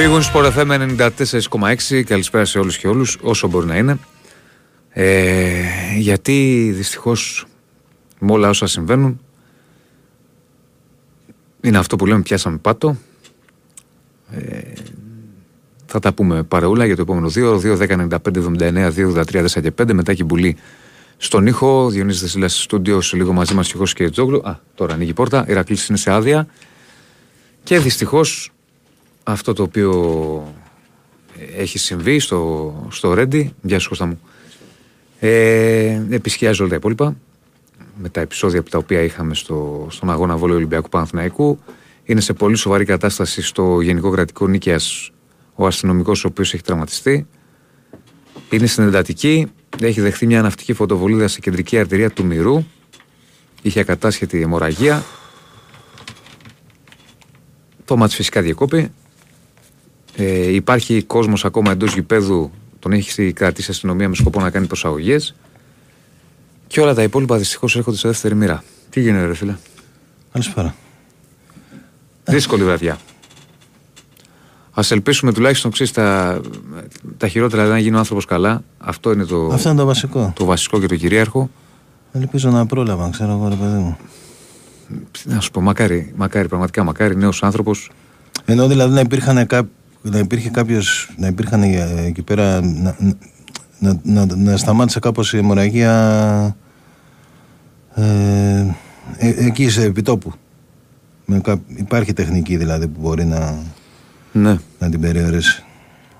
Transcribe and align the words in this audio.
Big 0.00 0.08
Wings 0.08 0.32
Sport 0.32 0.52
FM 0.52 0.70
94,6. 1.90 2.02
Καλησπέρα 2.02 2.44
σε 2.44 2.58
όλους 2.58 2.78
και 2.78 2.88
όλους, 2.88 3.18
όσο 3.22 3.48
μπορεί 3.48 3.66
να 3.66 3.76
είναι. 3.76 3.98
Ε, 4.90 5.62
γιατί 5.98 6.70
δυστυχώς 6.74 7.46
με 8.18 8.32
όλα 8.32 8.48
όσα 8.48 8.66
συμβαίνουν 8.66 9.20
είναι 11.60 11.78
αυτό 11.78 11.96
που 11.96 12.06
λέμε 12.06 12.22
πιάσαμε 12.22 12.56
πάτο. 12.56 12.96
Ε, 14.30 14.60
θα 15.86 15.98
τα 15.98 16.12
πούμε 16.12 16.42
παρεούλα 16.42 16.84
για 16.84 16.96
το 16.96 17.02
επόμενο 17.02 17.30
2, 17.34 17.58
2, 17.58 17.76
10, 17.76 17.96
95, 17.96 18.38
79, 18.38 18.92
2, 18.92 19.06
83, 19.06 19.44
4 19.44 19.60
και 19.62 19.72
5. 19.82 19.92
Μετά 19.92 20.12
έχει 20.12 20.24
μπουλή 20.24 20.56
στον 21.16 21.46
ήχο. 21.46 21.90
Διονύσης 21.90 22.20
Δεσίλας 22.20 22.52
στο 22.52 22.62
στούντιο, 22.62 23.00
σε 23.00 23.16
λίγο 23.16 23.32
μαζί 23.32 23.54
μας 23.54 23.66
και 23.66 23.72
εγώ 23.74 23.84
και 23.84 24.10
Τζόγλου. 24.10 24.40
Α, 24.44 24.60
τώρα 24.74 24.94
ανοίγει 24.94 25.10
η 25.10 25.14
πόρτα. 25.14 25.40
Η 25.40 25.50
Ηρακλής 25.50 25.88
είναι 25.88 25.98
σε 25.98 26.10
άδεια. 26.10 26.46
Και 27.62 27.78
δυστυχώς 27.78 28.52
αυτό 29.22 29.52
το 29.52 29.62
οποίο 29.62 30.54
έχει 31.56 31.78
συμβεί 31.78 32.18
στο, 32.18 32.88
στο 32.90 33.14
Ρέντι, 33.14 33.54
γεια 33.62 33.78
σου 33.78 33.88
Κώστα 33.88 34.06
μου, 34.06 34.20
ε, 35.18 36.02
επισκιάζει 36.10 36.60
όλα 36.60 36.70
τα 36.70 36.76
υπόλοιπα 36.76 37.16
με 37.96 38.08
τα 38.08 38.20
επεισόδια 38.20 38.62
τα 38.62 38.78
οποία 38.78 39.00
είχαμε 39.00 39.34
στο, 39.34 39.86
στον 39.90 40.10
αγώνα 40.10 40.36
Βόλιο 40.36 40.56
Ολυμπιακού 40.56 40.88
Παναθηναϊκού. 40.88 41.58
Είναι 42.04 42.20
σε 42.20 42.32
πολύ 42.32 42.56
σοβαρή 42.56 42.84
κατάσταση 42.84 43.42
στο 43.42 43.80
Γενικό 43.80 44.10
Κρατικό 44.10 44.46
Νίκαιας 44.46 45.10
ο 45.54 45.66
αστυνομικός 45.66 46.24
ο 46.24 46.28
οποίος 46.28 46.54
έχει 46.54 46.62
τραυματιστεί. 46.62 47.26
Είναι 48.50 48.66
στην 48.66 48.84
εντατική. 48.84 49.46
Έχει 49.80 50.00
δεχθεί 50.00 50.26
μια 50.26 50.42
ναυτική 50.42 50.72
φωτοβολίδα 50.72 51.28
σε 51.28 51.40
κεντρική 51.40 51.78
αρτηρία 51.78 52.10
του 52.10 52.24
Μυρού. 52.24 52.64
Είχε 53.62 53.80
ακατάσχετη 53.80 54.40
αιμορραγία. 54.40 55.04
Το 57.84 57.96
μάτς 57.96 58.14
φυσικά 58.14 58.42
διακόπη. 58.42 58.90
Ε, 60.22 60.54
υπάρχει 60.54 61.02
κόσμος 61.02 61.44
ακόμα 61.44 61.70
εντός 61.70 61.94
γηπέδου. 61.94 62.50
Τον 62.78 62.92
έχει 62.92 63.32
κρατήσει 63.32 63.70
η 63.70 63.72
αστυνομία 63.72 64.08
με 64.08 64.14
σκοπό 64.14 64.40
να 64.40 64.50
κάνει 64.50 64.66
προσαγωγές. 64.66 65.34
Και 66.66 66.80
όλα 66.80 66.94
τα 66.94 67.02
υπόλοιπα 67.02 67.36
δυστυχώς 67.36 67.76
έρχονται 67.76 67.96
σε 67.96 68.08
δεύτερη 68.08 68.34
μοίρα. 68.34 68.64
Τι 68.90 69.00
γίνεται, 69.00 69.26
ρε 69.26 69.34
φίλε; 69.34 69.56
Καλησπέρα. 70.32 70.74
Δύσκολη 72.24 72.64
βραδιά. 72.64 72.98
Α 74.72 74.82
ελπίσουμε 74.90 75.32
τουλάχιστον 75.32 75.70
ξέρεις 75.70 75.92
τα, 75.92 76.40
τα 77.16 77.28
χειρότερα 77.28 77.62
δηλαδή, 77.62 77.78
να 77.78 77.84
γίνει 77.84 77.96
ο 77.96 77.98
άνθρωπος 77.98 78.24
καλά. 78.24 78.62
Αυτό 78.78 79.12
είναι 79.12 79.24
το, 79.24 79.46
Αυτό 79.46 79.68
είναι 79.68 79.78
το 79.78 79.86
βασικό. 79.86 80.32
το 80.36 80.44
βασικό 80.44 80.80
και 80.80 80.86
το 80.86 80.96
κυρίαρχο. 80.96 81.50
Ελπίζω 82.12 82.50
να 82.50 82.66
πρόλαβα, 82.66 83.10
ξέρω 83.10 83.32
εγώ, 83.32 83.48
ρε 83.48 83.54
παιδί 83.54 83.78
μου. 83.78 83.96
Να 85.24 85.40
σου 85.40 85.50
πω, 85.50 85.60
μακάρι, 85.60 86.12
μακάρι, 86.16 86.48
πραγματικά 86.48 86.84
μακάρι, 86.84 87.16
νέος 87.16 87.42
άνθρωπος. 87.42 87.90
Ενώ 88.44 88.68
δηλαδή 88.68 88.94
να, 88.94 89.00
υπήρχαν 89.00 89.46
κά... 89.46 89.68
να 90.02 90.18
υπήρχε 90.18 90.50
κάποιος, 90.50 91.14
να 91.16 91.26
υπήρχαν 91.26 91.62
ε, 91.62 92.02
εκεί 92.06 92.22
πέρα. 92.22 92.60
Να, 92.60 92.96
να, 93.78 93.98
να, 94.02 94.26
να 94.36 94.56
σταμάτησε 94.56 94.98
κάπως 94.98 95.32
η 95.32 95.36
αιμορραγία. 95.38 96.56
Ε, 97.94 98.66
ε, 99.18 99.46
εκεί 99.46 99.68
σε 99.68 99.82
επιτόπου. 99.84 100.32
Με 101.24 101.40
κα... 101.40 101.60
Υπάρχει 101.76 102.12
τεχνική 102.12 102.56
δηλαδή 102.56 102.88
που 102.88 103.00
μπορεί 103.00 103.24
να, 103.24 103.58
Ναι, 104.32 104.58
να 104.78 104.88
την 104.90 105.00
περιορίσει. 105.00 105.64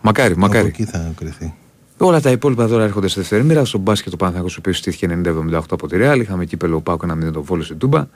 μακάρι, 0.01 0.33
Από 0.33 0.41
μακάρι. 0.41 0.67
εκεί 0.67 0.85
θα 0.85 1.13
κρυθεί. 1.17 1.55
Όλα 1.99 2.21
τα 2.21 2.31
υπόλοιπα 2.31 2.67
τώρα 2.67 2.85
έρχονται 2.85 3.09
στη 3.09 3.19
δεύτερη 3.21 3.45
μοίρα. 3.45 3.65
Στον 3.65 3.81
μπάσκετ 3.81 4.13
ο 4.13 4.17
Παναθηναϊκός 4.17 4.57
ο 4.57 4.59
οποίος 4.59 4.77
στήθηκε 4.79 5.21
90-78 5.53 5.61
από 5.71 5.89
τη 5.89 5.97
Ρεάλ. 5.97 6.21
Είχαμε 6.21 6.45
κύπελο 6.45 6.81
Πάουκ 6.81 7.03
ένα 7.03 7.15
μηδέν 7.15 7.33
το 7.33 7.43
βόλο 7.43 7.63
στην 7.63 7.79
Τούμπα. 7.79 8.07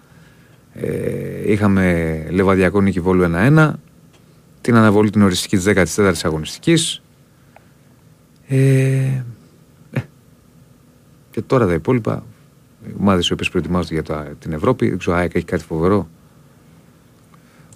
Ε, 0.73 1.53
είχαμε 1.53 2.17
Λεβαδιακό 2.31 2.81
νίκη 2.81 3.01
Βόλου 3.01 3.31
1-1. 3.57 3.71
Την 4.65 4.77
αναβολή 4.77 5.11
την 5.11 5.23
οριστική 5.23 5.57
της 5.57 5.97
14η 5.97 6.13
αγωνιστικής. 6.23 7.03
Ε, 8.49 8.57
ε, 9.93 10.01
και 11.31 11.43
τώρα 11.43 11.67
τα 11.67 11.73
υπόλοιπα. 11.73 12.25
Ομάδες 13.01 13.29
οι 13.29 13.33
οποίες 13.33 13.49
προετοιμάζονται 13.51 13.95
για 13.95 14.03
τα, 14.03 14.27
την 14.39 14.53
Ευρώπη. 14.53 14.89
Δεν 14.89 14.99
ξέρω, 14.99 15.17
ΑΕΚ 15.17 15.35
έχει 15.35 15.45
κάτι 15.45 15.65
φοβερό. 15.65 16.09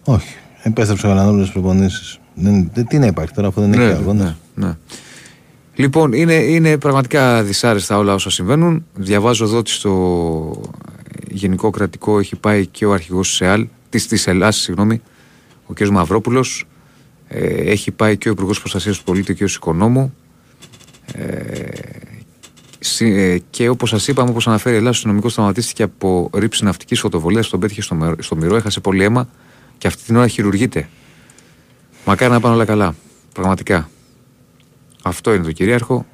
Όχι. 0.05 0.37
Επέστρεψε 0.63 1.07
ο 1.07 1.09
Γαλανόπουλο 1.09 1.41
στις 1.43 1.53
προπονήσεις. 1.55 2.19
Δεν, 2.35 2.71
δεν- 2.75 2.87
τι 2.87 2.99
να 2.99 3.07
υπάρχει 3.07 3.33
τώρα, 3.35 3.49
αφού 3.49 3.61
δεν 3.61 3.73
έχει 3.73 3.83
αγώνα. 3.93 4.37
ναι, 4.55 4.67
ναι. 4.67 4.77
Λοιπόν, 5.75 6.13
είναι, 6.13 6.35
είναι 6.35 6.79
πραγματικά 6.79 7.43
δυσάρεστα 7.43 7.99
όλα 7.99 8.15
όσα 8.15 8.31
συμβαίνουν. 8.31 8.85
Διαβάζω 8.95 9.45
εδώ 9.45 9.57
ότι 9.59 9.71
στο 9.71 10.61
γενικό 11.29 11.71
κρατικό 11.71 12.19
έχει 12.19 12.37
πάει 12.37 12.67
και 12.67 12.87
ο 12.87 12.93
αρχηγός 12.93 13.29
της 13.29 13.41
ΕΑΛ, 13.41 13.67
της, 13.91 14.07
της 14.07 14.27
ΕΛΑΣ, 14.27 14.57
συγγνώμη, 14.57 15.01
ο 15.67 15.73
κ. 15.73 15.87
Μαυρόπουλος, 15.87 16.61
ε, 16.61 16.78
έχει 17.29 17.91
πάει 17.91 18.17
και 18.17 18.29
ο 18.29 18.33
Υπουργός 18.33 18.59
Προστασίας 18.61 18.99
του 18.99 19.05
Πολίτη 19.05 19.35
και 19.35 19.45
ο 19.45 19.47
Οικονόμου. 19.51 20.15
Ε, 21.13 21.69
συ- 22.79 23.17
ε, 23.17 23.39
και 23.51 23.69
όπως 23.69 23.89
σας 23.89 24.09
είπαμε, 24.09 24.31
όπως 24.31 24.47
αναφέρει 24.49 24.75
η 24.75 24.77
Ελλάδα, 24.79 24.95
ο 24.95 24.99
αστυνομικός 24.99 25.35
τραυματίστηκε 25.35 25.83
από 25.83 26.31
ρήψη 26.35 26.65
ναυτικής 26.65 27.01
φωτοβολίας, 27.01 27.49
τον 27.49 27.61
πέτυχε 27.61 27.81
στο, 27.83 27.95
μερο- 27.95 28.23
στο 28.23 28.37
μυρό, 28.37 28.57
έχασε 28.57 28.81
πολύ 28.81 29.05
αίμα 29.05 29.29
και 29.79 29.87
αυτή 29.87 30.03
την 30.03 30.17
ώρα 30.17 30.29
χειρουργείται. 30.29 30.89
Μακάρι 32.05 32.33
να 32.33 32.41
πάνε 32.41 32.55
όλα 32.55 32.65
καλά. 32.65 32.95
Πραγματικά. 33.33 33.91
Αυτό 35.03 35.35
είναι 35.35 35.45
το 35.45 35.53
κυρίαρχο. 35.53 36.07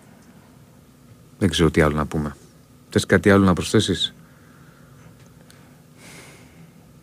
Δεν 1.39 1.49
ξέρω 1.51 1.71
τι 1.71 1.81
άλλο 1.81 1.97
να 1.97 2.07
πούμε. 2.07 2.37
Θες 2.91 3.07
κάτι 3.07 3.31
άλλο 3.31 3.45
να 3.45 3.53
προσθέσεις; 3.53 4.15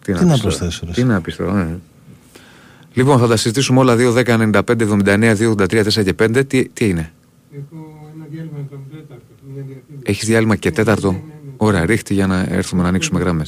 Τι 0.02 0.12
να 0.12 0.18
πεις 0.18 0.28
τώρα; 0.28 0.42
προσθέσω, 0.42 0.86
ρε. 0.86 0.92
Τι 0.92 1.04
να 1.04 1.22
πεις 1.22 1.36
τώρα. 1.36 1.60
ε. 1.60 1.80
Λοιπόν, 2.94 3.20
θα 3.20 3.28
τα 3.28 3.36
συζητήσουμε 3.36 3.80
όλα 3.80 3.96
2, 3.96 4.14
10, 4.14 4.26
95, 4.26 4.62
79, 4.62 5.36
2, 5.36 5.52
83, 5.52 5.84
4 5.84 6.04
και 6.04 6.16
5. 6.24 6.48
Τι, 6.48 6.70
τι 6.70 6.88
είναι; 6.90 7.12
Έχω 7.52 8.12
ένα 8.16 8.26
διάλειμμα 8.30 8.68
τον 8.70 8.80
τέταρτο, 8.92 9.24
μια 9.54 9.64
διαφήμιση. 9.64 10.04
Έχεις 10.04 10.28
διάλειμμα 10.28 10.56
και 10.56 10.72
τέταρτο; 10.72 11.22
Ωραία, 11.58 11.86
ρίχτη 11.86 12.14
για 12.14 12.28
να 12.28 12.46
έρθουμε 12.50 12.82
να 12.82 12.88
ανοίξουμε 12.88 13.20
γραμμέ. 13.20 13.46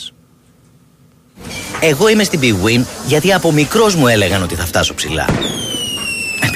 Εγώ 1.81 2.07
είμαι 2.07 2.23
στην 2.23 2.39
Big 2.43 2.65
Win 2.65 2.85
γιατί 3.07 3.33
από 3.33 3.51
μικρός 3.51 3.95
μου 3.95 4.07
έλεγαν 4.07 4.43
ότι 4.43 4.55
θα 4.55 4.65
φτάσω 4.65 4.93
ψηλά. 4.93 5.25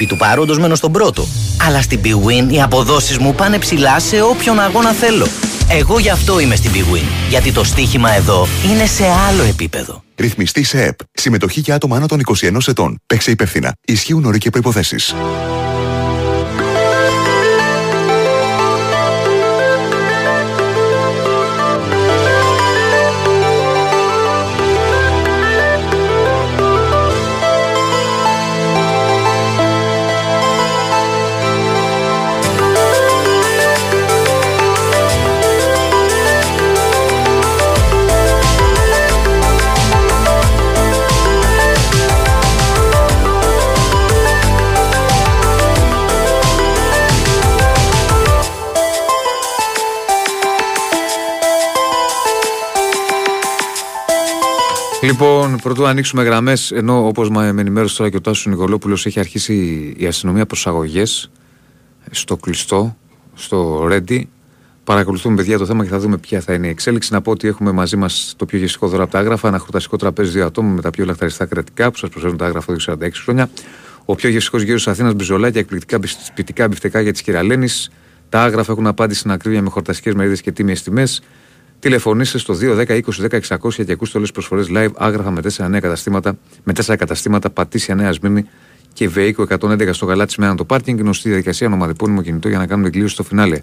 Επί 0.00 0.06
του 0.06 0.16
παρόντος 0.16 0.58
μένω 0.58 0.74
στον 0.74 0.92
πρώτο. 0.92 1.26
Αλλά 1.66 1.82
στην 1.82 2.00
Big 2.04 2.08
Win 2.08 2.52
οι 2.52 2.62
αποδόσεις 2.62 3.18
μου 3.18 3.34
πάνε 3.34 3.58
ψηλά 3.58 3.98
σε 3.98 4.20
όποιον 4.22 4.60
αγώνα 4.60 4.92
θέλω. 4.92 5.26
Εγώ 5.68 5.98
γι' 5.98 6.10
αυτό 6.10 6.40
είμαι 6.40 6.56
στην 6.56 6.70
Big 6.74 6.94
Win. 6.94 7.04
Γιατί 7.28 7.52
το 7.52 7.64
στοίχημα 7.64 8.14
εδώ 8.14 8.46
είναι 8.70 8.86
σε 8.86 9.04
άλλο 9.28 9.42
επίπεδο. 9.42 10.02
Ρυθμιστή 10.16 10.62
σε 10.62 10.82
ΕΠ. 10.82 10.98
Συμμετοχή 11.12 11.60
για 11.60 11.74
άτομα 11.74 11.96
άνω 11.96 12.06
των 12.06 12.20
21 12.40 12.58
ετών. 12.66 12.98
Παίξε 13.06 13.30
υπεύθυνα. 13.30 13.72
Ισχύουν 13.86 14.24
όροι 14.24 14.38
και 14.38 14.50
προποθέσει. 14.50 14.96
Λοιπόν, 55.08 55.56
πρωτού 55.62 55.86
ανοίξουμε 55.86 56.22
γραμμές, 56.22 56.70
ενώ 56.70 57.06
όπως 57.06 57.30
με 57.30 57.46
ενημέρωσε 57.46 57.96
τώρα 57.96 58.10
και 58.10 58.16
ο 58.16 58.20
Τάσος 58.20 58.46
Νικολόπουλος, 58.46 59.06
έχει 59.06 59.20
αρχίσει 59.20 59.54
η 59.96 60.06
αστυνομία 60.06 60.46
προσαγωγές 60.46 61.30
στο 62.10 62.36
κλειστό, 62.36 62.96
στο 63.34 63.86
Ρέντι. 63.86 64.28
Παρακολουθούμε, 64.84 65.36
παιδιά, 65.36 65.58
το 65.58 65.66
θέμα 65.66 65.84
και 65.84 65.90
θα 65.90 65.98
δούμε 65.98 66.18
ποια 66.18 66.40
θα 66.40 66.52
είναι 66.52 66.66
η 66.66 66.70
εξέλιξη. 66.70 67.12
Να 67.12 67.20
πω 67.20 67.30
ότι 67.30 67.48
έχουμε 67.48 67.72
μαζί 67.72 67.96
μας 67.96 68.34
το 68.36 68.46
πιο 68.46 68.58
γευστικό 68.58 68.88
δώρο 68.88 69.02
από 69.02 69.12
τα 69.12 69.18
άγραφα, 69.18 69.48
ένα 69.48 69.58
χορταστικό 69.58 69.96
τραπέζι 69.96 70.30
δύο 70.30 70.46
ατόμων 70.46 70.74
με 70.74 70.80
τα 70.80 70.90
πιο 70.90 71.04
λαχταριστά 71.04 71.46
κρατικά 71.46 71.90
που 71.90 71.96
σας 71.98 72.10
προσφέρουν 72.10 72.36
τα 72.36 72.46
άγραφα 72.46 72.72
εδώ 72.72 72.94
και 72.94 73.06
46 73.06 73.22
χρόνια. 73.22 73.50
Ο 74.04 74.14
πιο 74.14 74.28
γευστικός 74.28 74.62
γύρος 74.62 74.82
της 74.82 74.92
Αθήνας, 74.92 75.14
μπιζολάκια, 75.14 75.60
εκπληκτικά 75.60 75.98
σπιτικά 76.24 76.68
μπιφτεκά 76.68 77.00
για 77.00 77.12
της 77.12 77.22
Κυραλένης. 77.22 77.90
Τα 78.28 78.42
άγραφα 78.42 78.72
έχουν 78.72 78.86
απάντηση 78.86 79.18
στην 79.18 79.30
ακρίβεια 79.30 79.62
με 79.62 79.70
χορταστικές 79.70 80.14
μερίδες 80.14 80.40
και 80.40 80.52
τίμιες 80.52 80.82
τιμές. 80.82 81.22
Τηλεφωνήστε 81.80 82.38
στο 82.38 82.54
210 82.60 82.88
20 82.88 83.00
10 83.30 83.40
600 83.58 83.84
και 83.84 83.92
ακούστε 83.92 84.16
όλες 84.18 84.30
τις 84.30 84.30
προσφορές 84.32 84.66
live 84.70 84.90
άγραφα 84.96 85.30
με 85.30 85.40
4 85.58 85.66
νέα 85.68 85.80
καταστήματα, 85.80 86.38
με 86.64 86.72
4 86.86 86.94
καταστήματα, 86.98 87.50
Πατήσια 87.50 87.94
Νέα 87.94 88.12
Σμύρνη 88.12 88.44
και 88.92 89.08
Βεϊκό 89.08 89.46
111 89.60 89.88
στο 89.92 90.06
γαλάτσι 90.06 90.36
με 90.38 90.44
έναν 90.44 90.56
το 90.56 90.64
πάρκινγκ. 90.64 90.98
Γνωστή 90.98 91.28
διαδικασία, 91.28 91.66
ονοματεπώνυμο 91.66 92.22
κινητό 92.22 92.48
για 92.48 92.58
να 92.58 92.66
κάνουμε 92.66 92.90
κλήρωση 92.90 93.14
στο 93.14 93.22
φινάλε. 93.22 93.60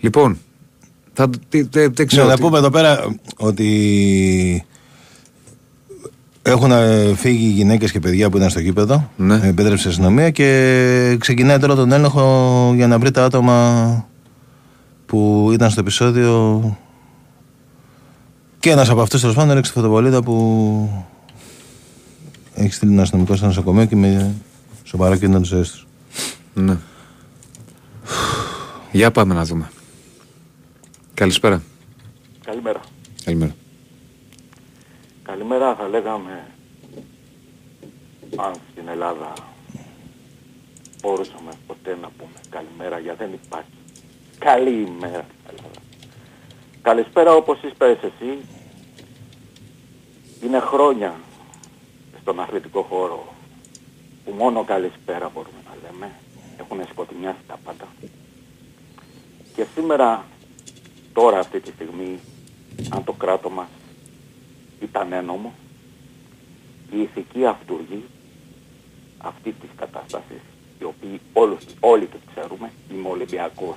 Λοιπόν, 0.00 0.38
θα, 1.12 1.30
τι, 1.48 1.62
δεν, 1.62 1.92
δεν 1.94 2.06
ξέρω. 2.06 2.22
Ναι, 2.24 2.28
να 2.30 2.34
τι- 2.36 2.42
πούμε 2.42 2.58
εδώ 2.58 2.70
πέρα 2.70 3.14
ότι 3.36 4.64
έχουν 6.42 6.70
ε, 6.72 7.14
φύγει 7.16 7.46
γυναίκες 7.48 7.90
και 7.92 8.00
παιδιά 8.00 8.30
που 8.30 8.36
ήταν 8.36 8.50
στο 8.50 8.60
γήπεδο. 8.60 9.10
Ναι. 9.16 9.34
ε, 9.42 9.48
Επέτρεψε 9.48 9.88
η 9.88 9.90
αστυνομία 9.90 10.30
και 10.30 11.16
ξεκινάει 11.20 11.58
τώρα 11.58 11.74
τον 11.74 11.92
έλεγχο 11.92 12.72
για 12.76 12.86
να 12.86 12.98
βρει 12.98 13.10
τα 13.10 13.24
άτομα 13.24 14.06
που 15.06 15.50
ήταν 15.52 15.70
στο 15.70 15.80
επεισόδιο. 15.80 16.62
Και 18.60 18.70
ένας 18.70 18.88
από 18.88 19.00
αυτούς 19.00 19.20
τέλος 19.20 19.34
πάντων 19.34 19.50
έριξε 19.50 19.72
τη 19.72 19.78
φωτοβολίδα 19.78 20.22
που 20.22 21.04
έχει 22.54 22.72
στείλει 22.72 22.92
ένας 22.92 23.02
αστυνομικό 23.02 23.36
στο 23.36 23.46
νοσοκομείο 23.46 23.84
και 23.84 23.96
με 23.96 24.34
σοβαρό 24.84 25.16
κίνδυνο 25.16 25.40
της 25.40 25.48
ζωής 25.48 25.70
τους. 25.70 25.86
Ναι. 26.54 26.76
Για 28.92 29.10
πάμε 29.10 29.34
να 29.34 29.44
δούμε. 29.44 29.70
Καλησπέρα. 31.14 31.62
Καλημέρα. 32.44 32.80
Καλημέρα. 33.24 33.54
Καλημέρα 35.22 35.74
θα 35.74 35.88
λέγαμε 35.88 36.46
αν 38.36 38.54
στην 38.72 38.88
Ελλάδα 38.88 39.32
μπορούσαμε 41.00 41.50
ποτέ 41.66 41.98
να 42.00 42.08
πούμε 42.18 42.38
καλημέρα 42.50 42.98
γιατί 42.98 43.18
δεν 43.18 43.32
υπάρχει. 43.32 43.70
Καλή 44.38 44.70
ημέρα 44.70 45.24
στην 45.28 45.56
Ελλάδα. 45.56 45.77
Καλησπέρα 46.82 47.34
όπως 47.34 47.62
είπες 47.62 47.98
εσύ. 48.02 48.38
Είναι 50.42 50.58
χρόνια 50.58 51.14
στον 52.20 52.40
αθλητικό 52.40 52.82
χώρο 52.82 53.34
που 54.24 54.32
μόνο 54.32 54.64
καλησπέρα 54.64 55.30
μπορούμε 55.34 55.58
να 55.64 55.76
λέμε. 55.82 56.12
Έχουν 56.58 56.80
σκοτεινιάσει 56.90 57.38
τα 57.46 57.58
πάντα. 57.64 57.86
Και 59.54 59.66
σήμερα, 59.74 60.24
τώρα 61.12 61.38
αυτή 61.38 61.60
τη 61.60 61.70
στιγμή, 61.70 62.18
αν 62.90 63.04
το 63.04 63.12
κράτος 63.12 63.52
μας 63.52 63.68
ήταν 64.80 65.12
ένομο, 65.12 65.54
η 66.90 67.00
ηθική 67.00 67.46
αυτούργη 67.46 68.04
αυτής 69.18 69.54
της 69.60 69.70
κατάστασης, 69.76 70.42
οι 70.80 70.84
οποίοι 70.84 71.20
όλους, 71.32 71.62
όλοι 71.80 72.06
τους 72.06 72.20
ξέρουμε, 72.34 72.72
είμαι 72.90 73.08
Ολυμπιακός. 73.08 73.76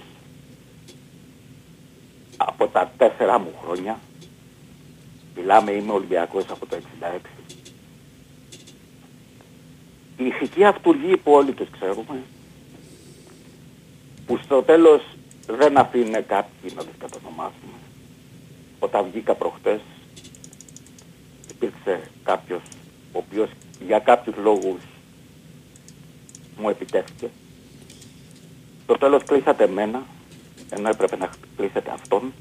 Από 2.48 2.68
τα 2.68 2.92
τέσσερα 2.98 3.40
μου 3.40 3.54
χρόνια, 3.64 4.00
μιλάμε 5.36 5.72
είμαι 5.72 5.92
Ολυμπιακός 5.92 6.44
από 6.50 6.66
το 6.66 6.78
66. 7.00 7.20
Η 10.18 10.26
ηθική 10.26 10.64
αυτούργη 10.64 11.18
που 11.18 11.32
όλοι 11.32 11.52
τους 11.52 11.70
ξέρουμε, 11.70 12.24
που 14.26 14.38
στο 14.44 14.62
τέλος 14.62 15.02
δεν 15.48 15.78
αφήνει 15.78 16.22
κάποιοι 16.22 16.74
να 16.76 16.84
τους 16.84 16.98
κατονομάσουμε. 16.98 17.78
Όταν 18.80 19.06
βγήκα 19.12 19.34
προχτές, 19.34 19.80
υπήρξε 21.50 22.10
κάποιος 22.24 22.62
ο 23.12 23.18
οποίος 23.18 23.50
για 23.86 24.00
κάποιους 24.00 24.36
λόγους 24.36 24.82
μου 26.58 26.70
επιτέθηκε. 26.70 27.30
Στο 28.84 28.98
τέλος 28.98 29.24
κλείσατε 29.24 29.64
εμένα, 29.64 30.04
ενώ 30.76 30.90
έπρεπε 30.90 31.18
να 31.18 31.30
κλείσετε 31.58 31.92
αυτόν. 31.94 32.34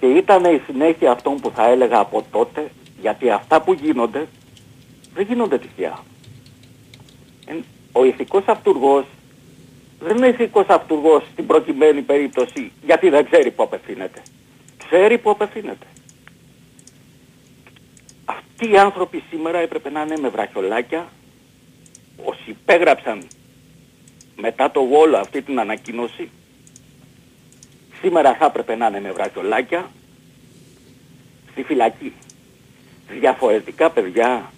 Και 0.00 0.06
ήταν 0.06 0.44
η 0.44 0.62
συνέχεια 0.66 1.10
αυτών 1.10 1.40
που 1.40 1.50
θα 1.54 1.68
έλεγα 1.68 1.98
από 1.98 2.24
τότε, 2.30 2.70
γιατί 3.00 3.30
αυτά 3.30 3.62
που 3.62 3.72
γίνονται, 3.72 4.26
δεν 5.14 5.26
γίνονται 5.26 5.58
τυχαία. 5.58 5.98
Εν- 7.46 7.64
Ο 7.92 8.04
ηθικός 8.04 8.44
αυτούργος 8.46 9.04
δεν 10.00 10.16
είναι 10.16 10.26
ηθικός 10.26 10.66
αυτούργος 10.68 11.22
στην 11.32 11.46
προκειμένη 11.46 12.00
περίπτωση, 12.02 12.72
γιατί 12.84 13.08
δεν 13.08 13.24
ξέρει 13.30 13.50
που 13.50 13.62
απευθύνεται. 13.62 14.22
Ξέρει 14.86 15.18
που 15.18 15.30
απευθύνεται. 15.30 15.86
Αυτοί 18.24 18.70
οι 18.70 18.78
άνθρωποι 18.78 19.22
σήμερα 19.30 19.58
έπρεπε 19.58 19.90
να 19.90 20.02
είναι 20.02 20.16
με 20.18 20.28
βραχιολάκια, 20.28 21.08
όσοι 22.24 22.50
υπέγραψαν 22.50 23.22
μετά 24.36 24.70
το 24.70 24.80
γόλο 24.80 25.16
αυτή 25.16 25.42
την 25.42 25.60
ανακοίνωση, 25.60 26.28
σήμερα 28.00 28.34
θα 28.34 28.44
έπρεπε 28.44 28.76
να 28.76 28.86
είναι 28.86 29.00
με 29.00 29.12
βραχιολάκια 29.12 29.90
στη 31.50 31.62
φυλακή. 31.62 32.12
Διαφορετικά 33.20 33.90
παιδιά 33.90 34.52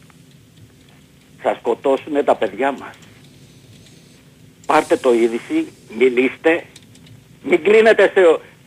θα 1.39 1.55
σκοτώσουν 1.59 2.25
τα 2.25 2.35
παιδιά 2.37 2.73
μας. 2.73 2.95
Πάρτε 4.67 4.97
το 4.97 5.15
είδηση, 5.15 5.67
μιλήστε, 5.99 6.65
μην 7.43 7.63
κλείνετε 7.63 8.03
σε, 8.03 8.21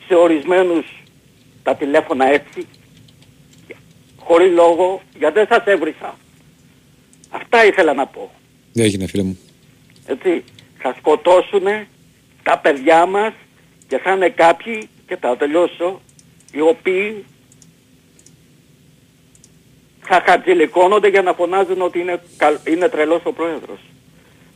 σε 0.08 0.16
ορισμένους 0.16 0.86
τα 1.64 1.76
τηλέφωνα 1.76 2.26
έτσι, 2.26 2.68
χωρίς 4.18 4.52
λόγο, 4.52 5.02
γιατί 5.18 5.34
δεν 5.34 5.48
σας 5.50 5.64
έβρισα. 5.66 6.18
Αυτά 7.30 7.66
ήθελα 7.66 7.94
να 7.94 8.08
πω. 8.08 8.32
Δεν 8.74 8.86
έγινε 8.86 9.08
φίλε 9.08 9.24
μου. 9.24 9.40
Έτσι, 10.06 10.44
θα 10.82 10.96
σκοτώσουνε 10.98 11.88
τα 12.44 12.58
παιδιά 12.60 13.06
μας 13.06 13.34
και 13.88 13.98
θα 13.98 14.12
είναι 14.12 14.30
κάποιοι, 14.30 14.90
και 15.08 15.18
θα 15.22 15.38
τελειώσω, 15.38 16.02
οι 16.52 16.62
οποίοι 16.62 17.26
θα 20.02 20.24
χατζηλικώνονται 20.26 21.08
για 21.08 21.22
να 21.22 21.34
φωνάζουν 21.34 21.82
ότι 21.82 22.00
είναι, 22.00 22.22
καλ- 22.38 22.68
είναι 22.68 22.90
τρελός 22.90 23.22
ο 23.24 23.32
πρόεδρος. 23.34 23.80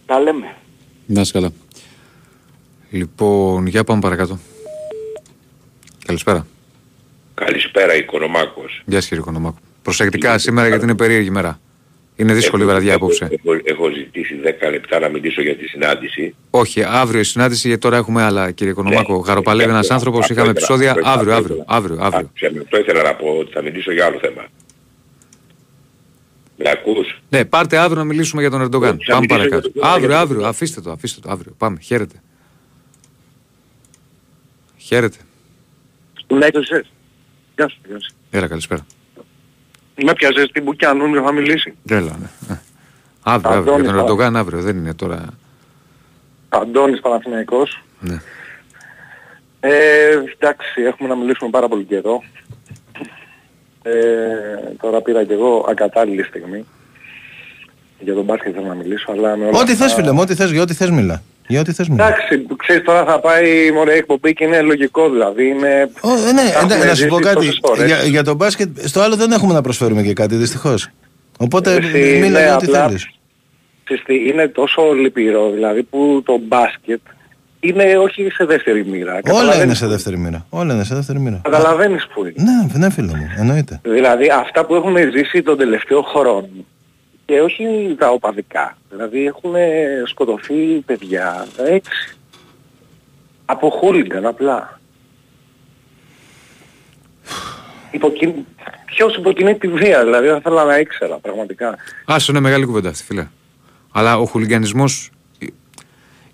Τα 0.06 0.20
λέμε. 0.20 0.56
Να 1.06 1.22
είσαι 1.22 1.32
καλά. 1.32 1.52
Λοιπόν, 2.90 3.66
για 3.68 3.84
πάμε 3.84 4.02
παρακάτω. 4.02 4.40
Καλησπέρα. 6.06 6.48
Καλησπέρα 7.34 7.96
Οικονομάκος. 7.96 8.82
Γεια 8.86 9.00
σας 9.00 9.08
κύριε 9.10 9.24
Κονομάκο. 9.24 9.58
Προσεκτικά 9.82 10.38
σήμερα 10.38 10.68
γιατί 10.68 10.84
είναι 10.84 10.96
περίεργη 10.96 11.30
μέρα. 11.30 11.60
Είναι 12.18 12.34
δύσκολη 12.34 12.64
η 12.64 12.66
βραδιά 12.66 12.96
απόψε. 12.96 13.24
Έχω, 13.26 13.60
έχω 13.64 13.90
ζητήσει 13.90 14.36
10 14.44 14.72
λεπτά 14.72 15.00
να 15.00 15.10
μιλήσω 15.10 15.42
για 15.42 15.56
τη 15.58 15.68
συνάντηση. 15.68 16.36
Όχι, 16.50 16.84
αύριο 16.84 17.20
η 17.20 17.24
συνάντηση 17.24 17.68
γιατί 17.68 17.82
τώρα 17.82 17.98
έχουμε 17.98 18.24
άλλα 18.24 18.52
κύριε 18.52 18.74
Κονομάκο. 18.74 19.14
Ναι, 19.16 19.22
Γαροπαλεύει 19.26 19.70
ένας 19.70 19.80
αυτό- 19.82 19.94
άνθρωπος, 19.94 20.20
αυτό 20.20 20.34
είχαμε 20.34 20.50
ήθελα, 20.50 20.66
επεισόδια 20.66 20.90
αυτό 20.92 21.02
ήθελα, 21.02 21.16
αύριο, 21.16 21.34
αυτό 21.34 21.46
αύριο, 21.46 21.56
ήθελα. 21.64 21.78
αύριο, 21.78 21.98
αύριο. 22.06 22.20
Άκουσε 22.30 22.52
με, 22.54 22.60
Αυτό 22.60 22.78
ήθελα 22.80 23.02
να 23.04 23.16
πω 23.16 23.28
ότι 23.40 23.52
θα 23.52 23.62
μιλήσω 23.62 23.92
για 23.92 24.06
άλλο 24.06 24.20
θέμα. 24.20 24.46
Με 26.58 26.70
ακούς; 26.70 27.20
Ναι, 27.30 27.46
πάρτε 27.46 27.78
αύριο 27.78 27.98
να 27.98 28.04
μιλήσουμε 28.04 28.42
για 28.42 28.52
τον 28.52 28.62
Ερντογάν. 28.62 28.98
Θα 29.06 29.14
Πάμε 29.14 29.20
μιλήσω 29.20 29.36
για 29.40 29.50
παρακάτω. 29.50 29.62
τον 29.62 29.72
Ερντογάν, 29.72 29.92
Αύριο, 29.94 30.08
για 30.08 30.16
τον 30.16 30.22
αύριο, 30.24 30.36
Ερντογάν. 30.36 30.50
αφήστε 30.50 30.82
το, 30.82 30.92
αφήστε 30.92 31.20
το 31.22 31.30
αύριο. 31.32 31.54
Πάμε, 31.58 31.78
χαίρετε. 31.82 32.16
Χαίρετε. 34.78 35.18
Ναι, 36.28 36.50
το 36.52 36.62
ξέρεις. 36.62 36.88
Γεια 37.56 37.68
σου, 37.70 37.78
γεια 37.88 38.00
σου. 38.00 38.10
Έλα, 38.30 38.48
καλησπέρα. 38.48 38.86
Με 40.04 40.14
πιάζες 40.14 40.52
την 40.52 40.64
Μπουκιά, 40.64 40.94
νόμιζα 40.94 41.24
θα 41.24 41.32
μιλήσει. 41.32 41.74
Έλα, 41.90 42.18
ναι. 42.20 42.54
Ε. 42.54 42.60
Αύριο, 43.24 43.52
αύριο. 43.52 43.74
Αντώνης, 43.74 43.82
Για 43.84 43.92
τον 43.92 44.00
α. 44.00 44.04
Ερντογάν 44.04 44.36
αύριο, 44.36 44.62
δεν 44.62 44.78
είναι 44.78 44.94
τώρα. 44.94 45.26
Αντώνης 46.50 47.00
Παναθηναϊκός. 47.00 47.82
Ναι. 48.00 48.22
Ε, 49.60 50.10
εντάξει, 50.40 50.82
έχουμε 50.82 51.10
να 51.10 51.16
μιλήσουμε 51.16 51.50
πάρα 51.50 51.68
πολύ 51.68 51.84
καιρό. 51.84 52.24
Ε, 53.84 53.94
τώρα 54.82 55.02
πήρα 55.02 55.24
και 55.24 55.34
εγώ 55.34 55.66
ακατάλληλη 55.70 56.24
στιγμή. 56.24 56.66
Για 58.00 58.14
τον 58.14 58.24
μπάσκετ 58.24 58.52
θέλω 58.56 58.68
να 58.68 58.74
μιλήσω, 58.74 59.12
αλλά 59.12 59.36
με 59.36 59.46
όλα 59.46 59.60
Ό,τι 59.60 59.76
θες 59.76 59.82
αυτά- 59.86 59.96
φίλε 60.02 60.12
μου, 60.12 60.20
ό,τι 60.22 60.36
θες, 60.36 60.52
για 60.52 60.62
ό,τι 60.62 60.74
θες 60.74 60.90
μιλά. 60.90 61.24
Για 61.48 61.60
ό,τι 61.60 61.72
θες 61.74 61.88
μιλά. 61.90 62.08
Εντάξει, 62.08 62.46
ξέρεις 62.58 62.84
τώρα 62.84 63.06
θα 63.06 63.20
πάει 63.20 63.72
μωρέ 63.72 63.94
εκπομπή 63.94 64.34
και 64.34 64.44
είναι 64.44 64.62
λογικό 64.62 65.10
δηλαδή. 65.10 65.48
Είναι... 65.48 65.90
Ω, 66.02 66.10
ε, 66.12 66.32
ναι, 66.32 66.42
τα 66.52 66.60
εντάξει, 66.60 66.74
έχουμε 66.74 66.86
να 66.86 66.96
σου 66.96 67.08
πω 67.08 67.16
ζήσει 67.18 67.24
κάτι. 67.30 67.36
τόσες 67.36 67.60
φορές. 67.66 67.86
Για, 67.86 67.98
για 68.04 68.24
τον 68.24 68.36
μπάσκετ, 68.36 68.70
στο 68.88 69.02
άλλο 69.02 69.16
δεν 69.16 69.32
έχουμε 69.32 69.54
να 69.54 69.62
προσφέρουμε 69.62 70.02
και 70.02 70.14
κάτι, 70.14 70.36
δυστυχώς. 70.36 70.88
Οπότε 71.38 71.74
Εσύ, 71.76 72.18
μίλα 72.22 72.40
ναι, 72.40 72.46
για 72.46 72.56
ό,τι 72.56 72.66
απλά, 72.66 72.86
θέλεις. 72.86 73.10
ξέρεις 73.84 74.04
τι, 74.04 74.16
είναι 74.28 74.48
τόσο 74.48 74.82
λυπηρό 74.94 75.52
δηλαδή 75.52 75.84
που 75.84 76.22
το 76.26 76.40
μπάσκετ 76.48 77.00
είναι 77.60 77.98
όχι 77.98 78.30
σε 78.32 78.46
δεύτερη 78.46 78.86
μοίρα. 78.86 79.12
Όλα 79.14 79.22
Καταλαβαίνεις 79.22 79.64
είναι 79.64 79.74
σε 79.74 79.84
που- 79.86 79.90
δεύτερη 79.92 80.18
μοίρα. 80.18 80.46
Όλα 80.50 80.74
είναι 80.74 80.84
σε 80.84 80.96
δεύτερη 80.96 81.20
μοίρα. 81.20 81.40
Καταλαβαίνεις 81.44 82.08
που 82.14 82.22
είναι. 82.26 82.34
Ναι, 82.74 82.80
ναι 82.86 82.92
φίλε 82.92 83.08
μου, 83.16 83.28
εννοείται. 83.38 83.80
Δηλαδή 83.84 84.28
αυτά 84.40 84.66
που 84.66 84.76
έχουμε 84.76 85.10
ζήσει 85.16 85.42
τον 85.42 85.58
τελευταίο 85.58 86.02
χρόνο 86.02 86.48
και 87.26 87.42
όχι 87.42 87.96
τα 88.00 88.10
οπαδικά. 88.10 88.78
Δηλαδή 88.90 89.26
έχουν 89.26 89.54
σκοτωθεί 90.06 90.56
παιδιά 90.86 91.48
έτσι. 91.58 92.18
Από 93.46 93.70
χούλιγκαν 93.70 94.26
απλά. 94.26 94.80
Υποκιν... 97.92 98.34
Ποιος 98.86 99.16
υποκινεί 99.16 99.56
τη 99.58 99.68
βία, 99.68 100.04
δηλαδή 100.04 100.28
θα 100.28 100.36
ήθελα 100.36 100.64
να 100.64 100.80
ήξερα 100.80 101.18
πραγματικά. 101.18 101.78
Άσο 102.06 102.32
είναι 102.32 102.42
μεγάλη 102.42 102.66
κουβέντα 102.66 102.90
αυτή, 102.90 103.04
φίλε. 103.04 103.28
Αλλά 103.92 104.18
ο 104.18 104.26
χουλιγανισμός 104.26 105.10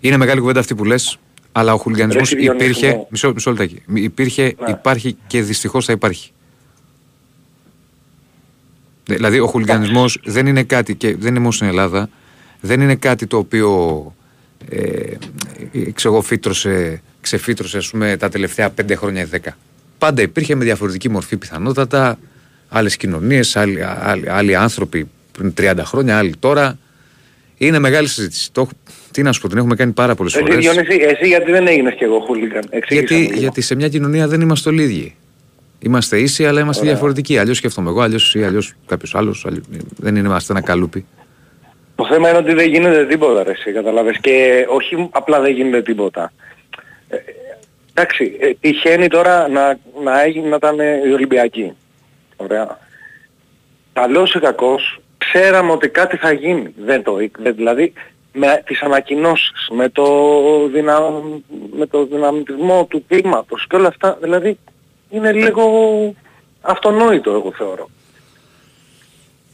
είναι 0.00 0.16
μεγάλη 0.16 0.40
κουβέντα 0.40 0.60
αυτή 0.60 0.74
που 0.74 0.84
λες, 0.84 1.18
αλλά 1.52 1.72
ο 1.74 1.76
χουλιγανισμός 1.76 2.30
Ρε, 2.30 2.36
Διονύση 2.38 2.64
υπήρχε, 2.64 2.94
μου. 2.94 3.06
μισό, 3.10 3.32
μισό 3.32 3.50
λεπτάκι, 3.50 3.82
υπήρχε, 3.94 4.42
Ναι. 4.42 4.70
υπάρχει 4.70 5.16
και 5.26 5.42
δυστυχώς 5.42 5.84
θα 5.84 5.92
υπάρχει. 5.92 6.32
Δηλαδή 9.04 9.38
ο 9.40 9.46
χουλιγανισμός 9.46 10.18
δεν 10.24 10.46
είναι 10.46 10.62
κάτι 10.62 10.94
και 10.94 11.16
δεν 11.16 11.28
είναι 11.30 11.38
μόνο 11.38 11.50
στην 11.52 11.66
Ελλάδα, 11.66 12.08
δεν 12.60 12.80
είναι 12.80 12.94
κάτι 12.94 13.26
το 13.26 13.36
οποίο 13.36 14.14
ε, 14.68 15.12
ξεγοφύτρωσε, 15.92 17.02
ξεφύτρωσε 17.20 17.76
ας 17.76 17.90
πούμε 17.90 18.16
τα 18.16 18.28
τελευταία 18.28 18.70
πέντε 18.70 18.94
χρόνια 18.94 19.22
ή 19.22 19.24
δέκα. 19.24 19.56
Πάντα 19.98 20.22
υπήρχε 20.22 20.54
με 20.54 20.64
διαφορετική 20.64 21.08
μορφή 21.08 21.36
πιθανότατα, 21.36 22.18
άλλες 22.68 22.96
κοινωνίες, 22.96 23.56
άλλοι, 23.56 23.78
άλλοι, 23.82 24.30
άλλοι 24.30 24.54
άνθρωποι 24.56 25.08
πριν 25.32 25.54
30 25.60 25.74
χρόνια, 25.84 26.18
άλλοι 26.18 26.34
τώρα. 26.38 26.78
Είναι 27.56 27.78
μεγάλη 27.78 28.08
συζήτηση. 28.08 28.52
Το, 28.52 28.60
έχω- 28.60 28.70
τι 29.10 29.22
να 29.22 29.32
σου 29.32 29.40
πω, 29.40 29.48
την 29.48 29.58
έχουμε 29.58 29.74
κάνει 29.74 29.92
πάρα 29.92 30.14
πολλές 30.14 30.34
Εσύ, 30.34 30.42
φορές. 30.44 30.58
Διονύση, 30.58 30.98
εσύ 31.00 31.26
γιατί 31.28 31.50
δεν 31.50 31.66
έγινες 31.66 31.94
κι 31.94 32.04
εγώ 32.04 32.18
χούλιγκαν; 32.20 32.62
Εξήγησε 32.70 33.14
μου 33.14 33.18
Γιατί, 33.20 33.28
λίγο. 33.30 33.40
γιατί 33.40 33.60
σε 33.60 33.74
μια 33.74 33.88
κοινωνία 33.88 34.28
δεν 34.28 34.40
είμαστε 34.40 34.68
όλοι 34.68 34.82
ίδιοι. 34.82 35.14
Είμαστε 35.82 36.18
ίσοι, 36.18 36.46
αλλά 36.46 36.60
είμαστε 36.60 36.80
Ωραία. 36.80 36.92
διαφορετικοί. 36.92 37.38
Αλλιώς 37.38 37.56
σκέφτομαι 37.56 37.90
εγώ, 37.90 38.00
αλλιώς 38.00 38.26
εσύ, 38.26 38.44
αλλιώς 38.44 38.72
κάποιος 38.86 39.14
άλλος. 39.14 39.46
Δεν 39.96 40.16
είναι- 40.16 40.28
είμαστε 40.28 40.52
ένα 40.52 40.62
καλούπι. 40.62 41.06
Το 41.94 42.06
θέμα 42.06 42.28
είναι 42.28 42.38
ότι 42.38 42.52
δεν 42.54 42.68
γίνεται 42.68 43.06
τίποτα 43.06 43.42
ρε 43.42 43.50
εσύ, 43.50 43.72
καταλάβες. 43.72 44.18
Και 44.20 44.66
όχι 44.68 45.08
απλά 45.12 45.40
δεν 45.40 45.52
γίνεται 45.52 45.82
τίποτα. 45.82 46.32
Ε, 47.08 47.16
εντάξει, 47.94 48.36
ε, 48.40 48.50
τυχαίνει 48.60 49.08
τώρα 49.08 49.48
να, 49.48 49.78
να, 50.02 50.22
έγινε, 50.22 50.48
να 50.48 50.56
ήταν 50.56 50.80
ε, 50.80 51.00
οι 51.08 51.12
Ολυμπιακοί. 51.12 51.72
Ωραία. 52.36 52.78
Καλός 53.92 54.34
ή 54.34 54.38
κακός, 54.38 55.00
ξέραμε 55.18 55.72
ότι 55.72 55.88
κάτι 55.88 56.16
θα 56.16 56.32
γίνει. 56.32 56.74
Δεν 56.84 57.02
το, 57.02 57.16
δεν, 57.38 57.54
δηλαδή, 57.54 57.92
με 58.32 58.62
τις 58.66 58.82
ανακοινώσεις, 58.82 59.68
με 59.70 59.88
το, 59.88 60.04
δυνα, 60.72 61.00
με 61.76 61.86
το 61.86 62.06
δυναμισμό 62.06 62.86
του 62.90 63.04
κλίματος 63.08 63.66
και 63.68 63.76
όλα 63.76 63.88
αυτά, 63.88 64.18
δηλαδή 64.20 64.58
είναι 65.12 65.32
λίγο 65.32 65.64
αυτονόητο 66.60 67.30
εγώ 67.30 67.52
θεωρώ. 67.56 67.90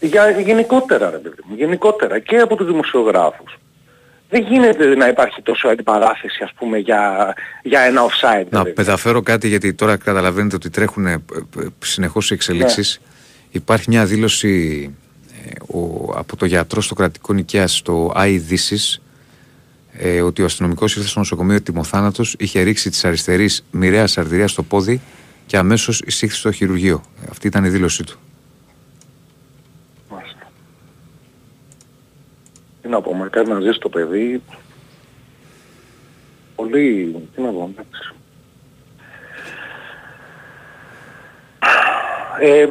Για, 0.00 0.30
γενικότερα 0.30 1.10
ρε 1.10 1.16
παιδί 1.16 1.42
μου, 1.44 1.54
γενικότερα 1.56 2.18
και 2.18 2.38
από 2.38 2.56
τους 2.56 2.66
δημοσιογράφους. 2.66 3.58
Δεν 4.30 4.42
γίνεται 4.42 4.94
να 4.94 5.08
υπάρχει 5.08 5.42
τόσο 5.42 5.68
αντιπαράθεση 5.68 6.42
ας 6.42 6.52
πούμε 6.58 6.78
για, 6.78 7.34
για 7.62 7.80
ένα 7.80 8.02
offside. 8.02 8.46
Να 8.50 8.60
δηλαδή. 8.60 8.72
μεταφέρω 8.76 9.22
κάτι 9.22 9.48
γιατί 9.48 9.74
τώρα 9.74 9.96
καταλαβαίνετε 9.96 10.56
ότι 10.56 10.70
τρέχουν 10.70 11.24
συνεχώς 11.78 12.30
οι 12.30 12.34
εξελίξεις. 12.34 13.00
Ναι. 13.02 13.08
Υπάρχει 13.50 13.84
μια 13.88 14.04
δήλωση 14.04 14.82
ε, 15.44 15.76
ο, 15.78 16.12
από 16.16 16.36
το 16.36 16.44
γιατρό 16.46 16.80
στο 16.80 16.94
κρατικό 16.94 17.32
νοικιά 17.32 17.66
στο 17.66 18.12
iDisis 18.16 19.00
ε, 19.98 20.20
ότι 20.20 20.42
ο 20.42 20.44
αστυνομικός 20.44 20.96
ήρθε 20.96 21.08
στο 21.08 21.18
νοσοκομείο 21.18 21.62
τιμοθάνατος, 21.62 22.36
είχε 22.38 22.60
ρίξει 22.62 22.90
της 22.90 23.04
αριστερής 23.04 23.64
μοιραία 23.70 24.08
αρτηρία 24.16 24.48
στο 24.48 24.62
πόδι 24.62 25.00
και 25.48 25.56
αμέσως 25.56 26.00
εισήχθη 26.06 26.36
στο 26.36 26.52
χειρουργείο. 26.52 27.02
Ε, 27.22 27.26
Αυτή 27.30 27.46
ήταν 27.46 27.64
η 27.64 27.68
δήλωσή 27.68 28.04
του. 28.04 28.18
Μάλιστα. 30.10 30.50
Τι 32.82 32.88
να 32.88 33.00
πω, 33.00 33.14
μακάρι 33.14 33.48
να 33.48 33.60
ζήσει 33.60 33.78
το 33.78 33.88
παιδί. 33.88 34.42
Πολύ, 36.54 37.16
τι 37.34 37.40
να 37.40 37.48
πω, 37.50 37.70
εντάξει. 37.72 38.12
Ε, 42.40 42.66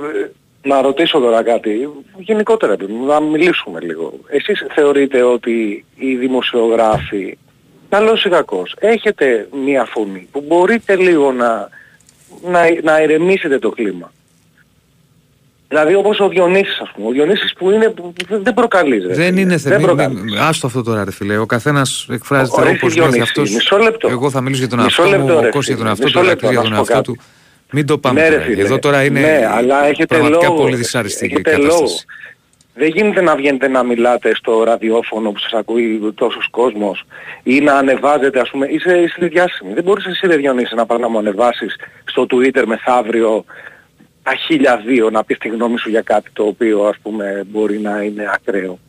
να 0.61 0.81
ρωτήσω 0.81 1.19
τώρα 1.19 1.43
κάτι, 1.43 1.89
γενικότερα 2.17 2.75
παιδί 2.75 2.93
μου, 2.93 3.05
να 3.05 3.19
μιλήσουμε 3.19 3.79
λίγο. 3.79 4.13
Εσείς 4.27 4.65
θεωρείτε 4.73 5.21
ότι 5.21 5.85
οι 5.95 6.15
δημοσιογράφοι, 6.15 7.37
καλός 7.89 8.25
ή 8.25 8.29
κακός, 8.29 8.75
έχετε 8.79 9.47
μία 9.65 9.85
φωνή 9.85 10.27
που 10.31 10.43
μπορείτε 10.47 10.95
λίγο 10.95 11.31
να, 11.31 11.69
να, 12.51 12.59
να 12.83 13.01
ηρεμήσετε 13.01 13.59
το 13.59 13.69
κλίμα. 13.69 14.11
Δηλαδή 15.69 15.93
όπως 15.95 16.19
ο 16.19 16.27
Διονύσης 16.29 16.79
ας 16.79 16.91
πούμε. 16.95 17.07
Ο 17.07 17.11
Διονύσης 17.11 17.53
που 17.53 17.71
είναι, 17.71 17.89
που 17.89 18.13
δεν 18.29 18.43
δεν 18.43 18.53
προκαλείς. 18.53 19.05
ρε 19.05 19.13
Δεν 19.13 19.25
φίλε. 19.25 19.39
είναι 19.39 19.55
Δεν 19.55 19.59
θέμα. 19.71 19.85
προκαλείς. 19.85 20.39
Άστο 20.39 20.67
αυτό 20.67 20.83
τώρα, 20.83 21.03
ρε 21.03 21.11
φίλε. 21.11 21.37
Ο 21.37 21.45
καθένας 21.45 22.07
εκφράζεται 22.11 22.61
Ωραία, 22.61 22.71
όπως 22.71 22.87
εσύ, 22.89 22.97
νιώθει 22.99 23.11
Διονύση, 23.11 23.21
αυτός. 23.21 23.51
μισό 23.53 23.77
λεπτό. 23.77 24.07
Εγώ 24.09 24.29
θα 24.29 24.41
μιλήσω 24.41 24.59
για 24.61 24.69
τον 24.69 24.83
Μισό 24.83 25.01
εαυτό 25.03 25.17
μου, 25.19 25.25
λεπτό, 25.27 25.41
ρε 25.41 25.47
ο 25.47 25.51
Κώστας 25.51 25.75
για 25.75 25.85
τον 25.85 25.95
φίλε, 25.95 26.05
εαυτό 26.05 26.19
του, 26.19 26.19
μισό 26.19 26.19
ο 26.19 26.23
λεπτό, 26.23 26.45
Ηρακλή 26.51 26.61
για 26.61 26.69
να 26.69 26.75
τον 26.75 26.85
σου 26.85 26.91
πω 26.91 26.97
εαυτό 26.97 27.11
κάτι. 27.11 27.19
του. 27.19 27.35
Μην 27.71 27.85
το 27.85 27.97
πάμε 27.97 28.19
Ναι, 28.21 28.27
ρε 28.27 28.33
τώρα. 28.35 28.45
φίλε. 28.45 28.61
Εδώ 28.61 28.79
τώρα 28.79 29.03
είναι 29.03 29.19
ναι, 29.19 29.47
αλλά 29.53 29.85
έχετε 29.87 30.05
πραγματικά 30.05 30.47
λόγο. 30.47 30.61
πολύ 30.61 30.75
δυσάρεστη 30.75 31.23
η 31.25 31.27
έχετε 31.33 31.41
κατάσταση. 31.49 31.77
λόγο. 31.81 31.87
Δεν 32.77 32.87
γίνεται 32.87 33.21
να 33.21 33.35
βγαίνετε 33.35 33.67
να 33.67 33.83
μιλάτε 33.83 34.35
στο 34.35 34.63
ραδιόφωνο 34.63 35.31
που 35.31 35.39
σας 35.39 35.51
ακούει 35.53 36.13
τόσος 36.15 36.47
κόσμος 36.49 37.03
ή 37.43 37.59
να 37.59 37.73
ανεβάζετε 37.73 38.39
ας 38.39 38.49
πούμε, 38.49 38.67
είσαι, 38.67 38.97
είσαι 38.97 39.25
διάσημη. 39.25 39.73
Δεν 39.73 39.83
μπορείς 39.83 40.05
εσύ 40.05 40.27
ρε 40.27 40.35
Διονύση 40.35 40.75
να 40.75 40.85
πας 40.85 40.99
να 40.99 41.09
μου 41.09 41.17
ανεβάσεις 41.17 41.75
στο 42.05 42.25
Twitter 42.29 42.63
μεθαύριο 42.65 43.45
τα 44.23 44.35
χίλια 44.35 44.83
δύο 44.85 45.09
να 45.09 45.23
πεις 45.23 45.37
τη 45.37 45.47
γνώμη 45.47 45.79
σου 45.79 45.89
για 45.89 46.01
κάτι 46.01 46.29
το 46.33 46.43
οποίο 46.43 46.83
ας 46.83 46.95
πούμε 47.01 47.43
μπορεί 47.47 47.79
να 47.79 48.01
είναι 48.01 48.23
ακραίο. 48.33 48.79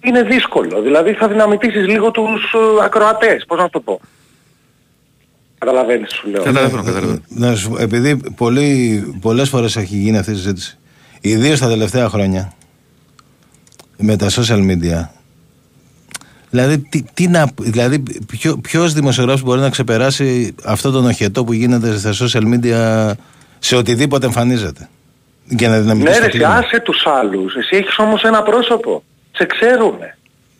Είναι 0.00 0.22
δύσκολο. 0.22 0.82
Δηλαδή 0.82 1.12
θα 1.12 1.28
δυναμητήσεις 1.28 1.86
λίγο 1.86 2.10
τους 2.10 2.52
ε, 2.54 2.84
ακροατές. 2.84 3.44
Πώς 3.46 3.58
να 3.58 3.70
το 3.70 3.80
πω. 3.80 4.00
Καταλαβαίνεις 5.58 6.12
σου 6.12 6.28
λέω. 6.28 6.42
Καταλαβαίνω, 6.42 6.82
καταλαβαίνω. 6.82 7.20
Να 7.28 7.54
σου 7.54 7.70
πω, 7.70 7.78
επειδή 7.78 8.32
πολύ, 8.36 9.02
πολλές 9.20 9.48
φορές 9.48 9.76
έχει 9.76 9.96
γίνει 9.96 10.18
αυτή 10.18 10.30
η 10.30 10.34
συζήτηση, 10.34 10.78
ιδίως 11.20 11.58
τα 11.58 11.68
τελευταία 11.68 12.08
χρόνια, 12.08 12.52
με 13.96 14.16
τα 14.16 14.26
social 14.30 14.70
media, 14.70 15.08
δηλαδή, 16.50 16.78
τι, 16.78 17.02
τι 17.14 17.28
να, 17.28 17.48
δηλαδή 17.60 18.02
ποιο, 18.26 18.58
ποιος 18.58 18.92
δημοσιογράφος 18.92 19.42
μπορεί 19.42 19.60
να 19.60 19.70
ξεπεράσει 19.70 20.54
αυτό 20.64 20.90
τον 20.90 21.06
οχετό 21.06 21.44
που 21.44 21.52
γίνεται 21.52 21.98
στα 21.98 22.12
social 22.26 22.42
media 22.54 23.12
σε 23.58 23.76
οτιδήποτε 23.76 24.26
εμφανίζεται; 24.26 24.88
Για 25.44 25.68
να 25.68 25.80
δυναμητήσει 25.80 26.12
Ναι 26.12 26.18
το 26.18 26.24
ρε, 26.24 26.30
κλίμα. 26.30 26.48
άσε 26.48 26.80
τους 26.80 27.06
άλλους. 27.06 27.54
Εσύ 27.54 27.76
έχεις 27.76 27.98
όμως 27.98 28.22
ένα 28.22 28.42
πρόσωπο. 28.42 29.02
Σε 29.32 29.46
ξέρουνε. 29.46 30.15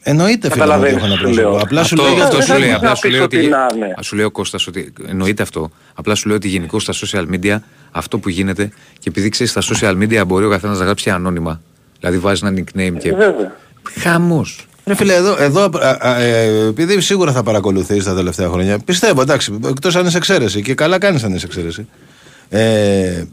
Εννοείται 0.08 0.50
φίλε 0.50 0.64
μου 0.66 0.72
ότι 0.72 0.90
Καταλαβαίνεις, 0.90 0.96
έχω 0.96 1.06
ένα 1.06 1.14
σου 1.16 1.22
πρόσωπο. 1.22 1.48
λέω. 1.48 1.58
Απλά 1.62 1.84
σου 1.84 1.94
Αυτό, 1.94 2.02
λέω 2.06 2.14
για 2.14 2.24
αυτό 2.24 2.36
το 2.36 2.42
σου 2.42 2.48
δεν 2.52 2.60
λέει. 2.60 2.68
θα 2.70 2.76
Απλά 2.76 2.90
πεις 2.90 2.98
σου 3.00 3.08
λέει 3.08 3.20
ότι 3.20 3.36
ότι. 3.36 3.46
να 3.46 3.66
είναι. 3.74 3.94
Α, 3.98 4.02
Σου 4.02 4.16
λέει 4.16 4.24
ο 4.24 4.30
Κώστας 4.30 4.66
ότι 4.66 4.92
εννοείται 5.08 5.42
αυτό. 5.42 5.70
Απλά 5.94 6.14
σου 6.14 6.28
λέει 6.28 6.36
ότι 6.36 6.48
γενικώ 6.48 6.80
στα 6.80 6.92
social 6.92 7.24
media 7.34 7.56
αυτό 7.90 8.18
που 8.18 8.28
γίνεται 8.28 8.68
και 8.98 9.08
επειδή 9.08 9.28
ξέρεις 9.28 9.52
στα 9.52 9.62
social 9.74 9.92
media 10.02 10.22
μπορεί 10.26 10.44
ο 10.44 10.50
καθένας 10.50 10.78
να 10.78 10.84
γράψει 10.84 11.10
ανώνυμα. 11.10 11.60
Δηλαδή 12.00 12.18
βάζεις 12.18 12.42
ένα 12.42 12.50
nickname 12.58 12.96
και. 12.98 13.08
Ε, 13.08 13.14
Βέβαια. 13.14 13.54
Χαμός. 14.00 14.66
Ρε 14.84 14.94
φίλε, 14.94 15.14
εδώ, 15.14 15.36
εδώ 15.42 15.62
α, 15.80 15.96
α, 16.00 16.20
ε, 16.20 16.66
επειδή 16.66 17.00
σίγουρα 17.00 17.32
θα 17.32 17.42
παρακολουθείς 17.42 18.04
τα 18.04 18.14
τελευταία 18.14 18.48
χρόνια, 18.48 18.78
πιστεύω, 18.78 19.20
εντάξει, 19.20 19.58
εκτός 19.66 19.96
αν 19.96 20.06
είσαι 20.06 20.16
εξαίρεση 20.16 20.62
και 20.62 20.74
καλά 20.74 20.98
κάνεις 20.98 21.24
αν 21.24 21.34
είσαι 21.34 21.46
εξαίρεση. 21.46 21.86
Ε, 22.48 22.60
ε, 22.60 23.24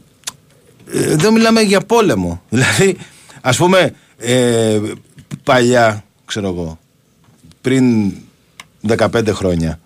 εδώ 0.92 1.32
μιλάμε 1.32 1.60
για 1.60 1.80
πόλεμο. 1.80 2.42
Δηλαδή, 2.50 2.96
ας 3.40 3.56
πούμε, 3.56 3.90
ε, 4.18 4.78
παλιά, 5.44 6.04
ξέρω 6.24 6.48
εγώ, 6.48 6.78
πριν 7.60 8.12
15 8.88 9.28
χρόνια, 9.28 9.78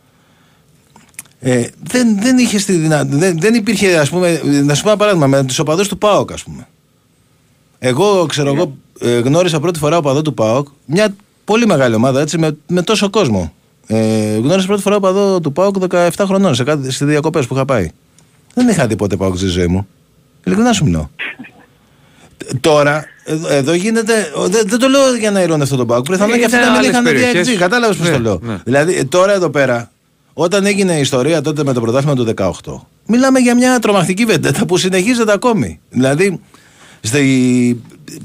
ε, 1.40 1.66
δεν, 1.82 2.20
δεν 2.20 2.38
είχε 2.38 2.58
τη 2.58 2.72
δυνα... 2.72 3.04
δεν, 3.04 3.40
δεν 3.40 3.54
υπήρχε, 3.54 3.98
ας 3.98 4.10
πούμε, 4.10 4.40
να 4.44 4.74
σου 4.74 4.82
πω 4.82 4.88
ένα 4.88 4.98
παράδειγμα, 4.98 5.26
με 5.26 5.44
τους 5.44 5.58
οπαδούς 5.58 5.88
του 5.88 5.98
ΠΑΟΚ, 5.98 6.32
ας 6.32 6.42
πούμε. 6.42 6.68
Εγώ, 7.78 8.26
ξέρω 8.26 8.54
εγώ, 8.54 8.76
ε, 9.00 9.18
γνώρισα 9.18 9.60
πρώτη 9.60 9.78
φορά 9.78 9.96
οπαδό 9.96 10.22
του 10.22 10.34
ΠΑΟΚ, 10.34 10.68
μια 10.84 11.14
πολύ 11.44 11.66
μεγάλη 11.66 11.94
ομάδα, 11.94 12.20
έτσι, 12.20 12.38
με, 12.38 12.56
με 12.66 12.82
τόσο 12.82 13.10
κόσμο. 13.10 13.52
Ε, 13.86 14.36
γνώρισα 14.36 14.66
πρώτη 14.66 14.82
φορά 14.82 14.96
οπαδό 14.96 15.40
του 15.40 15.52
ΠΑΟΚ 15.52 15.76
17 15.88 16.10
χρονών, 16.18 16.54
σε 16.54 16.64
κάτι, 16.64 16.90
στις 16.90 17.06
διακοπές 17.06 17.46
που 17.46 17.54
είχα 17.54 17.64
πάει. 17.64 17.90
Δεν 18.54 18.68
είχα 18.68 18.86
δει 18.86 18.96
ποτέ 18.96 19.16
ΠΑΟΚ 19.16 19.36
στη 19.36 19.46
ζωή 19.46 19.66
μου. 19.66 19.86
Ειλικρινά 20.44 20.72
σου 20.72 20.84
μιλάω. 20.84 21.08
Ε, 22.46 22.54
Τώρα, 22.60 23.04
εδώ, 23.24 23.48
εδώ 23.48 23.72
γίνεται. 23.74 24.32
ο, 24.36 24.48
Δεν, 24.48 24.62
δεν 24.66 24.78
το 24.78 24.88
λέω 24.88 25.14
για 25.14 25.30
να 25.30 25.42
ηρώνει 25.42 25.62
αυτό 25.62 25.76
τον 25.76 25.86
ΠΑΟΚ. 25.86 26.04
Πιθανόν 26.10 26.34
Ε, 26.34 26.38
και 26.38 26.44
αυτοί 26.44 26.56
είναι 26.56 26.64
να 26.64 26.70
μην 26.70 26.78
άλλες 26.80 26.90
είχαν 26.90 27.04
δει 27.04 27.10
περιοχές. 27.12 27.48
XG. 27.48 27.58
Κατάλαβες 27.58 27.96
πώς 27.96 28.06
Ναι, 28.08 28.12
το 28.16 28.20
λέω. 28.20 28.38
ναι. 28.42 28.56
Δηλαδή, 28.64 28.94
ε, 28.96 29.04
τώρα 29.04 29.32
εδώ 29.32 29.50
πέρα, 29.50 29.90
όταν 30.32 30.66
έγινε 30.66 30.92
η 30.96 31.00
ιστορία 31.00 31.40
τότε 31.40 31.64
με 31.64 31.72
το 31.72 31.80
πρωτάθλημα 31.80 32.14
του 32.14 32.24
18, 32.36 32.86
μιλάμε 33.06 33.38
για 33.38 33.54
μια 33.54 33.78
τρομακτική 33.78 34.24
βεντέτα 34.24 34.66
που 34.66 34.76
συνεχίζεται 34.76 35.32
ακόμη. 35.32 35.80
Δηλαδή, 35.90 36.40
στη, 37.00 37.82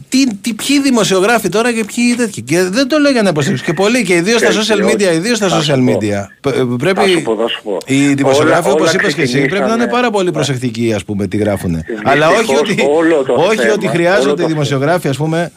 τι, 0.09 0.35
τι, 0.35 0.53
ποιοι 0.53 0.81
δημοσιογράφοι 0.81 1.49
τώρα 1.49 1.73
και 1.73 1.83
ποιοι 1.95 2.15
τέτοιοι. 2.15 2.41
Και 2.41 2.63
δεν 2.63 2.87
το 2.87 2.97
λέω 2.97 3.11
για 3.11 3.21
να 3.21 3.29
υποστηρίξω. 3.29 3.65
Και 3.65 3.73
πολλοί 3.73 4.03
και 4.03 4.13
ιδίως 4.13 4.39
στα 4.39 4.49
Και 4.49 4.57
social 4.57 4.85
όχι. 4.85 4.95
media. 4.97 5.13
Ιδίως 5.13 5.37
στα 5.37 5.47
Θα 5.47 5.61
σου 5.61 5.71
social 5.71 5.79
πω. 5.85 5.97
media. 6.01 6.27
Π- 6.41 6.47
ε, 6.47 6.63
Πρέπει. 6.79 6.99
Θα 6.99 7.07
σου 7.07 7.21
πω, 7.21 7.35
θα 7.35 7.47
σου 7.47 7.61
πω. 7.63 7.77
Οι 7.85 8.13
δημοσιογράφοι, 8.13 8.63
Όλα- 8.67 8.73
όπως 8.73 8.89
όλα 8.89 8.99
είπες 9.01 9.13
και 9.13 9.21
εσύ, 9.21 9.31
πρέπει 9.33 9.49
να 9.51 9.57
είναι 9.57 9.65
ξεκινήσανε- 9.65 9.91
πάρα 9.91 10.09
πολύ 10.09 10.25
Ναι. 10.25 10.31
προσεκτικοί, 10.31 10.93
ας 10.93 11.03
πούμε, 11.05 11.27
τι 11.27 11.37
γράφουν. 11.37 11.73
Δυστυχώς, 11.75 12.01
Αλλά 12.05 12.27
όχι 12.29 12.55
ότι, 12.55 12.87
όλο 12.89 13.23
το 13.23 13.33
όχι 13.33 13.55
θέμα, 13.57 13.73
ότι 13.73 13.85
όλο 13.85 13.93
χρειάζονται 13.95 14.41
το 14.41 14.47
οι 14.47 14.51
δημοσιογράφοι, 14.51 15.07
ας 15.07 15.17
πούμε, 15.17 15.51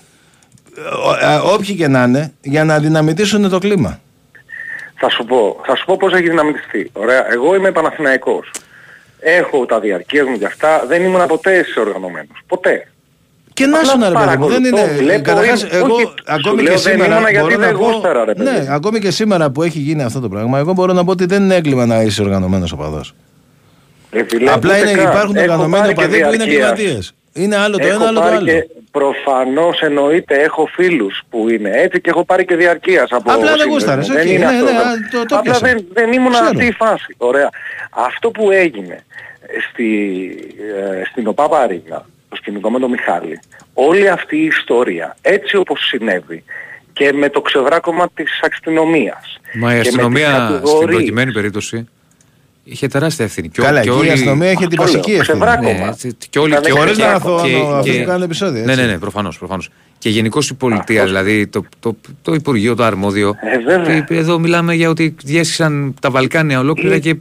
ε, 1.23 1.33
ε, 1.33 1.37
όποιοι 1.37 1.75
και 1.75 1.89
να 1.89 2.03
είναι, 2.03 2.33
για 2.43 2.65
να 2.65 2.79
δυναμητήσουν 2.79 3.49
το 3.51 3.59
κλίμα. 3.59 4.01
Θα 4.99 5.09
σου 5.11 5.25
πω, 5.25 5.61
θα 5.67 5.77
σου 5.77 5.85
πω 5.85 5.97
πώς 5.97 6.13
έχει 6.13 6.29
δυναμητιστεί. 6.29 6.91
Ωραία, 6.93 7.33
εγώ 7.33 7.55
είμαι 7.55 7.73
Παναθηναϊκός. 7.73 8.51
Έχω 9.21 9.67
τα 9.67 9.81
διαρκεία 9.81 10.27
μου 10.27 10.39
και 10.39 10.45
αυτά, 10.45 10.85
δεν 10.89 11.03
ήμουν 11.03 11.27
ποτέ 11.27 11.65
σε 11.65 11.81
οργανωμένος. 11.81 12.39
Ποτέ. 12.47 12.89
Και 13.57 13.67
να 13.67 13.79
Απλά 13.79 13.91
σου 13.91 13.99
να 13.99 14.09
ρε 14.09 14.15
παιδί 14.15 14.37
μου, 14.37 14.47
δεν 14.49 14.61
παρακολουθώ, 14.61 14.79
είναι. 14.93 14.97
βλέπω, 15.03 15.23
Καταρχάς, 15.23 15.61
είμαι- 15.63 15.71
εγώ 15.73 15.95
όχι, 15.95 16.03
σου 16.05 16.15
ακόμη 16.27 16.63
λέω 16.63 16.75
και 16.75 16.81
δεν 16.81 16.93
σήμερα. 16.93 17.15
ήμουνα 17.15 17.31
γιατί 17.31 17.47
μπορώ 17.47 17.59
να 17.61 17.67
δεν 17.67 17.77
πω- 17.77 17.85
γούσταρα, 17.93 18.25
ρε 18.25 18.35
παιδί 18.35 18.51
Ναι, 18.51 18.59
μου. 18.61 18.67
ακόμη 18.73 18.99
και 18.99 19.11
σήμερα 19.11 19.51
που 19.51 19.63
έχει 19.63 19.79
γίνει 19.79 20.03
αυτό 20.03 20.21
το 20.21 20.29
πράγμα, 20.29 20.59
εγώ 20.59 20.73
μπορώ 20.73 20.93
να 20.93 21.05
πω 21.05 21.11
ότι 21.11 21.27
δεν 21.27 21.43
είναι 21.43 21.55
έγκλημα 21.55 21.87
να 21.87 22.01
είσαι 22.03 22.23
οργανωμένος 22.23 22.73
οπαδός. 22.73 23.15
Ρε 24.13 24.25
φίλε, 24.29 24.51
Απλά 24.53 24.75
ούτε 24.79 24.91
είναι, 24.91 25.03
καν. 25.03 25.11
υπάρχουν 25.13 25.37
Έχω 25.37 25.43
οργανωμένοι 25.45 25.83
πάρει 25.83 25.95
και 25.95 26.01
οπαδοί 26.05 26.21
που 26.23 26.33
είναι 26.35 26.45
διαρκείας. 26.45 26.71
εγκληματίε. 26.71 27.45
Είναι 27.45 27.57
άλλο 27.57 27.77
το 27.79 27.87
Έχω 27.87 27.95
ένα, 27.97 28.07
άλλο 28.07 28.15
το 28.19 28.25
πάρει 28.25 28.37
άλλο. 28.37 28.47
Και 28.47 28.67
προφανώς 28.91 29.81
εννοείται 29.81 30.35
έχω 30.43 30.67
φίλους 30.75 31.23
που 31.31 31.49
είναι 31.51 31.71
έτσι 31.75 32.01
και 32.01 32.11
έχω 32.11 32.25
πάρει 32.25 32.45
και 32.45 32.57
διαρκείας 32.57 33.11
από 33.11 33.19
Απλά 33.33 33.37
δεν 33.37 33.47
σύνδεσμο. 33.47 33.73
γούσταρες, 33.73 34.07
Δεν 34.09 34.17
οκ, 34.17 34.25
είναι 34.25 34.39
ναι, 34.39 34.45
αυτό. 34.45 34.65
ναι, 34.65 34.71
δεν- 34.71 34.77
α, 34.81 34.93
το- 35.11 35.25
το 35.27 35.37
Απλά 35.37 35.41
πιάσα. 35.41 35.67
δεν, 35.67 35.87
δεν 35.93 36.13
ήμουν 36.13 36.31
Ξέρω. 36.31 36.47
αυτή 36.47 36.65
η 36.67 36.73
φάση. 36.73 37.15
Ωραία. 37.17 37.49
Αυτό 37.91 38.31
που 38.31 38.51
έγινε 38.51 39.05
στη, 39.71 39.89
ε, 41.01 41.05
στην 41.11 41.27
ΟΠΑΠ 41.27 41.55
Αρίνα, 41.55 42.07
το 42.29 42.37
σκηνικό 42.37 42.71
με 42.71 42.79
τον 42.79 42.91
Μιχάλη, 42.91 43.39
όλη 43.75 44.09
αυτή 44.09 44.37
η 44.37 44.45
ιστορία, 44.45 45.17
έτσι 45.21 45.57
όπως 45.57 45.81
συνέβη 45.87 46.45
και 46.93 47.13
με 47.13 47.29
το 47.31 47.41
ξεβράκωμα 47.41 48.09
της 48.15 48.41
αστυνομίας. 48.53 49.39
Μα 49.55 49.69
η 49.69 49.71
και 49.71 49.77
με 49.77 49.79
τις 49.81 49.89
αστυνομία 49.89 50.29
στην 50.35 50.39
κατηγορίες. 50.55 50.97
προκειμένη 50.97 51.33
περίπτωση 51.33 51.89
είχε 52.65 52.87
τεράστια 52.89 53.25
ευθύνη. 53.25 53.49
Και, 53.49 53.63
Καλά, 53.63 53.81
και 53.81 53.91
εκεί 53.91 54.07
η 54.07 54.11
αστυνομία 54.11 54.51
είχε 54.51 54.67
την 54.67 54.81
Αυτό 54.81 54.93
βασική 54.93 55.11
λέω, 55.11 55.21
ευθύνη. 55.21 55.39
ξεβράκωμα. 55.39 55.85
Ναι, 55.85 55.89
έτσι, 55.91 56.17
και 56.31 56.39
όλοι 56.39 56.51
Ήταν 56.51 56.63
και 56.63 56.71
Χωρίς 56.71 56.97
και- 56.97 57.03
να 57.03 57.09
και- 57.09 57.15
αθωώνω 57.15 57.49
και- 57.49 57.57
αυτού 57.77 57.91
και- 57.91 57.99
που 57.99 58.07
κάνουν 58.07 58.23
επεισόδια. 58.23 58.63
Ναι, 58.65 58.73
έτσι. 58.73 58.85
ναι, 58.85 58.91
ναι, 58.93 58.99
προφανώς. 58.99 59.39
Προφανώς. 59.39 59.69
Και 59.99 60.09
γενικώ 60.09 60.39
η 60.51 60.55
πολιτεία, 60.55 61.03
Αυτός. 61.03 61.17
δηλαδή 61.17 61.47
το, 61.47 61.65
το, 61.81 61.97
το 62.23 62.35
Υπουργείο, 62.35 62.75
το 62.75 62.85
αρμόδιο. 62.85 63.35
Ε, 63.41 63.59
βέβαια. 63.59 64.01
και 64.01 64.15
Εδώ 64.15 64.39
μιλάμε 64.39 64.75
για 64.75 64.89
ότι 64.89 65.15
διέσχισαν 65.25 65.95
τα 66.01 66.11
Βαλκάνια 66.11 66.59
ολόκληρα 66.59 66.99
και. 66.99 67.17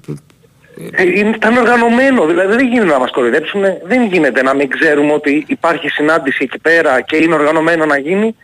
Ε, 0.91 1.03
είναι- 1.03 1.35
Ήταν 1.35 1.57
οργανωμένο, 1.57 2.25
δηλαδή 2.25 2.55
δεν 2.55 2.67
γίνεται 2.67 2.91
να 2.91 2.99
μας 2.99 3.11
κοροϊδέψουν, 3.11 3.61
δεν 3.83 4.05
γίνεται 4.07 4.41
να 4.41 4.53
μην 4.53 4.69
ξέρουμε 4.69 5.13
ότι 5.13 5.43
υπάρχει 5.47 5.89
συνάντηση 5.89 6.37
εκεί 6.41 6.59
πέρα 6.59 7.01
και 7.01 7.15
είναι 7.17 7.33
οργανωμένο 7.33 7.85
να 7.85 7.97
γίνει. 7.97 8.35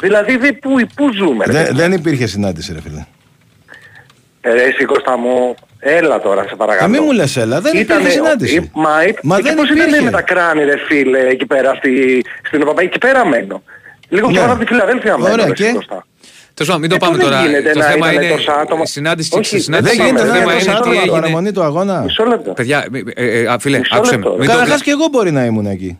Δηλαδή 0.00 0.36
δε, 0.36 0.52
πού, 0.52 0.70
πού 0.94 1.12
ζούμε 1.12 1.44
ρε. 1.46 1.52
Δεν, 1.52 1.76
δεν 1.76 1.92
υπήρχε 1.92 2.26
συνάντηση, 2.26 2.72
ρε 2.72 2.80
φίλε. 2.80 3.04
Ε, 4.40 4.52
ρε, 4.52 4.62
εσύ 4.62 4.84
Κώστα 4.84 5.16
μου, 5.18 5.54
έλα 5.78 6.20
τώρα 6.20 6.42
σε 6.42 6.50
Α, 6.52 6.56
παρακαλώ. 6.56 6.90
μην 6.90 7.02
μου 7.04 7.12
λες 7.12 7.36
έλα, 7.36 7.60
δεν 7.60 7.76
Ήτανε- 7.76 8.00
υπήρχε 8.00 8.10
συνάντηση. 8.18 8.56
ε, 8.56 8.70
Μα, 8.72 9.02
ε, 9.02 9.14
Μα 9.22 9.36
και 9.36 9.42
δεν 9.42 9.54
πώς 9.56 9.70
υπήρχε. 9.70 9.88
ήταν 9.88 10.04
με 10.04 10.10
τα 10.10 10.22
κράνη 10.22 10.64
ρε 10.64 10.76
φίλε 10.76 11.18
εκεί 11.28 11.46
πέρα 11.46 11.74
στη, 11.74 12.24
στην 12.46 12.62
ΟΠΑΠΑ, 12.62 12.82
εκεί 12.82 12.98
πέρα 12.98 13.26
μένω. 13.26 13.62
Λίγο 14.08 14.26
Ναι. 14.26 14.32
πιο 14.32 14.40
κάτω 14.40 14.52
από 14.52 14.60
τη 14.64 14.66
Φιλαδέλφια 14.66 15.18
μένω. 15.18 15.32
Ωραία, 15.32 15.46
ρε, 15.46 15.52
και; 15.52 15.64
εσύ, 15.64 15.74
Κώστα. 15.74 16.06
Τέλος 16.60 16.74
πάντων, 16.74 16.80
μην 16.80 16.90
το 16.90 16.94
Ε, 16.94 16.98
πάμε 17.08 17.16
δεν 17.16 17.26
τώρα. 17.26 17.46
γίνεται 17.46 17.70
Το 17.72 17.78
να 17.78 17.84
θέμα 17.84 18.12
ήταν 18.12 18.22
είναι 18.24 18.32
τόσα 18.34 18.54
άτομα. 18.54 18.82
η 18.84 18.86
συνάντηση 18.86 19.28
και 19.30 19.38
Όχι, 19.38 19.56
η 19.56 19.60
συνάντηση. 19.60 19.96
Δεν 19.96 20.06
πάμε, 20.06 20.18
γίνεται 20.18 20.30
δεν 20.32 20.40
να 20.40 20.44
Το 20.44 20.50
θέμα 20.50 20.52
είναι 20.52 20.62
είναι 20.62 20.70
τόσα 20.70 20.80
τι 20.82 20.88
άτομα 20.88 21.00
έγινε. 21.02 21.20
παραμονή 21.20 21.52
του 21.52 21.62
αγώνα. 21.62 22.00
Μισό 22.00 22.24
λεπτό. 22.24 22.50
Παιδιά, 22.52 22.86
ε, 23.14 23.24
ε, 23.24 23.42
ε, 23.42 23.56
φίλε, 23.58 23.78
Μισό 23.78 23.96
άκουσε 23.96 24.10
με. 24.10 24.16
λεπτό. 24.16 24.36
Μην 24.38 24.46
το- 24.48 24.52
Καταρχάς 24.52 24.82
και 24.82 24.90
εγώ 24.90 25.06
μπορεί 25.10 25.30
να 25.30 25.44
ήμουν 25.44 25.66
εκεί. 25.66 25.98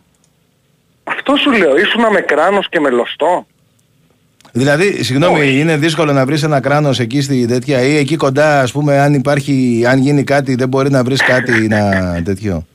Αυτό 1.03 1.35
σου 1.35 1.51
λέω, 1.51 1.77
ήσουνα 1.77 2.11
με 2.11 2.19
κράνος 2.19 2.69
και 2.69 2.79
με 2.79 2.89
λωστό. 2.89 3.45
Δηλαδή, 4.51 5.03
συγγνώμη, 5.03 5.39
Όχι. 5.39 5.59
είναι 5.59 5.77
δύσκολο 5.77 6.13
να 6.13 6.25
βρεις 6.25 6.43
ένα 6.43 6.59
κράνος 6.59 6.99
εκεί 6.99 7.21
στη 7.21 7.45
τέτοια 7.47 7.81
ή 7.81 7.97
εκεί 7.97 8.15
κοντά, 8.15 8.61
ας 8.61 8.71
πούμε, 8.71 8.99
αν 8.99 9.13
υπάρχει, 9.13 9.83
αν 9.87 9.99
γίνει 9.99 10.23
κάτι, 10.23 10.55
δεν 10.55 10.67
μπορεί 10.67 10.89
να 10.89 11.03
βρεις 11.03 11.21
κάτι 11.21 11.67
να 11.67 11.79
τέτοιο. 12.23 12.65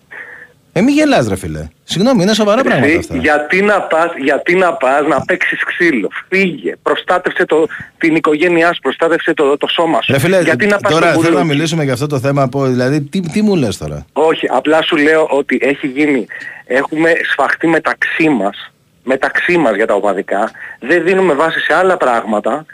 Ε, 0.78 0.80
μη 0.80 0.92
γελάς 0.92 1.28
ρε 1.28 1.36
φίλε. 1.36 1.68
Συγγνώμη, 1.84 2.22
είναι 2.22 2.34
σοβαρά 2.34 2.62
πράγματα 2.62 2.86
Εσύ, 2.88 2.96
αυτά. 2.98 3.16
γιατί 3.16 3.62
να 3.62 3.80
πας, 3.80 4.10
γιατί 4.22 4.54
να 4.54 4.72
πας 4.72 5.06
να 5.08 5.20
παίξεις 5.24 5.64
ξύλο; 5.64 6.08
Φύγε. 6.28 6.74
Προστάτευσε 6.82 7.44
το, 7.44 7.66
την 7.98 8.14
οικογένειά 8.14 8.72
σου, 8.72 8.80
προστάτευσε 8.80 9.34
το, 9.34 9.56
το 9.56 9.66
σώμα 9.66 10.02
σου. 10.02 10.12
Ρε 10.12 10.18
φίλε, 10.18 10.40
γιατί 10.42 10.66
να 10.66 10.76
πας 10.78 10.92
τώρα 10.92 11.06
στο 11.12 11.20
θέλω 11.20 11.22
να 11.34 11.40
μπουλούκι. 11.40 11.54
μιλήσουμε 11.56 11.84
για 11.84 11.92
αυτό 11.92 12.06
το 12.06 12.18
θέμα. 12.18 12.42
Από, 12.42 12.64
δηλαδή, 12.66 13.00
τι, 13.00 13.20
τι 13.20 13.42
μου 13.42 13.56
λες 13.56 13.76
τώρα; 13.78 14.06
Όχι, 14.12 14.46
απλά 14.50 14.82
σου 14.82 14.96
λέω 14.96 15.26
ότι 15.30 15.58
έχει 15.62 15.86
γίνει, 15.86 16.26
έχουμε 16.66 17.12
σφαχτεί 17.32 17.66
μεταξύ 17.66 18.28
μας, 18.28 18.72
μεταξύ 19.04 19.56
μας 19.58 19.74
για 19.76 19.86
τα 19.86 19.94
οπαδικά, 19.94 20.50
δεν 20.80 21.02
δίνουμε 21.04 21.34
βάση 21.34 21.60
σε 21.60 21.74
άλλα 21.74 21.96
πράγματα 21.96 22.64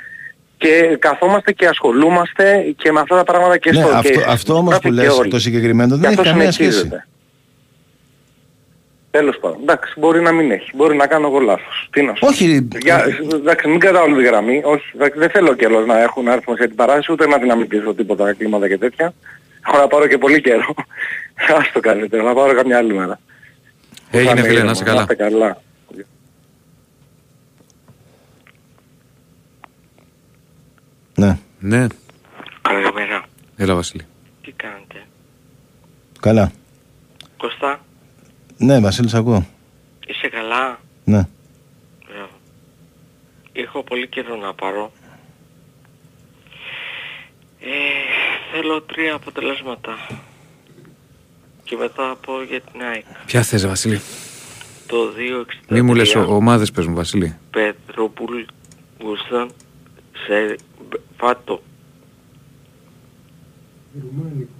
και 0.56 0.96
καθόμαστε 0.98 1.52
και 1.52 1.66
ασχολούμαστε 1.66 2.64
και 2.76 2.92
με 2.92 3.00
αυτά 3.00 3.16
τα 3.16 3.24
πράγματα 3.24 3.58
και 3.58 3.70
Ναι, 3.70 3.80
στο 3.80 3.88
αυτό, 3.88 4.10
και 4.10 4.24
αυτό 4.28 4.54
όμως 4.54 4.68
γράφει 4.72 4.88
που 4.88 4.94
και 4.94 5.00
λες, 5.02 5.18
όλοι. 5.18 5.30
το 5.30 5.38
συγκεκριμένο 5.38 5.94
Και 5.94 6.00
δεν 6.00 6.10
έχει 6.10 6.20
αυτό 6.20 6.30
καμία 6.32 6.52
σχέση. 6.52 6.88
Συνεχίζεται. 9.12 9.18
Τέλος 9.18 9.38
πάντων. 9.40 9.58
Εντάξει, 9.62 9.92
μπορεί 10.00 10.20
να 10.20 10.32
μην 10.32 10.50
έχει. 10.50 10.70
Μπορεί 10.74 10.96
να 10.96 11.06
κάνω 11.06 11.26
εγώ 11.26 11.38
λάθος. 11.38 11.88
Τι 11.92 12.02
να 12.02 12.14
σου 12.14 12.26
Όχι, 12.28 12.68
Για, 12.82 13.04
εντάξει, 13.34 13.68
μην 13.68 13.78
κρατάω 13.78 14.02
όλη 14.04 14.16
τη 14.16 14.22
γραμμή. 14.22 14.60
Όχι, 14.64 14.84
εντάξει, 14.94 15.18
δεν 15.18 15.30
θέλω 15.30 15.54
κιόλας 15.54 15.86
να 15.86 16.00
έχουν 16.02 16.24
να 16.24 16.32
έρθουν 16.32 16.56
σε 16.56 16.66
την 16.66 16.76
παράσταση, 16.76 17.12
ούτε 17.12 17.26
να 17.26 17.38
δυναμητήσω 17.38 17.94
τίποτα 17.94 18.32
κλίματα 18.34 18.68
και 18.68 18.78
τέτοια. 18.78 19.12
Έχω 19.66 19.76
να 19.78 19.86
πάρω 19.86 20.06
και 20.06 20.18
πολύ 20.18 20.40
καιρό. 20.40 20.74
Ας 21.58 21.72
το 21.72 21.80
καλύτερο, 21.80 22.22
να 22.22 22.34
πάρω 22.34 22.54
καμιά 22.54 22.78
άλλη 22.78 22.94
μέρα. 22.94 23.20
Έγινε 24.10 24.30
Θα 24.30 24.38
είναι 24.38 24.40
φίλε, 24.48 24.52
να 24.52 24.58
ήρεμο, 24.58 24.70
είσαι 24.72 24.84
καλά. 24.84 25.00
είστε 25.00 25.14
καλά. 25.14 25.60
Ναι, 31.14 31.38
Ναι, 31.60 31.86
Καλημέρα. 32.62 33.22
έλα 33.56 33.74
Βασίλη. 33.74 34.02
Τι 34.42 34.52
κάνετε; 34.52 35.02
καλά. 36.20 36.52
Κώστα, 37.36 37.80
Ναι, 38.62 38.80
Βασίλη, 38.80 39.08
σ' 39.08 39.14
ακούω. 39.14 39.46
είσαι 40.06 40.28
καλά; 40.28 40.78
Ναι. 41.04 41.28
Μπράβο. 42.08 42.30
Έχω 43.52 43.82
πολύ 43.82 44.08
καιρό 44.08 44.36
να 44.36 44.54
πάρω. 44.54 44.92
Ε, 47.60 47.68
θέλω 48.52 48.82
τρία 48.82 49.14
αποτελέσματα. 49.14 49.96
Και 51.64 51.76
μετά 51.76 52.08
θα 52.08 52.16
πω 52.26 52.42
για 52.42 52.60
την 52.60 52.82
ΑΕΚ. 52.82 53.04
Ποια 53.26 53.42
θες 53.42 53.66
Βασίλη; 53.66 54.00
Το 54.86 54.96
2-63. 55.16 55.44
Μη 55.68 55.82
μου 55.82 55.94
λες 55.94 56.14
ο- 56.14 56.34
ομάδες 56.34 56.70
παίζουν 56.70 56.94
Βασίλη. 56.94 57.36
Πετρόπουλ 57.50 58.44
Γουστάν 59.00 59.50
σε 60.26 60.56
Φάτο. 61.16 61.62
Ρουμάνικο. 64.02 64.50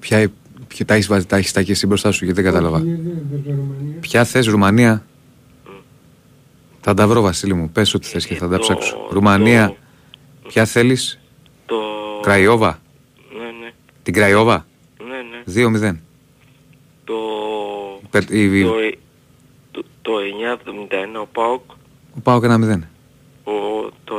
Ποια, 0.00 0.30
ποια 0.74 0.84
τα 0.84 0.94
έχεις 0.94 1.06
βάζει, 1.06 1.26
τα 1.26 1.36
έχεις 1.36 1.52
τα 1.52 1.60
εκεί 1.60 1.70
εσύ 1.70 1.86
μπροστά 1.86 2.10
σου 2.12 2.24
γιατί 2.24 2.42
δεν 2.42 2.52
κατάλαβα. 2.52 2.76
Όχι, 2.76 2.84
δεν 2.86 3.26
παίζω 3.30 3.56
Ρουμανία. 3.56 3.98
Ποια 4.00 4.24
θες 4.24 4.46
Ρουμανία; 4.46 5.04
Θα 6.80 6.94
τα 6.94 7.06
βρω 7.06 7.20
Βασίλη 7.20 7.54
μου. 7.54 7.70
Πες 7.70 7.94
ό,τι 7.94 8.06
θες 8.06 8.26
και 8.26 8.34
θα 8.34 8.48
τα 8.48 8.56
το- 8.56 8.62
ψάξω. 8.62 9.06
Ρουμανία. 9.10 9.74
Ποια 10.48 10.64
θέλεις; 10.64 11.18
Το... 11.66 11.76
Κραϊόβα. 12.22 12.80
Ναι, 13.38 13.44
ναι. 13.44 13.72
Την 14.02 14.12
Κραϊόβα; 14.14 14.66
Ναι, 15.08 15.62
ναι. 15.62 15.90
2-0. 15.92 15.96
Το... 17.04 17.14
Πε- 18.10 18.30
η- 18.30 18.58
η- 18.60 18.62
Το, 18.64 18.72
το, 19.70 19.82
το 20.02 20.12
971 21.16 21.20
ο 21.22 21.26
ΠΑΟΚ. 21.32 21.62
Ο 22.16 22.20
Πάοκ 22.22 22.44
1-0. 22.46 22.78
Ο, 23.44 23.52
το 24.04 24.14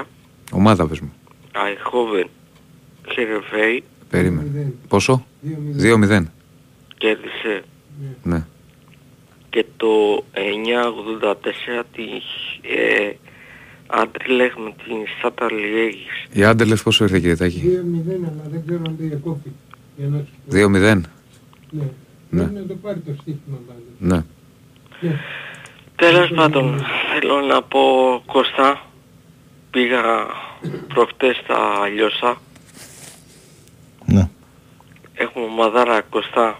973 0.00 0.04
Ομάδα 0.52 0.86
πες 0.86 1.00
μου. 1.00 1.12
Αϊχόβεν 1.54 2.28
Χερεφέη 3.12 3.84
Περίμενε. 4.10 4.72
Πόσο; 4.88 5.26
2-0. 5.78 6.22
κέρδισε 6.98 7.62
Ναι. 8.22 8.46
και 9.50 9.64
το 9.76 10.24
984 10.32 11.82
τη 11.92 12.02
ε, 12.62 13.12
Άντριλεχ 13.86 14.56
με 14.56 14.74
την 14.84 14.96
Σάτα 15.22 15.52
Λιέγης. 15.52 16.26
Η 16.32 16.44
Άντελεφ 16.44 16.82
πόσο 16.82 17.04
ήρθε 17.04 17.18
κύριε 17.18 17.36
Τάκη; 17.36 17.62
2-0, 17.64 17.70
αλλά 18.12 18.42
δεν 18.50 18.62
ξέρω 18.66 18.82
αν 18.86 18.96
διακόπη. 18.98 19.52
Για 19.96 20.08
να 20.08 20.18
σου 20.18 20.32
πω. 20.46 20.54
2-0. 20.54 20.70
Ναι. 20.80 21.00
Ναι. 22.30 22.42
Πρέπει 22.42 22.54
να 22.54 22.66
το 22.66 22.74
πάρει 22.74 22.98
το 22.98 23.12
στοίχημα 23.20 23.58
πάντα. 23.66 23.80
Ναι. 23.98 24.24
Ναι. 25.00 25.16
Τέλος 25.96 26.30
πάντων, 26.34 26.84
θέλω 27.12 27.40
να 27.40 27.62
πω 27.62 27.80
Κώστα, 28.26 28.86
πήγα 29.70 30.02
προχτές 30.94 31.36
στα 31.36 31.88
Λιώσα. 31.94 32.40
Ναι. 35.16 35.24
Έχουμε 35.24 35.44
ομαδάρα 35.44 36.00
Κώστα. 36.00 36.56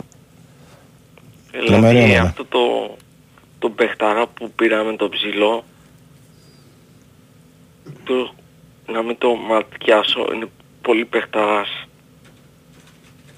Τρομερή 1.50 1.96
Δηλαδή 1.96 2.12
ομάδα. 2.12 2.28
αυτό 2.28 2.44
το, 2.44 2.96
το 3.58 3.70
παιχταρά 3.70 4.26
που 4.26 4.50
πήραμε 4.50 4.96
το 4.96 5.08
ψηλό, 5.08 5.64
το, 8.04 8.34
να 8.86 9.02
μην 9.02 9.18
το 9.18 9.34
ματιάσω, 9.34 10.26
είναι 10.34 10.48
πολύ 10.82 11.04
παιχταράς. 11.04 11.86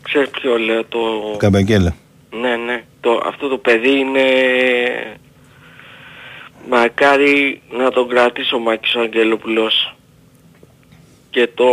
Ξέρεις 0.02 0.30
ποιο 0.30 0.58
λέω 0.58 0.84
το... 0.84 1.34
Καμπαγγέλα. 1.36 1.94
Ναι, 2.30 2.56
ναι. 2.56 2.84
Το, 3.00 3.22
αυτό 3.24 3.48
το 3.48 3.58
παιδί 3.58 3.98
είναι... 3.98 4.22
Μακάρι 6.68 7.62
να 7.70 7.90
τον 7.90 8.08
κρατήσει 8.08 8.54
ο 8.54 8.58
Μάκης 8.58 8.94
ο 8.94 9.00
Αγγελόπουλος. 9.00 9.94
Και 11.30 11.48
το 11.54 11.66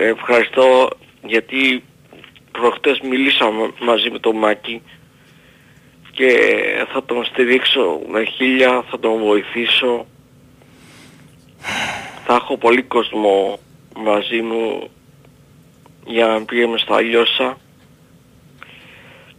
ευχαριστώ 0.00 0.90
γιατί 1.26 1.82
προχτές 2.52 3.00
μιλήσαμε 3.00 3.72
μαζί 3.80 4.10
με 4.10 4.18
τον 4.18 4.36
Μάκη 4.36 4.82
και 6.12 6.36
θα 6.92 7.04
τον 7.04 7.24
στηρίξω 7.24 8.00
με 8.08 8.24
χίλια, 8.24 8.84
θα 8.90 8.98
τον 8.98 9.18
βοηθήσω. 9.18 10.06
Θα 12.24 12.34
έχω 12.34 12.56
πολύ 12.56 12.82
κόσμο 12.82 13.58
μαζί 13.96 14.40
μου 14.40 14.90
για 16.06 16.26
να 16.26 16.44
πήγαμε 16.44 16.78
στα 16.78 17.00
Λιώσα 17.00 17.58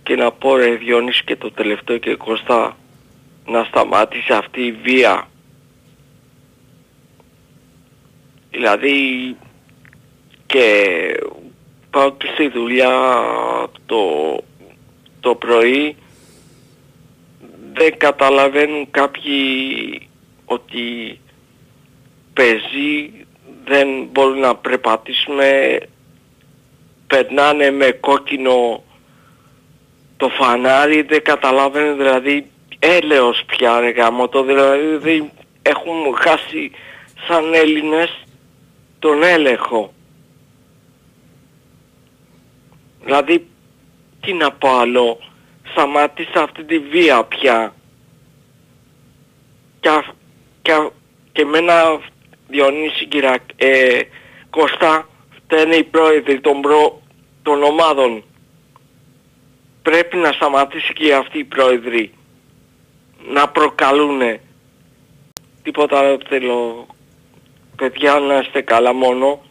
και 0.04 0.15
να 0.15 0.32
πω 0.32 0.56
ρε 0.56 0.76
Διόνυση 0.76 1.23
και 1.23 1.36
το 1.36 1.52
τελευταίο 1.52 1.97
και 1.97 2.15
Κώστα 2.15 2.78
να 3.45 3.63
σταμάτησε 3.63 4.34
αυτή 4.34 4.62
η 4.62 4.71
βία. 4.71 5.28
Δηλαδή 8.52 9.36
και 10.45 10.86
πάω 11.94 12.12
και 12.12 12.30
στη 12.34 12.48
δουλειά 12.48 12.96
το, 13.86 14.04
το 15.20 15.36
πρωί. 15.36 15.96
Δεν 17.74 17.98
καταλαβαίνουν 17.98 18.88
κάποιοι 18.92 20.08
ότι 20.46 21.20
πεζοί 22.34 23.26
δεν 23.66 23.88
μπορούν 24.12 24.40
να 24.40 24.56
περπατήσουμε 24.56 25.78
περνάνε 27.08 27.72
με 27.72 27.92
κόκκινο 27.92 28.84
το 30.18 30.30
φανάρι 30.30 31.02
δεν 31.02 31.24
καταλάβαινε 31.24 31.94
δηλαδή 31.94 32.46
έλεος 32.80 33.44
πια 33.46 33.80
ρε 33.80 33.90
γάμο 33.90 34.28
το 34.28 34.44
δηλαδή 34.44 34.98
δεν 34.98 35.32
έχουν 35.62 36.16
χάσει 36.16 36.72
σαν 37.28 37.54
Έλληνες 37.54 38.26
τον 39.00 39.24
έλεγχο 39.24 39.94
δηλαδή 43.04 43.48
τι 44.22 44.34
να 44.34 44.52
πω 44.52 44.70
άλλο 44.70 45.20
σταμάτησα 45.72 46.42
αυτή 46.44 46.63
τη 46.63 46.80
βία 46.80 47.24
πια. 47.24 47.74
Και, 49.80 49.89
αυ- 49.89 50.16
και, 50.62 50.72
αυ- 50.72 50.94
και 51.32 51.42
εμένα 51.42 52.00
Διονύση 52.48 53.06
Κυρακ, 53.06 53.42
ε, 53.56 54.00
Κώστα 54.50 55.10
φταίνε 55.36 55.76
οι 55.76 55.84
πρόεδροι 55.84 56.39
των, 56.39 56.62
προ, 56.62 57.02
των 57.44 57.63
ομάδων. 57.63 58.24
Πρέπει 59.82 60.18
να 60.18 60.32
σταματήσει 60.32 60.94
και 60.94 61.16
αυτοί 61.16 61.38
οι 61.38 61.44
πρόεδροι 61.44 62.13
να 63.28 63.50
προκαλούνε. 63.50 64.42
Τίποτα 65.63 66.02
δεν 66.02 66.20
θέλω. 66.30 66.88
Παιδιά 67.76 68.20
να 68.20 68.38
είστε 68.38 68.62
καλά 68.62 68.94
μόνο 68.94 69.42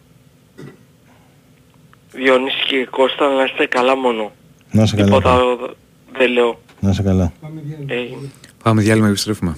Διονύση 2.12 2.56
και 2.68 2.86
Κώστα 2.90 3.28
να 3.28 3.44
είστε 3.44 3.66
καλά 3.66 3.96
μόνο 3.96 4.32
Να 4.70 4.86
σε 4.86 4.96
καλά. 4.96 5.06
τίποτα 5.08 5.38
δεν 6.18 6.30
λέω 6.32 6.60
Να 6.80 6.92
σε 6.92 7.02
καλά. 7.02 7.32
ε, 7.86 7.94
Πάμε 8.62 8.82
διάλειμμα 8.82 9.08
επιστρέφουμε. 9.08 9.56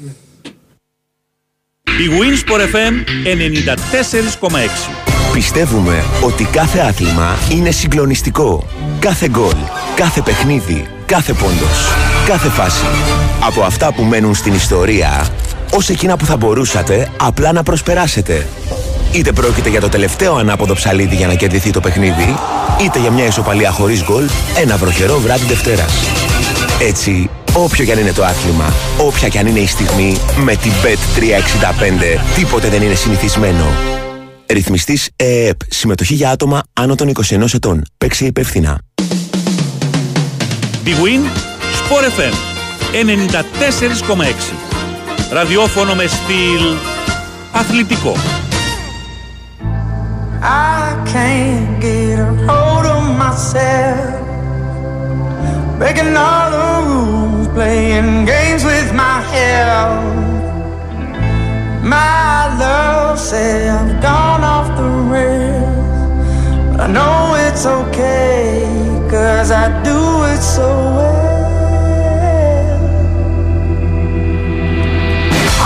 Η 1.84 2.06
Winsport 2.20 2.60
FM 2.74 2.94
94,6 3.24 4.90
Πιστεύουμε 5.32 6.02
ότι 6.24 6.44
κάθε 6.44 6.78
άθλημα 6.78 7.36
είναι 7.52 7.70
συγκλονιστικό. 7.70 8.66
Κάθε 9.00 9.28
γκολ, 9.28 9.54
κάθε 9.96 10.20
παιχνίδι, 10.22 10.86
κάθε 11.06 11.32
πόντος, 11.32 11.88
κάθε 12.26 12.48
φάση. 12.48 12.84
Από 13.46 13.62
αυτά 13.62 13.92
που 13.94 14.02
μένουν 14.02 14.34
στην 14.34 14.54
ιστορία, 14.54 15.26
ως 15.74 15.88
εκείνα 15.88 16.16
που 16.16 16.24
θα 16.24 16.36
μπορούσατε 16.36 17.10
απλά 17.20 17.52
να 17.52 17.62
προσπεράσετε. 17.62 18.46
Είτε 19.14 19.32
πρόκειται 19.32 19.68
για 19.68 19.80
το 19.80 19.88
τελευταίο 19.88 20.34
ανάποδο 20.34 20.74
ψαλίδι 20.74 21.14
για 21.14 21.26
να 21.26 21.34
κερδιθεί 21.34 21.70
το 21.70 21.80
παιχνίδι, 21.80 22.36
είτε 22.80 22.98
για 22.98 23.10
μια 23.10 23.26
ισοπαλία 23.26 23.70
χωρίς 23.70 24.04
γκολ 24.04 24.24
ένα 24.56 24.76
βροχερό 24.76 25.18
βράδυ 25.18 25.44
Δευτέρας. 25.46 25.92
Έτσι, 26.80 27.30
όποιο 27.52 27.84
κι 27.84 27.92
αν 27.92 27.98
είναι 27.98 28.12
το 28.12 28.24
άθλημα, 28.24 28.72
όποια 28.98 29.28
κι 29.28 29.38
αν 29.38 29.46
είναι 29.46 29.58
η 29.58 29.66
στιγμή, 29.66 30.16
με 30.36 30.56
την 30.56 30.72
Bet365 30.82 32.20
τίποτε 32.36 32.68
δεν 32.68 32.82
είναι 32.82 32.94
συνηθισμένο. 32.94 33.64
Ρυθμιστής 34.46 35.10
ΕΕΠ. 35.16 35.56
Συμμετοχή 35.68 36.14
για 36.14 36.30
άτομα 36.30 36.62
άνω 36.72 36.94
των 36.94 37.08
21 37.08 37.54
ετών. 37.54 37.82
Παίξε 37.98 38.24
υπεύθυνα. 38.24 38.78
Big 40.84 40.88
Win 40.88 41.24
Sport 41.80 42.20
FM 42.20 42.34
94,6 44.12 44.52
Ραδιόφωνο 45.30 45.94
με 45.94 46.06
στυλ 46.06 46.76
αθλητικό. 47.52 48.16
I 50.46 51.02
can't 51.06 51.80
get 51.80 52.18
a 52.18 52.26
hold 52.46 52.84
of 52.84 53.16
myself. 53.16 54.20
Breaking 55.78 56.14
all 56.14 56.50
the 56.50 56.66
rules, 56.86 57.48
playing 57.48 58.26
games 58.26 58.62
with 58.62 58.92
my 58.92 59.22
health. 59.32 60.04
My 61.82 62.54
love 62.58 63.18
said 63.18 63.68
I've 63.70 64.02
gone 64.02 64.44
off 64.44 64.68
the 64.76 64.90
rails. 65.14 66.72
But 66.72 66.80
I 66.80 66.88
know 66.92 67.34
it's 67.48 67.64
okay, 67.64 68.66
cause 69.10 69.50
I 69.50 69.82
do 69.82 70.24
it 70.30 70.42
so 70.42 70.68
well. 70.68 71.13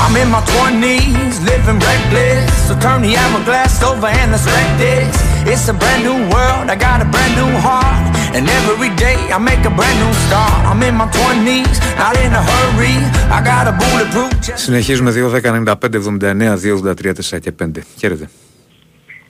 I'm 0.08 0.16
in 0.22 0.30
my 0.36 0.42
20s, 0.54 1.36
living 1.50 1.80
reckless. 1.88 2.52
So 2.68 2.74
turn 2.84 3.00
the 3.06 3.14
hourglass 3.22 3.84
over 3.90 4.10
and 4.20 4.32
let's 4.34 4.46
wreck 4.54 4.72
this. 4.84 5.16
It's 5.52 5.66
a 5.74 5.76
brand 5.82 6.02
new 6.08 6.20
world, 6.34 6.66
I 6.74 6.76
got 6.88 6.98
a 7.06 7.08
brand 7.14 7.34
new 7.40 7.52
heart. 7.66 8.04
And 8.36 8.44
every 8.60 8.92
day 9.06 9.18
I 9.36 9.38
make 9.50 9.64
a 9.72 9.74
brand 9.80 9.98
new 10.04 10.14
start. 10.26 10.60
I'm 10.70 10.82
in 10.88 10.96
my 11.02 11.08
20s, 11.18 11.76
not 12.02 12.16
in 12.24 12.32
a 12.40 12.44
hurry. 12.52 12.98
I 13.38 13.40
got 13.52 13.64
a 13.72 13.74
bulletproof 13.82 14.32
chest. 14.46 14.64
Συνεχίζουμε 14.64 15.12
2, 15.12 15.30
10, 15.30 15.42
95, 15.42 16.02
79, 16.02 16.56
2, 16.56 16.74
83, 16.74 17.14
4 17.14 17.40
και 17.40 17.52
5. 17.52 17.82
Χαίρετε. 17.98 18.30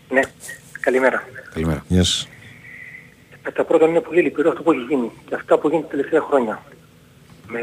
Ναι, 0.09 0.21
καλημέρα. 0.79 1.23
Καλημέρα. 1.53 1.83
Γεια 1.87 2.03
σας. 2.03 2.27
Κατά 3.41 3.63
πρώτον 3.63 3.89
είναι 3.89 3.99
πολύ 3.99 4.21
λυπηρό 4.21 4.49
αυτό 4.49 4.61
που 4.63 4.71
έχει 4.71 4.85
γίνει 4.89 5.11
και 5.29 5.35
αυτά 5.35 5.57
που 5.57 5.69
γίνει 5.69 5.81
τα 5.81 5.87
τελευταία 5.87 6.21
χρόνια. 6.21 6.63
Με... 7.47 7.59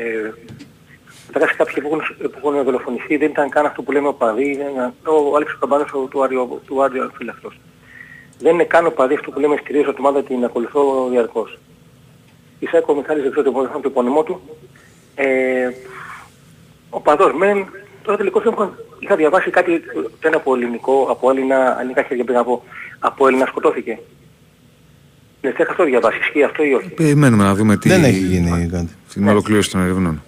Καταρχάς 1.36 1.58
κάποιοι 1.58 1.82
που 1.84 1.88
έχουν, 1.88 2.02
που 2.42 2.48
έχουν 2.48 2.64
δολοφονηθεί 2.64 3.18
δεν 3.18 3.30
ήταν 3.30 3.50
καν 3.50 3.66
αυτό 3.66 3.82
που 3.82 3.92
λέμε 3.92 4.08
οπαδοί, 4.08 4.52
είναι 4.52 4.94
ο 5.06 5.36
Άλεξος 5.36 5.58
Καμπάνος 5.60 5.92
ο- 5.94 6.08
του 6.12 6.24
Άριο, 6.24 6.62
του 6.68 6.84
Άριο 6.84 7.12
Φύλακτος. 7.18 7.60
Δεν 8.40 8.54
είναι 8.54 8.64
καν 8.64 8.86
οπαδοί 8.86 9.14
αυτό 9.14 9.32
που 9.32 9.40
λέμε 9.40 9.56
στηρίζω 9.62 9.94
την 9.94 10.06
ομάδα 10.06 10.24
την 10.24 10.44
ακολουθώ 10.44 11.08
διαρκώς. 11.12 11.58
Ισάκο 12.60 12.94
ο 12.94 12.96
Μιχάλης 12.96 13.24
δεν 13.24 13.32
ξέρω 13.32 13.52
το 13.52 13.80
το 13.82 13.88
επώνυμό 13.88 14.24
του. 14.24 14.42
Ε, 15.16 15.26
ο 16.90 17.00
παδός 17.00 17.34
μεν, 17.34 17.66
τώρα 18.04 18.18
τελικώς 18.18 18.44
δεν 18.44 18.54
έχω- 18.54 18.76
είχα 19.00 19.16
διαβάσει 19.16 19.50
κάτι, 19.50 19.82
δεν 20.20 20.36
από 20.36 20.56
ελληνικό, 20.56 21.08
από 21.10 21.30
Έλληνα, 21.30 21.78
ελληνικά 21.80 22.04
χέρια 22.04 22.24
πριν 22.24 22.38
από, 22.38 22.64
από 23.00 23.28
Έλληνα 23.28 23.46
σκοτώθηκε. 23.46 24.00
Ναι, 25.42 25.52
θα 25.52 25.66
αυτό 25.70 25.84
διαβάσει, 25.84 26.18
ισχύει 26.18 26.44
αυτό 26.44 26.64
ή 26.64 26.74
όχι; 26.74 26.90
Περιμένουμε 26.90 27.44
να 27.44 27.54
δούμε 27.56 27.78
τι. 27.78 27.90
Δεν 27.90 28.04
έχει 28.04 28.20
γίνει 28.20 28.68
κάτι. 28.72 28.90
Στην 29.08 29.28
ολοκλήρωση 29.28 29.72
των 29.72 29.82
ερευνών. 29.82 30.22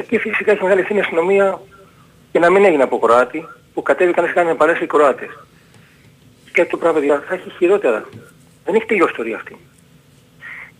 Εκεί 0.00 0.18
φυσικά 0.18 0.52
έχει 0.52 0.62
μεγάλη 0.62 0.80
ευθύνη 0.80 0.98
η 0.98 1.02
αστυνομία 1.02 1.60
και 2.32 2.38
να 2.38 2.50
μην 2.50 2.64
έγινε 2.64 2.82
από 2.82 2.98
Κροάτι, 2.98 3.48
που 3.74 3.82
κατέβηκαν 3.82 4.24
να 4.24 4.32
κάνουν 4.32 4.56
παρέσει 4.56 4.84
οι 4.84 4.86
Κροάτες. 4.86 5.28
Και 6.52 6.64
το 6.64 6.76
πράγμα 6.76 6.98
παιδιά 6.98 7.22
θα 7.28 7.34
έχει 7.34 7.50
χειρότερα. 7.50 8.08
Δεν 8.64 8.74
έχει 8.74 8.84
τελειώσει 8.86 9.10
η 9.10 9.12
ιστορία 9.12 9.36
αυτή. 9.36 9.56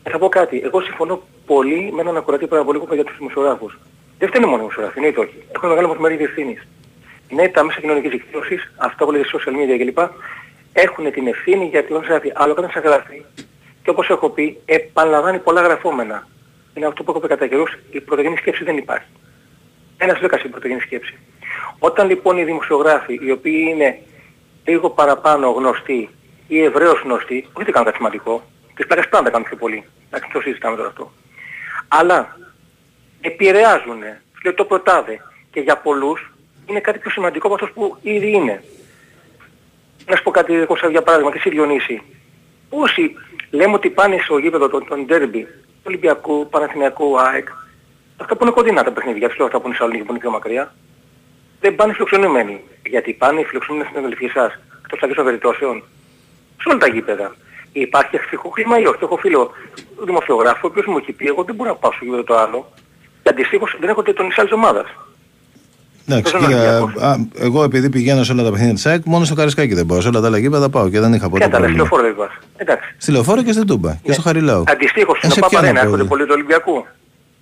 Και 0.02 0.10
θα 0.10 0.18
πω 0.18 0.28
κάτι. 0.28 0.60
Εγώ 0.64 0.80
συμφωνώ 0.80 1.22
πολύ 1.46 1.92
με 1.92 2.00
έναν 2.00 2.16
ακροατή 2.16 2.46
πριν 2.46 2.60
από 2.60 2.72
λίγο 2.72 2.84
που 2.84 2.92
είπα 2.92 3.02
για 3.02 3.04
τους 3.04 3.18
δημοσιογράφους. 3.18 3.78
Δεν 4.18 4.28
φταίνε 4.28 4.46
μόνο 4.46 4.56
οι 4.56 4.60
δημοσιογράφοι, 4.60 4.98
εννοείται 4.98 5.20
όχι. 5.20 5.38
Έχουν 5.54 5.68
μεγάλο 5.68 5.88
μας 5.88 5.98
μερίδιο 5.98 6.24
ευθύνης. 6.24 6.66
Ναι, 7.30 7.48
τα 7.48 7.62
μέσα 7.64 7.80
κοινωνικής 7.80 8.10
δικτύωσης, 8.10 8.72
αυτά 8.76 9.04
που 9.04 9.12
λέτε 9.12 9.28
social 9.32 9.52
media 9.58 9.76
κλπ. 9.78 9.98
έχουν 10.72 11.12
την 11.12 11.26
ευθύνη 11.26 11.64
γιατί 11.64 11.92
όταν 11.92 12.04
σε 12.04 12.10
γράφει. 12.10 12.32
Αλλά 12.34 12.52
όταν 12.52 12.70
σε 12.70 12.80
γράφει, 12.80 13.24
και 13.82 13.90
όπως 13.90 14.08
έχω 14.08 14.28
πει, 14.28 14.60
επαναλαμβάνει 14.64 15.38
πολλά 15.38 15.60
γραφόμενα. 15.60 16.26
Είναι 16.74 16.86
αυτό 16.86 17.02
που 17.02 17.10
έχω 17.10 17.20
πει 17.20 17.28
κατά 17.28 17.46
καιρούς, 17.46 17.78
η 17.90 18.00
πρωτογενή 18.00 18.36
σκέψη 18.36 18.64
δεν 18.64 18.76
υπάρχει. 18.76 19.08
Ένας 19.96 20.20
δέκας 20.20 20.42
η 20.42 20.48
πρωτογενή 20.48 20.80
σκέψη. 20.80 21.18
Όταν 21.78 22.08
λοιπόν 22.08 22.36
οι 22.36 22.44
δημοσιογράφοι, 22.44 23.18
οι 23.22 23.30
οποίοι 23.30 23.66
είναι 23.70 23.98
λίγο 24.64 24.90
παραπάνω 24.90 25.50
γνωστοί 25.50 26.08
ή 26.48 26.62
ευρέως 26.62 27.00
γνωστοί, 27.00 27.46
όχι 27.52 27.64
δεν 27.64 27.72
κάνουν 27.72 27.84
κάτι 27.84 27.96
σημαντικό, 27.96 28.42
τις 28.74 28.86
πλάκες 28.86 29.08
πάντα 29.08 29.30
κάνουν 29.30 29.46
πιο 29.46 29.56
πολύ. 29.56 29.84
Εντάξει, 30.06 30.30
το 30.32 30.40
συζητάμε 30.40 30.76
τώρα 30.76 30.88
αυτό. 30.88 31.12
Αλλά 31.88 32.36
επηρεάζουν, 33.20 33.98
λέει 34.44 34.54
το 34.54 34.64
προτάδε, 34.64 35.20
και 35.50 35.60
για 35.60 35.76
πολλούς 35.76 36.32
είναι 36.66 36.80
κάτι 36.80 36.98
πιο 36.98 37.10
σημαντικό 37.10 37.46
από 37.46 37.54
αυτός 37.54 37.72
που 37.72 37.96
ήδη 38.02 38.30
είναι. 38.32 38.64
Να 40.06 40.16
σου 40.16 40.22
πω 40.22 40.30
κάτι 40.30 40.54
εγώ 40.54 40.76
σαν 40.76 40.90
για 40.90 41.02
παράδειγμα 41.02 41.32
και 41.32 41.38
εσύ 41.38 41.50
Διονύση. 41.50 42.02
Όσοι 42.70 43.14
λέμε 43.50 43.74
ότι 43.74 43.90
πάνε 43.90 44.18
στο 44.24 44.38
γήπεδο 44.38 44.68
των, 44.68 44.86
των 44.86 45.04
ντέρμπι, 45.06 45.42
του 45.42 45.69
Ολυμπιακού, 45.82 46.48
Παναθηναϊκού, 46.50 47.20
ΑΕΚ, 47.20 47.48
αυτά 48.16 48.36
που 48.36 48.44
είναι 48.44 48.52
κοντινά 48.52 48.82
τα 48.84 48.92
παιχνίδια, 48.92 49.28
τους 49.28 49.36
λέω 49.36 49.46
αυτά 49.46 49.60
που 49.60 49.66
είναι 49.66 49.76
Σαλονίκη 49.76 50.04
που 50.04 50.10
είναι 50.10 50.20
πιο 50.20 50.30
μακριά, 50.30 50.74
δεν 51.60 51.74
πάνε 51.74 51.92
φιλοξενούμενοι. 51.92 52.60
Γιατί 52.86 53.12
πάνε 53.12 53.44
φιλοξενούμενοι 53.44 53.90
στην 53.90 54.04
αδελφή 54.04 54.28
σας, 54.28 54.58
εκτός 54.92 55.14
των 55.14 55.24
περιπτώσεων. 55.24 55.82
Σε 56.62 56.68
όλα 56.68 56.78
τα 56.78 56.88
γήπεδα. 56.88 57.34
Υπάρχει 57.72 58.16
ευτυχό 58.16 58.48
χρήμα 58.48 58.78
ή 58.78 58.86
όχι; 58.86 58.98
Έχω 59.02 59.16
φίλο 59.16 59.50
δημοσιογράφο, 60.04 60.60
ο 60.62 60.66
οποίος 60.66 60.86
μου 60.86 60.96
έχει 60.96 61.12
πει, 61.12 61.26
εγώ 61.26 61.44
δεν 61.44 61.54
μπορώ 61.54 61.70
να 61.70 61.76
πάω 61.76 61.92
στο 61.92 62.04
γήπεδο 62.04 62.24
το 62.24 62.36
άλλο. 62.36 62.72
Και 63.22 63.28
αντιστοίχως 63.28 63.76
δεν 63.80 63.88
έχω 63.88 64.02
τον 64.02 64.28
της 64.28 64.38
άλλης 64.38 64.52
ομάδας. 64.52 64.86
Εντάξει, 66.08 66.32
Δεν 66.32 66.42
είναι 66.42 66.54
κοίτα, 66.54 66.76
Ολυμπιακός. 66.82 67.02
α, 67.02 67.16
εγώ 67.38 67.62
επειδή 67.64 67.90
πηγαίνω 67.90 68.24
σε 68.24 68.32
όλα 68.32 68.42
τα 68.42 68.50
παιχνίδια 68.50 68.74
της 68.74 68.86
ΑΕΚ, 68.86 69.02
μόνο 69.04 69.24
στο 69.24 69.34
Καρισκάκι 69.34 69.74
δεν 69.74 69.86
πάω. 69.86 70.00
Σε 70.00 70.08
όλα 70.08 70.20
τα 70.20 70.26
άλλα 70.26 70.38
γήπεδα 70.38 70.68
πάω 70.68 70.88
και 70.88 71.00
δεν 71.00 71.12
είχα 71.12 71.28
ποτέ 71.28 71.44
Και 71.44 71.50
τα 71.50 71.56
πρόβλημα. 71.56 71.76
λεωφόρο 71.78 72.02
δεν 72.02 72.14
πας. 72.16 72.30
Εντάξει. 72.56 72.94
Στη 72.98 73.12
λεωφόρο 73.12 73.42
και 73.42 73.52
στην 73.52 73.66
Τούμπα 73.66 73.94
και 74.02 74.12
στο 74.12 74.22
Χαριλάου. 74.22 74.64
Αντιστοίχως 74.66 75.16
Ε, 75.16 75.20
στην 75.20 75.30
σε 75.32 75.38
ΟΠΑ 75.38 75.48
ποιον 75.48 75.60
Παρένα 75.60 75.78
να 75.78 75.80
πω, 75.80 75.86
έρχονται 75.86 76.02
δε. 76.02 76.08
πολλοί 76.08 76.24
του 76.26 76.32
Ολυμπιακού; 76.34 76.86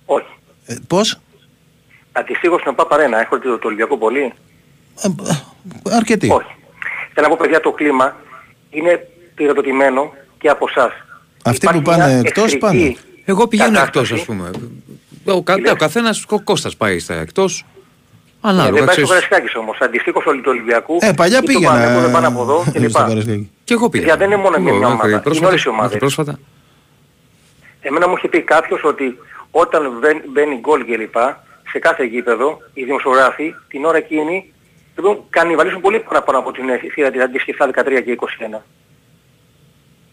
Όχι. 0.05 0.25
Ε, 0.65 0.75
πώς; 0.87 1.19
Αντιστοίχως 2.11 2.59
στην 2.59 2.71
ΟΠΑ 2.71 2.85
Παρένα 2.87 3.19
έρχονται 3.19 3.43
του 3.49 3.59
Ολυμπιακού 3.63 3.97
πολύ; 3.97 4.33
Αρκετοί. 5.91 6.29
Όχι. 6.29 6.55
Θέλω 7.13 7.27
να 7.27 7.35
πω 7.35 7.37
παιδιά 7.39 7.59
το 7.59 7.71
κλίμα 7.71 8.15
είναι 8.69 9.07
πυροδοτημένο 9.35 10.13
και 10.39 10.49
από 10.49 10.65
εσάς. 10.69 10.91
Αυτοί 11.43 11.65
Υπάρχει 11.65 11.81
που 11.81 11.89
πάνε 11.89 12.05
μια 12.05 12.17
εκτός 12.17 12.43
εχθρική 12.43 12.57
πάνε. 12.65 12.95
Εγώ 13.25 13.47
πηγαίνω 13.47 13.69
κατάσταση. 13.77 14.13
εκτός 14.13 14.19
ας 14.19 14.25
πούμε. 14.25 14.49
Ο, 15.37 15.43
κα, 15.43 15.55
ο 15.71 15.75
καθένας, 15.75 16.25
ο 16.29 16.41
Κώστας 16.41 16.75
πάει 16.75 16.99
στα 16.99 17.13
εκτός. 17.13 17.65
Ναι, 18.41 18.49
Ανάλογα, 18.49 18.71
δεν 18.75 18.85
πάει 18.85 18.95
στο 18.95 19.03
ξέρεις. 19.05 19.09
Καρασκάκης 19.09 19.55
όμως. 19.55 19.77
Αντιστοίχως 19.81 20.25
όλοι 20.25 20.41
του 20.41 20.49
Ολυμπιακού. 20.53 20.97
Ε, 21.01 21.11
παλιά 21.11 21.37
ή 21.37 21.39
του 21.41 21.45
πήγαινα. 21.45 21.67
Παναθηναϊκού 21.71 22.01
δεν 22.01 22.11
πάνε 22.11 22.27
από 22.27 22.41
εδώ 22.41 22.63
κλπ. 22.73 22.89
στο 22.89 22.99
Καρασκάκι. 22.99 23.51
Και 23.63 23.73
εγώ 23.73 23.89
πήγα. 23.89 24.03
Για 24.05 24.17
δεν 24.17 24.27
είναι 24.31 24.41
μόνο 24.41 24.57
μια, 24.59 24.73
μια 24.73 24.87
ομάδα. 24.87 25.09
Είναι 25.09 25.19
πρόσφατα, 25.19 25.47
όλες 25.47 25.63
οι 25.63 25.67
μέχρι 25.67 25.79
ομάδες. 25.79 25.97
πρόσφατα. 25.97 26.39
Εμένα 27.81 28.07
μου 28.07 28.13
είχε 28.17 28.27
πει 28.27 28.41
κάποιος 28.41 28.81
ότι 28.83 29.17
όταν 29.51 29.81
μπαίνει- 29.99 30.23
μπαίνει 30.33 30.55
γκολ 30.59 30.85
κλπ. 30.85 31.15
σε 31.71 31.79
κάθε 31.79 32.03
γήπεδο 32.03 32.57
οι 32.73 32.83
δημοσιογράφοι 32.83 33.55
την 33.67 33.85
ώρα 33.85 33.97
εκείνη 33.97 34.53
λοιπόν, 34.95 35.17
κανιβαλίζουν 35.29 35.81
πολύ 35.81 35.99
παραπάνω 35.99 36.37
από 36.39 36.51
την 36.51 36.63
θύρα 36.93 37.11
της 37.11 37.21
αντίστοιχη 37.21 37.57
13 37.59 38.01
και 38.05 38.11
21. 38.11 38.61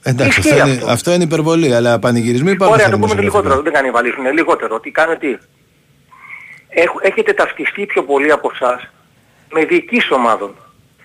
Εντάξει, 0.03 0.39
Ισχύει 0.41 0.51
αυτό 0.53 0.65
είναι, 0.67 0.77
αυτό. 0.77 0.91
αυτό 0.91 1.12
είναι 1.12 1.25
υπερβολή, 1.25 1.75
αλλά 1.75 1.99
πανηγυρισμοί 1.99 2.51
υπάρχουν. 2.51 2.75
Ωραία, 2.75 2.87
στα 2.87 2.97
το 2.97 3.01
πούμε 3.03 3.15
δημοσιογραφικά. 3.15 3.49
λιγότερο, 3.49 3.62
δεν 3.62 3.73
κανιβαλίζουν, 3.73 4.33
λιγότερο. 4.35 4.81
Τι 4.81 4.91
κάνετε 4.91 5.27
τι. 5.27 5.37
Έχ- 6.83 7.01
έχετε 7.03 7.33
ταυτιστεί 7.33 7.87
πιο 7.87 8.03
πολύ 8.03 8.31
από 8.31 8.51
εσάς 8.55 8.89
με 9.53 9.65
διοικήσεις 9.65 10.11
ομάδων. 10.11 10.55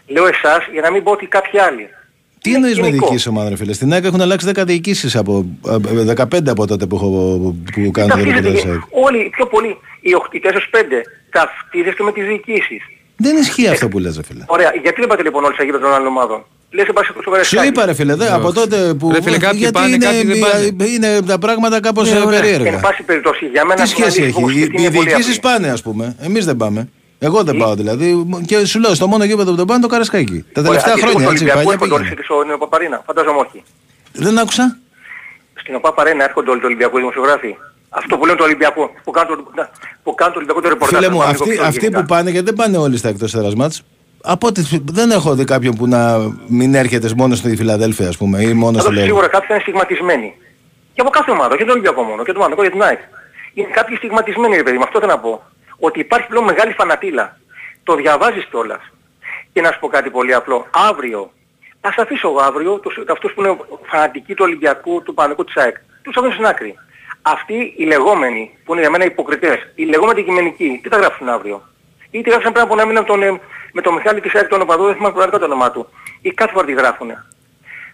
Λέω 0.07 0.25
εσάς 0.27 0.67
για 0.71 0.81
να 0.81 0.91
μην 0.91 1.03
πω 1.03 1.11
ότι 1.11 1.25
κάποιοι 1.25 1.59
άλλοι. 1.59 1.89
Τι 2.41 2.53
εννοείς 2.53 2.79
με 2.79 2.85
γενικό. 2.85 3.05
δική 3.07 3.17
σου 3.17 3.29
ομάδα, 3.33 3.49
ρε 3.49 3.55
φίλε; 3.55 3.73
Στην 3.73 3.93
ΑΕΚ 3.93 4.03
έχουν 4.05 4.21
αλλάξει 4.21 4.51
10 4.55 4.63
διοικήσεις 4.65 5.15
από 5.15 5.45
ε, 5.67 5.73
ε, 5.73 6.13
15 6.15 6.49
από 6.49 6.67
τότε 6.67 6.85
που, 6.85 6.95
έχω, 6.95 7.07
που 7.73 7.91
κάνω 7.91 8.07
το 8.07 8.13
Ταυτίζετε 8.13 8.39
ρεπορτάζ. 8.39 8.61
και- 8.61 8.69
ΑΕΚ. 8.69 8.81
όλοι, 9.05 9.29
πιο 9.29 9.45
πολύ, 9.47 9.77
οι 10.01 10.13
8, 10.15 10.33
οι 10.35 10.39
4-5 10.39 11.01
ταυτίζεστε 11.31 12.03
με 12.03 12.11
τις 12.11 12.25
διοικήσεις. 12.27 12.81
Δεν 13.21 13.37
ισχύει 13.37 13.67
αυτό 13.67 13.87
που 13.87 13.99
λες, 13.99 14.15
ρε 14.15 14.23
φίλε. 14.23 14.43
Ωραία, 14.47 14.71
γιατί 14.81 14.99
δεν 14.99 15.09
πάτε 15.09 15.23
λοιπόν 15.23 15.43
όλοι 15.43 15.53
στα 15.53 15.63
γήπεδα 15.63 15.83
των 15.83 15.93
άλλων 15.93 16.07
ομάδων; 16.07 16.43
Λες 16.71 16.85
σε 16.85 16.93
πάση 16.93 17.11
στο 17.11 17.21
Σου 17.21 17.29
Καραϊσκάκι. 17.29 17.67
είπα 17.67 17.85
ρε 17.85 17.93
φίλε, 17.93 18.15
δε, 18.15 18.31
από 18.33 18.53
τότε 18.53 18.93
που. 18.99 19.11
Ρε 19.11 19.21
φίλε, 19.21 19.37
κάποιοι 19.37 19.59
γιατί 19.59 19.73
πάνε, 19.73 19.87
είναι, 19.95 20.05
κάποιοι 20.05 20.23
δεν 20.23 20.39
πάνε. 20.39 20.89
είναι 20.91 21.21
τα 21.21 21.39
πράγματα 21.39 21.79
κάπως 21.79 22.11
Ναι, 22.11 22.19
ωραία. 22.19 22.39
περίεργα. 22.41 22.69
Εν 22.71 22.79
πάση 22.79 23.03
περιπτώσει, 23.03 23.45
για 23.45 23.65
μένα 23.65 23.81
Τι 23.81 23.87
σχέση 23.87 24.17
είναι 24.19 24.27
έχει, 24.27 24.43
αλήθεια, 24.43 24.59
οι, 24.61 24.63
όπως 24.65 24.79
οι 24.79 24.83
είναι 24.83 24.91
πολύ 24.95 25.09
διοικήσει 25.09 25.29
απλή. 25.29 25.39
πάνε, 25.51 25.69
ας 25.69 25.81
πούμε. 25.81 26.15
Εμείς 26.21 26.45
δεν 26.45 26.57
πάμε. 26.57 26.89
Εγώ 27.19 27.43
δεν 27.43 27.57
πάω 27.57 27.75
δηλαδή. 27.75 28.27
Και 28.45 28.65
σου 28.65 28.79
λέω, 28.79 28.93
στο 28.93 29.07
μόνο 29.07 29.23
γήπεδο 29.23 29.49
που 29.51 29.57
δεν 29.57 29.65
πάνε 29.65 29.81
το 29.81 29.87
Καρασκάκι. 29.87 30.45
Τα 30.53 30.61
Ωραία, 30.61 30.63
τελευταία 30.63 30.93
αντίστοιχος 30.93 31.11
χρόνια 31.11 31.27
του 31.27 31.33
έτσι. 31.33 31.43
Ολυμπιακού 31.43 31.63
Παλιά 31.63 31.73
έρχονται 31.73 31.93
όλοι 31.93 32.03
πήγαινε. 32.03 32.41
στην 32.43 32.53
Οπαπαρίνα. 32.53 33.01
Φαντάζομαι 33.05 33.39
όχι. 33.39 33.63
Δεν 34.13 34.37
άκουσα. 34.39 34.77
Στην 35.61 35.75
Οπαπαρίνα 35.75 36.23
έρχονται 36.23 36.49
όλοι 36.49 36.59
του 36.59 36.65
Ολυμπιακούς 36.69 36.99
δημοσιογράφοι. 36.99 37.55
Αυτό 37.93 38.17
που 38.17 38.25
λένε 38.25 38.37
το 38.37 38.43
Ολυμπιακό, 38.43 38.91
που 39.03 39.11
κάνουν 39.11 39.45
το, 39.55 39.67
που 40.03 40.13
κάνουν 40.15 40.33
το 40.33 40.39
Ολυμπιακό 40.39 40.61
το 40.61 40.69
ρεπορτάζ. 40.69 40.99
Φίλε 40.99 41.07
το 41.09 41.13
μου, 41.13 41.19
Παναθηναϊκό 41.19 41.43
αυτοί, 41.43 41.57
πιο 41.57 41.67
αυτοί 41.67 41.79
γενικά. 41.79 41.99
που 41.99 42.05
πάνε, 42.05 42.29
γιατί 42.29 42.45
δεν 42.45 42.55
πάνε 42.55 42.77
όλοι 42.77 42.97
στα 42.97 43.09
εκτός 43.09 43.33
έδρας 43.33 43.55
μάτς, 43.55 43.83
Από 44.23 44.47
ό,τι 44.47 44.61
δεν 44.91 45.11
έχω 45.11 45.35
δει 45.35 45.43
κάποιον 45.43 45.75
που 45.75 45.87
να 45.87 46.17
μην 46.47 46.75
έρχεται 46.75 47.09
μόνο 47.17 47.35
στη 47.35 47.55
Φιλαδέλφια, 47.55 48.07
ας 48.07 48.17
πούμε, 48.17 48.41
ή 48.41 48.53
μόνο 48.53 48.71
στο 48.71 48.87
Εδώ 48.87 48.91
Λέγο. 48.91 49.05
σίγουρα 49.05 49.27
κάποιοι 49.27 49.47
θα 49.47 49.53
είναι 49.53 49.63
στιγματισμένοι. 49.63 50.33
Και 50.93 51.01
από 51.01 51.09
κάθε 51.09 51.31
ομάδα, 51.31 51.57
και 51.57 51.63
τον 51.63 51.69
Ολυμπιακό 51.71 52.01
μόνο, 52.03 52.23
και 52.23 52.31
τον 52.31 52.41
Μάνο, 52.41 52.55
και 52.55 52.69
την 52.69 52.83
ΑΕΚ. 52.83 52.99
Είναι 53.53 53.67
κάποιοι 53.71 53.95
στιγματισμένοι, 53.95 54.55
ρε 54.55 54.63
παιδί 54.63 54.77
μου, 54.77 54.83
αυτό 54.83 54.99
θέλω 54.99 55.11
να 55.11 55.19
πω. 55.19 55.43
Ότι 55.79 55.99
υπάρχει 55.99 56.27
πλέον 56.27 56.43
μεγάλη 56.43 56.71
φανατήλα. 56.73 57.37
Το 57.83 57.95
διαβάζεις 57.95 58.45
κιόλας. 58.49 58.81
Και 59.53 59.61
να 59.61 59.71
σου 59.71 59.79
πω 59.79 59.87
κάτι 59.87 60.09
πολύ 60.09 60.33
απλό. 60.33 60.67
Αύριο, 60.89 61.31
ας 61.81 61.95
αφήσω 61.97 62.27
εγώ 62.27 62.39
αύριο 62.39 62.79
τους, 62.79 62.93
αυτούς 63.11 63.33
που 63.33 63.41
είναι 63.41 63.57
φανατικοί 63.91 64.33
του 64.33 64.43
Ολυμπιακού, 64.47 65.03
του 65.03 65.13
Πανικού 65.13 65.43
της 65.43 65.55
ΑΕΚ. 65.55 65.75
Τους 66.01 66.15
αφήσω 66.17 66.33
στην 66.33 66.45
άκρη. 66.45 66.75
Αυτοί 67.21 67.73
οι 67.77 67.83
λεγόμενοι, 67.83 68.57
που 68.63 68.71
είναι 68.71 68.81
για 68.81 68.89
μένα 68.89 69.05
υποκριτές, 69.05 69.71
οι 69.75 69.83
λεγόμενοι 69.83 70.19
αντικειμενικοί, 70.19 70.79
τι 70.83 70.89
θα 70.89 70.97
γράψουν 70.97 71.29
αύριο; 71.29 71.61
Ή 72.11 72.21
τι 72.21 72.29
γράψαν 72.29 72.51
πριν 72.51 72.63
από 72.63 72.73
ένα 72.73 72.85
μήνα 72.85 72.99
με 72.99 73.05
τον, 73.05 73.23
ε, 73.23 73.39
με 73.71 73.81
τον 73.81 73.93
Μιχάλη 73.93 74.21
της 74.21 74.35
ΑΕΚ, 74.35 74.47
τον 74.47 74.61
οπαδό, 74.61 74.85
δεν 74.85 74.95
θυμάμαι 74.95 75.13
πραγματικά 75.13 75.39
το 75.39 75.53
όνομά 75.53 75.71
του. 75.71 75.87
Ή 76.21 76.31
κάθε 76.31 76.51
φορά 76.51 76.65
τι 76.65 76.73
γράφουνε. 76.73 77.25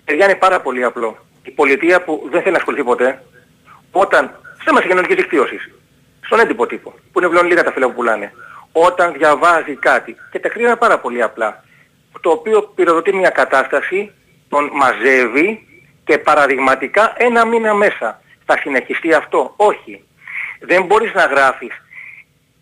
Παιδιά 0.05 0.25
είναι 0.25 0.35
πάρα 0.35 0.61
πολύ 0.61 0.83
απλό. 0.83 1.17
Η 1.43 1.51
πολιτεία 1.51 2.03
που 2.03 2.27
δεν 2.31 2.41
θέλει 2.41 2.51
να 2.51 2.57
ασχοληθεί 2.57 2.83
ποτέ, 2.83 3.23
όταν, 3.91 4.39
σε 4.63 4.71
μας 4.73 4.83
κοινωνικής 4.83 5.15
δικτύωσης, 5.15 5.71
στον 6.21 6.39
έντυπο 6.39 6.65
τύπο, 6.65 6.93
που 7.11 7.19
είναι 7.19 7.29
πλέον 7.29 7.45
λίγα 7.45 7.63
τα 7.63 7.71
φύλλα 7.71 7.87
που 7.87 7.93
πουλάνε, 7.93 8.31
όταν 8.71 9.13
διαβάζει 9.13 9.75
κάτι, 9.75 10.15
και 10.31 10.39
τα 10.39 10.49
κρίνει 10.49 10.75
πάρα 10.75 10.99
πολύ 10.99 11.21
απλά, 11.21 11.63
το 12.21 12.29
οποίο 12.29 12.61
πυροδοτεί 12.61 13.13
μια 13.13 13.29
κατάσταση, 13.29 14.11
τον 14.49 14.69
μαζεύει 14.73 15.67
και 16.03 16.17
παραδειγματικά 16.17 17.13
ένα 17.17 17.45
μήνα 17.45 17.73
μέσα. 17.73 18.21
Θα 18.49 18.57
συνεχιστεί 18.61 19.13
αυτό; 19.13 19.53
Όχι. 19.55 20.03
Δεν 20.59 20.83
μπορείς 20.85 21.13
να 21.13 21.25
γράφεις 21.25 21.73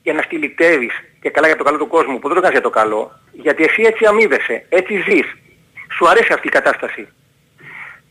για 0.03 0.13
να 0.13 0.21
στυλιτεύεις 0.21 0.93
και 1.21 1.29
καλά 1.29 1.47
για 1.47 1.55
το 1.55 1.63
καλό 1.63 1.77
του 1.77 1.87
κόσμου, 1.87 2.19
που 2.19 2.27
δεν 2.27 2.35
το 2.35 2.41
κάνεις 2.41 2.57
για 2.59 2.67
το 2.69 2.73
καλό, 2.79 3.19
γιατί 3.31 3.63
εσύ 3.63 3.81
έτσι 3.81 4.05
αμείβεσαι, 4.05 4.65
έτσι 4.69 4.93
ζεις. 5.07 5.27
Σου 5.95 6.07
αρέσει 6.09 6.33
αυτή 6.33 6.47
η 6.47 6.49
κατάσταση. 6.49 7.07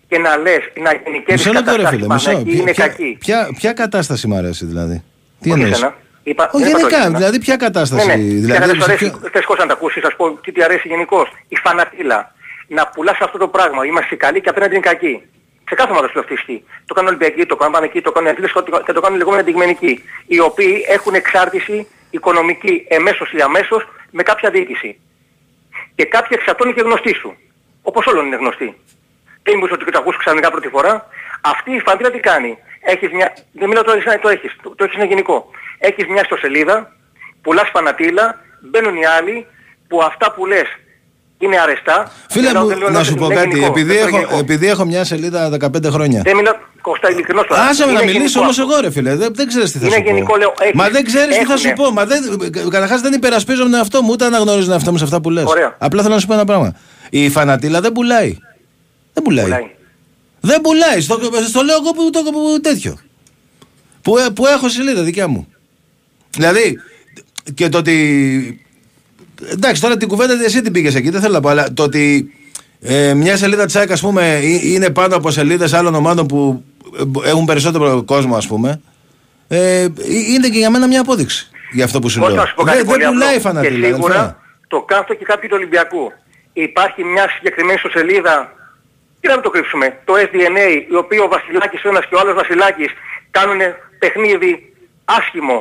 Και 0.09 0.19
να 0.19 0.37
λες, 0.37 0.63
να 0.83 0.91
γενικεύεις 1.05 1.47
Μισό 1.47 1.53
λεπτό, 1.53 1.71
ρε 1.71 1.83
κατάσταση 1.83 1.95
φίλε, 1.97 2.07
πάνω 2.07 2.21
μισό. 2.27 2.39
εκεί 2.39 2.57
είναι 2.61 2.71
Ποια, 2.73 2.87
κακή. 2.89 3.17
ποια, 3.21 3.49
ποια 3.59 3.73
κατάσταση 3.73 4.27
μου 4.27 4.37
αρέσει 4.37 4.65
δηλαδή; 4.67 5.05
Τι 5.41 5.51
Όχι 5.51 5.59
εννοείς; 5.61 5.77
εσένα. 5.77 5.95
Είπα, 6.23 6.51
Όχι, 6.53 6.63
δεν 6.63 6.71
είπα 6.73 6.79
το 6.81 6.87
γενικά, 6.87 6.99
εσένα. 7.01 7.19
δηλαδή 7.19 7.39
ποια 7.39 7.57
κατάσταση. 7.57 8.07
Ναι, 8.07 8.15
ναι. 8.15 8.23
δηλαδή, 8.23 8.41
Δηλαδή, 8.41 8.69
σε 8.71 8.75
σου 8.77 8.85
αρέσει, 8.85 9.11
ποιο- 9.11 9.31
θες 9.33 9.45
πώς 9.45 9.59
να 9.59 9.67
τα 9.67 9.73
ακούσεις, 9.73 10.03
ας 10.05 10.17
πω 10.17 10.31
τι 10.31 10.53
τι 10.53 10.63
αρέσει 10.63 10.89
γενικώς. 10.89 11.29
Η 11.49 11.57
φανατήλα. 11.57 12.33
να 12.69 12.87
πουλάς 12.89 13.19
αυτό 13.21 13.39
το 13.39 13.49
πράγμα. 13.49 13.87
Είμαστε 13.87 14.15
καλοί 14.17 14.41
και 14.41 14.49
απέναντι 14.49 14.73
είναι 14.75 14.83
κακοί. 14.89 15.23
Σε 15.69 15.75
κάθε 15.75 15.91
ομάδα 15.91 16.09
σου 16.09 16.19
αυτή 16.19 16.33
ισχύει. 16.33 16.65
Το 16.87 16.95
κάνουν 16.95 17.09
Ολυμπιακοί, 17.09 17.47
το 17.47 17.57
κάνουν 17.57 17.73
Πανεκοί, 17.73 18.01
το 18.01 18.13
κάνουν 18.13 18.31
Αθλητές 18.31 18.53
και 18.85 18.93
το 18.93 19.01
κάνουν 19.01 19.19
λεγόμενοι 19.19 19.43
αντιγμενικοί. 19.43 20.05
Οι 20.27 20.41
οποίοι 20.41 20.85
έχουν 20.89 21.15
εξάρτηση 21.15 21.87
οικονομική 22.11 22.85
εμέσως 22.89 23.33
ή 23.33 23.41
αμέσως 23.41 23.89
με 24.11 24.23
κάποια 24.23 24.51
διοίκηση. 24.51 25.01
Και 25.95 26.05
κάποιοι 26.05 26.37
εξαρτώνται 26.41 26.73
και 26.73 26.81
γνωστοί 26.81 27.15
σου. 27.15 27.37
Όπως 27.83 28.07
όλων 28.07 28.27
είναι 28.27 28.37
γνωστοί. 28.37 28.77
Δεν 29.43 29.55
μου 29.59 29.69
ότι 29.73 29.85
το 29.91 29.99
ακούς 29.99 30.17
ξανά 30.17 30.51
πρώτη 30.51 30.69
φορά. 30.69 31.09
Αυτή 31.41 31.75
η 31.75 31.81
φαντήλα 31.81 32.11
τι 32.11 32.21
κάνει; 32.21 32.59
Έχεις 32.81 33.11
μια... 33.13 33.33
Δεν 33.53 33.69
μιλάω 33.69 33.85
τώρα 33.85 33.99
εσένα, 33.99 34.19
το 34.19 34.29
έχεις. 34.29 34.57
Το, 34.63 34.75
το 34.75 34.85
έχεις 34.85 34.97
ένα 34.97 35.05
γενικό. 35.05 35.51
Έχεις 35.79 36.07
μια 36.07 36.21
ιστοσελίδα, 36.23 36.97
πουλάς 37.43 37.69
φανατήλα, 37.69 38.41
μπαίνουν 38.61 38.97
οι 38.97 39.07
άλλοι 39.07 39.47
που 39.89 40.03
αυτά 40.03 40.33
που 40.33 40.47
λες 40.47 40.67
είναι 41.45 41.59
αρεστά. 41.61 42.13
Φίλε 42.31 42.49
Ενώ 42.49 42.61
μου, 42.61 42.67
δεν 42.67 42.79
λέω 42.79 42.89
να 42.91 42.99
να- 42.99 43.05
σου 43.05 43.15
πω 43.15 43.25
είναι 43.25 43.35
κάτι. 43.35 43.49
γενικό. 43.49 43.67
Επειδή 43.67 43.87
Δεν 43.87 43.97
είναι 43.97 44.07
έχω, 44.09 44.17
γενικό. 44.19 44.39
επειδή 44.39 44.67
έχω 44.69 44.85
μια 44.85 45.05
σελίδα 45.05 45.51
15 45.51 45.91
χρόνια. 45.91 46.21
Δεν 46.25 46.37
μιλάω, 46.37 46.55
Κώστα, 46.83 47.11
ειλικρινώς 47.11 47.47
τώρα. 47.47 47.61
Άσε 47.63 47.87
με 47.87 47.93
να 47.93 48.03
Είναι 48.03 48.13
μιλήσω 48.13 48.21
γενικό 48.23 48.41
όμως 48.41 48.59
αυτό. 48.59 48.73
εγώ 48.73 48.81
ρε 48.81 48.91
φίλε, 48.91 49.17
δεν, 49.17 49.31
δεν 49.35 49.47
ξέρεις 49.49 49.73
τι 49.73 49.79
θα 49.79 49.87
Είναι 49.87 49.95
σου 49.95 50.03
πω. 50.03 50.09
γενικό, 50.11 50.37
λέω, 50.37 50.55
έχεις- 50.61 50.75
Μα 50.75 50.89
δεν 50.89 51.05
ξέρεις 51.05 51.39
τι 51.39 51.45
θα 51.45 51.57
σου 51.57 51.69
έχουνε. 51.69 51.89
πω. 51.89 51.93
Μα 51.95 52.05
δεν, 52.07 52.21
καταρχάς 52.71 53.01
δεν 53.01 53.13
υπερασπίζομαι 53.13 53.71
τον 53.71 53.79
εαυτό 53.79 54.03
μου, 54.03 54.09
ούτε 54.13 54.25
αναγνωρίζω 54.25 54.65
τον 54.65 54.73
εαυτό 54.75 54.91
μου 54.91 54.99
σε 54.99 55.05
αυτά 55.05 55.21
που 55.21 55.31
λες. 55.31 55.45
Ωραία. 55.45 55.75
Απλά 55.79 56.03
θέλω 56.03 56.15
να 56.15 56.21
σου 56.21 56.27
πω 56.27 56.33
ένα 56.35 56.45
πράγμα. 56.45 56.75
Η 57.11 57.29
φανατήλα 57.31 57.81
δεν 57.81 57.93
πουλάει. 57.93 58.39
Δεν 59.13 59.23
πουλάει. 59.23 59.49
Δεν 60.41 60.61
πουλάει. 60.61 61.01
Στο, 61.01 61.19
στο 61.49 61.63
λέω 61.63 61.77
εγώ 61.81 61.91
που, 61.93 62.11
το, 62.11 62.21
που 62.23 62.61
τέτοιο. 62.63 62.99
Που, 64.03 64.19
ε- 64.19 64.29
που 64.35 64.47
έχω 64.47 64.69
σελίδα 64.69 65.03
δικιά 65.03 65.29
μου. 65.29 65.49
Δηλαδή, 66.31 66.79
και 67.55 67.69
το 67.69 67.79
ότι. 67.79 68.64
Εντάξει, 69.53 69.81
τώρα 69.81 69.97
την 69.97 70.09
κουβέντα 70.09 70.33
εσύ 70.45 70.63
την 70.63 70.73
πήγες 70.73 70.95
εκεί, 70.95 71.11
δεν 71.11 71.21
θέλω 71.21 71.33
να 71.33 71.41
πω, 71.41 71.49
αλλά 71.49 71.73
το 71.73 71.83
ότι 71.83 72.33
ε, 72.81 73.15
μια 73.15 73.37
σελίδα 73.37 73.67
τσάκ, 73.67 73.91
ας 73.91 74.01
πούμε, 74.01 74.35
ε- 74.37 74.69
είναι 74.69 74.91
πάνω 74.91 75.17
από 75.17 75.31
σελίδες 75.31 75.73
άλλων 75.73 75.95
ομάδων 75.95 76.27
που 76.27 76.65
ε, 77.25 77.29
έχουν 77.29 77.45
περισσότερο 77.45 78.03
κόσμο, 78.03 78.37
ας 78.37 78.47
πούμε. 78.47 78.81
Ε, 79.49 79.83
ε, 79.83 79.89
είναι 80.35 80.49
και 80.49 80.59
για 80.59 80.71
μένα 80.71 80.87
μια 80.87 81.01
απόδειξη 81.01 81.49
για 81.73 81.85
αυτό 81.85 81.99
που 82.01 82.09
σου 82.09 82.19
Κώστα, 82.19 82.35
λέω. 82.35 82.43
να 82.43 82.49
σου 82.49 82.55
πω 82.55 82.63
κάτι 82.63 82.77
Δεν, 82.77 82.87
πολύ 82.87 82.99
δεν 82.99 83.09
απλό. 83.09 83.19
πουλάει 83.21 83.35
Και 83.35 83.41
φανατήλα. 83.41 83.87
σίγουρα 83.87 84.15
αδελφέ. 84.19 84.37
το 84.69 84.81
κάνουν 84.81 85.07
και 85.19 85.25
κάποιοι 85.25 85.49
του 85.49 85.57
Ολυμπιακού. 85.59 86.13
Υπάρχει 86.53 87.05
μια 87.05 87.25
συγκεκριμένη 87.37 87.75
ιστοσελίδα, 87.75 88.53
τι 89.21 89.29
να 89.29 89.35
μην 89.35 89.43
το 89.43 89.51
κρύψουμε, 89.51 89.87
το 90.05 90.13
SDNA, 90.27 90.67
η 90.93 90.97
οποία 91.03 91.23
ο 91.23 91.29
Βασιλάκης 91.29 91.85
ο 91.85 91.89
ένας 91.89 92.05
και 92.09 92.15
ο 92.15 92.19
άλλος 92.23 92.35
Βασιλάκης 92.35 92.91
κάνουν 93.31 93.61
παιχνίδι 93.99 94.53
άσχημο. 95.05 95.59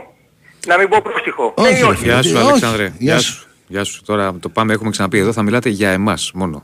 Να 0.67 0.77
μην 0.77 0.87
πω 0.89 0.97
πρόστιχο. 1.03 1.53
Ναι 1.61 1.67
ή 1.69 1.71
Όχι, 1.71 1.83
όχι. 1.83 2.03
Γεια 2.03 2.21
σου, 2.23 2.31
όχι. 2.35 2.45
Αλεξάνδρε. 2.47 2.83
Γεια 2.83 2.93
Γεια 2.99 3.19
σου. 3.19 3.33
Σου. 3.63 3.73
Γεια 3.73 3.83
σου. 3.83 4.03
Τώρα 4.03 4.33
το 4.39 4.49
πάμε, 4.49 4.73
έχουμε 4.73 4.89
ξαναπεί 4.89 5.17
εδώ, 5.17 5.31
θα 5.31 5.41
μιλάτε 5.41 5.69
για 5.69 5.89
εμάς 5.89 6.31
μόνο. 6.31 6.63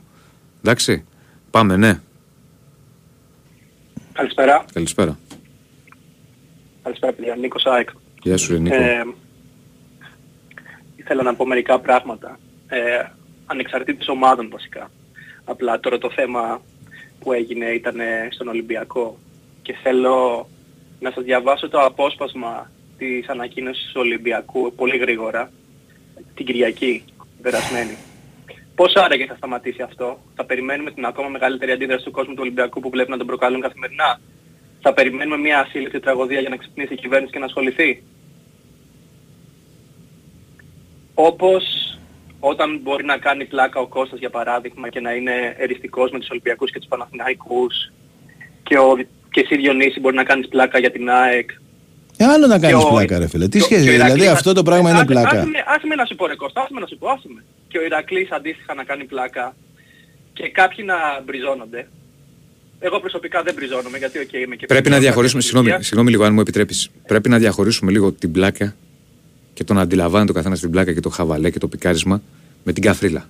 Εντάξει. 0.58 1.04
Πάμε, 1.50 1.76
ναι. 1.76 2.00
Καλησπέρα. 4.12 4.64
Καλησπέρα. 4.72 5.18
Καλησπέρα 6.82 7.12
παιδιά. 7.12 7.36
Νίκος 7.36 7.64
ΑΕΚ. 7.64 7.88
Γεια 8.22 8.36
σου, 8.36 8.58
Νίκο. 8.58 8.74
Ε, 8.74 9.04
ήθελα 10.96 11.22
να 11.22 11.34
πω 11.34 11.46
μερικά 11.46 11.78
πράγματα. 11.80 12.38
Ε, 12.68 13.02
ανεξαρτήτως 13.46 14.08
ομάδων 14.08 14.48
βασικά. 14.50 14.90
Απλά 15.44 15.80
τώρα 15.80 15.98
το 15.98 16.10
θέμα 16.10 16.62
που 17.20 17.32
έγινε 17.32 17.66
ήταν 17.66 17.96
στον 18.30 18.48
Ολυμπιακό 18.48 19.18
και 19.62 19.74
θέλω 19.82 20.48
να 21.00 21.10
σας 21.10 21.24
διαβάσω 21.24 21.68
το 21.68 21.80
απόσπασμα 21.80 22.70
της 22.98 23.28
ανακοίνωσης 23.28 23.92
του 23.92 24.00
Ολυμπιακού 24.00 24.72
πολύ 24.74 24.96
γρήγορα 24.96 25.50
την 26.34 26.46
Κυριακή 26.46 27.04
περασμένη. 27.42 27.96
Πώς 28.74 28.94
άραγε 28.94 29.26
θα 29.26 29.34
σταματήσει 29.36 29.82
αυτό; 29.82 30.18
Θα 30.34 30.44
περιμένουμε 30.44 30.90
την 30.90 31.04
ακόμα 31.04 31.28
μεγαλύτερη 31.28 31.72
αντίδραση 31.72 32.04
του 32.04 32.10
κόσμου 32.10 32.34
του 32.34 32.40
Ολυμπιακού 32.42 32.80
που 32.80 32.90
βλέπει 32.90 33.10
να 33.10 33.16
τον 33.16 33.26
προκαλούν 33.26 33.60
καθημερινά; 33.60 34.20
Θα 34.80 34.92
περιμένουμε 34.92 35.36
μια 35.36 35.60
ασύλληπτη 35.60 36.00
τραγωδία 36.00 36.40
για 36.40 36.48
να 36.48 36.56
ξυπνήσει 36.56 36.92
η 36.92 36.96
κυβέρνηση 36.96 37.32
και 37.32 37.38
να 37.38 37.44
ασχοληθεί; 37.44 38.02
Όπως 41.14 41.64
όταν 42.40 42.78
μπορεί 42.82 43.04
να 43.04 43.16
κάνει 43.16 43.44
πλάκα 43.44 43.80
ο 43.80 43.86
Κώστας 43.86 44.18
για 44.18 44.30
παράδειγμα 44.30 44.88
και 44.88 45.00
να 45.00 45.12
είναι 45.12 45.54
εριστικός 45.58 46.10
με 46.10 46.18
τους 46.18 46.30
Ολυμπιακούς 46.30 46.70
και 46.70 46.78
τους 46.78 46.88
Παναθηναϊκούς 46.88 47.92
και, 48.62 48.78
ο, 48.78 48.96
και 49.30 49.40
εσύ 49.40 49.56
Διονύση 49.56 50.00
μπορεί 50.00 50.16
να 50.16 50.24
κάνεις 50.24 50.48
πλάκα 50.48 50.78
για 50.78 50.90
την 50.90 51.10
ΑΕΚ. 51.10 51.50
Ε, 52.22 52.24
άλλο 52.24 52.46
να 52.46 52.58
Και 52.58 52.66
κάνει 52.66 52.82
ο- 52.82 52.88
πλάκα, 52.94 53.18
ρε 53.18 53.28
φίλε. 53.28 53.48
Τι 53.48 53.58
και 53.58 53.64
ο- 53.64 53.66
σχέση, 53.66 53.82
και 53.84 53.88
ο 53.88 53.92
δηλαδή 53.92 54.10
Ηρακλής- 54.10 54.30
αυτό 54.38 54.52
το 54.52 54.62
πράγμα 54.62 54.88
Ε, 54.88 54.90
είναι 54.92 55.00
άσε- 55.00 55.10
πλάκα. 55.12 55.28
Άσε 55.40 55.46
με, 55.54 55.58
άσε 55.74 55.86
με 55.86 55.94
να 55.94 56.04
σου 56.04 56.14
πω 56.14 56.26
ρε 56.26 56.34
Κώστα, 56.42 56.60
άσε 56.60 56.72
με 56.74 56.80
να 56.80 56.86
σου 56.86 56.98
πω, 56.98 57.08
άσε 57.08 57.26
με. 57.34 57.40
Και 57.68 57.78
ο 57.78 57.82
Ηρακλής 57.84 58.30
αντίστοιχα 58.30 58.74
να 58.74 58.84
κάνει 58.84 59.04
πλάκα 59.04 59.54
και 60.32 60.48
κάποιοι 60.58 60.84
να 60.88 60.96
μπριζώνονται. 61.24 61.88
Εγώ 62.80 63.00
προσωπικά 63.00 63.42
δεν 63.42 63.54
μπριζώνομαι 63.56 63.98
γιατί 63.98 64.18
οκ 64.18 64.32
είμαι 64.32 64.56
και 64.56 64.66
Πρέπει 64.66 64.88
να 64.88 64.94
πιο 64.96 65.04
διαχωρίσουμε, 65.04 65.40
ηλικία. 65.42 65.60
συγγνώμη, 65.62 65.84
συγγνώμη 65.84 66.10
λίγο 66.10 66.24
αν 66.24 66.32
μου 66.34 66.40
επιτρέπεις. 66.40 66.90
Πρέπει 67.06 67.28
να 67.28 67.38
διαχωρίσουμε 67.38 67.90
λίγο 67.90 68.12
την 68.12 68.32
πλάκα 68.32 68.74
και 69.54 69.64
το 69.64 69.72
να 69.74 69.80
αντιλαμβάνεται 69.80 70.30
ο 70.30 70.34
καθένας 70.34 70.60
την 70.60 70.70
πλάκα 70.70 70.92
και 70.92 71.00
το 71.00 71.08
χαβαλέ 71.08 71.50
και 71.50 71.58
το 71.58 71.68
πικάρισμα 71.68 72.22
με 72.64 72.72
την 72.72 72.82
καφρίλα. 72.82 73.28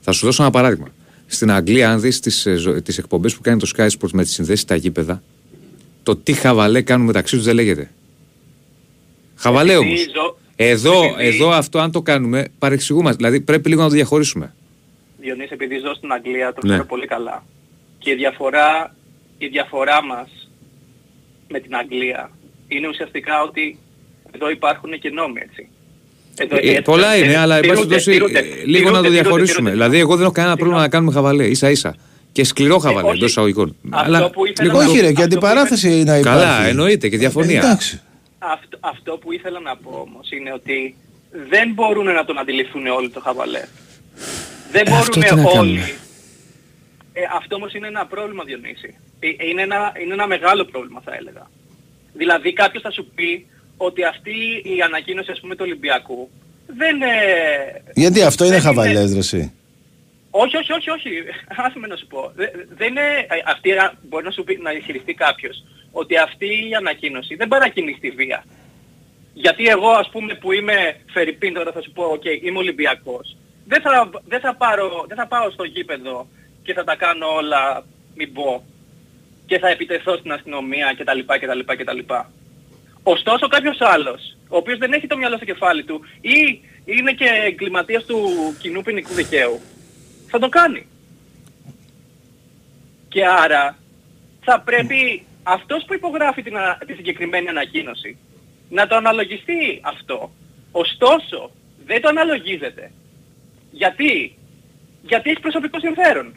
Θα 0.00 0.12
σου 0.12 0.26
δώσω 0.26 0.42
ένα 0.42 0.50
παράδειγμα. 0.52 0.88
Στην 1.26 1.50
Αγγλία, 1.50 1.90
αν 1.90 2.00
δεις 2.00 2.20
τις 2.20 2.98
εκπομπές 2.98 3.34
που 3.34 3.40
κάνει 3.40 3.58
το 3.58 3.70
Sky 3.76 3.86
Sports 3.88 4.10
με 4.12 4.22
τις 4.22 4.32
συνδέσεις 4.32 4.60
στα 4.60 4.74
γήπεδα, 4.74 5.22
το 6.02 6.16
τι 6.16 6.32
χαβαλέ 6.32 6.82
κάνουν 6.82 7.06
μεταξύ 7.06 7.36
τους 7.36 7.44
δεν 7.44 7.54
λέγεται. 7.54 7.90
Χαβαλέ 9.44 9.76
όμως. 9.76 9.92
Επειδή 10.00 10.10
ζω- 10.14 10.36
Εδώ, 10.56 11.04
επειδή- 11.04 11.26
εδώ 11.34 11.50
αυτό 11.50 11.78
αν 11.78 11.90
το 11.92 12.02
κάνουμε, 12.02 12.44
παρεξηγούμαστε. 12.58 13.16
Δηλαδή 13.16 13.40
πρέπει 13.40 13.68
λίγο 13.68 13.82
να 13.82 13.88
το 13.88 13.94
διαχωρίσουμε. 13.94 14.54
Διονύση, 15.20 15.48
επειδή 15.52 15.78
ζω 15.78 15.94
στην 15.94 16.12
Αγγλία, 16.12 16.52
το 16.52 16.60
Ναι. 16.62 16.68
ξέρω 16.72 16.84
πολύ 16.86 17.06
καλά. 17.06 17.44
Και 17.98 18.10
η 18.10 18.14
διαφορά, 18.14 18.94
η 19.38 19.46
διαφορά 19.46 20.04
μας 20.04 20.28
με 21.48 21.58
την 21.60 21.74
Αγγλία 21.76 22.30
είναι 22.68 22.88
ουσιαστικά 22.88 23.42
ότι 23.42 23.78
εδώ 24.34 24.50
υπάρχουν 24.50 24.90
και 25.00 25.10
νόμοι, 25.10 25.40
έτσι. 25.48 25.68
Εδώ, 26.36 26.56
Ε, 26.56 26.60
έτσι, 26.70 26.82
πολλά 26.82 27.12
ε, 27.14 27.18
είναι, 27.18 27.36
αλλά 27.36 27.54
εν 27.56 27.60
πάση 27.60 27.72
τηρούνται, 27.72 27.88
περιπτώσει, 27.94 28.10
τηρούνται, 28.10 28.38
ε, 28.38 28.42
λίγο 28.42 28.56
να 28.56 28.66
τηρούνται, 28.66 28.90
το 28.90 29.00
τηρούνται, 29.02 29.08
διαχωρίσουμε. 29.08 29.56
τηρούνται. 29.56 29.70
Δηλαδή, 29.70 29.98
εγώ 29.98 30.14
δεν 30.16 30.24
έχω 30.24 30.32
κανένα 30.32 30.56
πρόβλημα 30.56 30.80
να 30.80 30.88
κάνουμε 30.88 31.12
χαβαλέ, 31.12 31.44
ίσα 31.46 31.70
ίσα. 31.70 31.94
Και 32.32 32.44
σκληρό 32.44 32.78
χαβαλέ 32.78 33.06
όχι. 33.08 33.16
εντός 33.16 33.28
εισαγωγικών. 33.30 33.76
Αυτό 33.90 34.30
που 34.30 34.46
ήθελα 34.46 34.68
λίγο 34.68 34.78
να- 34.78 34.84
να 34.84 34.90
Όχι, 34.90 34.98
το- 35.00 35.06
ρε, 35.06 35.12
και 35.12 35.22
αντιπαράθεση 35.22 35.88
να 35.88 36.16
υπάρχει. 36.18 36.22
Καλά, 36.22 36.66
εννοείται 36.66 37.08
και 37.08 37.18
διαφωνία. 37.18 37.58
Εντάξει. 37.62 38.00
Αυτό, 38.52 38.78
αυτό 38.80 39.18
που 39.18 39.32
ήθελα 39.32 39.60
να 39.60 39.76
πω 39.76 39.90
όμως 40.08 40.30
είναι 40.30 40.52
ότι 40.52 40.96
δεν 41.48 41.72
μπορούν 41.72 42.04
να 42.04 42.24
τον 42.24 42.38
αντιληφθούν 42.38 42.86
όλοι 42.86 43.10
το 43.10 43.20
χαβαλέ. 43.20 43.64
Δεν 44.70 44.86
Ε, 44.86 44.90
αυτό 44.96 45.18
μπορούμε 45.20 45.26
τι 45.26 45.34
να 45.34 45.42
όλοι. 45.42 45.54
κάνουμε; 45.54 45.94
Ε, 47.12 47.20
αυτό 47.36 47.56
όμως 47.56 47.74
είναι 47.74 47.86
ένα 47.86 48.06
πρόβλημα 48.06 48.44
Διονύση. 48.44 48.96
Ε, 49.20 49.28
είναι, 49.50 49.62
ένα, 49.62 49.92
είναι 50.02 50.12
ένα 50.12 50.26
μεγάλο 50.26 50.64
πρόβλημα 50.64 51.00
θα 51.04 51.14
έλεγα. 51.14 51.50
Δηλαδή 52.12 52.52
κάποιος 52.52 52.82
θα 52.82 52.90
σου 52.90 53.06
πει 53.14 53.46
ότι 53.76 54.04
αυτή 54.04 54.30
η 54.76 54.80
ανακοίνωση 54.84 55.30
ας 55.30 55.40
πούμε 55.40 55.54
του 55.54 55.64
Ολυμπιακού 55.66 56.30
δεν... 56.66 57.02
Ε, 57.02 57.08
Γιατί 57.94 58.22
αυτό 58.22 58.44
είναι 58.44 58.54
δεν 58.54 58.62
χαβαλές, 58.62 59.12
ρε, 59.12 59.18
εσύ. 59.18 59.52
Όχι, 60.42 60.56
όχι, 60.56 60.72
όχι, 60.72 60.90
όχι. 60.90 61.10
Άσε 61.64 61.78
με 61.78 61.86
να 61.86 61.96
σου 61.96 62.06
πω. 62.06 62.32
Δε- 62.34 62.50
Δεν 62.76 62.88
είναι, 62.88 63.00
ε, 63.00 63.42
αυτή, 63.46 63.72
α, 63.72 63.92
μπορεί 64.02 64.24
να 64.24 64.30
σου 64.30 64.44
πει, 64.44 64.58
να 64.62 64.72
ισχυριστεί 64.72 65.14
κάποιος 65.14 65.64
ότι 65.92 66.16
αυτή 66.16 66.68
η 66.68 66.74
ανακοίνωση 66.74 67.34
δεν 67.34 67.48
παρακινεί 67.48 67.94
στη 67.98 68.10
βία. 68.10 68.44
Γιατί 69.34 69.66
εγώ 69.68 69.88
ας 69.90 70.08
πούμε 70.10 70.34
που 70.34 70.52
είμαι 70.52 70.96
φερειπείν 71.12 71.54
τώρα 71.54 71.72
θα 71.72 71.82
σου 71.82 71.92
πω, 71.92 72.02
οκ, 72.04 72.24
είμαι 72.42 72.58
Ολυμπιακός. 72.58 73.36
Δεν 73.66 73.80
θα, 73.82 74.10
δεν, 74.24 74.40
θα 74.40 74.54
πάρω, 74.54 75.04
δεν 75.08 75.16
θα 75.16 75.26
πάω 75.26 75.50
στο 75.50 75.64
γήπεδο 75.64 76.28
και 76.62 76.72
θα 76.72 76.84
τα 76.84 76.94
κάνω 76.96 77.26
όλα 77.34 77.84
μην 78.14 78.32
πω 78.32 78.64
και 79.46 79.58
θα 79.58 79.68
επιτεθώ 79.68 80.16
στην 80.16 80.32
αστυνομία 80.32 80.94
κτλ. 80.98 81.18
κτλ, 81.26 81.60
κτλ. 81.82 81.98
Ωστόσο 83.02 83.48
κάποιος 83.48 83.80
άλλος, 83.80 84.36
ο 84.48 84.56
οποίος 84.56 84.78
δεν 84.78 84.92
έχει 84.92 85.06
το 85.06 85.16
μυαλό 85.16 85.36
στο 85.36 85.44
κεφάλι 85.44 85.84
του 85.84 86.00
ή 86.20 86.60
είναι 86.84 87.12
και 87.12 87.24
εγκληματίας 87.44 88.04
του 88.04 88.18
κοινού 88.60 88.82
ποινικού 88.82 89.12
δικαίου, 89.14 89.60
θα 90.26 90.38
το 90.38 90.48
κάνει. 90.48 90.86
Και 93.08 93.26
άρα 93.26 93.78
θα 94.40 94.60
πρέπει 94.60 95.26
αυτός 95.42 95.84
που 95.84 95.94
υπογράφει 95.94 96.42
την, 96.42 96.56
α- 96.56 96.78
τη 96.86 96.94
συγκεκριμένη 96.94 97.48
ανακοίνωση 97.48 98.16
να 98.68 98.86
το 98.86 98.96
αναλογιστεί 98.96 99.80
αυτό. 99.82 100.30
Ωστόσο, 100.72 101.50
δεν 101.86 102.00
το 102.00 102.08
αναλογίζεται. 102.08 102.92
Γιατί; 103.70 104.38
Γιατί 105.02 105.30
έχει 105.30 105.40
προσωπικό 105.40 105.78
συμφέρον. 105.80 106.34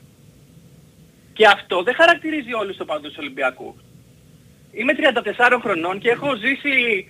Και 1.33 1.47
αυτό 1.47 1.83
δεν 1.83 1.95
χαρακτηρίζει 1.95 2.53
όλους 2.53 2.71
τους 2.71 2.79
οπαδούς 2.79 3.11
του 3.11 3.19
Ολυμπιακού. 3.19 3.75
Είμαι 4.71 4.93
34 4.97 5.59
χρονών 5.61 5.99
και 5.99 6.09
έχω 6.09 6.35
ζήσει 6.35 7.07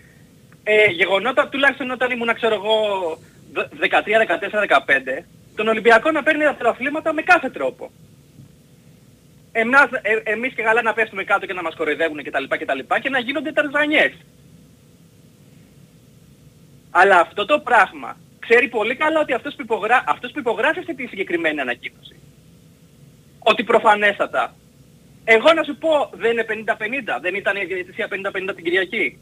ε, 0.64 0.86
γεγονότα 0.86 1.48
τουλάχιστον 1.48 1.92
όταν 1.92 2.12
ήμουν, 2.12 2.34
ξέρω 2.34 2.54
εγώ, 2.54 2.76
13, 3.54 3.64
14, 3.66 4.68
15, 5.20 5.24
τον 5.58 5.68
Ολυμπιακό 5.68 6.12
να 6.12 6.24
παίρνει 6.24 6.44
τα 6.44 6.56
τεραφλήματα 6.56 7.14
με 7.14 7.22
κάθε 7.22 7.50
τρόπο. 7.50 7.92
Εμάς, 9.52 9.90
ε, 10.02 10.32
εμείς 10.32 10.54
και 10.54 10.64
καλά 10.64 10.82
να 10.82 10.94
πέφτουμε 10.94 11.24
κάτω 11.24 11.46
και 11.46 11.54
να 11.54 11.62
μας 11.62 11.76
κοροϊδεύουν 11.76 12.24
κτλ. 12.24 12.44
Και, 12.58 12.66
τα 12.66 12.76
λοιπά 12.76 13.00
και 13.00 13.10
να 13.10 13.20
γίνονται 13.20 13.52
ταρζανιές. 13.52 14.14
Αλλά 16.92 17.20
αυτό 17.20 17.46
το 17.46 17.60
πράγμα 17.60 18.18
ξέρει 18.40 18.68
πολύ 18.68 18.96
καλά 18.96 19.20
ότι 19.20 19.34
αυτός 19.34 19.56
που, 19.56 19.62
υπογρά... 19.62 20.04
αυτός 20.08 20.32
που 20.32 20.40
υπογράφει 20.40 20.80
αυτή 20.80 20.96
τη 20.96 21.06
συγκεκριμένη 21.08 21.60
ανακοίνωση 21.60 22.16
ότι 23.40 23.64
προφανέστατα. 23.64 24.56
Εγώ 25.24 25.54
να 25.54 25.64
σου 25.64 25.78
πω 25.78 26.10
δεν 26.14 26.32
είναι 26.32 26.46
50-50, 26.50 27.22
δεν 27.22 27.36
ήταν 27.36 27.56
η 27.56 27.66
διαιτησία 27.66 28.08
50-50 28.10 28.56
την 28.56 28.64
Κυριακή. 28.64 29.20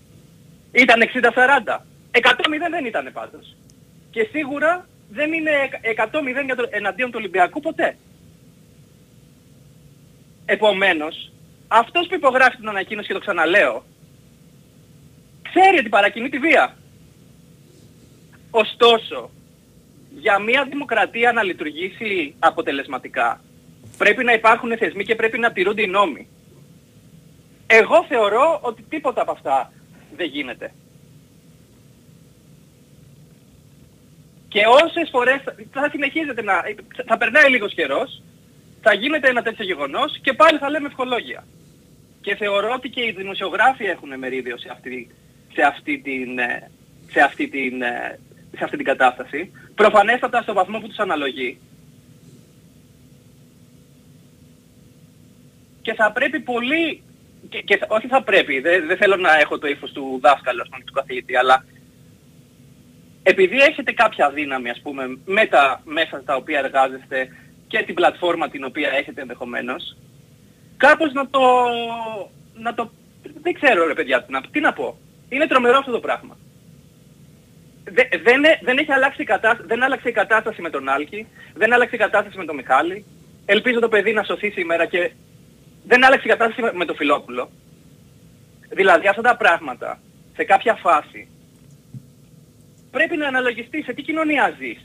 Ήταν 0.72 1.00
60-40. 1.02 1.78
100-0 2.12 2.70
δεν 2.70 2.86
ήταν 2.86 3.10
πάντως. 3.14 3.56
Και 4.12 4.28
σίγουρα 4.32 4.88
δεν 5.10 5.34
είναι 5.34 5.52
100-0 5.98 6.46
για 6.46 6.56
το, 6.56 6.68
εναντίον 6.70 7.10
του 7.12 7.18
Ολυμπιακού 7.20 7.60
ποτέ. 7.60 7.98
Επομένως, 10.46 11.32
αυτός 11.68 12.08
που 12.08 12.16
υπογράφει 12.16 12.56
την 12.56 12.70
ανακοίνωση 12.70 13.08
και 13.08 13.14
το 13.14 13.20
ξαναλέω, 13.20 13.84
ξέρει 15.42 15.78
ότι 15.78 15.90
παρακινεί 15.90 16.30
τη 16.30 16.40
βία. 16.40 16.78
Ωστόσο, 18.52 19.30
για 20.10 20.40
μια 20.40 20.66
δημοκρατία 20.70 21.32
να 21.32 21.44
λειτουργήσει 21.44 22.36
αποτελεσματικά, 22.40 23.42
πρέπει 23.98 24.24
να 24.24 24.34
υπάρχουν 24.34 24.78
θεσμοί 24.78 25.04
και 25.06 25.16
πρέπει 25.16 25.40
να 25.40 25.52
τηρούνται 25.52 25.82
οι 25.82 25.88
νόμοι. 25.88 26.28
Εγώ 27.68 28.06
θεωρώ 28.08 28.60
ότι 28.62 28.82
τίποτα 28.82 29.22
από 29.22 29.32
αυτά 29.32 29.72
δεν 30.16 30.28
γίνεται. 30.28 30.74
Και 34.56 34.64
όσες 34.84 35.10
φορές 35.12 35.42
θα 35.72 35.90
συνεχίζεται 35.92 36.42
να... 36.42 36.54
θα 37.06 37.18
περνάει 37.18 37.50
λίγος 37.50 37.74
καιρός, 37.74 38.22
θα 38.82 38.94
γίνεται 38.94 39.30
ένα 39.30 39.42
τέτοιο 39.42 39.66
γεγονός 39.66 40.20
και 40.22 40.34
πάλι 40.34 40.58
θα 40.58 40.70
λέμε 40.70 40.88
ευχολόγια. 40.88 41.44
Και 42.22 42.36
θεωρώ 42.36 42.72
ότι 42.74 42.90
και 42.90 43.02
οι 43.02 43.12
δημοσιογράφοι 43.12 43.86
έχουν 43.86 44.18
μερίδιο 44.18 44.58
σε 44.58 44.70
αυτή, 44.72 45.10
σε 45.54 45.62
αυτή, 45.62 46.00
την, 46.00 46.40
ε, 46.40 46.72
σε 47.12 47.22
αυτή, 47.22 47.48
την, 47.48 47.82
ε, 47.82 48.20
σε 48.58 48.64
αυτή 48.64 48.76
την 48.76 48.86
κατάσταση. 48.86 49.52
Προφανέστατα 49.76 50.42
στο 50.42 50.54
βαθμό 50.54 50.80
που 50.80 50.88
τους 50.88 51.00
αναλογεί. 51.00 51.58
Και 55.82 55.94
θα 55.94 56.12
πρέπει 56.12 56.40
πολύ, 56.40 57.04
και, 57.50 57.62
και 57.62 57.80
όχι 57.88 58.08
θα 58.08 58.24
πρέπει, 58.24 58.60
δεν, 58.60 58.88
δεν 58.88 58.98
θέλω 58.98 59.16
να 59.16 59.40
έχω 59.40 59.58
το 59.58 59.68
ύφος 59.68 59.92
του 59.92 60.20
δάσκαλου, 60.22 60.62
ας 60.62 60.70
πούμε, 60.70 60.84
του 60.86 60.94
καθηγητή, 60.94 61.36
αλλά 61.36 61.66
επειδή 63.28 63.58
έχετε 63.58 63.92
κάποια 63.92 64.30
δύναμη, 64.30 64.70
ας 64.70 64.82
πούμε, 64.82 65.18
με 65.26 65.46
τα 65.46 65.82
μέσα 65.84 66.24
τα 66.26 66.36
οποία 66.36 66.60
εργάζεστε 66.60 67.28
και 67.68 67.84
την 67.84 67.94
πλατφόρμα 67.94 68.50
την 68.50 68.64
οποία 68.64 68.90
έχετε 68.90 69.22
ενδεχομένως, 69.22 69.98
κάπως 70.78 71.14
να 71.14 71.28
το... 71.28 71.40
Να 72.54 72.74
το 72.74 72.92
δεν 73.42 73.54
ξέρω 73.54 73.88
ρε 73.88 73.94
παιδιά, 73.94 74.24
τι 74.24 74.32
να, 74.32 74.42
τι 74.42 74.60
να 74.60 74.74
πω. 74.74 74.98
Είναι 75.30 75.48
τρομερό 75.48 75.78
αυτό 75.78 75.92
το 75.92 76.00
πράγμα. 76.00 76.38
Δε, 77.84 78.04
δεν, 78.24 78.44
ε- 78.44 78.60
δεν 78.62 78.78
έχει 78.78 78.92
αλλάξει 78.92 79.22
η 79.22 79.26
κατάσταση, 79.26 79.68
δεν 79.68 79.84
άλλαξε 79.84 80.10
η 80.10 80.12
κατάσταση 80.12 80.62
με 80.62 80.70
τον 80.70 80.90
Άλκη, 80.90 81.28
δεν 81.54 81.74
άλλαξε 81.74 81.96
η 81.96 82.00
κατάσταση 82.00 82.38
με 82.38 82.46
τον 82.46 82.56
Μιχάλη. 82.56 83.06
Ελπίζω 83.46 83.80
το 83.80 83.90
παιδί 83.90 84.14
να 84.14 84.24
σωθεί 84.24 84.50
σήμερα 84.50 84.86
και 84.86 85.12
δεν 85.84 86.06
άλλαξε 86.06 86.28
η 86.28 86.30
κατάσταση 86.30 86.76
με 86.76 86.86
τον 86.86 86.96
Φιλόπουλο. 86.96 87.50
Δηλαδή 88.70 89.08
αυτά 89.08 89.22
τα 89.22 89.38
πράγματα 89.38 90.00
σε 90.36 90.44
κάποια 90.44 90.74
φάση 90.76 91.28
πρέπει 92.96 93.18
να 93.18 93.28
αναλογιστείς 93.28 93.86
σε 93.86 93.94
τι 93.94 94.02
κοινωνία 94.02 94.56
ζεις 94.60 94.82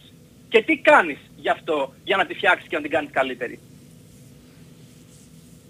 και 0.49 0.63
τι 0.63 0.75
κάνεις 0.77 1.19
γι' 1.37 1.49
αυτό 1.49 1.95
για 2.05 2.17
να 2.17 2.27
τη 2.27 2.35
φτιάξεις 2.35 2.69
και 2.69 2.77
να 2.77 2.83
την 2.83 2.91
κάνεις 2.91 3.11
καλύτερη. 3.13 3.59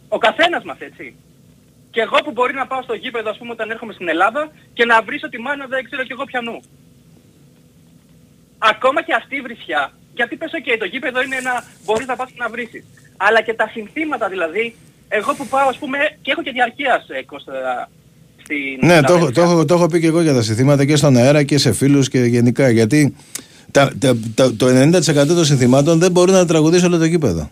Ο 0.09 0.19
καθένας 0.19 0.65
μας 0.65 0.79
έτσι. 0.79 1.17
Και 1.91 2.01
εγώ 2.01 2.19
που 2.25 2.31
μπορεί 2.31 2.55
να 2.55 2.67
πάω 2.67 2.83
στο 2.83 2.95
γήπεδο 2.95 3.31
ας 3.31 3.39
πούμε 3.39 3.53
όταν 3.53 3.71
έρχομαι 3.71 3.93
στην 3.93 4.09
Ελλάδα 4.09 4.53
και 4.73 4.85
να 4.85 5.03
βρίσω 5.03 5.29
τη 5.29 5.39
μάνα 5.39 5.67
δεν 5.67 5.85
ξέρω 5.85 6.03
κι 6.05 6.13
εγώ 6.13 6.25
πιανού. 6.25 6.61
Ακόμα 8.59 9.03
και 9.03 9.15
αυτή 9.15 9.37
η 9.37 9.41
βρισιά, 9.41 9.93
γιατί 10.15 10.37
πες 10.37 10.51
ok 10.59 10.77
το 10.79 10.85
γήπεδο 10.85 11.23
είναι 11.23 11.37
ένα, 11.37 11.65
μπορείς 11.85 12.07
να 12.07 12.17
πας 12.17 12.31
και 12.31 12.43
να 12.45 12.49
βρίσεις. 12.49 12.85
Αλλά 13.17 13.43
και 13.43 13.55
τα 13.55 13.69
συνθήματα 13.73 14.29
δηλαδή, 14.29 14.77
εγώ 15.09 15.35
που 15.35 15.47
πάω 15.47 15.69
ας 15.69 15.79
πούμε 15.79 15.99
και 16.23 16.31
έχω 16.31 16.43
και 16.43 16.51
διαρκείας 16.51 17.09
ε, 17.09 17.23
Κώστα, 17.23 17.89
στην 18.55 18.89
Ναι, 18.89 19.01
το, 19.01 19.13
έχω- 19.13 19.27
Φιλαδέλφια. 19.27 19.43
το, 19.45 19.51
έχω- 19.51 19.65
το 19.65 19.75
έχω 19.75 19.87
πει 19.87 20.01
και 20.01 20.07
εγώ 20.07 20.21
για 20.23 20.35
τα 20.35 20.43
συνθήματα 20.43 20.85
και 20.85 20.97
στον 20.97 21.17
αέρα 21.17 21.43
και 21.43 21.59
σε 21.59 21.73
φίλους 21.73 22.09
και 22.09 22.19
γενικά. 22.19 22.71
Γιατί 22.71 23.15
τα, 23.71 23.93
τα, 23.99 24.17
τα- 24.35 24.55
το 24.55 24.67
90% 24.67 25.27
των 25.27 25.45
συνθημάτων 25.45 25.99
δεν 25.99 26.11
μπορούν 26.11 26.35
να 26.35 26.47
τραγουδήσει 26.47 26.85
όλο 26.85 26.99
το 26.99 27.05
γήπεδο. 27.05 27.51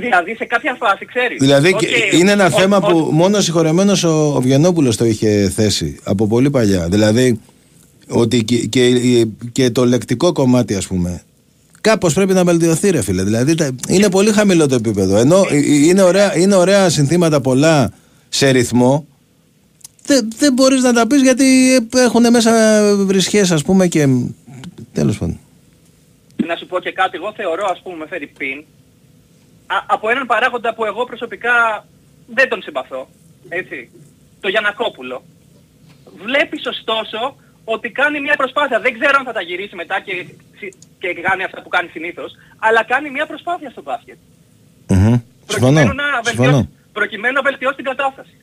Δηλαδή 0.00 0.34
σε 0.34 0.44
κάποια 0.44 0.76
φάση 0.80 1.04
ξέρεις. 1.04 1.38
Δηλαδή 1.40 1.68
Οκ, 1.72 1.78
και 1.78 1.86
είναι 2.16 2.30
ένα 2.30 2.46
ο- 2.46 2.50
θέμα 2.50 2.76
ο- 2.76 2.80
που 2.80 2.98
μόνο 3.12 3.40
συγχωρεμένος 3.40 4.04
ο, 4.04 4.32
ο 4.36 4.40
Βγενόπουλος 4.40 4.96
το 4.96 5.04
είχε 5.04 5.52
θέσει 5.54 5.96
από 6.02 6.26
πολύ 6.26 6.50
παλιά. 6.50 6.88
Δηλαδή 6.88 7.40
ότι 8.08 8.44
και, 8.44 8.56
και, 8.56 8.90
και 9.52 9.70
το 9.70 9.84
λεκτικό 9.86 10.32
κομμάτι 10.32 10.74
ας 10.74 10.86
πούμε 10.86 11.22
κάπως 11.80 12.14
πρέπει 12.14 12.32
να 12.32 12.44
βελτιωθεί 12.44 12.90
ρε 12.90 13.02
φίλε. 13.02 13.22
Δηλαδή 13.24 13.54
τα- 13.54 13.70
είναι 13.88 14.08
πολύ 14.10 14.32
χαμηλό 14.32 14.66
το 14.66 14.74
επίπεδο. 14.74 15.16
Ενώ 15.16 15.44
ε, 15.50 15.56
ε, 15.56 15.74
είναι 15.86 16.02
ωραία, 16.02 16.36
είναι 16.36 16.54
ωραία 16.54 16.88
συνθήματα 16.90 17.40
πολλά 17.40 17.90
σε 18.28 18.48
ρυθμό 18.50 19.06
δεν, 20.06 20.28
δεν 20.36 20.52
μπορείς 20.52 20.82
να 20.82 20.92
τα 20.92 21.06
πεις 21.06 21.22
γιατί 21.22 21.76
έχουν 21.94 22.30
μέσα 22.30 22.52
βρισχές 22.96 23.50
ας 23.50 23.62
πούμε 23.62 23.86
και 23.86 24.06
τέλος 24.92 25.18
πάντων. 25.18 25.38
να 26.46 26.56
σου 26.56 26.66
πω 26.66 26.78
και 26.80 26.92
κάτι, 26.92 27.16
εγώ 27.16 27.32
θεωρώ 27.36 27.66
ας 27.70 27.80
πούμε 27.82 28.06
φέρει 28.06 28.26
πιν 28.26 28.64
από 29.86 30.08
έναν 30.08 30.26
παράγοντα 30.26 30.74
που 30.74 30.84
εγώ 30.84 31.04
προσωπικά 31.04 31.86
δεν 32.26 32.48
τον 32.48 32.62
συμπαθώ, 32.62 33.08
έτσι, 33.48 33.90
το 34.40 34.48
Γιανακόπουλο. 34.48 35.22
Βλέπεις 36.24 36.66
ωστόσο 36.66 37.36
ότι 37.64 37.90
κάνει 37.90 38.20
μια 38.20 38.36
προσπάθεια, 38.36 38.80
δεν 38.80 38.98
ξέρω 38.98 39.16
αν 39.18 39.24
θα 39.24 39.32
τα 39.32 39.42
γυρίσει 39.42 39.74
μετά 39.74 40.00
και, 40.00 40.26
και 40.98 41.08
κάνει 41.28 41.42
αυτά 41.44 41.62
που 41.62 41.68
κάνει 41.68 41.88
συνήθως, 41.88 42.32
αλλά 42.58 42.84
κάνει 42.84 43.10
μια 43.10 43.26
προσπάθεια 43.26 43.70
στο 43.70 43.82
μπάσκετ. 43.82 44.16
Μμμ. 44.88 44.98
Συμφωνώ. 44.98 45.20
Προκειμένου 45.46 45.94
να, 45.94 46.04
βελτιώσει, 46.22 46.36
Συμφωνώ. 46.36 46.68
προκειμένου 46.92 47.34
να 47.34 47.42
βελτιώσει 47.42 47.76
την 47.76 47.84
κατάσταση. 47.84 48.36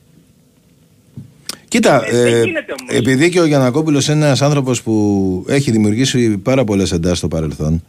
Κοίτα, 1.70 2.04
Ε, 2.08 2.12
δεν 2.12 2.34
ε, 2.34 2.44
γίνεται 2.44 2.74
όμως. 2.80 2.96
επειδή 2.96 3.30
και 3.30 3.40
ο 3.40 3.46
Γιανακόπουλος 3.46 4.08
είναι 4.08 4.26
ένας 4.26 4.42
άνθρωπος 4.42 4.82
που 4.82 5.46
έχει 5.48 5.72
δημιουργήσει 5.72 6.38
πάρα 6.38 6.64
πολλές 6.64 6.92
εντάσεις 6.92 7.18
στο 7.18 7.28
παρελθόν, 7.28 7.84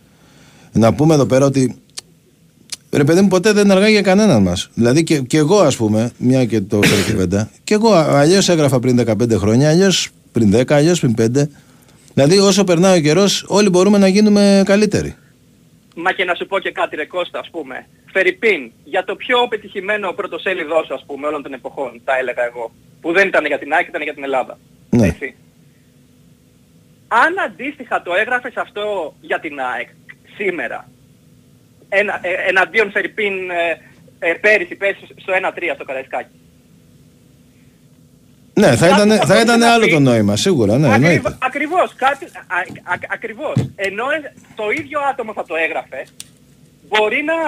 να 0.72 0.94
πούμε 0.94 1.14
εδώ 1.14 1.26
πέρα 1.26 1.44
ότι 1.46 1.76
ρε 2.90 3.04
παιδί 3.04 3.20
μου 3.20 3.28
ποτέ 3.28 3.52
δεν 3.52 3.70
αργά 3.70 3.88
για 3.88 4.02
κανέναν 4.02 4.42
μας. 4.42 4.70
Δηλαδή 4.74 5.02
και, 5.04 5.18
και 5.18 5.36
εγώ 5.38 5.58
ας 5.58 5.76
πούμε, 5.76 6.10
μια 6.16 6.44
και 6.44 6.60
το 6.60 6.80
έφερε 6.82 7.02
και 7.02 7.12
πέντα, 7.12 7.50
και 7.64 7.74
εγώ 7.74 7.92
αλλιώς 7.92 8.48
έγραφα 8.48 8.80
πριν 8.80 9.04
15 9.06 9.36
χρόνια, 9.36 9.70
αλλιώς 9.70 10.08
πριν 10.32 10.54
10, 10.56 10.72
αλλιώς 10.72 11.00
πριν 11.00 11.14
5. 11.18 11.48
Δηλαδή 12.14 12.38
όσο 12.38 12.64
περνάει 12.64 12.98
ο 12.98 13.00
καιρός 13.00 13.44
όλοι 13.48 13.68
μπορούμε 13.68 13.98
να 13.98 14.08
γίνουμε 14.08 14.62
καλύτεροι. 14.66 15.14
Μα 15.94 16.12
και 16.12 16.24
να 16.24 16.34
σου 16.34 16.46
πω 16.46 16.58
και 16.58 16.70
κάτι 16.72 16.96
ρε 16.96 17.04
Κώστα, 17.06 17.38
ας 17.38 17.48
πούμε. 17.50 17.86
Φερρυπίν, 18.12 18.70
για 18.84 19.04
το 19.04 19.16
πιο 19.16 19.48
πετυχημένο 19.48 20.12
πρωτοσέλιδό 20.12 20.84
σου, 20.84 20.94
ας 20.94 21.04
πούμε, 21.06 21.26
όλων 21.26 21.42
των 21.42 21.52
εποχών, 21.52 22.00
τα 22.04 22.16
έλεγα 22.18 22.44
εγώ. 22.44 22.72
Που 23.00 23.12
δεν 23.12 23.28
ήταν 23.28 23.46
για 23.46 23.58
την 23.58 23.72
ΑΕΚ, 23.72 23.86
ήταν 23.88 24.02
για 24.02 24.14
την 24.14 24.24
Ελλάδα. 24.24 24.58
Ναι. 24.90 25.06
Έτσι. 25.06 25.34
Αν 27.08 27.38
αντίστοιχα 27.46 28.02
το 28.02 28.14
έγραφες 28.14 28.56
αυτό 28.56 29.14
για 29.20 29.40
την 29.40 29.60
ΑΕΚ 29.60 29.88
σήμερα, 30.36 30.88
ένα, 31.88 32.20
ε, 32.22 32.48
εναντίον 32.48 32.90
Φερρυπίν 32.90 33.50
ε, 33.50 33.80
ε, 34.18 34.32
πέρυσι, 34.32 34.74
πέρυσι 34.74 35.06
στο 35.16 35.32
1-3 35.32 35.72
στο 35.74 35.84
Καραϊσκάκι. 35.84 36.34
Ναι, 38.54 38.76
θα 38.76 38.88
Κάτι 38.88 39.00
ήταν, 39.00 39.08
θα 39.10 39.16
θα 39.16 39.26
μπορούσε 39.26 39.42
ήταν 39.42 39.58
να 39.58 39.72
άλλο 39.72 39.84
πει. 39.84 39.92
το 39.92 40.00
νόημα, 40.00 40.36
σίγουρα, 40.36 40.78
ναι, 40.78 40.88
εννοείται. 40.94 41.16
Ακριβώς, 41.16 41.38
ακριβώς, 41.40 41.94
κάτι, 41.94 42.24
α, 42.24 42.58
α, 42.92 42.96
ακριβώς. 43.08 43.54
Ενώ 43.76 44.04
ε, 44.10 44.32
το 44.54 44.70
ίδιο 44.70 45.00
άτομο 45.10 45.32
θα 45.32 45.44
το 45.44 45.54
έγραφε, 45.56 46.06
μπορεί 46.92 47.20
να 47.32 47.38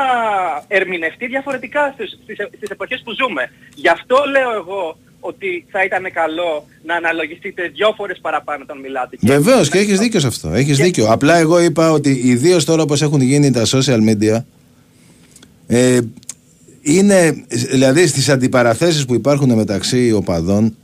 ερμηνευτεί 0.78 1.26
διαφορετικά 1.26 1.82
στις, 1.95 2.09
στις, 2.22 2.36
στις 2.57 2.68
εποχές 2.70 3.01
που 3.05 3.12
ζούμε. 3.20 3.43
Γι' 3.74 3.88
αυτό 3.88 4.16
λέω 4.34 4.51
εγώ 4.62 4.97
ότι 5.20 5.64
θα 5.70 5.84
ήταν 5.84 6.05
καλό 6.12 6.66
να 6.84 6.95
αναλογιστείτε 6.95 7.62
δυο 7.74 7.93
φορές 7.97 8.18
παραπάνω 8.20 8.61
όταν 8.62 8.78
μιλάτε. 8.80 9.16
Και- 9.16 9.26
Βεβαίως 9.26 9.68
και 9.70 9.78
έχεις 9.78 9.99
δίκιο 9.99 10.20
σε 10.20 10.26
αυτό. 10.26 10.49
Έχεις 10.49 10.76
δίκιο. 10.76 11.07
Απλά 11.12 11.36
εγώ 11.36 11.61
είπα 11.61 11.90
ότι 11.90 12.11
ιδίως 12.24 12.64
τώρα 12.64 12.82
όπως 12.82 13.03
έχουν 13.03 13.20
γίνει 13.20 13.51
τα 13.51 13.62
social 13.66 13.99
media, 14.09 14.36
ε, 15.66 15.99
είναι, 16.82 17.45
δηλαδή 17.49 18.07
στις 18.07 18.28
αντιπαραθέσεις 18.28 19.05
που 19.05 19.14
υπάρχουν 19.14 19.53
μεταξύ 19.55 20.12
οπαδών, 20.12 20.76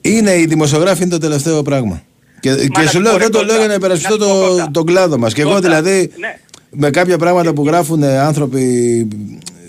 είναι 0.00 0.30
οι 0.38 0.46
δημοσιογράφοι 0.46 1.02
είναι 1.02 1.10
το 1.10 1.18
τελευταίο 1.18 1.62
πράγμα. 1.62 2.02
Και, 2.40 2.54
και 2.54 2.68
να 2.74 2.82
σου 2.82 2.88
σου 2.88 3.00
λέω, 3.00 3.12
πω, 3.12 3.18
ρε 3.18 3.22
δεν 3.22 3.32
το 3.32 3.38
Κώστα, 3.38 3.52
λέω 3.52 3.58
για 3.58 3.68
να 3.68 3.74
υπερασπιστώ 3.74 4.16
να 4.16 4.24
σου 4.24 4.30
πω, 4.30 4.40
το, 4.40 4.46
Κώστα. 4.48 4.70
τον 4.72 4.86
κλάδο 4.86 5.18
μας. 5.18 5.32
Και 5.34 5.40
εγώ 5.40 5.50
Κώστα, 5.50 5.68
δηλαδή, 5.68 6.12
ναι. 6.18 6.38
Με 6.70 6.90
κάποια 6.90 7.18
πράγματα 7.18 7.52
που 7.52 7.66
γράφουν 7.66 8.04
άνθρωποι 8.04 9.08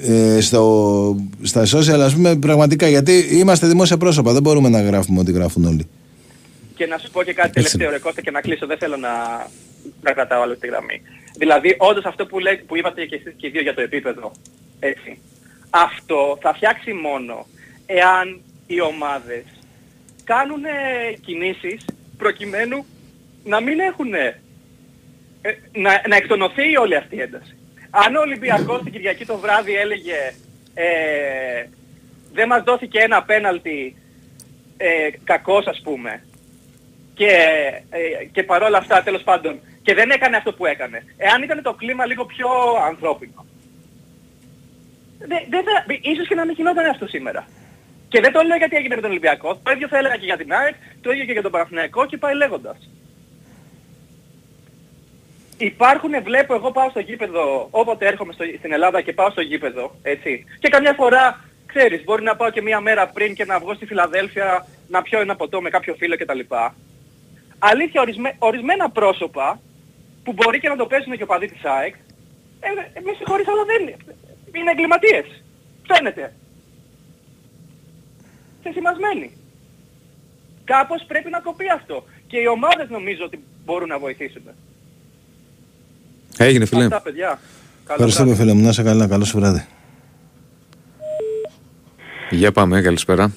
ε, 0.08 0.42
στο, 0.42 1.16
στα 1.42 1.62
social, 1.62 2.00
ας 2.00 2.14
πούμε, 2.14 2.36
πραγματικά, 2.36 2.88
γιατί 2.88 3.28
είμαστε 3.32 3.68
δημόσια 3.68 3.98
πρόσωπα, 3.98 4.34
δεν 4.34 4.42
μπορούμε 4.42 4.70
να 4.70 4.82
γράφουμε 4.82 5.20
ό,τι 5.20 5.32
γράφουν 5.32 5.66
όλοι. 5.66 5.88
Και 6.76 6.86
να 6.86 6.98
σου 6.98 7.12
πω 7.12 7.24
και 7.24 7.34
κάτι 7.34 7.48
Έτσι. 7.48 7.54
τελευταίο 7.54 7.90
ρε 7.90 8.00
Κώστα 8.00 8.22
και 8.22 8.32
να 8.32 8.42
κλείσω, 8.42 8.66
δεν 8.66 8.78
θέλω 8.78 8.98
να, 8.98 9.10
να 10.02 10.12
κρατάω 10.12 10.42
άλλο 10.42 10.58
τη 10.58 10.68
γραμμή. 10.68 11.02
Δηλαδή 11.38 11.76
όντως 11.78 12.06
αυτό 12.06 12.26
που, 12.26 12.40
λέει, 12.40 12.56
που 12.68 12.78
είπατε 12.78 13.06
και 13.06 13.16
εσείς 13.16 13.34
και 13.38 13.48
οι 13.48 13.50
δύο 13.50 13.62
για 13.62 13.74
το 13.74 13.82
επίπεδο, 13.82 14.32
έτσι, 14.80 15.20
αυτό 15.70 16.38
θα 16.42 16.54
φτιάξει 16.54 16.94
μόνο 16.94 17.46
εάν 17.86 18.42
οι 18.68 18.82
ομάδες 18.82 19.44
κάνουν 20.24 20.62
κινήσεις 21.26 21.86
προκειμένου 22.18 22.86
να 23.44 23.62
μην 23.62 23.80
έχουν, 23.80 24.12
ε, 25.42 25.52
να, 25.72 26.02
να 26.08 26.16
εκτονωθεί 26.16 26.78
όλη 26.78 26.96
αυτή 26.96 27.16
η 27.16 27.22
ένταση. 27.22 27.58
αν 27.90 28.16
ο 28.16 28.20
Ολυμπιακός 28.20 28.82
την 28.84 28.92
Κυριακή 28.92 29.26
το 29.26 29.38
βράδυ 29.38 29.76
έλεγε 29.76 30.34
ε, 30.74 31.66
δεν 32.34 32.48
μας 32.48 32.64
δόθηκε 32.64 33.00
ένα 33.00 33.24
πέναλτι 33.24 33.96
ε, 34.78 35.10
κακός 35.24 35.66
ας 35.66 35.82
πούμε 35.84 36.24
και, 37.14 37.32
ε, 37.90 38.26
και 38.32 38.44
παρόλα 38.44 38.78
αυτά 38.78 39.04
τέλος 39.04 39.24
πάντων 39.24 39.60
και 39.82 39.94
δεν 39.94 40.10
έκανε 40.10 40.38
αυτό 40.38 40.54
που 40.54 40.66
έκανε. 40.66 41.04
Εάν 41.18 41.44
ήταν 41.44 41.62
το 41.62 41.74
κλίμα 41.74 42.06
λίγο 42.06 42.26
πιο 42.26 42.48
ανθρώπινο. 42.88 43.46
Δεν, 45.18 45.42
δεν 45.50 45.64
θα, 45.64 45.86
ίσως 46.02 46.28
και 46.28 46.36
να 46.36 46.46
μην 46.46 46.56
γινόταν 46.56 46.86
αυτό 46.86 47.08
σήμερα. 47.08 47.48
Και 48.08 48.20
δεν 48.22 48.32
το 48.32 48.42
λέω 48.42 48.58
γιατί 48.58 48.76
έγινε 48.76 48.96
με 48.96 49.02
τον 49.02 49.10
Ολυμπιακό. 49.10 49.56
Το 49.64 49.72
ίδιο 49.72 49.88
θα 49.88 49.98
έλεγα 49.98 50.16
και 50.18 50.26
για 50.26 50.38
την 50.38 50.54
ΑΕΚ, 50.54 50.76
το 51.02 51.12
ίδιο 51.12 51.26
και 51.26 51.32
για 51.32 51.42
τον 51.42 51.52
Παναθηναϊκό 51.52 52.06
και 52.06 52.18
πάει 52.18 52.36
λέγοντας. 52.36 52.90
Υπάρχουν, 55.64 56.24
βλέπω, 56.24 56.54
εγώ 56.54 56.72
πάω 56.72 56.90
στο 56.90 57.00
γήπεδο, 57.00 57.68
όποτε 57.72 58.08
έρχομαι 58.08 58.34
στο, 58.34 58.44
στην 58.58 58.74
Ελλάδα 58.74 59.02
και 59.02 59.14
πάω 59.14 59.30
στο 59.30 59.42
γήπεδο, 59.42 59.96
έτσι. 60.02 60.46
Και 60.60 60.70
καμιά 60.70 60.94
φορά, 60.94 61.44
ξέρεις, 61.66 62.04
μπορεί 62.04 62.24
να 62.24 62.36
πάω 62.36 62.50
και 62.50 62.62
μία 62.62 62.80
μέρα 62.80 63.08
πριν 63.08 63.36
και 63.36 63.46
να 63.46 63.60
βγω 63.60 63.74
στη 63.74 63.86
Φιλαδέλφια 63.86 64.68
να 64.88 65.02
πιω 65.02 65.20
ένα 65.20 65.36
ποτό 65.36 65.62
με 65.62 65.70
κάποιο 65.70 65.96
φίλο 65.96 66.18
κτλ. 66.18 66.40
Αλήθεια, 67.60 68.02
ορισμέ, 68.02 68.36
ορισμένα 68.40 68.90
πρόσωπα, 68.90 69.62
που 70.24 70.34
μπορεί 70.34 70.60
και 70.60 70.70
να 70.70 70.76
το 70.76 70.86
παίζουν 70.86 71.18
και 71.18 71.24
ο 71.24 71.26
παδί 71.26 71.48
της 71.48 71.64
ΑΕΚ, 71.64 71.96
ε, 72.60 72.68
ε, 72.94 73.02
με 73.02 73.14
συγχωρείς, 73.18 73.48
αλλά 73.48 73.64
δεν 73.66 73.82
είναι. 73.82 73.98
Είναι 74.54 74.72
εγκληματίες. 74.72 75.44
Φαίνεται. 75.88 76.34
Θεσημασμένοι. 78.64 79.38
Κάπως 80.64 81.04
πρέπει 81.08 81.30
να 81.30 81.40
κοπεί 81.40 81.70
αυτό. 81.70 82.04
Και 82.28 82.38
οι 82.38 82.48
ομάδες 82.48 82.90
νομίζω 82.90 83.24
ότι 83.26 83.44
μπορούν 83.66 83.88
να 83.88 84.00
βοηθήσουν. 84.00 84.44
Έγινε 86.38 86.66
φίλε. 86.66 86.84
Αυτά 86.84 87.02
παιδιά. 87.02 87.28
Καλό 87.28 88.04
Ευχαριστούμε 88.04 88.36
φίλε 88.36 88.54
μου, 88.54 88.64
να 88.64 88.70
είσαι 88.70 88.84
καλά, 88.84 89.08
καλό 89.08 89.26
σου 89.26 89.40
βράδυ. 89.40 89.66
Για 92.30 92.52
πάμε, 92.52 92.82
καλησπέρα. 92.82 93.32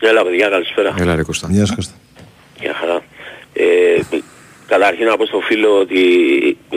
Έλα 0.00 0.24
παιδιά, 0.24 0.48
καλησπέρα. 0.48 0.94
Έλα 0.98 1.14
ρε 1.14 1.22
Κώστα. 1.22 1.48
Γεια 1.50 1.66
σου 1.66 1.74
Κώστα. 1.74 1.94
Γεια 2.60 2.74
χαρά. 2.74 3.02
Ε, 3.52 4.18
καταρχήν 4.66 5.06
να 5.06 5.16
πω 5.16 5.26
στο 5.26 5.40
φίλο 5.40 5.78
ότι 5.78 6.02
ε, 6.70 6.76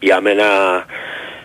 για 0.00 0.20
μένα 0.20 0.44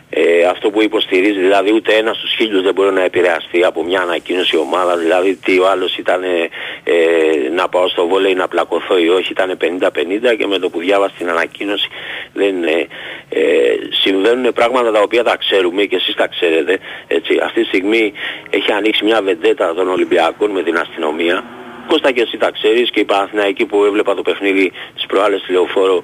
ε, 0.10 0.44
αυτό 0.44 0.70
που 0.70 0.82
υποστηρίζει, 0.82 1.40
δηλαδή 1.40 1.74
ούτε 1.74 1.94
ένας 1.94 2.18
στους 2.18 2.32
χίλιους 2.32 2.64
δεν 2.64 2.74
μπορεί 2.74 2.94
να 2.94 3.04
επηρεαστεί 3.04 3.64
από 3.64 3.84
μια 3.84 4.02
ανακοίνωση 4.02 4.58
ομάδα, 4.58 4.98
δηλαδή 4.98 5.36
τι 5.36 5.60
ο 5.60 5.70
άλλος 5.70 5.98
ήταν 5.98 6.24
ε, 6.24 7.50
να 7.56 7.70
πάω 7.70 7.88
στο 7.88 8.08
βόλεϊ 8.08 8.34
να 8.34 8.48
πλακωθώ 8.48 8.98
ή 8.98 9.10
όχι, 9.10 9.32
ήταν 9.32 9.58
50-50 9.62 10.38
και 10.38 10.48
με 10.48 10.58
το 10.60 10.70
που 10.70 10.80
διάβασα 10.80 11.14
την 11.18 11.30
ανακοίνωση 11.30 11.88
δεν 12.34 12.64
ε, 12.64 12.88
ε, 13.30 13.42
συμβαίνουν 13.90 14.54
πράγματα 14.54 14.92
τα 14.92 15.02
οποία 15.02 15.24
τα 15.24 15.38
ξέρουμε 15.38 15.84
και 15.84 15.96
εσείς 15.96 16.16
τα 16.16 16.28
ξέρετε. 16.28 16.80
Έτσι. 17.08 17.40
Αυτή 17.44 17.62
τη 17.62 17.68
στιγμή 17.68 18.14
έχει 18.50 18.72
ανοίξει 18.72 19.04
μια 19.04 19.22
βεντέτα 19.22 19.74
των 19.74 19.88
Ολυμπιακών 19.90 20.52
με 20.52 20.64
την 20.64 20.78
αστυνομία. 20.78 21.44
Κώστα 21.88 22.12
και 22.12 22.22
εσύ 22.22 22.38
τα 22.38 22.52
ξέρεις 22.52 22.90
και 22.92 23.00
η 23.00 23.06
Παναθηναϊκή 23.06 23.66
που 23.66 23.84
έβλεπα 23.86 24.16
το 24.16 24.22
παιχνίδι 24.22 24.72
της 24.96 25.06
προάλλες 25.06 25.42
στη 25.42 25.52
Λεωφόρο 25.52 26.04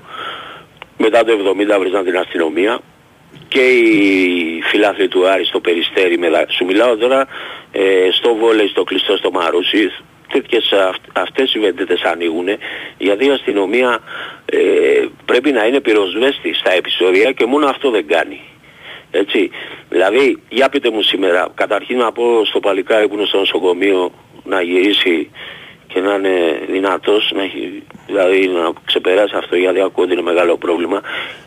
μετά 0.98 1.24
το 1.24 1.56
70 1.76 1.80
βρίζαν 1.80 2.04
την 2.04 2.18
αστυνομία 2.18 2.80
και 3.48 3.62
οι 3.62 4.62
φιλάθλοι 4.62 5.08
του 5.08 5.28
Άρη 5.28 5.46
στο 5.46 5.60
Περιστέρι 5.60 6.18
με, 6.18 6.46
σου 6.50 6.66
μιλάω 6.66 6.98
τώρα 6.98 7.28
ε, 7.72 8.10
στο 8.12 8.36
βόλεϊ, 8.36 8.68
στο 8.68 8.84
κλειστό, 8.84 9.18
στο 9.18 9.32
Μαρούσι 9.32 9.92
τέτοιες 10.32 10.72
αυ- 10.72 11.18
αυτές 11.18 11.54
οι 11.54 11.60
βεντέτες 11.60 12.02
ανοίγουν 12.02 12.48
γιατί 12.98 13.26
η 13.26 13.30
αστυνομία 13.30 14.00
ε, 14.46 14.58
πρέπει 15.26 15.52
να 15.52 15.66
είναι 15.66 15.80
πυροσβέστη 15.80 16.54
στα 16.54 16.74
επεισόδια 16.74 17.32
και 17.32 17.46
μόνο 17.46 17.68
αυτό 17.68 17.90
δεν 17.90 18.08
κάνει. 18.08 18.40
Έτσι. 19.12 19.50
Δηλαδή, 19.90 20.42
για 20.50 20.70
πείτε 20.70 20.90
μου 20.90 21.02
σήμερα, 21.02 21.52
καταρχήν 21.56 21.98
να 21.98 22.12
πω 22.12 22.46
στο 22.46 22.60
παλικάρι 22.60 23.08
που 23.08 23.16
είναι 23.16 23.26
στο 23.26 23.38
νοσοκομείο 23.38 24.12
να 24.44 24.62
γυρίσει 24.62 25.30
και 25.96 26.02
να 26.02 26.14
είναι 26.14 26.60
δυνατός, 26.70 27.32
να 27.36 27.44
έχει, 27.44 27.84
δηλαδή 28.08 28.48
να 28.48 28.72
ξεπεράσει 28.86 29.36
αυτό 29.36 29.56
γιατί 29.56 29.82
ακούω 29.82 30.04
ότι 30.04 30.14
είναι 30.14 30.22
μεγάλο 30.22 30.58
πρόβλημα. 30.58 31.02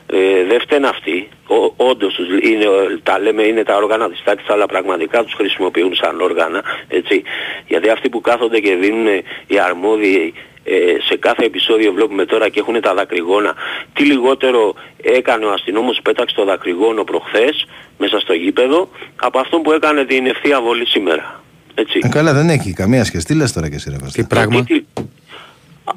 Ε, 0.06 0.44
δεν 0.44 0.60
φταίνε 0.60 0.88
αυτοί, 0.88 1.28
Ο, 1.46 1.72
όντως 1.76 2.14
τους, 2.14 2.26
είναι, 2.40 2.66
τα 3.02 3.18
λέμε 3.20 3.42
είναι 3.42 3.62
τα 3.62 3.76
όργανα 3.76 4.10
της 4.10 4.22
τάξης 4.24 4.48
αλλά 4.48 4.66
πραγματικά 4.66 5.24
τους 5.24 5.34
χρησιμοποιούν 5.34 5.94
σαν 5.94 6.20
όργανα, 6.20 6.62
έτσι. 6.88 7.22
Γιατί 7.66 7.88
αυτοί 7.88 8.08
που 8.08 8.20
κάθονται 8.20 8.60
και 8.60 8.74
δίνουν 8.74 9.06
οι 9.46 9.58
αρμόδιοι 9.58 10.34
ε, 10.64 10.96
σε 11.08 11.16
κάθε 11.16 11.44
επεισόδιο 11.44 11.92
βλέπουμε 11.92 12.24
τώρα 12.24 12.48
και 12.48 12.60
έχουν 12.60 12.80
τα 12.80 12.94
δακρυγόνα. 12.94 13.54
Τι 13.92 14.04
λιγότερο 14.04 14.74
έκανε 15.02 15.44
ο 15.44 15.50
αστυνόμος 15.50 16.00
πέταξε 16.02 16.34
το 16.34 16.44
δακρυγόνο 16.44 17.04
προχθές 17.04 17.66
μέσα 17.98 18.20
στο 18.20 18.32
γήπεδο 18.32 18.88
από 19.16 19.38
αυτό 19.38 19.58
που 19.58 19.72
έκανε 19.72 20.04
την 20.04 20.26
ευθεία 20.26 20.60
βολή 20.60 20.86
σήμερα. 20.86 21.42
Έτσι. 21.80 21.98
Ε, 22.02 22.08
καλά, 22.08 22.32
δεν 22.32 22.48
έχει 22.50 22.72
καμία 22.72 23.04
σχέση. 23.04 23.24
Τι 23.24 23.34
λες 23.34 23.52
τώρα 23.52 23.68
και 23.68 23.74
εσύ 23.74 23.90
ρε 23.90 23.96
Κώστα. 23.96 24.22
Τι 24.22 24.28
πράγμα; 24.28 24.64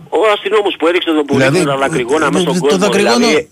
Ο 0.09 0.19
αστυνόμος 0.33 0.75
που 0.79 0.87
έριξε 0.87 1.11
το 1.11 1.23
πουλί 1.23 1.39
Δηλαδή, 1.39 1.63
τα 1.63 1.77
δακρυγόνα 1.77 2.31
μέσα 2.31 2.43
στον 2.43 2.53
το 2.53 2.59
κόσμο. 2.59 2.77
δακρυγόνο 2.77 3.17
δηλαδή, 3.17 3.49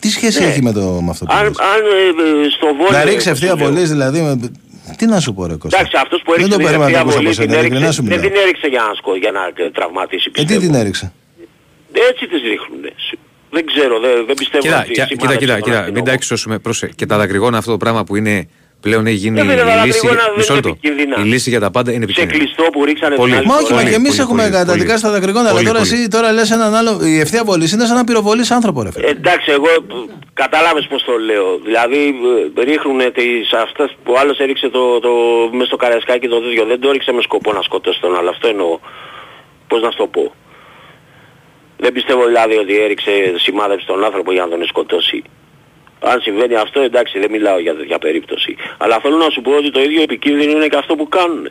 Τι 0.00 0.08
σχέση 0.08 0.40
Ναι. 0.40 0.46
έχει 0.46 0.62
με, 0.62 0.72
το, 0.72 0.80
με 0.80 1.10
αυτό 1.10 1.24
που 1.24 1.32
αν, 1.34 1.44
λες; 1.44 1.58
αν 1.58 1.80
ε, 1.80 2.46
ε, 2.46 2.50
στο 2.50 2.66
βόλιο... 2.66 2.90
Να 2.98 3.04
ρίξει 3.04 3.30
ευθεία 3.30 3.56
βολής 3.56 3.88
δηλαδή. 3.90 4.20
Με... 4.20 4.50
Τι 4.96 5.06
να 5.06 5.20
σου 5.20 5.34
πω 5.34 5.46
ρε 5.46 5.54
Κώστα; 5.56 5.78
Εντάξει, 5.78 5.96
αυτός 6.02 6.22
που 6.24 6.32
Δεν 6.32 6.40
έριξε 6.40 6.58
το 6.58 6.64
την 6.64 6.66
περίμενα 6.66 6.90
να 6.90 6.98
ευθεία 6.98 7.02
το 7.02 7.08
ακούσω 7.08 7.16
βολή 7.16 7.28
από 7.28 7.40
την 7.40 7.50
σένα, 7.50 7.60
ειλικρινά 7.60 7.84
έριξε, 7.84 8.02
σου 8.02 8.08
δεν 8.08 8.18
μιλάω. 8.18 8.30
την 8.30 8.40
έριξε 8.42 8.66
για 8.74 8.82
να, 8.88 8.94
σκο, 9.00 9.10
για 9.16 9.32
να 9.38 9.42
ε, 9.64 9.70
τραυματίσει 9.70 10.28
Ε, 10.28 10.32
τι 10.32 10.40
πιστεύω. 10.40 10.60
την 10.66 10.74
έριξε; 10.80 11.12
Έτσι 12.10 12.22
τις 12.30 12.40
ρίχνουν. 12.50 12.82
Δεν 13.56 13.64
ξέρω, 13.70 13.94
δεν, 14.04 14.26
δεν 14.28 14.36
πιστεύω 14.40 14.62
Κοίτα, 14.64 14.78
ότι 14.80 14.92
κοίτα, 14.92 15.06
κοίτα, 15.06 15.36
κοίτα, 15.36 15.60
κοίτα, 15.60 15.90
μην 15.94 16.04
τα 16.04 16.12
εξώσουμε. 16.12 16.58
Πρόσεχε. 16.58 16.92
Και 16.96 17.06
τα 17.06 17.16
δακρυγόνα 17.16 17.58
αυτό 17.58 17.70
το 17.70 17.76
πράγμα 17.76 18.04
που 18.04 18.16
είναι 18.16 18.48
πλέον 18.86 19.02
έχει 19.10 19.16
γίνει 19.24 19.40
Ε, 19.40 19.42
βέβαια, 19.44 19.64
τα 19.64 19.82
η 19.82 19.86
λύση. 19.86 19.98
δακρυγόνα 20.00 20.24
δεν 20.28 20.34
Μισό 20.36 20.52
είναι 20.52 20.62
λεπτό. 20.62 20.68
επικίνδυνα. 20.78 21.16
Η 21.22 21.24
λύση 21.32 21.48
για 21.54 21.60
τα 21.64 21.70
πάντα 21.76 21.90
είναι 21.92 21.98
Σε 22.04 22.10
επικίνδυνη. 22.10 22.38
κλειστό 22.38 22.62
που 22.72 22.84
ρίξανε 22.88 23.14
Πολύ. 23.16 23.30
την 23.30 23.38
άλλη 23.38 23.46
Μα 23.50 23.54
όχι, 23.60 23.64
φορά. 23.72 23.82
μα 23.82 23.88
και 23.90 23.94
εμείς 24.00 24.08
πολύ, 24.14 24.20
έχουμε 24.24 24.42
πολύ, 24.42 24.54
καταδικάσει 24.58 25.02
πολύ. 25.02 25.12
τα 25.12 25.18
δακρυγόνα. 25.18 25.48
Αλλά 25.50 25.58
Πολύ, 25.58 25.66
τώρα 25.70 25.78
πολύ. 25.82 25.90
εσύ 25.92 26.08
τώρα 26.14 26.28
λες 26.36 26.50
έναν 26.58 26.72
άλλο. 26.80 26.92
Η 27.12 27.14
ευθεία 27.24 27.42
βολή 27.48 27.66
είναι 27.74 27.84
σαν 27.90 27.96
να 28.00 28.04
πυροβολεί 28.08 28.44
άνθρωπο, 28.58 28.78
ρε 28.86 28.90
φίλε. 28.92 29.06
Ε, 29.06 29.10
Εντάξει, 29.10 29.48
εγώ 29.58 29.68
ε, 29.76 29.78
κατάλαβες 30.42 30.84
πώς 30.90 31.00
το 31.08 31.12
λέω. 31.28 31.46
Δηλαδή 31.68 32.00
ε, 32.58 32.62
ρίχνουν 32.70 33.00
τις 33.18 33.52
αυτές 33.66 33.88
που 34.04 34.10
ο 34.14 34.18
άλλος 34.20 34.36
έριξε 34.44 34.68
το, 34.76 34.82
το, 35.04 35.10
μες 35.58 35.66
στο 35.66 35.76
καρασκάκι 35.76 36.26
το 36.28 36.38
τέτοιο. 36.44 36.64
Δεν 36.72 36.78
το 36.80 36.88
έριξε 36.88 37.12
με 37.12 37.22
σκοπό 37.28 37.52
να 37.52 37.62
σκοτώσει 37.68 37.98
τον 38.04 38.12
άλλο. 38.18 38.28
Αυτό 38.34 38.46
εννοώ. 38.54 38.78
Πώς 39.68 39.80
να 39.82 39.90
σου 39.90 39.96
το 39.96 40.06
πω. 40.06 40.24
Δεν 41.84 41.92
πιστεύω 41.92 42.22
δηλαδή 42.26 42.54
ότι 42.56 42.80
έριξε 42.86 43.10
σημάδεψε 43.36 43.86
τον 43.86 44.04
άνθρωπο 44.04 44.32
για 44.32 44.42
να 44.44 44.48
τον 44.48 44.66
σκοτώσει. 44.66 45.22
Αν 46.00 46.20
συμβαίνει 46.20 46.54
αυτό 46.54 46.80
εντάξει 46.80 47.18
δεν 47.18 47.30
μιλάω 47.30 47.58
για 47.58 47.74
τέτοια 47.74 47.98
περίπτωση. 47.98 48.56
Αλλά 48.78 49.00
θέλω 49.00 49.16
να 49.16 49.30
σου 49.30 49.40
πω 49.40 49.50
ότι 49.50 49.70
το 49.70 49.80
ίδιο 49.80 50.02
επικίνδυνο 50.02 50.50
είναι 50.50 50.68
και 50.68 50.76
αυτό 50.76 50.96
που 50.96 51.08
κάνουν. 51.08 51.48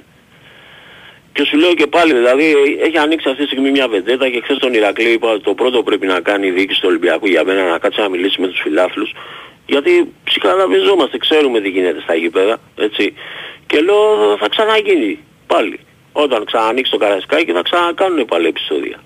Και 1.34 1.44
σου 1.46 1.58
λέω 1.58 1.74
και 1.74 1.88
πάλι, 1.88 2.14
δηλαδή 2.14 2.56
έχει 2.82 2.98
ανοίξει 2.98 3.30
αυτή 3.30 3.42
τη 3.42 3.48
στιγμή 3.48 3.72
μια 3.72 3.88
βεντέτα 3.88 4.30
και 4.30 4.42
χθες 4.44 4.58
τον 4.58 4.74
Ηρακλή 4.74 5.12
είπα 5.12 5.32
ότι 5.32 5.44
το 5.44 5.54
πρώτο 5.54 5.78
που 5.78 5.84
πρέπει 5.84 6.06
να 6.06 6.20
κάνει 6.20 6.48
η 6.48 6.52
διοίκηση 6.52 6.82
του 6.82 6.88
Ολυμπιακού 6.90 7.28
για 7.28 7.44
μένα 7.44 7.70
να 7.70 7.78
κάτσει 7.78 8.00
να 8.00 8.10
μιλήσει 8.10 8.42
με 8.42 8.48
τους 8.48 8.60
φιλάθλους 8.62 9.14
γιατί 9.66 10.14
ψυχαναβιζόμαστε, 10.24 11.18
ξέρουμε 11.18 11.62
τι 11.62 11.70
γίνεται 11.70 12.02
στα 12.02 12.16
γήπεδα, 12.16 12.58
έτσι. 12.76 13.14
Και 13.68 13.82
λέω 13.82 14.38
θα 14.40 14.50
ξαναγίνει 14.50 15.20
πάλι. 15.48 15.80
Όταν 16.12 16.46
ξανανοίξει 16.46 16.92
το 16.92 16.98
καρασκάκι 16.98 17.52
θα 17.52 17.62
ξανακάνουν 17.62 18.26
πάλι 18.26 18.48
επεισόδια. 18.48 19.04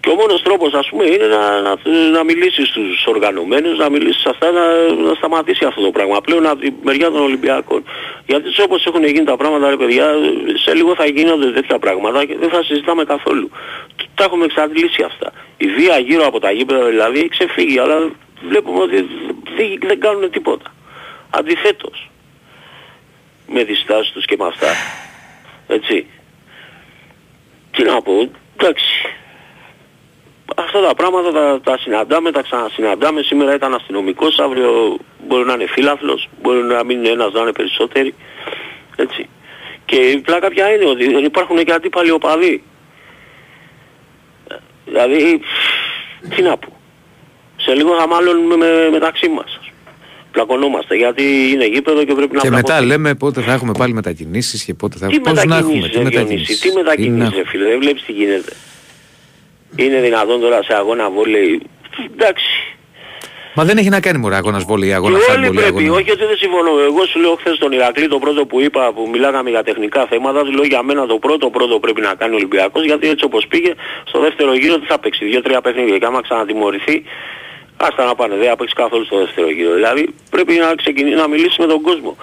Και 0.00 0.10
ο 0.10 0.14
μόνος 0.14 0.42
τρόπος 0.42 0.72
ας 0.72 0.88
πούμε 0.88 1.04
είναι 1.04 1.26
να, 1.26 1.60
να, 1.60 1.76
να 2.12 2.24
μιλήσεις 2.24 2.68
στους 2.68 3.06
οργανωμένους, 3.06 3.78
να 3.78 3.90
μιλήσεις 3.90 4.20
σε 4.20 4.28
αυτά, 4.28 4.50
να, 4.50 4.64
να 4.92 5.14
σταματήσει 5.14 5.64
αυτό 5.64 5.80
το 5.82 5.90
πράγμα. 5.90 6.20
Πλέον 6.20 6.46
από 6.46 6.60
τη 6.60 6.70
μεριά 6.82 7.10
των 7.10 7.22
Ολυμπιακών. 7.22 7.84
Γιατί 8.26 8.48
έτσι 8.48 8.62
όπως 8.62 8.86
έχουν 8.86 9.04
γίνει 9.04 9.24
τα 9.24 9.36
πράγματα 9.36 9.70
ρε 9.70 9.76
παιδιά, 9.76 10.14
σε 10.54 10.74
λίγο 10.74 10.94
θα 10.94 11.06
γίνονται 11.06 11.50
τέτοια 11.52 11.78
πράγματα 11.78 12.24
και 12.24 12.36
δεν 12.36 12.50
θα 12.50 12.62
συζητάμε 12.62 13.04
καθόλου. 13.04 13.50
Τα 14.14 14.24
έχουμε 14.24 14.44
εξαντλήσει 14.44 15.02
αυτά. 15.02 15.32
Η 15.56 15.66
βία 15.66 15.98
γύρω 15.98 16.26
από 16.26 16.40
τα 16.40 16.50
γήπεδα 16.50 16.84
δηλαδή 16.84 17.18
έχει 17.18 17.28
ξεφύγει, 17.28 17.78
αλλά 17.78 18.10
βλέπουμε 18.48 18.80
ότι 18.82 18.96
δεν, 19.56 19.78
δεν 19.80 20.00
κάνουν 20.00 20.30
τίποτα. 20.30 20.74
Αντιθέτως. 21.30 22.10
Με 23.46 23.64
τις 23.64 23.78
στάσεις 23.78 24.12
τους 24.12 24.24
και 24.24 24.36
με 24.38 24.46
αυτά. 24.46 24.68
Έτσι. 25.66 26.06
Τι 27.70 27.82
να 27.82 28.02
πω, 28.02 28.30
εντάξει. 28.56 29.14
Αυτά 30.56 30.80
τα 30.80 30.94
πράγματα 30.94 31.32
τα, 31.32 31.60
τα 31.64 31.78
συναντάμε, 31.78 32.30
τα 32.30 32.42
ξανασυναντάμε. 32.42 33.22
Σήμερα 33.22 33.54
ήταν 33.54 33.74
αστυνομικός, 33.74 34.38
αύριο 34.38 34.96
μπορεί 35.28 35.44
να 35.44 35.52
είναι 35.52 35.66
φίλαθλος, 35.66 36.28
μπορεί 36.42 36.62
να 36.62 36.84
μην 36.84 36.98
είναι 36.98 37.08
ένας, 37.08 37.32
να 37.32 37.40
είναι 37.40 37.52
περισσότεροι. 37.52 38.14
Έτσι. 38.96 39.28
Και 39.84 39.96
η 39.96 40.18
πλάκα 40.18 40.48
πια 40.48 40.74
είναι 40.74 40.84
ότι 40.84 41.12
δεν 41.12 41.24
υπάρχουν 41.24 41.64
και 41.64 41.72
αντίπαλοι 41.72 42.10
οπαδοί. 42.10 42.62
Ε, 44.50 44.54
Δηλαδή, 44.84 45.40
τι 46.36 46.42
να 46.42 46.56
πω. 46.56 46.76
Σε 47.56 47.74
λίγο 47.74 47.96
θα 47.98 48.06
μάλλον 48.08 48.36
με, 48.56 48.88
μεταξύ 48.90 49.28
μας. 49.28 49.60
Πλακωνόμαστε 50.32 50.96
γιατί 50.96 51.22
είναι 51.52 51.64
γήπεδο 51.66 52.04
και 52.04 52.14
πρέπει 52.14 52.34
να 52.34 52.40
Και 52.40 52.50
μετά 52.50 52.62
πλακωθεί. 52.62 52.86
λέμε 52.86 53.14
πότε 53.14 53.40
θα 53.40 53.52
έχουμε 53.52 53.72
πάλι 53.78 53.92
μετακινήσεις 53.92 54.64
και 54.64 54.74
πότε 54.74 54.98
θα 54.98 55.06
Τι 55.06 55.20
Πώς 55.20 55.44
να 55.44 55.56
έχουμε, 55.56 55.74
μετακινήσεις, 55.74 55.90
τι 55.90 55.98
ρε 55.98 56.02
Διονύση, 56.08 56.18
μετακινήσεις. 56.18 56.60
τι 56.60 56.68
Τι 56.68 56.74
να 56.74 56.82
μετακινήσεις, 56.82 57.22
έχουμε. 57.26 57.42
ρε 57.42 57.48
φίλε, 57.48 57.64
δεν 57.68 57.78
βλέπεις 57.78 58.02
τι 58.04 58.12
γίνεται. 58.12 58.52
Είναι 59.76 60.00
δυνατόν 60.00 60.40
τώρα 60.40 60.62
σε 60.62 60.74
αγώνα 60.74 61.10
βόλεϊ; 61.10 61.62
Εντάξει. 62.12 62.44
Μα 63.54 63.64
δεν 63.64 63.76
έχει 63.78 63.88
να 63.88 64.00
κάνει 64.00 64.18
μωρέ 64.18 64.34
αγώνας 64.36 64.64
βόλεϊ, 64.64 64.88
Και 64.88 64.94
αγώνας 64.94 65.20
όλοι 65.20 65.26
χάντμπολ 65.30 65.52
ή 65.54 65.56
πρέπει, 65.56 65.68
αγώνας. 65.82 66.00
όχι 66.00 66.10
ότι 66.10 66.24
δεν 66.24 66.36
συμφωνώ. 66.36 66.70
Εγώ 66.80 67.06
σου 67.06 67.18
λέω 67.20 67.34
χθες 67.34 67.58
τον 67.58 67.72
Ηρακλή 67.72 68.08
το 68.08 68.18
πρώτο 68.18 68.46
που 68.46 68.60
είπα 68.60 68.92
που 68.92 69.08
μιλάγαμε 69.12 69.50
για 69.50 69.62
τεχνικά 69.62 70.06
θέματα, 70.06 70.44
σου 70.44 70.52
λέω 70.52 70.64
για 70.64 70.82
μένα 70.82 71.06
το 71.06 71.18
πρώτο 71.18 71.50
πρώτο 71.50 71.78
πρέπει 71.78 72.00
να 72.00 72.14
κάνει 72.14 72.32
ο 72.32 72.36
Ολυμπιακός 72.36 72.84
γιατί 72.84 73.08
έτσι 73.08 73.24
όπως 73.24 73.46
πήγε 73.48 73.72
στο 74.04 74.20
δεύτερο 74.20 74.54
γύρο 74.54 74.78
τι 74.78 74.86
θα 74.86 74.98
παίξει, 74.98 75.24
δύο-τρία 75.24 75.60
παιχνίδια 75.60 75.98
και 75.98 76.04
άμα 76.04 76.20
ξανατιμωρηθεί 76.22 77.02
άστα 77.76 78.04
να 78.04 78.14
πάνε, 78.14 78.34
δεν 78.36 78.48
θα 78.48 78.56
παίξει 78.56 78.74
καθόλου 78.74 79.04
στο 79.04 79.18
δεύτερο 79.18 79.50
γύρο. 79.50 79.74
Δηλαδή 79.74 80.14
πρέπει 80.30 80.54
να, 80.54 80.74
ξεκινήσει, 80.74 81.16
να 81.16 81.28
μιλήσει 81.28 81.56
με 81.60 81.66
τον 81.66 81.80
κόσμο. 81.80 82.16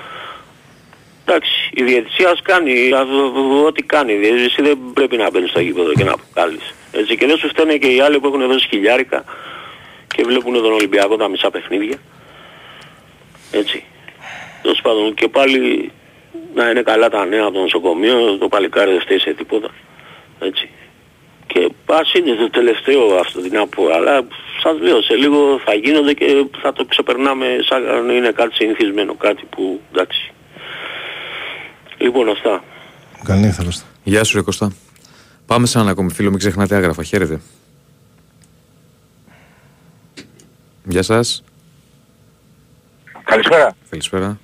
Εντάξει, 1.25 1.51
η 1.73 1.83
διαιτησία 1.83 2.29
ας 2.29 2.41
κάνει 2.41 2.91
α- 2.93 3.65
ό,τι 3.65 3.81
κάνει. 3.83 4.13
Δηλαδή, 4.15 4.43
Εσύ 4.43 4.61
δεν 4.61 4.77
πρέπει 4.93 5.17
να 5.17 5.29
μπαίνεις 5.31 5.49
στο 5.49 5.59
γήπεδο 5.59 5.91
και 5.93 6.03
να 6.03 6.11
αποκάλεις. 6.11 6.73
Έτσι 6.97 7.17
και 7.17 7.25
δεν 7.25 7.37
σου 7.37 7.47
φταίνε 7.47 7.77
και 7.77 7.87
οι 7.87 7.99
άλλοι 8.01 8.19
που 8.19 8.27
έχουν 8.27 8.47
δώσει 8.47 8.67
χιλιάρικα 8.67 9.23
και 10.07 10.23
βλέπουν 10.23 10.53
τον 10.53 10.71
Ολυμπιακό 10.71 11.15
τα 11.15 11.27
μισά 11.27 11.49
παιχνίδια. 11.49 11.97
Έτσι. 13.51 13.83
Τέλος 14.61 14.79
πάντων 14.81 15.13
και 15.13 15.27
πάλι 15.27 15.91
να 16.53 16.69
είναι 16.69 16.81
καλά 16.81 17.09
τα 17.09 17.25
νέα 17.25 17.43
από 17.43 17.53
το 17.53 17.59
νοσοκομείο, 17.59 18.37
το 18.37 18.47
παλικάρι 18.47 18.91
δεν 18.91 19.01
φταίει 19.01 19.19
σε 19.19 19.33
τίποτα. 19.33 19.69
Έτσι. 20.39 20.69
Και 21.47 21.69
ας 21.85 22.13
είναι 22.13 22.35
το 22.35 22.49
τελευταίο 22.49 23.15
αυτό 23.15 23.41
την 23.41 23.57
άπο, 23.57 23.89
αλλά 23.93 24.27
σας 24.63 24.79
λέω 24.79 25.01
σε 25.01 25.15
λίγο 25.15 25.59
θα 25.65 25.73
γίνονται 25.73 26.13
και 26.13 26.45
θα 26.61 26.73
το 26.73 26.85
ξεπερνάμε 26.85 27.45
σαν 27.69 28.05
να 28.05 28.13
είναι 28.13 28.31
κάτι 28.31 28.55
συνηθισμένο, 28.55 29.15
κάτι 29.15 29.43
που 29.49 29.81
εντάξει. 29.91 30.31
Λοιπόν 31.97 32.29
αυτά. 32.29 32.63
Καλή 33.23 33.41
νύχτα, 33.41 33.63
Κώστα. 33.63 33.85
Γεια 34.03 34.23
σου, 34.23 34.37
ρε 34.37 34.41
Κωστά. 34.43 34.86
Πάμε 35.47 35.65
σε 35.65 35.77
έναν 35.77 35.89
ακόμη 35.89 36.11
φίλο, 36.11 36.29
μην 36.29 36.39
ξεχνάτε 36.39 36.75
άγραφα. 36.75 37.03
Χαίρετε. 37.03 37.41
Γεια 40.83 41.01
σας. 41.01 41.43
Καλησπέρα. 43.23 43.75
Καλησπέρα. 43.89 44.39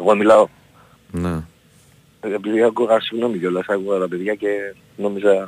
Εγώ 0.00 0.14
μιλάω. 0.14 0.48
Ναι. 1.10 1.42
Επειδή 2.20 2.62
άκουγα, 2.62 3.00
συγγνώμη 3.00 3.38
κιόλας, 3.38 3.66
άκουγα 3.68 3.98
τα 3.98 4.08
παιδιά 4.08 4.34
και 4.34 4.74
νόμιζα 4.96 5.46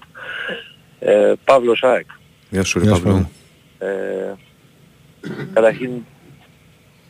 ε, 0.98 1.32
Παύλος 1.44 1.82
ΑΕΚ. 1.82 2.06
Γεια 2.50 2.64
σου, 2.64 2.78
ρε 2.78 2.84
Γεια 2.84 2.94
σου, 2.94 3.02
Παύλο. 3.02 3.30
Ε, 3.78 4.34
καταρχήν 5.52 5.90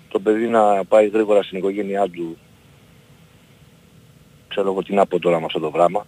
το 0.08 0.20
παιδί 0.20 0.46
να 0.46 0.84
πάει 0.84 1.08
γρήγορα 1.08 1.42
στην 1.42 1.58
οικογένειά 1.58 2.08
του 2.08 2.38
ξέρω 4.48 4.70
εγώ 4.70 4.82
τι 4.82 4.94
να 4.94 5.06
πω 5.06 5.18
τώρα 5.18 5.38
με 5.38 5.44
αυτό 5.44 5.58
το 5.58 5.70
πράγμα 5.70 6.06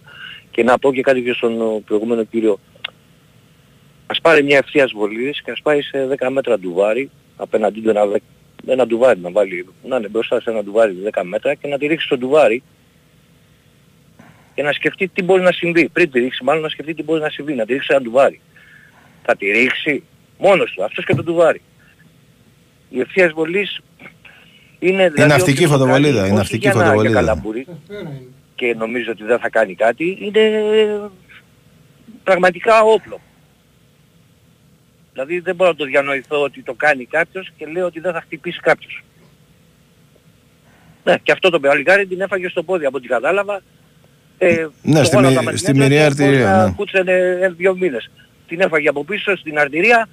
και 0.55 0.63
να 0.63 0.79
πω 0.79 0.93
και 0.93 1.01
κάτι 1.01 1.21
και 1.21 1.33
στον 1.33 1.61
ο, 1.61 1.81
προηγούμενο 1.85 2.23
κύριο 2.23 2.59
ας 4.07 4.21
πάρει 4.21 4.43
μια 4.43 4.57
ευθείας 4.57 4.91
βολής 4.91 5.41
και 5.41 5.51
ας 5.51 5.59
πάει 5.63 5.81
σε 5.81 6.07
10 6.19 6.27
μέτρα 6.29 6.59
ντουβάρι 6.59 7.09
απέναντί 7.37 7.81
του 7.81 7.89
ένα, 7.89 8.05
δε- 8.05 8.17
ένα 8.65 8.87
ντουβάρι 8.87 9.19
να 9.19 9.31
βάλει 9.31 9.65
να 9.83 9.95
είναι 9.95 10.07
μπροστά 10.07 10.41
σε 10.41 10.49
ένα 10.49 10.63
ντουβάρι 10.63 10.95
10 11.13 11.21
μέτρα 11.23 11.53
και 11.53 11.67
να 11.67 11.77
τη 11.77 11.87
ρίξει 11.87 12.05
στο 12.05 12.17
ντουβάρι 12.17 12.63
και 14.55 14.63
να 14.63 14.71
σκεφτεί 14.71 15.07
τι 15.07 15.23
μπορεί 15.23 15.41
να 15.41 15.51
συμβεί. 15.51 15.89
Πριν 15.89 16.11
τη 16.11 16.19
ρίξει 16.19 16.43
μάλλον 16.43 16.61
να 16.61 16.69
σκεφτεί 16.69 16.93
τι 16.93 17.03
μπορεί 17.03 17.21
να 17.21 17.29
συμβεί. 17.29 17.53
Να 17.53 17.65
τη 17.65 17.73
ρίξει 17.73 17.87
ένα 17.91 18.01
ντουβάρι. 18.01 18.39
Θα 19.23 19.35
τη 19.35 19.51
ρίξει 19.51 20.03
μόνος 20.37 20.71
του, 20.71 20.83
αυτός 20.83 21.05
και 21.05 21.15
το 21.15 21.23
ντουβάρι. 21.23 21.61
Η 22.89 22.99
ευθείας 22.99 23.31
βολής 23.31 23.79
είναι 24.79 25.09
δηλαδή 25.09 25.29
ναυτική 25.29 25.51
όποιος 25.63 25.69
το 25.71 25.77
φωτοβολίδα, 25.77 26.13
κάνει, 26.15 26.19
η 26.21 26.29
όχι 26.29 26.33
ναυτική 26.33 26.57
για 26.69 26.73
να- 26.73 26.79
για 26.83 26.91
φωτοβολίδα. 26.93 27.21
Καλαμπούρι 28.55 28.73
και 28.73 28.75
νομίζω 28.77 29.11
ότι 29.11 29.23
δεν 29.23 29.39
θα 29.39 29.49
κάνει 29.49 29.75
κάτι, 29.75 30.17
είναι 30.21 30.41
πραγματικά 32.23 32.81
όπλο. 32.81 33.19
Δηλαδή 35.13 35.39
δεν 35.39 35.55
μπορώ 35.55 35.69
να 35.69 35.75
το 35.75 35.85
διανοηθώ 35.85 36.41
ότι 36.41 36.61
το 36.63 36.73
κάνει 36.73 37.05
κάποιος 37.05 37.51
και 37.57 37.65
λέω 37.65 37.85
ότι 37.85 37.99
δεν 37.99 38.13
θα 38.13 38.21
χτυπήσει 38.21 38.59
κάποιος. 38.59 39.03
Ναι, 41.03 41.17
και 41.23 41.31
αυτό 41.31 41.49
το 41.49 41.59
παλικάρι 41.59 42.05
την 42.07 42.21
έφαγε 42.21 42.49
στο 42.49 42.63
πόδι 42.63 42.85
από 42.85 42.97
ό,τι 42.97 43.07
κατάλαβα. 43.07 43.61
Ε, 44.37 44.67
Ναι, 44.81 44.99
το 44.99 45.03
στη 45.03 45.15
γόνατα 45.15 45.35
μυ- 45.35 45.43
με 45.43 45.49
την 45.51 45.57
στη 45.59 45.69
ένταση 45.71 45.89
μοιραία 45.89 46.09
μπορεί 46.09 46.23
αρτηρία, 46.25 46.51
να 46.51 46.65
ναι. 46.65 46.73
Κούτσανε 46.75 47.11
ε, 47.41 47.49
δύο 47.49 47.75
μήνες. 47.75 48.09
Την 48.47 48.59
έφαγε 48.61 48.87
από 48.89 49.03
πίσω 49.03 49.35
στην 49.35 49.57
αρτηρία, 49.59 50.09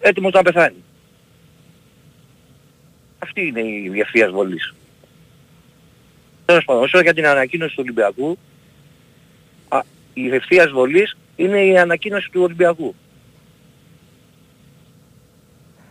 έτοιμος 0.00 0.32
να 0.32 0.42
πεθάνει. 0.42 0.84
Αυτή 3.18 3.46
είναι 3.46 3.60
η 3.60 4.00
ευθείας 4.00 4.30
βολής. 4.30 4.74
Τέλος 6.46 6.64
πάντων, 6.64 6.82
όσο 6.82 7.00
για 7.00 7.14
την 7.14 7.26
ανακοίνωση 7.26 7.74
του 7.76 7.82
Ολυμπιακού, 7.84 8.38
α, 9.68 9.80
η 10.14 10.34
ευθείας 10.34 10.70
βολής 10.70 11.16
είναι 11.36 11.64
η 11.64 11.78
ανακοίνωση 11.78 12.30
του 12.32 12.42
Ολυμπιακού. 12.42 12.94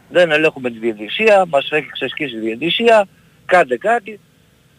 Δεν 0.09 0.31
ελέγχουμε 0.31 0.69
τη 0.71 0.77
διαιτησία, 0.79 1.45
μας 1.49 1.67
έχει 1.71 1.87
ξεσκίσει 1.91 2.35
η 2.35 2.39
διαιτησία, 2.39 3.07
κάντε 3.45 3.77
κάτι. 3.77 4.19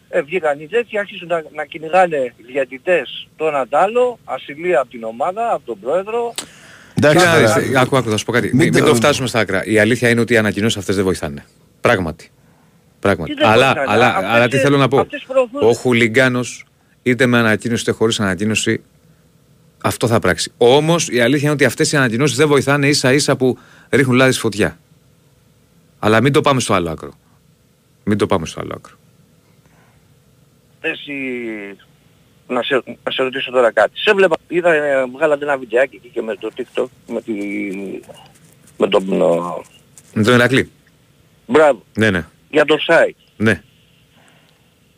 Ε, 0.09 0.21
βγήκαν 0.21 0.59
οι 0.59 0.67
τέτοιοι, 0.67 0.97
άρχισαν 0.97 1.27
να, 1.27 1.43
να 1.55 1.65
κυνηγάνε 1.65 2.33
διαιτητές 2.47 3.27
τον 3.35 3.55
αντάλλο, 3.55 4.19
ασυλία 4.25 4.79
από 4.79 4.89
την 4.89 5.03
ομάδα, 5.03 5.53
από 5.53 5.65
τον 5.65 5.79
πρόεδρο. 5.79 6.33
Εντάξει, 6.93 7.25
τώρα. 7.25 7.53
Άκου, 7.53 7.77
άκου, 7.77 7.97
άκου, 7.97 8.09
θα 8.09 8.17
σου 8.17 8.25
πω 8.25 8.31
κάτι. 8.31 8.47
Μην 8.47 8.55
Μην, 8.57 8.73
μην 8.73 8.83
το- 8.83 8.89
το 8.89 8.95
φτάσουμε 8.95 9.27
στα 9.27 9.39
άκρα. 9.39 9.65
Η 9.65 9.79
αλήθεια 9.79 10.09
είναι 10.09 10.19
ότι 10.21 10.33
οι 10.33 10.37
ανακοινώσεις 10.37 10.77
αυτές 10.77 10.95
δεν 10.95 11.03
βοηθάνε. 11.03 11.45
Πράγματι. 11.81 12.29
Πράγματι. 12.99 13.33
Τι 13.33 13.39
δεν 13.39 13.49
Αλλά, 13.49 13.65
βοηθάνε, 13.73 13.91
αλλά, 13.93 14.07
αυτές, 14.15 14.29
αλλά 14.29 14.47
τι 14.47 14.57
ε, 14.57 14.59
θέλω 14.59 14.77
να 14.77 14.87
πω. 14.87 14.99
αυτές 14.99 15.23
προωθούν. 15.27 15.63
Ο 15.69 15.73
χουλιγκάνος, 15.73 16.65
είτε 17.03 17.25
με 17.25 17.37
ανακοίνωση 17.37 17.81
είτε 17.81 17.91
χωρίς 17.91 18.19
ανακοίνωση, 18.19 18.81
αυτό 19.83 20.07
θα 20.07 20.19
πράξει. 20.19 20.51
Όμως 20.57 21.09
η 21.09 21.19
αλήθεια 21.19 21.43
είναι 21.43 21.51
ότι 21.51 21.65
αυτές 21.65 21.91
οι 21.91 21.97
ανακοινώσεις 21.97 22.37
δεν 22.37 22.47
βοηθάνε 22.47 22.87
ίσα 22.87 23.13
ίσα 23.13 23.35
που 23.35 23.57
ρίχνουν 23.89 24.15
λάδι 24.15 24.31
στη 24.31 24.41
φωτιά. 24.41 24.77
Αλλά 25.99 26.21
μην 26.21 26.31
το 26.33 26.41
πάμε 26.41 26.59
στο 26.59 26.73
άλλο 26.73 26.89
άκρο. 26.89 27.11
Μην 28.03 28.17
το 28.17 28.25
πάμε 28.27 28.45
στο 28.45 28.61
άλλο 28.61 28.73
άκρο. 28.77 28.95
Εσύ, 30.81 31.13
να 32.47 32.63
σε, 32.63 32.81
να 33.03 33.11
σε 33.11 33.23
ρωτήσω 33.23 33.51
τώρα 33.51 33.71
κάτι. 33.71 33.99
Σε 33.99 34.13
βλέπα, 34.13 34.35
είδα, 34.47 34.73
ε, 34.73 35.05
βγάλατε 35.15 35.43
ένα 35.45 35.57
βιντεάκι 35.57 35.95
εκεί 35.95 36.07
και 36.13 36.21
με 36.21 36.35
το 36.35 36.49
TikTok, 36.57 36.85
με, 37.07 37.21
τη, 37.21 37.33
με 38.77 38.87
τον... 38.87 39.21
ο, 39.21 39.63
Με 40.13 40.23
τον 40.23 40.33
Ερακλή. 40.33 40.69
μπράβο, 41.47 41.83
Ναι, 41.97 42.09
ναι. 42.09 42.25
Για 42.49 42.65
το 42.65 42.77
site. 42.87 43.15
ναι. 43.37 43.61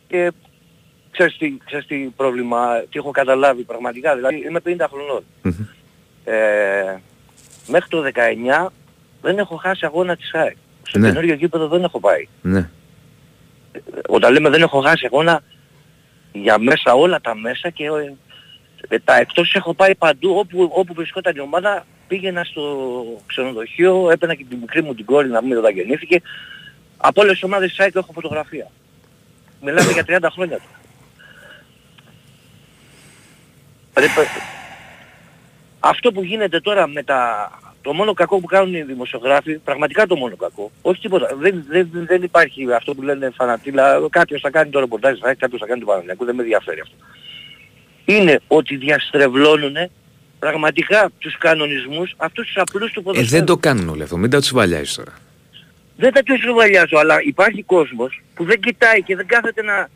Και 0.08 0.32
ξέρεις 1.10 1.36
τι, 1.38 1.56
ξέρεις 1.64 1.86
τι 1.86 1.96
πρόβλημα, 1.96 2.80
τι 2.90 2.98
έχω 2.98 3.10
καταλάβει 3.10 3.62
πραγματικά, 3.62 4.16
δηλαδή 4.16 4.36
είμαι 4.48 4.60
50 4.66 4.86
χρονών. 4.88 5.24
Μμμ. 5.42 5.66
Ε, 6.24 7.00
μέχρι 7.66 7.88
το 7.88 8.02
19 8.64 8.66
δεν 9.22 9.38
έχω 9.38 9.56
χάσει 9.56 9.86
αγώνα 9.86 10.16
της 10.16 10.34
ΑΕΚ. 10.34 10.56
Στο 10.82 10.98
Ναι. 10.98 11.06
καινούριο 11.08 11.34
γήπεδο 11.34 11.68
δεν 11.68 11.82
έχω 11.82 12.00
πάει. 12.00 12.28
ναι. 12.42 12.70
Όταν 14.08 14.32
λέμε 14.32 14.48
δεν 14.48 14.62
έχω 14.62 14.80
χάσει 14.80 15.06
αγώνα 15.06 15.42
για 16.32 16.58
μέσα 16.58 16.94
όλα 16.94 17.20
τα 17.20 17.34
μέσα 17.34 17.70
και 17.70 17.84
ε, 18.88 18.98
τα 18.98 19.16
εκτός 19.16 19.54
έχω 19.54 19.74
πάει 19.74 19.94
παντού 19.94 20.34
όπου, 20.38 20.70
όπου 20.74 20.94
βρισκόταν 20.94 21.36
η 21.36 21.40
ομάδα 21.40 21.86
πήγαινα 22.08 22.44
στο 22.44 22.86
ξενοδοχείο, 23.26 24.10
έπαιρνα 24.10 24.34
και 24.34 24.44
την 24.48 24.58
μικρή 24.58 24.82
μου 24.82 24.94
την 24.94 25.04
κόρη 25.04 25.28
να 25.28 25.42
μην 25.42 25.56
όταν 25.56 25.72
γεννήθηκε. 25.74 26.20
Από 27.02 27.20
όλες 27.20 27.32
τις 27.32 27.42
ομάδες 27.42 27.68
της 27.68 27.78
ΑΕΚ 27.80 27.94
έχω 27.94 28.12
φωτογραφία. 28.12 28.70
Μιλάμε 29.62 29.92
για 29.92 30.04
30 30.08 30.28
χρόνια 30.32 30.56
τώρα. 30.56 30.80
Δηλαδή, 33.94 34.14
πε- 34.14 34.42
αυτό 35.80 36.12
που 36.12 36.22
γίνεται 36.24 36.60
τώρα 36.60 36.86
με 36.88 37.02
τα... 37.02 37.50
Το 37.82 37.92
μόνο 37.92 38.12
κακό 38.12 38.40
που 38.40 38.46
κάνουν 38.46 38.74
οι 38.74 38.82
δημοσιογράφοι, 38.82 39.58
πραγματικά 39.58 40.06
το 40.06 40.16
μόνο 40.16 40.36
κακό, 40.36 40.70
όχι 40.82 41.00
τίποτα. 41.00 41.28
Δεν, 41.36 41.64
δεν, 41.68 41.88
δεν 41.92 42.22
υπάρχει 42.22 42.72
αυτό 42.72 42.94
που 42.94 43.02
λένε 43.02 43.30
φανατήλα, 43.36 44.00
κάποιος 44.10 44.40
θα 44.40 44.50
κάνει 44.50 44.70
το 44.70 44.80
ρεπορτάζ, 44.80 45.18
θα- 45.18 45.34
κάποιος 45.34 45.60
θα 45.60 45.66
κάνει 45.66 45.80
το 45.80 45.86
Παναγιακό, 45.86 46.24
δεν 46.24 46.34
με 46.34 46.42
ενδιαφέρει 46.42 46.80
αυτό. 46.80 46.94
Είναι 48.04 48.40
ότι 48.46 48.76
διαστρεβλώνουν 48.76 49.76
πραγματικά 50.38 51.10
τους 51.18 51.38
κανονισμούς, 51.38 52.14
αυτούς 52.16 52.46
τους 52.46 52.56
απλούς 52.56 52.92
του 52.92 53.00
Ε, 53.00 53.02
ποδοσφαίρου. 53.02 53.30
δεν 53.36 53.44
το 53.44 53.56
κάνουν 53.56 53.88
όλοι 53.88 54.02
αυτό. 54.02 54.16
Μην 54.16 54.30
τα 54.30 54.38
τους 54.40 54.52
βαλιάζεις 54.52 54.94
τώρα. 54.94 55.12
Δεν 56.00 56.12
τα 56.12 56.22
τους 56.22 56.40
βαλιάζω, 56.54 56.96
αλλά 56.98 57.16
υπάρχει 57.22 57.62
κόσμος 57.62 58.20
που 58.34 58.44
δεν 58.44 58.60
κοιτάει 58.60 59.02
και 59.02 59.16
δεν 59.16 59.26
κάθεται 59.26 59.62
να, 59.62 59.88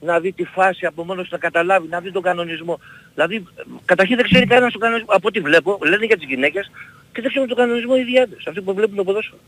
να 0.00 0.20
δει 0.20 0.32
τη 0.32 0.44
φάση 0.44 0.86
από 0.86 1.04
μόνος 1.04 1.24
του 1.24 1.28
να 1.32 1.38
καταλάβει, 1.38 1.88
να 1.88 2.00
δει 2.00 2.12
τον 2.12 2.22
κανονισμό. 2.22 2.80
Δηλαδή, 3.14 3.34
ε, 3.34 3.62
καταρχήν 3.84 4.16
δεν 4.16 4.24
ξέρει 4.24 4.46
κανένας 4.46 4.72
τον 4.72 4.80
κανονισμό. 4.80 5.08
Από 5.12 5.28
ό,τι 5.28 5.40
βλέπω, 5.40 5.78
λένε 5.82 6.04
για 6.06 6.16
τις 6.16 6.26
γυναίκες 6.28 6.70
και 7.12 7.20
δεν 7.20 7.30
ξέρουν 7.30 7.48
τον 7.48 7.56
κανονισμό 7.56 7.94
οι 7.98 8.02
διάδες, 8.04 8.46
αυτοί 8.48 8.60
που 8.60 8.74
βλέπουν 8.74 8.96
το 8.96 9.04
ποδόσφαιρο. 9.04 9.38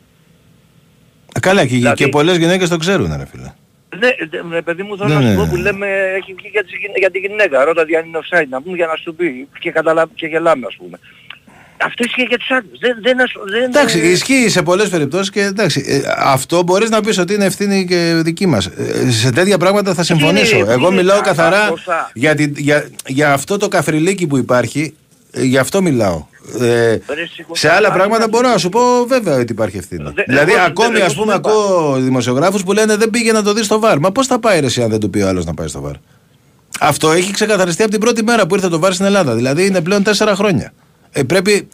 Ε, 1.37 1.41
Καλά, 1.41 1.63
και, 1.63 1.69
Δηλαδή- 1.75 1.97
και 2.05 2.09
πολλές 2.09 2.37
γυναίκες 2.37 2.69
το 2.69 2.77
ξέρουν, 2.77 3.17
ρε 3.17 3.27
φίλε. 3.27 3.53
Ναι, 3.99 4.09
δε- 4.31 4.43
με 4.43 4.63
παιδί 4.63 4.83
μου 4.83 4.97
θέλω 4.97 5.09
Ναι, 5.09 5.15
να 5.15 5.21
σου 5.21 5.27
ναι, 5.29 5.35
πω 5.35 5.43
ναι. 5.45 5.49
που 5.51 5.57
λέμε 5.57 5.87
έχει 6.17 6.35
βγει 6.35 6.49
για, 6.49 6.63
τις, 6.65 6.73
γυ- 6.81 6.99
για 6.99 7.11
τη 7.11 7.19
γυναίκα. 7.19 7.65
Ρώτα 7.65 7.81
αν 7.83 8.07
είναι 8.07 8.19
offside 8.23 8.47
να 8.49 8.63
πούμε 8.63 8.77
για 8.77 8.87
να 8.87 8.97
σου 8.97 9.15
πει 9.15 9.49
και, 9.59 9.71
καταλα... 9.71 10.07
και 10.15 10.27
γελάμε 10.27 10.67
ας 10.67 10.77
πούμε. 10.77 10.99
Αυτό 11.77 12.05
ισχύει 12.07 12.23
για 12.23 12.39
τους 12.39 12.51
άλλους. 12.51 12.79
Δεν, 12.79 12.97
δεν, 13.03 13.21
ασ- 13.21 13.51
δεν, 13.51 13.63
Εντάξει, 13.63 13.99
ισχύει 13.99 14.49
σε 14.49 14.63
πολλές 14.63 14.89
περιπτώσεις 14.89 15.31
και 15.31 15.41
εντάξει, 15.41 15.85
ε, 15.87 16.01
αυτό 16.19 16.63
μπορείς 16.63 16.91
να 16.91 17.01
πεις 17.01 17.19
ότι 17.19 17.35
είναι 17.35 17.45
ευθύνη 17.45 17.85
και 17.87 18.21
δική 18.25 18.47
μας. 18.47 18.67
Ε, 18.67 19.11
σε 19.11 19.31
τέτοια 19.31 19.59
πράγματα 19.59 19.95
θα 19.95 20.03
συμφωνήσω. 20.03 20.57
Είναι- 20.57 20.73
Εγώ 20.73 20.87
είναι 20.87 20.97
μιλάω 20.97 21.17
τα- 21.19 21.23
καθαρά 21.25 21.61
τα 21.65 21.69
ποσά. 21.69 22.11
για, 22.15 22.35
την- 22.35 22.55
για, 22.57 22.89
για 23.07 23.33
αυτό 23.33 23.57
το 23.57 23.69
καφριλίκι 23.69 24.27
που 24.27 24.37
υπάρχει, 24.37 24.95
ε, 25.31 25.43
γι' 25.43 25.59
αυτό 25.59 25.83
μιλάω. 25.83 26.25
Ε, 26.61 26.97
σε 27.53 27.71
άλλα 27.73 27.93
πράγματα 27.93 28.29
μπορώ 28.29 28.49
να 28.49 28.59
σου 28.59 28.69
πω 28.69 28.81
βέβαια 29.09 29.35
ότι 29.39 29.53
υπάρχει 29.53 29.77
ευθύνη. 29.77 30.13
δηλαδή, 30.27 30.53
εγώ- 30.53 30.61
ακόμη 30.67 30.97
εγώ 30.97 31.05
ας 31.05 31.13
σου 31.13 31.19
πούμε, 31.19 31.35
είπα. 31.35 31.51
ακούω 31.51 31.93
δημοσιογράφους 32.01 32.63
που 32.63 32.73
λένε 32.73 32.97
δεν 32.97 33.11
πήγε 33.11 33.33
να 33.33 33.43
το 33.43 33.53
δεις 33.53 33.65
στο 33.65 33.79
βαρ. 33.79 33.99
Μα 33.99 34.13
πώς 34.13 34.27
θα 34.27 34.39
πάει 34.39 34.61
ρε, 34.61 34.67
εσύ 34.67 34.83
αν 34.83 34.91
δεν 34.91 35.01
του 35.01 35.11
πει 35.11 35.21
ο 35.21 35.29
άλλος 35.29 35.45
να 35.45 35.55
πάει 35.55 35.69
στο 35.69 35.81
βαρ. 35.81 35.93
Αυτό 36.81 37.11
έχει 37.13 37.33
ξεκαθαριστεί 37.33 37.83
από 37.83 37.91
την 37.91 38.01
πρώτη 38.01 38.23
μέρα 38.25 38.47
που 38.47 38.55
ήρθε 38.55 38.69
το 38.69 38.79
βαρ 38.79 38.93
στην 38.93 39.07
Ελλάδα. 39.07 39.35
Δηλαδή 39.35 39.67
είναι 39.67 39.81
πλέον 39.81 40.03
τέσσερα 40.03 40.35
χρόνια. 40.35 40.73
Ε, 41.17 41.23
πρέπει, 41.23 41.69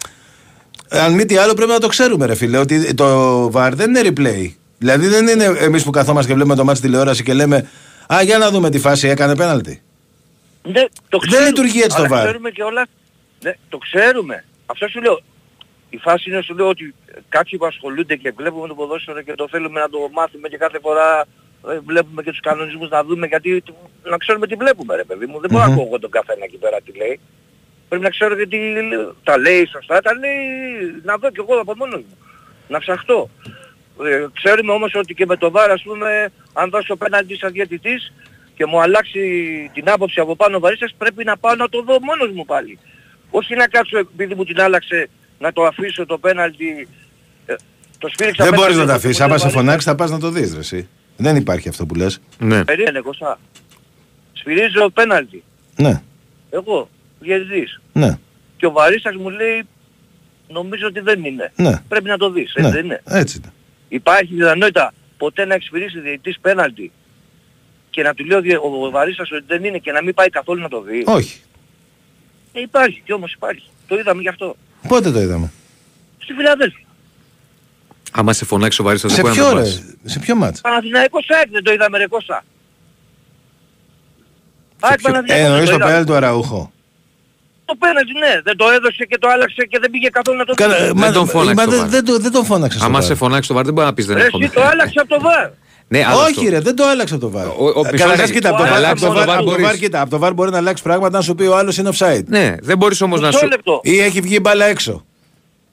αν 0.89 1.15
μη 1.15 1.25
τι 1.25 1.37
άλλο, 1.37 1.55
πρέπει 1.55 1.71
να 1.71 1.79
το 1.79 1.89
ξέρουμε, 1.89 2.27
ρε 2.27 2.35
φίλε, 2.35 2.59
ότι 2.59 2.95
το 2.95 3.51
βαρ 3.51 3.75
δεν 3.75 3.95
είναι 3.95 4.13
replay. 4.13 4.55
Δηλαδή 4.79 5.07
δεν 5.07 5.29
είναι 5.29 5.45
εμείς 5.45 5.85
που 5.85 5.91
καθόμαστε 5.91 6.29
και 6.29 6.35
βλέπουμε 6.35 6.57
το 6.57 6.65
μάτι 6.65 6.81
τηλεόραση 6.81 7.23
και 7.23 7.33
λέμε 7.33 7.69
Α, 8.15 8.23
για 8.23 8.39
να 8.39 8.51
δούμε 8.51 8.71
τη 8.71 8.79
φάση, 8.79 9.09
έκανε 9.09 9.37
πέναλτι. 9.37 9.83
Ναι, 10.63 10.85
το 11.09 11.19
Δεν 11.19 11.29
ξέρουμε, 11.29 11.47
λειτουργεί 11.47 11.81
έτσι 11.81 11.97
το 11.97 12.03
αλλά 12.03 12.21
VAR. 12.21 12.25
Ξέρουμε 12.25 12.51
και 12.51 12.63
όλα. 12.63 12.87
Ναι, 13.43 13.53
το 13.69 13.79
ξέρουμε. 13.79 14.45
Αυτό 14.67 14.89
σου 14.89 15.01
λέω. 15.01 15.21
Η 15.91 15.97
φάση 15.97 16.31
είναι 16.31 16.43
σου 16.43 16.55
λέω 16.55 16.69
ότι 16.69 16.95
κάποιοι 17.29 17.59
που 17.59 17.67
ασχολούνται 17.67 18.17
και 18.17 18.33
βλέπουμε 18.37 18.69
το 18.69 18.75
ποδόσφαιρο 18.75 19.23
και 19.23 19.35
το 19.35 19.49
θέλουμε 19.51 19.81
να 19.81 19.89
το 19.89 19.99
μάθουμε 20.13 20.49
και 20.49 20.57
κάθε 20.57 20.79
φορά 20.83 21.27
ε, 21.71 21.79
βλέπουμε 21.87 22.23
και 22.23 22.31
τους 22.31 22.41
κανονισμούς 22.41 22.89
να 22.91 23.05
δούμε 23.05 23.27
γιατί 23.27 23.63
να 24.03 24.17
ξέρουμε 24.17 24.47
τι 24.47 24.55
βλέπουμε 24.55 24.97
ρε 24.97 25.05
παιδί 25.05 25.27
μου. 25.27 25.41
Δεν 25.41 25.51
μπορώ 25.51 25.63
να 25.65 25.69
Μμμ. 25.71 25.75
ακούω 25.75 25.87
εγώ 25.87 25.99
τον 25.99 26.11
καθένα 26.11 26.45
εκεί 26.45 26.57
πέρα 26.57 26.77
τι 26.85 26.93
λέει. 26.97 27.21
Πρέπει 27.91 28.05
να 28.05 28.11
ξέρω 28.11 28.35
γιατί 28.37 28.59
τα 29.25 29.39
λέει 29.39 29.67
σωστά, 29.73 30.01
τα 30.01 30.13
λέει 30.15 30.35
να 31.05 31.17
δω 31.17 31.31
κι 31.31 31.41
εγώ 31.41 31.61
από 31.61 31.75
μόνος 31.77 32.01
μου. 32.09 32.17
Να 32.69 32.79
ψαχτώ. 32.79 33.31
Ε, 34.05 34.27
ξέρουμε 34.33 34.73
όμως 34.73 34.93
ότι 34.95 35.15
και 35.15 35.27
με 35.27 35.37
το 35.37 35.51
βάρος 35.51 35.75
ας 35.75 35.83
πούμε 35.83 36.33
αν 36.53 36.71
δώσω 36.71 36.97
πέναντι 36.97 37.37
σαν 37.37 37.53
διαιτητής 37.53 38.13
και 38.57 38.67
μου 38.67 38.81
αλλάξει 38.81 39.21
την 39.75 39.91
άποψη 39.91 40.21
από 40.21 40.37
πάνω 40.37 40.57
ο 40.57 40.61
βαρίστας 40.61 40.95
πρέπει 40.99 41.25
να 41.25 41.37
πάω 41.37 41.55
να 41.55 41.69
το 41.69 41.83
δω 41.83 42.01
μόνος 42.01 42.31
μου 42.35 42.45
πάλι. 42.45 42.79
Όχι 43.31 43.55
να 43.55 43.67
κάτσω 43.67 43.99
επειδή 43.99 44.35
μου 44.35 44.45
την 44.45 44.61
άλλαξε 44.61 45.09
να 45.39 45.53
το 45.53 45.65
αφήσω 45.65 46.07
το 46.07 46.19
πέναλτι. 46.19 46.89
Ε, 47.47 47.55
το 47.99 48.09
σφύριξα 48.09 48.45
Δεν 48.45 48.53
μπορείς 48.55 48.71
πέναλτι, 48.75 48.79
να 48.79 48.87
τα 48.87 48.93
το 48.93 48.99
αφήσεις. 48.99 49.17
που 49.17 49.23
Άμα 49.25 49.33
λέει 49.33 49.43
σε 49.43 49.47
ο 49.47 49.51
φωνάξεις, 49.59 49.85
θα 49.85 49.95
πας 49.95 50.11
να 50.11 50.19
το 50.19 50.31
δεις, 50.31 50.53
ρε. 50.55 50.59
εσύ. 50.59 50.89
Δεν 51.17 51.37
υπάρχει 51.37 51.69
αυτό 51.69 51.87
που 51.87 51.95
λες. 51.95 52.21
Ναι. 52.39 52.65
Περίμενε 52.65 53.01
Κωστά. 53.01 53.39
Σφυρίζω 54.33 54.91
πέναλτι. 54.91 55.43
Ναι, 55.77 56.03
Εγώ, 56.51 56.89
διαιτητής. 57.21 57.81
ναι, 57.93 58.19
Και 58.57 58.67
ο 58.67 58.71
βαρίστας 58.71 59.15
μου 59.15 59.31
λέει 59.31 59.63
νομίζω 60.49 60.87
ότι 60.87 61.01
δεν 61.01 61.25
είναι. 61.25 61.53
ναι. 61.57 61.81
Πρέπει 61.89 62.09
να 62.09 62.17
το 62.19 62.31
δεις, 62.31 62.51
έτσι 62.55 62.61
ναι. 62.63 62.71
δεν 62.71 62.85
είναι. 62.85 63.03
Έτσι 63.05 63.37
είναι. 63.43 63.53
Υπάρχει 63.89 64.35
δυνατότητα 64.35 64.93
ποτέ 65.19 65.45
να 65.45 65.55
εξυπηρήσει 65.55 66.01
διαιτητής 66.01 66.39
πέναλτι 66.41 66.93
και 67.91 68.03
να 68.03 68.15
του 68.15 68.25
λέει 68.25 68.39
ο 68.39 68.41
διε- 68.41 68.59
ο 68.59 68.91
βαρίστας 68.91 69.31
ότι 69.33 69.45
δεν 69.47 69.65
είναι 69.65 69.79
και 69.79 69.93
να 69.93 70.03
μην 70.03 70.15
πάει 70.15 70.29
καθόλου 70.29 70.61
να 70.63 70.69
το 70.69 70.81
δει. 70.81 71.03
Όχι. 71.07 71.41
Ε, 72.53 72.61
υπάρχει 72.61 73.03
και 73.05 73.13
όμως 73.13 73.33
υπάρχει. 73.33 73.65
Το 73.87 73.99
είδαμε 73.99 74.23
γι' 74.23 74.29
αυτό. 74.29 74.57
Πότε 74.89 75.11
το 75.11 75.21
είδαμε; 75.21 75.53
Στη 76.19 76.33
Φιλαδέλφια. 76.33 76.85
Άμα 78.13 78.33
σε 78.33 78.45
φωνάξει 78.45 78.81
ο 78.81 78.85
Βαρύς 78.85 79.01
θα 79.01 79.09
Σε 79.09 79.17
το 79.17 79.23
πω 79.23 79.29
να 79.29 79.35
ποιο 79.35 79.45
το 79.49 79.55
ρε, 79.55 79.61
πας. 79.61 79.83
σε 80.05 80.19
ποιο 80.19 80.35
μάτς; 80.35 80.61
Παναθηναϊκός 80.61 81.27
ΑΕΚ 81.31 81.51
δεν 81.51 81.63
το 81.65 81.73
είδαμε 81.73 81.99
ρε 81.99 82.07
Κώστα. 82.07 82.45
ΑΕΚ 84.81 85.01
Παναθηναϊκός 85.01 85.37
Ε, 85.37 85.43
δεν 85.43 85.45
εννοείς 85.51 85.69
το 85.69 85.75
είδαμε. 85.75 85.85
πέναλτι 85.91 86.07
του 86.11 86.15
Αραούχο. 86.17 86.73
Το 87.71 87.77
πέναλτι 87.83 88.13
ναι, 88.25 88.33
δεν 88.49 88.57
το 88.61 88.67
έδωσε 88.77 89.03
και 89.11 89.19
το 89.23 89.29
άλλαξε 89.35 89.63
και 89.71 89.79
δεν 89.83 89.91
πήγε 89.91 90.09
καθόλου 90.09 90.37
να 90.39 90.45
το 90.45 90.53
δει. 90.57 90.63
Καλά, 90.63 90.77
Δεν 90.87 90.93
μα- 90.97 91.13
τον 91.13 91.27
φώναξε 91.35 91.55
μα 91.55 91.65
το 91.65 91.71
δεν- 91.71 91.81
βάρ. 91.81 91.89
δεν 91.89 92.05
το- 92.05 92.19
Δεν 92.19 92.33
τον 92.37 92.45
φώναξες 92.45 92.79
στο 92.81 92.89
Άμα 92.89 92.99
βάρ. 92.99 93.07
σε 93.09 93.15
φωνάξει 93.15 93.49
το 93.49 93.55
Βαρ 93.55 93.65
δεν 93.65 93.75
μπορεί 93.75 93.87
να 93.87 93.95
πεις 93.95 94.07
δεν 94.07 94.17
Ρε, 94.17 94.23
έρχομαι. 94.25 94.45
εσύ 94.45 94.55
το 94.55 94.63
άλλαξε 94.73 94.99
από 95.03 95.09
το 95.15 95.21
βάρ. 95.21 95.47
Ναι, 95.93 96.01
άλλο 96.09 96.21
Όχι, 96.21 96.39
αυτό. 96.47 96.51
ρε, 96.51 96.61
δεν 96.61 96.77
το 96.77 96.85
άλλαξε 96.93 97.15
από 97.15 97.23
το 97.27 97.31
βάρ. 97.31 97.47
ο- 97.47 97.53
μισό 97.53 97.83
Καταρχάς, 97.83 98.17
λεπτό. 98.19 98.33
κοίτα, 98.33 98.49
από 98.49 98.57
το 98.59 98.63
Το 98.65 98.69
βάρ- 98.71 98.79
άλλαξε 98.79 99.05
από 99.05 99.15
το 99.15 99.21
από 99.21 99.21
το 99.21 99.27
βάρ- 99.27 99.29
VAR 99.29 99.41
από 99.43 99.45
το 99.45 99.51
βάρ, 99.51 99.61
μπορείς. 99.61 99.79
κοίτα, 99.81 100.01
από 100.01 100.11
το 100.11 100.19
βάρ 100.19 100.33
μπορεί 100.35 100.51
να 100.51 100.57
αλλάξει 100.57 100.83
πράγματα 100.83 101.17
να 101.17 101.23
σου 101.23 101.35
πει 101.35 101.45
ο 101.53 101.57
άλλος 101.57 101.77
είναι 101.77 101.91
offside. 101.99 102.25
Ναι, 102.27 102.55
δεν 102.61 102.77
μπορείς 102.79 103.01
όμως 103.01 103.21
να 103.21 103.27
Μισό 103.27 103.39
σου. 103.39 103.47
λεπτό. 103.49 103.81
Ή 103.83 104.01
έχει 104.01 104.21
βγει 104.21 104.39
μπάλα 104.43 104.65
έξω. 104.65 105.05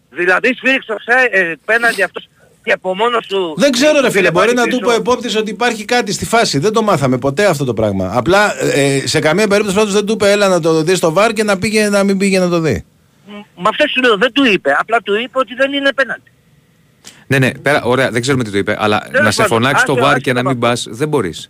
Δηλαδή 0.10 0.54
σφύριξε 0.56 0.94
το 0.94 0.96
ε, 1.32 1.54
πέναλτι 1.66 2.04
αυτός 2.04 2.28
και 2.68 2.74
από 2.74 2.96
μόνος 2.96 3.28
του... 3.28 3.54
Δεν 3.58 3.72
ξέρω, 3.72 3.94
ρε 3.94 4.02
το 4.02 4.12
φίλε, 4.12 4.20
πήρε 4.20 4.32
μπορεί 4.32 4.46
πάλι 4.46 4.58
να 4.58 4.64
του 4.64 4.70
πίσω. 4.80 4.90
πω 4.90 4.92
επόπτης 4.92 5.36
ότι 5.36 5.50
υπάρχει 5.52 5.86
κάτι 5.86 6.12
στη 6.12 6.26
φάση. 6.26 6.60
Δεν 6.60 6.74
το 6.74 6.82
μάθαμε 6.82 7.18
ποτέ 7.18 7.46
αυτό 7.46 7.66
το 7.66 7.74
πράγμα. 7.74 8.12
Απλά 8.14 8.64
ε, 8.64 9.08
σε 9.08 9.20
καμία 9.20 9.48
περίπτωση 9.48 9.76
πάντως 9.78 9.94
δεν 9.94 10.06
του 10.06 10.14
είπε 10.14 10.32
έλα 10.32 10.48
να 10.48 10.60
το 10.60 10.84
δεις 10.84 10.98
στο 10.98 11.12
βάρ 11.12 11.34
και 11.34 11.44
να, 11.44 11.58
πήγε, 11.58 11.90
να 11.90 12.04
μην 12.04 12.18
πήγε 12.18 12.40
να 12.40 12.50
το 12.50 12.60
δει. 12.60 12.86
Μα 13.56 13.70
αυτό 13.70 13.88
σου 13.88 14.02
λέω, 14.02 14.18
δεν 14.18 14.32
του 14.34 14.46
είπε. 14.46 14.76
Απλά 14.80 15.02
του 15.02 15.16
είπε 15.16 15.40
ότι 15.40 15.54
δεν 15.54 15.74
είναι 15.74 15.94
πέναλτι. 15.94 16.32
Ναι, 17.28 17.40
ναι, 17.40 17.52
πέρα, 17.52 17.84
ωραία, 17.84 18.10
δεν 18.12 18.22
ξέρουμε 18.22 18.44
τι 18.44 18.52
το 18.52 18.58
είπε. 18.58 18.76
Αλλά 18.80 19.00
Τέλος 19.00 19.24
να 19.26 19.32
σε 19.32 19.42
πάντων, 19.42 19.58
φωνάξεις 19.58 19.86
το 19.86 19.92
άσε- 19.92 20.04
Βαρ 20.04 20.12
άσε 20.14 20.22
και 20.22 20.34
το 20.34 20.42
να 20.42 20.50
μην 20.50 20.60
βάρ. 20.60 20.70
πας, 20.70 20.88
δεν 20.90 21.08
μπορείς. 21.08 21.40
Θα 21.42 21.50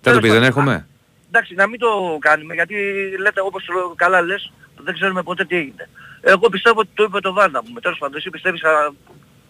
Τέλος 0.00 0.20
πεις, 0.20 0.30
δεν 0.30 0.40
πάντων. 0.40 0.56
έρχομαι. 0.58 0.86
Εντάξει, 1.28 1.54
να 1.54 1.66
μην 1.68 1.78
το 1.78 1.88
κάνουμε, 2.20 2.54
γιατί 2.54 2.74
λέτε 3.20 3.40
όπως 3.40 3.64
το 3.64 3.72
καλά 3.96 4.20
λες, 4.22 4.52
δεν 4.84 4.94
ξέρουμε 4.94 5.22
ποτέ 5.22 5.44
τι 5.44 5.56
έγινε. 5.56 5.88
Εγώ 6.20 6.48
πιστεύω 6.48 6.80
ότι 6.80 6.88
το 6.94 7.02
είπε 7.08 7.20
το 7.20 7.32
Βάρνα 7.32 7.62
μου. 7.62 7.80
Τέλος 7.80 7.98
πάντων, 7.98 8.16
εσύ 8.16 8.30
πιστεύεις 8.30 8.62
α, 8.64 8.70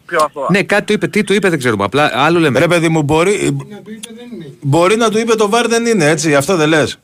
πιο 0.07 0.19
αθώα. 0.25 0.47
Ναι, 0.51 0.63
κάτι 0.63 0.85
το 0.87 0.93
είπε, 0.93 1.07
τι 1.09 1.25
το 1.25 1.35
είπε 1.35 1.49
δεν 1.49 1.59
ξέρουμε. 1.59 1.85
Απλά 1.85 2.11
άλλο 2.15 2.39
λέμε. 2.39 2.59
Ρε 2.59 2.67
παιδί 2.69 2.89
μου, 2.89 3.03
μπορεί, 3.03 3.57
μπορεί 4.61 4.97
να 4.97 5.11
του 5.11 5.19
είπε 5.19 5.35
το 5.35 5.49
βάρ 5.49 5.67
δεν 5.69 5.87
είναι 5.87 6.05
έτσι, 6.09 6.35
αυτό 6.35 6.57
δεν 6.57 6.69
λες. 6.69 6.99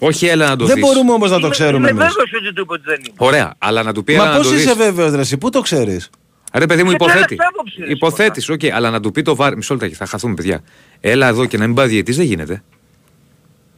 Όχι, 0.00 0.26
έλα 0.26 0.48
να 0.48 0.56
το 0.56 0.64
Δεν 0.66 0.74
δεις. 0.74 0.84
μπορούμε 0.84 1.12
όμως 1.12 1.30
να 1.30 1.34
το 1.36 1.40
Είμαι- 1.40 1.50
ξέρουμε 1.54 1.78
Είμαι 1.90 2.02
εμείς. 2.02 2.14
βέβαιος 2.14 2.30
ότι 2.44 2.52
του 2.54 2.60
είπε 2.62 2.72
ότι 2.72 2.82
δεν 2.86 2.98
είναι. 3.00 3.12
Ωραία, 3.16 3.54
αλλά 3.58 3.82
να 3.82 3.92
του 3.92 4.04
πει 4.04 4.14
έλα 4.14 4.24
Μα 4.24 4.30
να 4.30 4.36
πώς 4.36 4.48
το 4.48 4.54
είσαι 4.54 4.64
δεις. 4.64 4.74
βέβαιος, 4.76 5.12
Ρε, 5.12 5.20
εσύ, 5.20 5.38
πού 5.38 5.50
το 5.50 5.60
ξέρεις; 5.60 6.10
Ρε 6.54 6.66
παιδί 6.66 6.82
μου, 6.82 6.88
Γιατί 6.90 7.04
υποθέτει. 7.04 7.34
άλλαξε 7.34 7.48
άποψη, 7.54 7.80
ρε, 7.84 7.90
Υποθέτεις, 7.90 8.48
οκ, 8.48 8.60
αλλά 8.72 8.90
να 8.90 9.00
του 9.00 9.10
πει 9.12 9.22
το 9.22 9.34
VAR. 9.36 9.56
Μισό 9.56 9.74
λεπτάκι, 9.74 9.94
θα 9.94 10.06
χαθούμε, 10.06 10.34
παιδιά. 10.34 10.60
Έλα 11.00 11.26
εδώ 11.28 11.44
και 11.46 11.58
να 11.58 11.66
μην 11.66 11.74
πάει 11.74 11.88
διαιτής 11.88 12.16
δεν 12.16 12.26
γίνεται. 12.26 12.62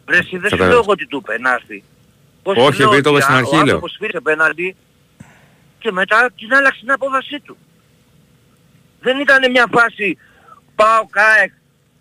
Ρε, 0.09 0.17
εσύ 0.19 0.29
δεν 0.31 0.41
σου 0.41 0.57
Κατάλαβες. 0.57 0.73
λέω 0.75 0.83
εγώ 0.85 0.95
τι 0.95 1.07
του 1.07 1.21
είπε, 1.25 1.39
να 1.41 1.53
έρθει. 1.53 1.83
Πώς 2.43 2.57
Όχι, 2.57 2.73
σου 2.73 2.79
λέω 2.79 2.87
επειδή 2.89 3.03
το 3.03 3.09
ότι 3.11 3.19
είπα 3.19 3.21
στην 3.27 3.35
α- 3.35 3.39
αρχή, 3.39 3.51
Ο 3.55 3.57
λέω. 3.57 3.61
άνθρωπος 3.63 3.97
πήρε 4.01 4.21
πέναλτι 4.21 4.77
και 5.79 5.93
μετά 5.93 6.31
την 6.39 6.55
άλλαξε 6.55 6.81
την 6.81 6.91
απόφασή 6.91 7.41
του. 7.45 7.57
Δεν 9.01 9.21
ήταν 9.21 9.51
μια 9.51 9.67
φάση 9.71 10.19
πάω 10.75 11.07
check, 11.11 11.53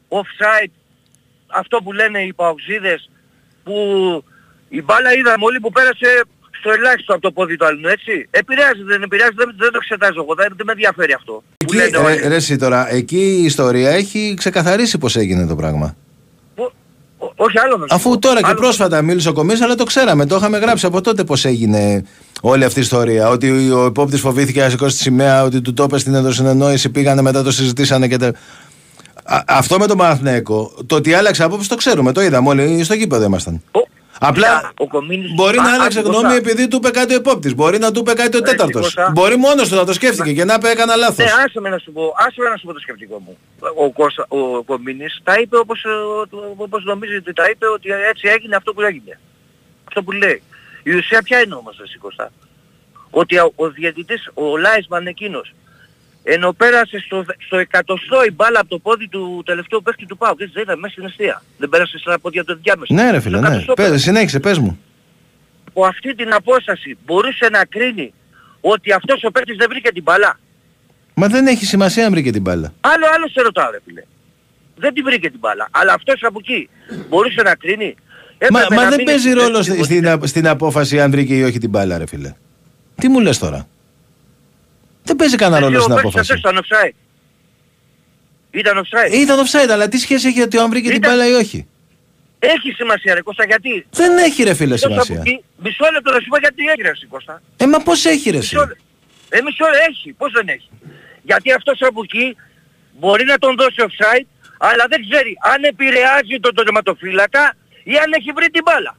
offside, 0.08 0.72
αυτό 1.48 1.78
που 1.84 1.92
λένε 1.92 2.20
οι 2.22 2.34
παοκτσήδες, 2.34 3.10
που 3.64 3.76
η 4.70 4.82
μπάλα 4.82 5.14
είδαμε 5.14 5.46
όλοι 5.46 5.60
που 5.60 5.72
πέρασε 5.72 6.24
στο 6.60 6.72
ελάχιστο 6.72 7.14
από 7.14 7.22
το 7.22 7.32
πόδι 7.32 7.56
του 7.58 7.66
άλλου, 7.66 7.88
έτσι. 7.88 8.28
Επηρεάζει, 8.30 8.84
δεν 8.84 9.02
επηρεάζει, 9.02 9.34
δεν, 9.36 9.56
δεν 9.58 9.72
το 9.72 9.78
εξετάζω 9.82 10.22
εγώ, 10.22 10.34
δεν, 10.36 10.54
δεν 10.58 10.66
με 10.66 10.72
ενδιαφέρει 10.72 11.14
αυτό. 11.14 11.44
Που 11.58 11.66
Εκεί, 11.74 11.76
λένε 11.76 11.98
όλοι. 11.98 12.16
ρε, 12.16 12.28
ρε, 12.28 12.36
εσύ 12.36 12.58
τώρα, 12.58 12.92
εκεί 12.94 13.38
η 13.42 13.44
ιστορία 13.44 13.90
έχει 13.90 14.34
ξεκαθαρίσει 14.38 14.98
πώς 14.98 15.16
έγινε 15.16 15.46
το 15.46 15.56
πράγμα. 15.56 15.96
Ό- 17.22 17.32
όχι 17.36 17.60
άλλο 17.60 17.78
να 17.78 17.88
σου 17.88 17.96
Αφού 17.96 18.10
πω. 18.10 18.20
τώρα 18.20 18.40
και 18.40 18.46
Άλλο- 18.46 18.56
πρόσφατα 18.60 19.02
μίλησε 19.02 19.30
ο 19.30 19.34
Κομίς, 19.34 19.62
αλλά 19.62 19.76
το 19.76 19.84
ξέραμε, 19.84 20.26
το 20.26 20.36
είχαμε 20.36 20.58
γράψει 20.58 20.86
από 20.86 21.02
τότε 21.02 21.24
πώς 21.24 21.46
έγινε 21.46 22.04
όλη 22.42 22.64
αυτή 22.64 22.80
η 22.80 22.82
ιστορία. 22.82 23.30
Ότι 23.30 23.72
ο 23.72 23.86
υπόπτης 23.86 24.20
φοβήθηκε 24.20 24.62
να 24.62 24.70
σηκώσει 24.70 24.96
τη 24.96 25.02
σημαία, 25.02 25.44
ότι 25.44 25.62
του 25.62 25.74
το 25.74 25.84
είπε 25.84 25.98
στην 26.00 26.14
ενδοσυνεννόηση, 26.14 26.90
πήγανε 26.90 27.22
μετά 27.22 27.44
το 27.44 27.52
συζητήσανε 27.52 28.08
και. 28.08 28.18
τα- 28.18 28.34
Α, 29.24 29.44
αυτό 29.48 29.78
με 29.80 29.88
τον 29.88 29.98
Παναθηναίκο, 29.98 30.72
το 30.86 30.96
ότι 30.96 31.14
άλλαξε 31.14 31.44
απόψη 31.44 31.70
το 31.70 31.76
ξέρουμε, 31.76 32.12
το 32.12 32.22
είδαμε 32.22 32.50
όλοι, 32.50 32.84
στο 32.84 32.94
γήπεδο 32.94 33.24
ήμασταν. 33.24 33.64
Απλά 34.22 34.72
ο 34.78 34.88
Κομίνης- 34.88 35.34
μπορεί 35.34 35.58
Α, 35.58 35.62
να 35.62 35.74
άλλαξε 35.74 36.00
άκου, 36.00 36.08
γνώμη 36.08 36.24
Κώστα. 36.24 36.38
επειδή 36.38 36.68
του 36.68 36.76
είπε 36.76 36.90
κάτι 36.90 37.14
ο 37.14 37.16
υπόπτη. 37.16 37.54
Μπορεί 37.54 37.78
να 37.80 37.92
του 37.92 38.00
είπε 38.00 38.14
κάτι 38.14 38.38
ο 38.38 38.40
Ρε, 38.40 38.46
τέταρτος. 38.52 38.82
Κώστα. 38.82 39.10
Μπορεί 39.14 39.36
μόνος 39.36 39.70
του 39.70 39.76
να 39.76 39.86
το 39.86 39.94
σκέφτηκε 39.94 40.34
και 40.34 40.44
να 40.46 40.54
είπε 40.54 40.70
έκανα 40.70 40.96
λάθος. 40.96 41.18
Ναι, 41.18 41.24
άσε 41.46 41.60
με 41.60 41.70
να 41.70 41.78
σου 41.78 41.92
πω, 41.92 42.14
άσε 42.18 42.42
με 42.42 42.50
να 42.50 42.58
σου 42.58 42.66
πω 42.66 42.74
το 42.74 42.80
σκεπτικό 42.80 43.20
μου. 43.20 43.38
Ο, 43.76 43.92
Κώστα, 43.92 44.26
ο 44.28 44.64
Κομίνης 44.64 45.20
τα 45.24 45.40
είπε 45.40 45.58
όπως, 45.58 45.84
ε, 45.84 45.90
το- 46.30 46.54
όπως 46.58 46.84
νομίζει 46.84 47.16
ότι 47.16 47.34
τα 47.34 47.50
είπε 47.50 47.66
ότι 47.68 47.90
έτσι 48.10 48.28
έγινε 48.28 48.56
αυτό 48.56 48.74
που 48.74 48.82
έγινε. 48.82 49.20
Αυτό 49.88 50.04
που 50.04 50.12
λέει. 50.12 50.42
Η 50.84 50.94
ουσία 50.96 51.22
ποια 51.22 51.40
είναι 51.42 51.56
όμως 51.56 51.80
εσύ 51.84 51.98
Κώστα; 51.98 52.32
Ότι 53.10 53.38
ο, 53.38 53.54
ο 53.56 53.70
διαιτητής, 53.70 54.30
ο 54.34 54.58
Λάισμαν 54.58 55.08
εκείνος, 55.08 55.54
ενώ 56.34 56.54
πέρασε 56.54 57.00
στο, 57.06 57.26
στο 57.46 57.58
εκατοστό 57.58 58.24
η 58.24 58.32
μπάλα 58.32 58.60
από 58.60 58.70
το 58.70 58.80
πόδι 58.80 59.08
του 59.08 59.42
τελευταίου 59.46 59.82
παίχτη 59.84 60.06
του 60.06 60.18
Πάου. 60.18 60.36
Έτσι 60.38 60.54
δεν 60.54 60.64
ήταν 60.64 60.80
μέσα 60.80 60.94
στην 60.94 61.06
αιστεία. 61.06 61.44
Δεν 61.58 61.70
πέρασε 61.70 61.98
στα 61.98 62.20
πόδια 62.20 62.44
του 62.44 62.52
ενδιάμεσα. 62.52 62.94
Ναι, 62.94 63.12
ρε 63.12 63.20
φίλε, 63.20 63.38
Στο 63.38 63.48
ναι. 63.48 63.56
εκατοστό 63.56 63.74
Πες, 63.74 64.02
συνέχισε, 64.02 64.40
πες 64.40 64.58
μου. 64.60 64.80
από 65.68 65.86
αυτή 65.86 66.16
την 66.16 66.34
απόσταση 66.34 66.98
μπορούσε 67.06 67.50
να 67.52 67.66
κρίνει 67.66 68.14
ότι 68.62 68.92
αυτός 68.92 69.24
ο 69.24 69.32
παίκτης 69.32 69.58
δεν 69.58 69.68
βρήκε 69.70 69.92
την 69.92 70.04
μπάλα; 70.04 70.40
Μα 71.14 71.28
δεν 71.28 71.48
έχει 71.48 71.66
σημασία 71.66 72.06
αν 72.06 72.12
βρήκε 72.12 72.32
την 72.32 72.42
μπάλα. 72.42 72.74
Άλλο, 72.82 73.06
άλλο 73.16 73.28
σε 73.30 73.42
ρωτάω 73.42 73.72
ρε 73.72 73.80
φίλε. 73.86 74.04
Δεν 74.76 74.94
την 74.94 75.04
βρήκε 75.04 75.30
την 75.30 75.40
μπάλα. 75.40 75.68
Αλλά 75.72 75.94
αυτός 75.94 76.24
από 76.24 76.40
εκεί 76.42 76.70
μπορούσε 77.10 77.42
να 77.42 77.56
κρίνει; 77.56 77.96
Μα, 78.52 78.60
Έπρεπε 78.60 78.76
μα 78.76 78.84
να 78.84 78.90
δεν 78.90 78.98
μείνει 78.98 79.04
παίζει 79.04 79.22
στη 79.30 79.34
ρόλο 79.34 79.56
θέση 79.58 79.70
στη- 79.70 79.78
του 79.78 79.84
στην, 79.84 80.08
α- 80.08 80.20
στην 80.28 80.48
απόφαση 80.48 81.00
αν 81.02 81.12
βρήκε 81.12 81.36
ή 81.36 81.44
όχι 81.44 81.58
την 81.58 81.70
μπάλα, 81.70 81.98
ρε 81.98 82.08
φίλε. 82.08 82.34
Τι 82.96 83.10
μου 83.10 83.20
λες 83.20 83.38
τώρα; 83.38 83.68
Δεν 85.10 85.18
παίζει 85.18 85.36
κανένα 85.36 85.60
ρόλο 85.60 85.78
ο 85.78 85.82
στην 85.82 85.94
παίκτης 85.96 86.10
απόφαση. 86.16 86.34
αυτός 86.34 86.52
ήταν 86.52 86.64
offside. 86.64 86.96
Ήταν 88.52 88.76
offside. 88.84 89.12
Ήταν 89.14 89.38
offside, 89.46 89.70
αλλά 89.76 89.88
τι 89.88 89.98
σχέση 89.98 90.28
έχει 90.28 90.42
ότι 90.42 90.58
αν 90.58 90.70
βρήκε 90.70 90.88
την 90.88 90.98
Ήταν- 90.98 91.12
μπάλα 91.12 91.28
ή 91.28 91.34
όχι; 91.34 91.68
Έχει 92.40 92.72
σημασία 92.72 93.14
ρε 93.14 93.22
Κώστα 93.22 93.46
γιατί; 93.46 93.86
Δεν 93.92 94.18
έχει 94.18 94.44
ρε 94.44 94.54
φίλε 94.54 94.74
Εκτός 94.74 94.92
από 94.92 95.04
σημασία. 95.04 95.24
εκεί, 95.26 95.44
Μισό 95.64 95.86
λεπτό 95.94 96.12
να 96.12 96.20
σου 96.20 96.28
πω 96.30 96.38
γιατί 96.38 96.64
έχει 96.72 96.82
ρε 96.82 96.90
εσύ, 96.90 97.06
Κώστα. 97.06 97.42
Ε, 97.58 97.66
μα 97.66 97.80
πώς 97.80 98.06
έχει 98.06 98.30
ρε 98.30 98.38
εσύ; 98.38 98.56
Μισό 98.56 98.68
λεπτό. 98.68 98.84
Ε, 99.30 99.42
μισό 99.42 99.66
λεπτό 99.66 99.86
έχει. 99.90 100.14
Πώς 100.22 100.32
δεν 100.32 100.48
έχει; 100.48 100.70
Γιατί 101.30 101.52
αυτός 101.52 101.82
από 101.82 102.02
εκεί 102.04 102.36
μπορεί 103.00 103.24
να 103.26 103.38
τον 103.38 103.56
δώσει 103.56 103.80
offside 103.88 104.26
αλλά 104.58 104.86
δεν 104.90 105.00
ξέρει 105.10 105.38
αν 105.54 105.64
επηρεάζει 105.64 106.36
τον 106.42 106.56
τερματοφύλακα 106.56 107.56
ή 107.84 107.94
αν 108.04 108.10
έχει 108.18 108.32
βρει 108.38 108.50
την 108.50 108.62
μπάλα. 108.66 108.98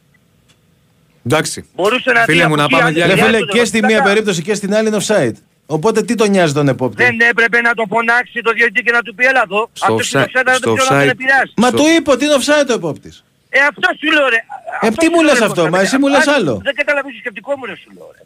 Εντάξει. 1.26 1.68
Μπορούσε 1.74 2.10
να 2.12 2.20
Φίλε 2.24 2.42
δει 2.42 2.48
μου, 2.48 2.54
από 2.54 2.56
να 2.56 2.62
εκεί 2.64 2.72
πάμε 2.72 2.84
αν 2.86 2.92
για 2.94 3.06
Ρε 3.06 3.14
δεν 3.14 3.24
φίλε, 3.24 3.36
χρειάζεται 3.36 3.52
και 3.52 3.58
το 3.60 3.64
στη 3.66 3.80
να 3.80 3.86
μία 3.86 3.96
κάνει. 3.96 4.08
περίπτωση 4.08 4.42
και 4.42 4.54
στην 4.54 4.74
άλλη 4.74 4.88
είναι 4.88 4.98
offside. 5.06 5.34
Οπότε 5.76 6.02
τι 6.02 6.14
τον 6.14 6.30
νοιάζει 6.30 6.52
τον 6.52 6.68
επόπτη; 6.68 7.02
Δεν 7.04 7.20
έπρεπε 7.20 7.60
να 7.60 7.74
το 7.74 7.84
φωνάξει 7.88 8.40
το 8.42 8.52
διαιτητή 8.52 8.82
και 8.82 8.90
να 8.92 9.02
του 9.02 9.14
πει 9.14 9.24
έλα 9.26 9.42
εδώ. 9.44 9.70
Στο 9.72 9.86
Αυτός 9.92 10.12
είναι 10.12 10.24
offside- 10.24 10.38
offside, 10.40 10.44
να 10.44 10.54
στο 10.54 10.68
το 10.68 10.74
ξέρω 10.74 10.88
να 10.94 11.00
τον 11.00 11.08
offside- 11.08 11.10
επηρεάσει. 11.12 11.52
Μα 11.56 11.70
του 11.70 11.84
είπε 11.96 12.10
ότι 12.10 12.24
είναι 12.24 12.34
offside 12.40 12.68
ο 12.70 12.72
επόπτης. 12.72 13.24
Ε, 13.48 13.58
αυτό 13.70 13.88
σου 14.00 14.12
λέω 14.16 14.28
ρε. 14.28 14.36
Ε, 14.36 14.42
Αυτό 14.86 14.96
τι 15.00 15.04
σου 15.04 15.10
μου 15.10 15.20
λέω, 15.22 15.30
λες 15.30 15.38
ρε, 15.38 15.44
αυτό, 15.44 15.54
Κώστα, 15.62 15.70
μα 15.70 15.76
δεν- 15.76 15.86
εσύ 15.86 15.98
μου 15.98 16.08
λες 16.08 16.26
άκου, 16.26 16.30
άλλο. 16.38 16.54
Δεν 16.68 16.74
καταλαβαίνεις 16.74 17.16
το 17.16 17.20
σκεπτικό 17.24 17.50
μου 17.56 17.64
ρε 17.64 17.76
σου 17.82 17.90
λέω 17.96 18.08
ρε. 18.16 18.22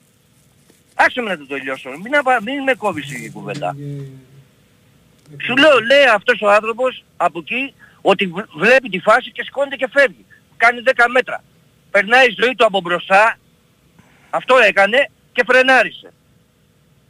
Άσε 0.94 1.20
με 1.22 1.28
να 1.30 1.38
το 1.38 1.46
τελειώσω. 1.46 1.88
Μην, 2.02 2.12
απα- 2.16 2.42
μην 2.46 2.62
με 2.62 2.74
κόβεις 2.74 3.06
η 3.26 3.30
κουβέντα. 3.34 3.76
Σου 5.46 5.56
λέω, 5.62 5.76
λέει 5.90 6.04
αυτός 6.18 6.38
ο 6.42 6.48
άνθρωπος 6.58 7.04
από 7.16 7.38
εκεί 7.38 7.74
ότι 8.00 8.26
β- 8.26 8.48
βλέπει 8.62 8.88
τη 8.88 8.98
φάση 9.08 9.30
και 9.36 9.42
σηκώνεται 9.46 9.76
και 9.76 9.88
φεύγει. 9.96 10.24
Κάνει 10.56 10.80
10 10.80 11.04
μέτρα. 11.08 11.38
Περνάει 11.90 12.26
η 12.26 12.34
ζωή 12.40 12.54
του 12.54 12.64
από 12.66 12.80
μπροστά. 12.80 13.38
Αυτό 14.30 14.54
έκανε 14.70 15.10
και 15.32 15.42
φρενάρισε. 15.46 16.12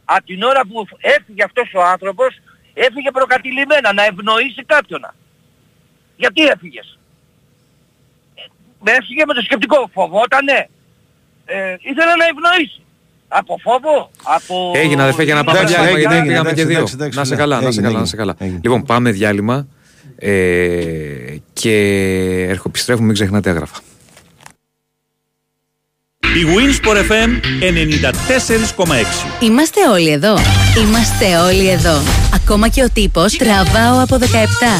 Από 0.05 0.25
την 0.25 0.41
ώρα 0.43 0.61
που 0.67 0.87
έφυγε 0.99 1.43
αυτός 1.43 1.71
ο 1.75 1.81
άνθρωπος, 1.83 2.29
έφυγε 2.73 3.11
προκατηλημένα 3.11 3.93
να 3.93 4.03
ευνοήσει 4.05 4.63
κάποιον. 4.65 5.01
Γιατί 6.17 6.45
έφυγες; 6.47 6.99
Ε, 8.35 8.91
Έφυγε 8.97 9.23
με 9.27 9.33
το 9.33 9.41
σκεπτικό. 9.41 9.89
Φοβότανε; 9.93 10.69
Ε, 11.45 11.75
ήθελε 11.79 12.13
να 12.21 12.25
ευνοήσει. 12.33 12.79
Από 13.27 13.57
φόβο, 13.61 14.11
από... 14.23 14.71
Έγινε 14.75 15.01
αδερφέ 15.01 15.23
για 15.23 15.35
να 15.35 15.43
πάμε 15.43 15.57
Εντάξει, 15.57 15.75
διάλειμμα 15.75 15.97
έγινε, 15.97 16.13
γιατί 16.13 16.15
έγινε, 16.15 16.29
πήγαμε 16.31 16.53
και 16.53 16.61
εντάξει, 16.61 16.73
δύο. 16.73 16.77
εντάξει, 16.77 16.95
εντάξει, 16.95 17.17
Να 17.17 17.23
σε 17.25 17.33
ναι. 17.33 17.39
καλά, 17.39 17.55
να 17.55 17.61
σε 17.61 17.67
Έγινε, 17.67 17.81
καλά, 17.81 17.93
να 17.93 17.99
έγινε, 17.99 18.09
σε 18.09 18.15
καλά. 18.15 18.35
έγινε. 18.39 18.59
Λοιπόν, 18.63 18.83
πάμε 18.83 19.11
διάλειμμα 19.11 19.67
ε, 20.17 21.35
και 21.53 21.73
ερχοπιστρέφουμε, 22.49 23.05
μην 23.05 23.13
ξεχνάτε 23.15 23.49
έγραφα. 23.49 23.79
Η 26.35 26.45
Winsport 26.55 26.97
FM 26.97 27.29
94,6. 28.85 28.85
Είμαστε 29.39 29.79
όλοι 29.91 30.09
εδώ. 30.09 30.37
Είμαστε 30.77 31.37
όλοι 31.37 31.69
εδώ. 31.69 32.01
Ακόμα 32.33 32.67
και 32.67 32.83
ο 32.83 32.87
τύπος 32.93 33.35
τραβάω 33.35 34.01
από 34.03 34.17
17. 34.21 34.23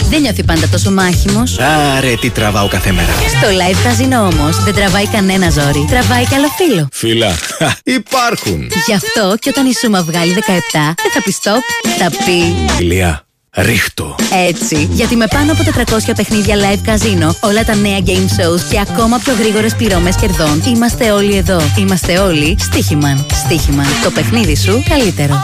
Δεν 0.10 0.22
νιώθει 0.22 0.44
πάντα 0.44 0.68
τόσο 0.68 0.92
μάχημος. 0.92 1.60
Άρε, 1.60 2.16
τι 2.16 2.30
τραβάω 2.30 2.68
κάθε 2.68 2.92
μέρα. 2.92 3.12
Στο 3.12 3.48
live 3.48 3.78
καζίνο 3.84 4.20
όμως 4.20 4.64
δεν 4.64 4.74
τραβάει 4.74 5.08
κανένα 5.08 5.50
ζόρι. 5.50 5.86
Τραβάει 5.90 6.26
καλό 6.26 6.48
φίλο. 6.58 6.88
Φίλα, 6.92 7.36
υπάρχουν. 7.84 8.72
Γι' 8.88 8.94
αυτό 8.94 9.36
και 9.40 9.50
όταν 9.50 9.66
η 9.66 9.74
Σούμα 9.74 10.04
βγάλει 10.04 10.34
17 10.34 10.38
δεν 10.74 11.12
θα 11.14 11.22
πεις 11.24 11.38
stop, 11.44 11.62
θα 12.00 12.10
πει 12.26 12.56
Ηλία, 12.80 13.25
ρίχτω. 13.56 14.16
έτσι. 14.48 14.90
Γιατί 14.92 15.16
με 15.16 15.28
πάνω 15.28 15.52
από 15.52 15.64
400 15.64 16.14
παιχνίδια 16.16 16.56
live 16.56 16.80
καζίνο, 16.84 17.36
όλα 17.40 17.64
τα 17.64 17.76
νέα 17.76 18.00
game 18.06 18.10
shows 18.40 18.62
και 18.70 18.80
ακόμα 18.80 19.18
πιο 19.18 19.34
γρήγορες 19.34 19.76
πληρώμες 19.76 20.16
κερδών, 20.16 20.64
είμαστε 20.68 21.12
όλοι 21.12 21.36
εδώ. 21.36 21.62
Είμαστε 21.78 22.20
όλοι 22.20 22.58
στοίχημαν. 22.60 23.26
Στοίχημαν. 23.46 23.86
Το 24.04 24.12
παιχνίδι 24.12 24.56
σου 24.56 24.84
καλύτερο. 24.90 25.44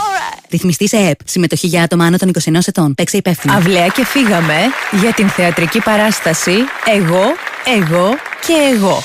Ρυθμιστή 0.50 0.88
σε 0.88 0.96
ΕΠ. 0.96 1.18
Συμμετοχή 1.24 1.66
για 1.66 1.82
άτομα 1.82 2.04
άνω 2.04 2.16
των 2.16 2.30
21 2.44 2.58
ετών. 2.66 2.94
Παίξε 2.94 3.16
υπεύθυνα. 3.16 3.54
Αυλαία 3.54 3.86
και 3.86 4.04
φύγαμε 4.04 4.56
για 5.00 5.12
την 5.12 5.28
θεατρική 5.28 5.80
παράσταση 5.80 6.54
«Εγώ, 6.94 7.22
εγώ 7.76 8.08
και 8.46 8.54
εγώ». 8.74 9.02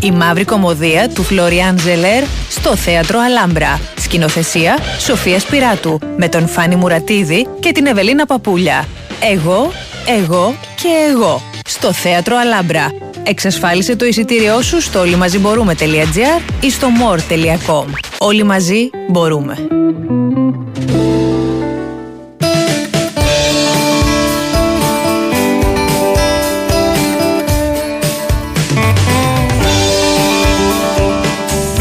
Η 0.00 0.10
μαύρη 0.10 0.44
κομμωδία 0.44 1.08
του 1.08 1.22
Φλωριάν 1.22 1.78
Ζελέρ 1.78 2.24
στο 2.48 2.76
Θέατρο 2.76 3.18
Αλάμπρα. 3.20 3.80
Σκηνοθεσία 3.96 4.78
Σοφία 4.98 5.40
Σπυράτου 5.40 5.98
με 6.16 6.28
τον 6.28 6.48
Φάνη 6.48 6.76
Μουρατίδη 6.76 7.46
και 7.60 7.72
την 7.72 7.86
Ευελίνα 7.86 8.26
Παπούλια. 8.26 8.84
Εγώ, 9.32 9.72
εγώ 10.18 10.54
και 10.74 10.88
εγώ. 11.10 11.42
Στο 11.66 11.92
Θέατρο 11.92 12.36
Αλάμπρα. 12.36 12.86
Εξασφάλισε 13.22 13.96
το 13.96 14.04
εισιτήριό 14.04 14.62
σου 14.62 14.80
στο 14.80 15.00
όλοιμαζιμπορούμε.gr 15.00 16.40
ή 16.60 16.70
στο 16.70 16.88
more.com. 17.00 17.84
Όλοι 18.18 18.44
μαζί 18.44 18.90
μπορούμε. 19.08 19.56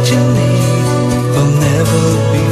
That 0.00 0.10
you 0.10 0.18
need 0.18 1.30
will 1.34 1.50
never 1.60 2.00
be 2.32 2.49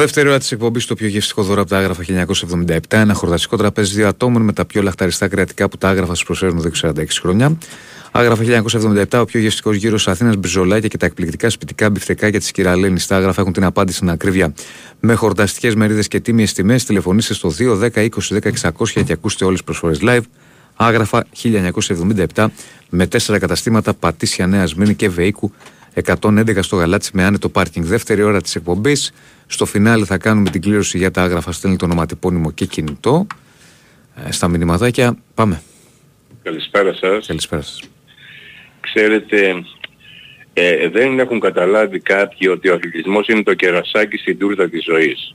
δεύτερη 0.00 0.28
ώρα 0.28 0.38
της 0.38 0.52
εκπομπής, 0.52 0.86
το 0.86 0.94
πιο 0.94 1.06
γευστικό 1.06 1.42
δώρο 1.42 1.60
από 1.60 1.70
τα 1.70 1.78
άγραφα 1.78 2.02
1977. 2.02 2.78
Ένα 2.88 3.14
χορταστικό 3.14 3.56
τραπέζι 3.56 3.94
δύο 3.94 4.08
ατόμων 4.08 4.42
με 4.42 4.52
τα 4.52 4.64
πιο 4.64 4.82
λαχταριστά 4.82 5.28
κρεατικά 5.28 5.68
που 5.68 5.78
τα 5.78 5.88
άγραφα 5.88 6.14
σας 6.14 6.24
προσφέρουν 6.24 6.58
εδώ 6.58 6.68
και 6.68 6.80
46 6.82 7.04
χρόνια. 7.20 7.58
Άγραφα 8.10 8.42
1977, 8.42 9.20
ο 9.20 9.24
πιο 9.24 9.40
γευστικός 9.40 9.76
γύρος 9.76 10.08
Αθήνας, 10.08 10.36
μπριζολάκια 10.36 10.88
και 10.88 10.96
τα 10.96 11.06
εκπληκτικά 11.06 11.50
σπιτικά 11.50 11.90
μπιφτεκάκια 11.90 12.40
της 12.40 12.52
κυρα-Λένης. 12.52 13.00
Τα 13.06 13.16
άγραφα 13.16 13.40
έχουν 13.40 13.52
την 13.52 13.64
απάντηση 13.64 13.96
στην 13.96 14.10
ακρίβεια. 14.10 14.54
Με 15.00 15.14
χορταστικές 15.14 15.74
μερίδες 15.74 16.08
και 16.08 16.20
τίμιες 16.20 16.52
τιμές, 16.52 16.84
τηλεφωνήστε 16.84 17.34
στο 17.34 17.50
2 17.50 17.76
10 17.76 17.90
20 17.94 18.34
10 18.34 18.50
600 18.50 19.04
και 19.04 19.12
ακούστε 19.12 19.44
όλες 19.44 19.62
τις 19.62 19.66
προσφορές 19.66 19.98
live. 20.02 20.24
Άγραφα 20.76 21.24
1977 22.34 22.46
με 22.88 23.06
τέσσερα 23.06 23.38
καταστήματα 23.38 23.94
Πατήσια 23.94 24.46
Νέα 24.46 24.70
Σμύρνη 24.70 24.94
και 24.94 25.08
Βεϊκού 25.08 25.52
111 25.94 26.62
στο 26.62 26.76
Γαλάτσι 26.76 27.10
με 27.14 27.24
άνετο 27.24 27.48
πάρκινγκ. 27.48 27.84
Δεύτερη 27.86 28.22
ώρα 28.22 28.40
της 28.40 28.54
εκπομπής. 28.54 29.12
Στο 29.52 29.64
φινάλε 29.66 30.04
θα 30.04 30.18
κάνουμε 30.18 30.50
την 30.50 30.60
κλήρωση 30.60 30.98
για 30.98 31.10
τα 31.10 31.22
άγραφα. 31.22 31.52
Στέλνει 31.52 31.76
το 31.76 31.84
ονοματεπώνυμο 31.84 32.50
και 32.52 32.64
κινητό. 32.64 33.26
Ε, 34.26 34.32
στα 34.32 34.48
μηνυματάκια 34.48 35.16
πάμε. 35.34 35.62
Καλησπέρα 36.42 36.94
σας. 36.94 37.26
Καλησπέρα 37.26 37.62
σας. 37.62 37.80
Ξέρετε, 38.80 39.64
ε, 40.52 40.88
δεν 40.88 41.18
έχουν 41.18 41.40
καταλάβει 41.40 42.00
κάποιοι 42.00 42.48
ότι 42.52 42.68
ο 42.68 42.74
αθλητισμός 42.74 43.28
είναι 43.28 43.42
το 43.42 43.54
κερασάκι 43.54 44.16
στην 44.16 44.38
τούρτα 44.38 44.68
της 44.68 44.84
ζωής. 44.84 45.34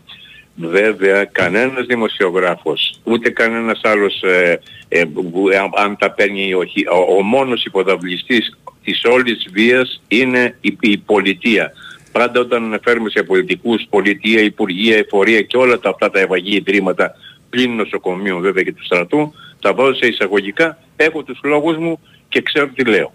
Βέβαια, 0.56 1.26
κανένας 1.26 1.86
δημοσιογράφος, 1.86 3.00
ούτε 3.04 3.30
κανένας 3.30 3.80
άλλος, 3.84 4.22
ε, 4.22 4.60
ε, 4.88 5.04
που, 5.04 5.50
ε, 5.52 5.58
αν 5.84 5.98
τα 5.98 6.12
παίρνει 6.12 6.48
ή 6.48 6.54
όχι, 6.54 6.88
ο, 6.88 7.16
ο 7.18 7.22
μόνος 7.22 7.66
υποδαβλιστής 7.66 8.58
της 8.84 9.04
όλης 9.04 9.48
βίας 9.52 10.02
είναι 10.08 10.58
η, 10.62 10.78
η 10.80 10.98
πολιτεία. 10.98 11.72
Πάντα 12.18 12.40
όταν 12.40 12.64
αναφέρουμε 12.64 13.10
σε 13.10 13.24
πολιτικούς, 13.24 13.86
πολιτεία, 13.90 14.42
υπουργεία, 14.42 14.98
εφορία 14.98 15.42
και 15.42 15.58
όλα 15.58 15.80
τα, 15.80 15.90
αυτά 15.90 16.10
τα 16.10 16.20
ευαγή 16.20 16.56
ιδρύματα 16.56 17.16
πλην 17.50 17.76
νοσοκομείων 17.76 18.42
βέβαια 18.42 18.64
και 18.64 18.74
του 18.74 18.84
στρατού, 18.86 19.34
τα 19.62 19.74
βάζω 19.74 19.94
σε 19.94 20.08
εισαγωγικά, 20.08 20.78
έχω 20.96 21.24
τους 21.24 21.40
λόγους 21.44 21.78
μου 21.78 22.00
και 22.30 22.42
ξέρω 22.42 22.68
τι 22.68 22.84
λέω. 22.84 23.14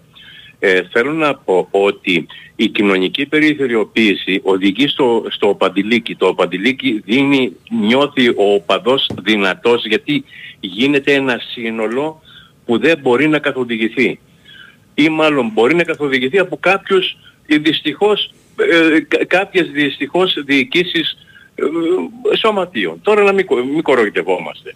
Ε, 0.59 0.81
θέλω 0.91 1.11
να 1.11 1.35
πω 1.35 1.67
ότι 1.71 2.27
η 2.55 2.67
κοινωνική 2.67 3.25
περιθωριοποίηση 3.25 4.39
οδηγεί 4.43 4.87
στο, 4.87 5.25
στο 5.29 5.47
παντιλίκι. 5.47 6.15
Το 6.15 6.33
παντιλίκι 6.33 7.01
δίνει, 7.05 7.55
νιώθει 7.69 8.29
ο 8.29 8.53
οπαδός 8.53 9.09
δυνατός 9.21 9.85
γιατί 9.85 10.23
γίνεται 10.59 11.13
ένα 11.13 11.41
σύνολο 11.51 12.21
που 12.65 12.77
δεν 12.77 12.99
μπορεί 13.01 13.27
να 13.27 13.39
καθοδηγηθεί. 13.39 14.19
Ή 14.93 15.09
μάλλον 15.09 15.49
μπορεί 15.53 15.75
να 15.75 15.83
καθοδηγηθεί 15.83 16.39
από 16.39 16.57
κάποιους 16.57 17.17
ε, 17.45 17.57
δυστυχώς, 17.57 18.33
ε, 18.55 18.99
κα- 18.99 19.25
κάποιες 19.25 19.69
δυστυχώς 19.71 20.33
διοικήσεις 20.45 21.17
ε, 21.55 21.63
σωματείων. 22.37 22.99
Τώρα 23.01 23.23
να 23.23 23.31
μην, 23.31 23.45
κο- 23.45 23.63
μην 23.63 23.81
κοροϊδευόμαστε. 23.81 24.75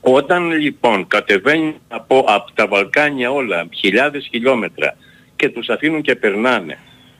Όταν 0.00 0.50
λοιπόν 0.50 1.06
κατεβαίνουν 1.06 1.74
από, 1.88 2.24
από 2.28 2.52
τα 2.54 2.66
Βαλκάνια 2.66 3.30
όλα 3.30 3.66
χιλιάδες 3.74 4.28
χιλιόμετρα 4.30 4.96
και 5.36 5.48
τους 5.48 5.68
αφήνουν 5.68 6.02
και 6.02 6.14
περνάνε 6.14 6.78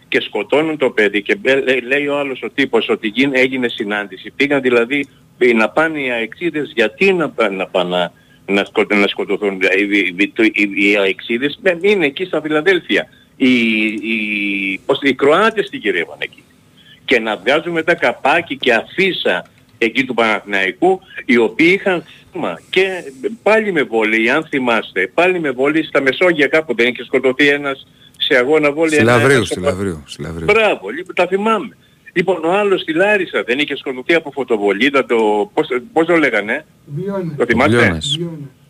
και 0.09 0.21
σκοτώνουν 0.21 0.77
το 0.79 0.91
παιδί 0.91 1.23
και 1.23 1.35
μπε- 1.37 1.65
λέ- 1.65 1.83
λέει 1.83 2.07
ο 2.07 2.19
άλλος 2.19 2.43
ο 2.43 2.51
τύπος 2.51 2.89
ότι 2.89 3.09
γίν- 3.09 3.37
έγινε 3.37 3.69
συνάντηση. 3.69 4.31
Πήγαν 4.37 4.61
δηλαδή 4.61 5.07
ε, 5.39 5.53
να 5.53 5.69
πάνε 5.69 6.01
οι 6.01 6.11
αεξίδες 6.11 6.73
γιατί 6.75 7.13
να 7.13 7.31
πάνε 7.31 7.57
να, 7.57 7.67
πάνε 7.67 7.91
να, 7.97 8.13
να, 8.55 8.65
σκο- 8.65 8.95
να 8.95 9.07
σκοτωθούν 9.07 9.61
οι, 9.61 9.67
οι, 9.89 10.15
οι, 10.19 10.33
οι, 10.53 10.91
οι 10.91 10.97
αεξίδες. 10.97 11.59
Ε, 11.63 11.77
Είναι 11.81 12.07
εκεί 12.07 12.25
στα 12.25 12.41
Φιλαδέλφια. 12.41 13.09
Οι, 13.37 13.49
οι, 13.85 14.81
πώς, 14.87 14.99
οι 15.03 15.15
Κροάτες 15.15 15.69
την 15.71 15.81
γυρεύαν 15.81 16.17
εκεί 16.19 16.43
και 17.05 17.21
να 17.21 17.37
βγάζουν 17.37 17.73
μετά 17.73 17.95
καπάκι 17.95 18.57
και 18.57 18.73
αφίσα 18.75 19.45
εκεί 19.79 20.05
του 20.05 20.15
Παναθηναϊκού 20.15 21.01
οι 21.25 21.37
οποίοι 21.37 21.71
είχαν 21.81 22.05
θύμα 22.33 22.61
και 22.71 22.89
πάλι 23.43 23.73
με 23.73 23.83
βόλεϊ 23.83 24.31
αν 24.31 24.45
θυμάστε 24.45 25.11
πάλι 25.15 25.41
με 25.41 25.51
βόλεϊ 25.51 25.83
στα 25.83 26.01
Μεσόγεια 26.01 26.47
κάπου 26.47 26.75
δεν 26.75 26.87
είχε 26.87 27.05
σκοτωθεί 27.05 27.49
ένας 27.49 27.87
σε 28.19 28.37
αγώνα 28.37 28.73
βόλεϊ 28.73 28.93
Στη 28.93 29.03
ένα- 29.03 29.17
Λαβρίου, 29.17 29.35
ένας- 29.37 29.47
στη 29.49 29.61
Λαβρίου. 29.61 30.03
Στη 30.07 30.23
Λαβρίου. 30.23 30.45
Μπράβο, 30.45 30.89
λοιπόν, 30.89 31.15
τα 31.15 31.27
θυμάμαι. 31.27 31.77
Λοιπόν, 32.13 32.45
ο 32.45 32.53
άλλος 32.53 32.81
στη 32.81 32.93
Λάρισα 32.93 33.43
δεν 33.43 33.59
είχε 33.59 33.77
σκοτωθεί 33.77 34.15
από 34.15 34.31
φωτοβολίδα 34.31 35.07
το... 35.07 35.51
Πώς, 35.55 35.67
πώς 35.93 36.07
το 36.07 36.17
λέγανε, 36.17 36.65
Βιώνε. 36.87 37.35
το 37.37 37.45
θυμάστε; 37.45 37.77
Μπλιώνας. 37.77 38.19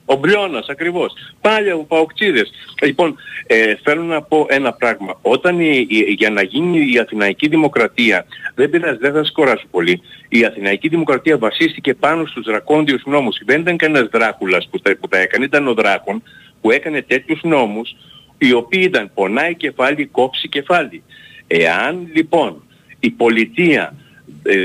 Ο 0.06 0.14
Μπλιώνας 0.16 0.66
ακριβώς. 0.68 1.12
Πάλι 1.40 1.70
από 1.70 1.84
Παοκτσίδες. 1.84 2.50
Λοιπόν, 2.82 3.16
ε, 3.46 3.74
θέλω 3.82 4.02
να 4.02 4.22
πω 4.22 4.46
ένα 4.48 4.72
πράγμα. 4.72 5.18
Όταν 5.22 5.60
η, 5.60 5.86
η- 5.88 6.12
για 6.18 6.30
να 6.30 6.42
γίνει 6.42 6.90
η 6.92 6.98
Αθηναϊκή 6.98 7.48
Δημοκρατία, 7.48 8.26
δεν 8.54 8.70
πειράζει, 8.70 8.98
δεν 8.98 9.12
θα 9.12 9.18
σας 9.18 9.32
κοράσω 9.32 9.66
πολύ, 9.70 10.00
η 10.28 10.44
Αθηναϊκή 10.44 10.88
Δημοκρατία 10.88 11.38
βασίστηκε 11.38 11.94
πάνω 11.94 12.26
στους 12.26 12.44
δρακόντιους 12.44 13.02
νόμους. 13.06 13.36
Δεν 13.44 13.60
ήταν 13.60 13.76
κανένας 13.76 14.08
δράκουλας 14.12 14.68
που 14.70 14.78
τα, 14.80 14.96
που 15.00 15.08
τα 15.08 15.18
έκανε, 15.18 15.44
ήταν 15.44 15.68
ο 15.68 15.74
δράκον 15.74 16.22
που 16.60 16.70
έκανε 16.70 17.02
τέτοιους 17.02 17.40
νόμους, 17.42 17.96
οι 18.38 18.52
οποίοι 18.52 18.82
ήταν 18.84 19.10
πονάει 19.14 19.54
κεφάλι, 19.54 20.06
κόψει 20.06 20.48
κεφάλι. 20.48 21.02
Εάν 21.46 22.08
λοιπόν 22.14 22.62
η 23.00 23.10
πολιτεία 23.10 23.94
ε, 24.42 24.56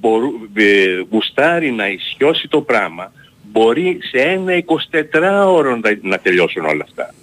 μπορού, 0.00 0.30
ε, 0.54 1.02
γουστάρει 1.10 1.70
να 1.70 1.88
ισιώσει 1.88 2.48
το 2.48 2.60
πράγμα, 2.60 3.12
μπορεί 3.54 3.98
σε 4.02 4.18
ένα 4.22 4.52
24ωρο 5.12 5.78
να, 5.82 5.98
να 6.02 6.18
τελειώσουν 6.18 6.64
όλα 6.64 6.84
αυτά. 6.88 7.14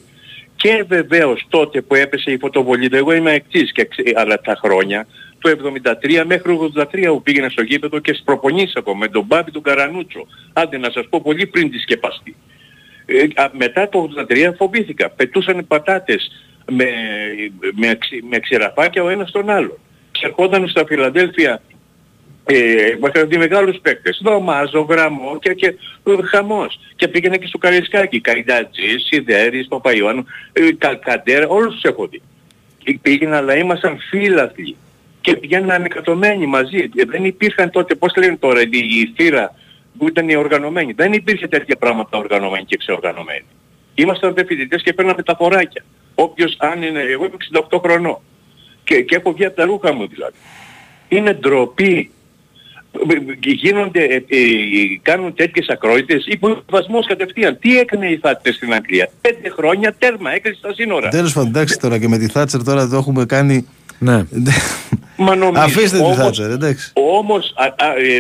Και 0.56 0.84
βεβαίως 0.88 1.46
τότε 1.50 1.82
που 1.82 1.96
έπεσε 1.96 2.32
η 2.32 2.38
φωτοβολίδα, 2.38 2.98
εγώ 2.98 3.14
είμαι 3.14 3.32
εξής, 3.34 3.72
και, 3.72 3.84
ξε- 3.86 4.18
αλλά 4.18 4.42
τα 4.42 4.60
χρόνια, 4.64 5.08
το 5.40 5.50
73 5.50 6.24
μέχρι 6.26 6.58
83 6.76 7.08
που 7.08 7.22
πήγαινα 7.22 7.50
στο 7.50 7.62
γήπεδο 7.62 8.00
και 8.00 8.18
προπονείς 8.26 8.76
ακόμα 8.76 8.98
με 8.98 9.08
τον 9.08 9.24
Μπάμπη 9.26 9.52
τον 9.52 9.62
Καρανούτσο. 9.62 10.28
Άντε 10.54 10.78
να 10.78 10.90
σας 10.92 11.06
πω 11.10 11.22
πολύ 11.22 11.46
πριν 11.48 11.72
τη 11.72 11.78
σκεπαστεί. 11.80 12.36
Ε, 13.06 13.42
α, 13.42 13.50
μετά 13.58 13.90
το 13.90 14.10
83 14.30 14.54
φοβήθηκα. 14.58 15.10
Πετούσαν 15.10 15.68
πατάτες 15.68 16.32
με, 16.72 16.86
με, 17.76 17.96
ξε- 18.00 18.24
με 18.30 18.40
ξεραφάκια 18.40 19.04
ο 19.04 19.10
ένας 19.10 19.32
τον 19.32 19.50
άλλο. 19.50 19.80
Και 20.12 20.26
ερχόταν 20.26 20.68
στα 20.68 20.86
Φιλαδέλφια 20.86 21.62
ε, 22.54 22.98
είχαν 23.14 23.30
δει 23.30 23.38
μεγάλους 23.38 23.78
παίκτες. 23.82 24.20
Δωμάζο, 24.24 24.82
Γραμμό 24.82 25.40
και, 25.40 25.54
και 25.54 25.68
ε, 26.04 26.12
χαμός. 26.32 26.80
Και 26.96 27.08
πήγαινε 27.08 27.38
και 27.38 27.48
στο 27.48 27.58
Καρισκάκι. 27.58 28.20
Καϊντατζής, 28.22 29.06
Σιδέρης, 29.06 29.68
Παπαϊωάννου, 29.68 30.26
ε, 30.54 30.62
Κα- 30.78 30.96
Καντέρα, 30.96 31.48
όλους 31.48 31.74
τους 31.74 31.84
έχω 31.84 32.08
δει. 32.08 32.22
Και 32.84 32.98
Πήγαινα 33.02 33.38
αλλά 33.38 33.56
ήμασταν 33.58 33.98
φίλαθλοι. 34.10 34.76
Και 35.22 35.36
πηγαίναν 35.36 35.72
ανεκατομένοι 35.72 36.46
μαζί. 36.46 36.78
Ε, 36.96 37.04
Δεν 37.06 37.26
υπήρχαν 37.26 37.70
τότε, 37.70 37.96
πώς 37.96 38.14
λένε 38.16 38.38
τώρα, 38.38 38.62
η, 38.62 38.70
η 38.72 39.14
θύρα 39.16 39.56
που 39.98 40.08
ήταν 40.08 40.30
οι 40.30 40.36
οργανωμένοι. 40.36 40.94
Δεν 40.94 41.14
υπήρχε 41.14 41.48
τέτοια 41.48 41.76
πράγματα 41.76 42.18
οργανωμένοι 42.18 42.66
και 42.66 42.78
ξεοργανωμένοι. 42.78 43.46
Ήμασταν 43.96 44.34
δε 44.34 44.46
φοιτητές 44.46 44.82
και 44.82 44.94
παίρναμε 44.94 45.24
τα 45.24 45.36
φοράκια. 45.36 45.84
Όποιος 46.16 46.56
αν 46.60 46.82
είναι, 46.84 47.00
εγώ 47.00 47.26
είμαι 47.26 47.36
68 47.70 47.80
χρονών. 47.82 48.18
Και, 48.84 49.02
και 49.02 49.16
έχω 49.16 49.32
βγει 49.34 49.46
από 49.46 49.56
τα 49.56 49.66
ρούχα 49.66 49.94
μου 49.94 50.08
δηλαδή. 50.08 50.36
Είναι 51.08 51.34
ντροπή. 51.34 52.12
Γίνονται, 53.40 54.04
ε, 54.04 54.16
ε, 54.16 54.40
κάνουν 55.02 55.34
τέτοιες 55.34 55.68
ακρόητες 55.70 56.26
υποβασμός 56.28 57.06
κατευθείαν. 57.08 57.58
Τι 57.62 57.80
έκανε 57.80 58.08
η 58.08 58.18
Θάτσερ 58.18 58.54
στην 58.54 58.74
Αγγλία; 58.74 59.10
Πέντε 59.22 59.50
χρόνια 59.50 59.96
τέρμα 60.00 60.34
έκλεισε 60.34 60.60
τα 60.62 60.74
σύνορα. 60.74 61.10
Τέλος 61.10 61.34
πάντων, 61.34 61.50
εντάξει 61.50 61.80
τώρα 61.80 62.00
και 62.00 62.08
με 62.08 62.18
τη 62.18 62.28
Θάτσερ 62.28 62.64
τώρα 62.64 62.88
το 62.88 62.96
έχουμε 62.96 63.26
κάνει. 63.26 63.68
Ναι. 64.00 64.24
Μα 65.18 65.36
νομίζω, 65.36 65.62
Αφήστε 65.64 65.98
τη 65.98 66.04
όμως- 66.04 66.18
Θάτσερ, 66.18 66.52
εντάξει. 66.52 66.92
Όμως, 66.94 67.54
α, 67.56 67.64
α, 67.86 67.94
ε, 67.98 68.16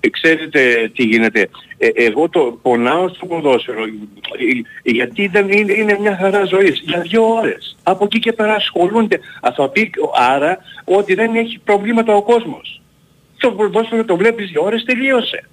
ε, 0.00 0.08
ξέρετε 0.10 0.90
τι 0.94 1.02
γίνεται. 1.02 1.48
Ε, 1.78 1.88
εγώ 1.94 2.28
το 2.28 2.58
πονάω 2.62 3.08
στο 3.08 3.26
ποδόσφαιρο. 3.26 3.82
Ε, 4.82 4.90
γιατί 4.90 5.22
ήταν, 5.22 5.50
είναι, 5.50 5.72
είναι 5.72 5.96
μια 6.00 6.16
χαρά 6.20 6.44
ζωής. 6.44 6.80
Για 6.84 7.00
δύο 7.00 7.34
ώρες. 7.34 7.76
Από 7.82 8.04
εκεί 8.04 8.18
και 8.18 8.32
πέρα 8.32 8.54
ασχολούνται. 8.54 9.20
Α, 9.40 9.52
θα 9.56 9.68
πει 9.68 9.90
άρα 10.34 10.58
ότι 10.84 11.14
δεν 11.14 11.34
έχει 11.34 11.58
προβλήματα 11.64 12.14
ο 12.14 12.22
κόσμος. 12.22 12.81
Το 13.42 13.50
ποδόσφαιρο 13.52 14.04
το 14.04 14.16
βλέπεις 14.16 14.50
δύο 14.50 14.62
ώρες 14.64 14.84
τελείωσε. 14.84 15.44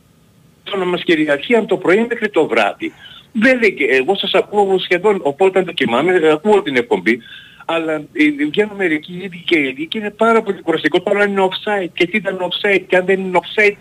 Το 0.64 0.78
να 0.78 0.86
μας 0.86 1.04
κυριαρχεί 1.04 1.56
από 1.56 1.68
το 1.68 1.78
πρωί 1.78 2.06
μέχρι 2.10 2.30
το 2.30 2.48
βράδυ. 2.48 2.94
Δεν 3.32 3.60
λέει, 3.60 3.74
και- 3.74 3.86
εγώ 3.86 4.16
σας 4.16 4.34
ακούω 4.34 4.80
σχεδόν, 4.80 5.20
οπότε 5.22 5.64
το 5.64 5.72
κοιμάμαι, 5.72 6.14
ε, 6.14 6.32
ακούω 6.32 6.62
την 6.62 6.76
εκπομπή, 6.76 7.20
αλλά 7.66 7.94
ε, 7.94 8.46
βγαίνουν 8.50 8.76
μερικοί 8.76 9.20
ήδη 9.24 9.44
και 9.46 9.60
ήδη 9.60 9.88
και 9.88 9.98
είναι 9.98 10.10
πάρα 10.10 10.42
πολύ 10.42 10.62
κουραστικό 10.62 11.02
τώρα 11.02 11.26
είναι 11.28 11.48
offside 11.50 11.90
και 11.94 12.08
τι 12.08 12.18
ήταν 12.18 12.38
offside 12.38 12.84
και 12.88 12.96
αν 12.98 13.06
δεν 13.06 13.20
είναι 13.20 13.40
offside 13.42 13.76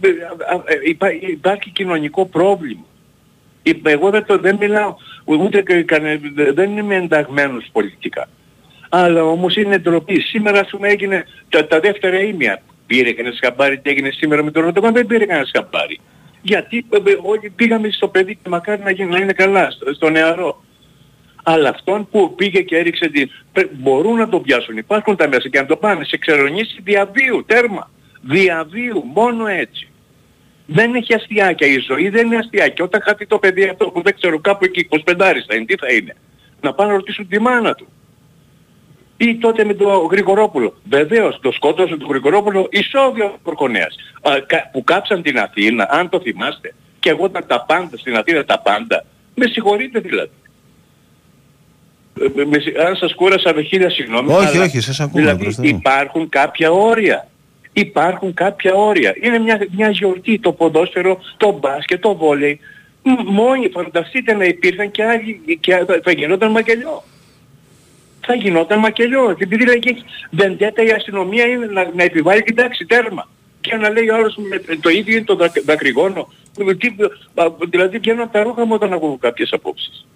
ε, 0.00 0.08
α, 0.08 0.54
α, 0.54 0.62
ε, 0.66 0.78
υπά- 0.84 1.22
υπάρχει 1.28 1.70
κοινωνικό 1.70 2.26
πρόβλημα. 2.26 2.84
Ε, 3.62 3.70
Εγώ 3.82 4.10
δεν, 4.10 4.24
το, 4.24 4.38
δεν 4.38 4.56
μιλάω, 4.60 4.94
ούτε 5.24 5.62
και 5.62 5.82
κανε- 5.82 6.20
δεν 6.54 6.76
είμαι 6.76 6.94
ενταγμένος 6.96 7.68
πολιτικά. 7.72 8.28
Αλλά 8.88 9.24
όμως 9.24 9.56
είναι 9.56 9.78
ντροπή. 9.78 10.20
Σήμερα 10.20 10.60
ας 10.60 10.68
πούμε 10.70 10.88
έγινε 10.88 11.24
τα, 11.48 11.66
τα 11.66 11.80
δεύτερα 11.80 12.18
ήμια. 12.20 12.62
Πήρε 12.90 13.12
κανένας 13.12 13.38
χαμπάρι 13.42 13.78
τι 13.78 13.90
έγινε 13.90 14.10
σήμερα 14.10 14.42
με 14.42 14.50
τον 14.50 14.62
Ροντογάν, 14.62 14.92
δεν 14.92 15.06
πήρε 15.06 15.24
κανένας 15.24 15.50
χαμπάρι. 15.54 16.00
Γιατί 16.42 16.86
ε, 16.90 16.96
ε, 16.96 17.16
όλοι 17.22 17.50
πήγαμε 17.50 17.90
στο 17.90 18.08
παιδί 18.08 18.34
και 18.34 18.48
μακάρι 18.48 18.82
να, 18.82 18.90
γίνει, 18.90 19.10
να 19.10 19.18
είναι 19.18 19.32
καλά, 19.32 19.70
στο, 19.70 19.94
στο 19.94 20.10
νεαρό. 20.10 20.64
Αλλά 21.42 21.68
αυτόν 21.68 22.08
που 22.10 22.34
πήγε 22.34 22.62
και 22.62 22.76
έριξε 22.76 23.08
την... 23.08 23.30
πρέ- 23.52 23.70
μπορούν 23.72 24.16
να 24.16 24.28
το 24.28 24.40
πιάσουν, 24.40 24.76
υπάρχουν 24.76 25.16
τα 25.16 25.28
μέσα 25.28 25.48
και 25.48 25.60
να 25.60 25.66
το 25.66 25.76
πάνε 25.76 26.04
σε 26.04 26.16
ξερονίσει 26.16 26.80
διαβίου, 26.82 27.44
τέρμα. 27.46 27.90
Διαβίου, 28.20 29.04
μόνο 29.14 29.46
έτσι. 29.46 29.88
Δεν 30.66 30.94
έχει 30.94 31.14
αστιάκια 31.14 31.66
η 31.66 31.78
ζωή, 31.78 32.08
δεν 32.08 32.26
είναι 32.26 32.36
αστιάκια. 32.36 32.84
Όταν 32.84 33.02
χαθεί 33.04 33.26
το 33.26 33.38
παιδί 33.38 33.64
αυτό 33.64 33.90
που 33.90 34.02
δεν 34.02 34.14
ξέρω 34.14 34.38
κάπου 34.40 34.64
εκεί, 34.64 34.88
25 34.90 35.14
θα 35.18 35.54
είναι, 35.54 35.64
τι 35.64 35.76
θα 35.76 35.92
είναι. 35.92 36.16
Να 36.60 36.74
πάνε 36.74 36.90
να 36.90 36.96
ρωτήσουν 36.96 37.28
τη 37.28 37.40
μάνα 37.40 37.74
του. 37.74 37.86
Ή 39.22 39.36
τότε 39.36 39.64
με 39.64 39.74
τον 39.74 40.06
Γρηγορόπουλο. 40.10 40.74
Βεβαίως, 40.90 41.38
το 41.42 41.52
σκότωσε 41.52 41.96
του 41.96 42.06
Γρηγορόπουλο 42.10 42.68
ισόβιο 42.70 43.38
Κορκονέας. 43.42 43.94
Α, 44.22 44.30
κα- 44.46 44.68
που 44.72 44.84
κάψαν 44.84 45.22
την 45.22 45.38
Αθήνα, 45.38 45.88
αν 45.90 46.08
το 46.08 46.20
θυμάστε. 46.20 46.74
Και 47.00 47.10
εγώ 47.10 47.26
ήταν 47.26 47.44
τα 47.46 47.64
πάντα 47.64 47.96
στην 47.96 48.16
Αθήνα, 48.16 48.44
τα 48.44 48.58
πάντα. 48.58 49.04
Με 49.34 49.46
συγχωρείτε 49.46 49.98
δηλαδή. 50.00 50.30
Ε, 52.38 52.44
με 52.44 52.58
συγ- 52.58 52.78
αν 52.78 52.96
σας 52.96 53.14
κούρασα 53.14 53.54
με 53.54 53.62
χίλια 53.62 53.90
συγγνώμη. 53.90 54.32
Όχι, 54.32 54.56
αλλά 54.56 54.64
όχι, 54.64 54.80
σας 54.80 55.00
ακούμε, 55.00 55.20
Δηλαδή 55.22 55.42
προς 55.42 55.54
Θεού. 55.54 55.64
υπάρχουν 55.66 56.28
κάποια 56.28 56.70
όρια. 56.70 57.28
Υπάρχουν 57.72 58.34
κάποια 58.34 58.74
όρια. 58.74 59.14
Είναι 59.22 59.38
μια, 59.38 59.66
μια 59.76 59.90
γιορτή 59.90 60.38
το 60.38 60.52
ποδόσφαιρο, 60.52 61.20
το 61.36 61.58
μπάσκετ, 61.60 62.00
το 62.00 62.14
βόλεϊ. 62.16 62.60
Μ- 63.02 63.22
Μόνοι 63.30 63.68
φανταστείτε 63.68 64.34
να 64.34 64.44
υπήρχαν 64.44 64.90
και 64.90 65.04
άλλοι 65.04 65.58
και 65.60 65.76
θα, 65.76 66.00
θα 66.02 66.10
γινόταν 66.12 66.50
μακελιό. 66.50 67.02
Θα 68.20 68.34
γινόταν 68.34 68.78
μακελιό. 68.78 69.30
Επειδή 69.30 69.66
λέγει 69.66 69.96
βεντέτα 70.30 70.82
η 70.82 70.90
αστυνομία 70.90 71.44
είναι 71.46 71.66
να, 71.66 71.90
να 71.94 72.02
επιβάλλει 72.02 72.42
την 72.42 72.54
τάξη 72.54 72.86
τέρμα. 72.86 73.28
Και 73.60 73.76
να 73.76 73.88
λέει 73.90 74.08
ο 74.08 74.14
άλλος 74.14 74.36
με 74.36 74.76
το 74.76 74.88
ίδιο 74.88 75.16
είναι 75.16 75.24
το 75.24 75.34
δακ- 75.34 75.64
δακρυγόνο. 75.64 76.28
Τι, 76.78 76.88
α, 77.34 77.46
δηλαδή 77.70 77.98
βγαίνω 77.98 78.22
από 78.22 78.32
τα 78.32 78.42
ρούχα 78.42 78.64
μου 78.64 78.74
όταν 78.74 78.92
ακούω 78.92 79.16
κάποιες 79.20 79.52
απόψεις. 79.52 80.06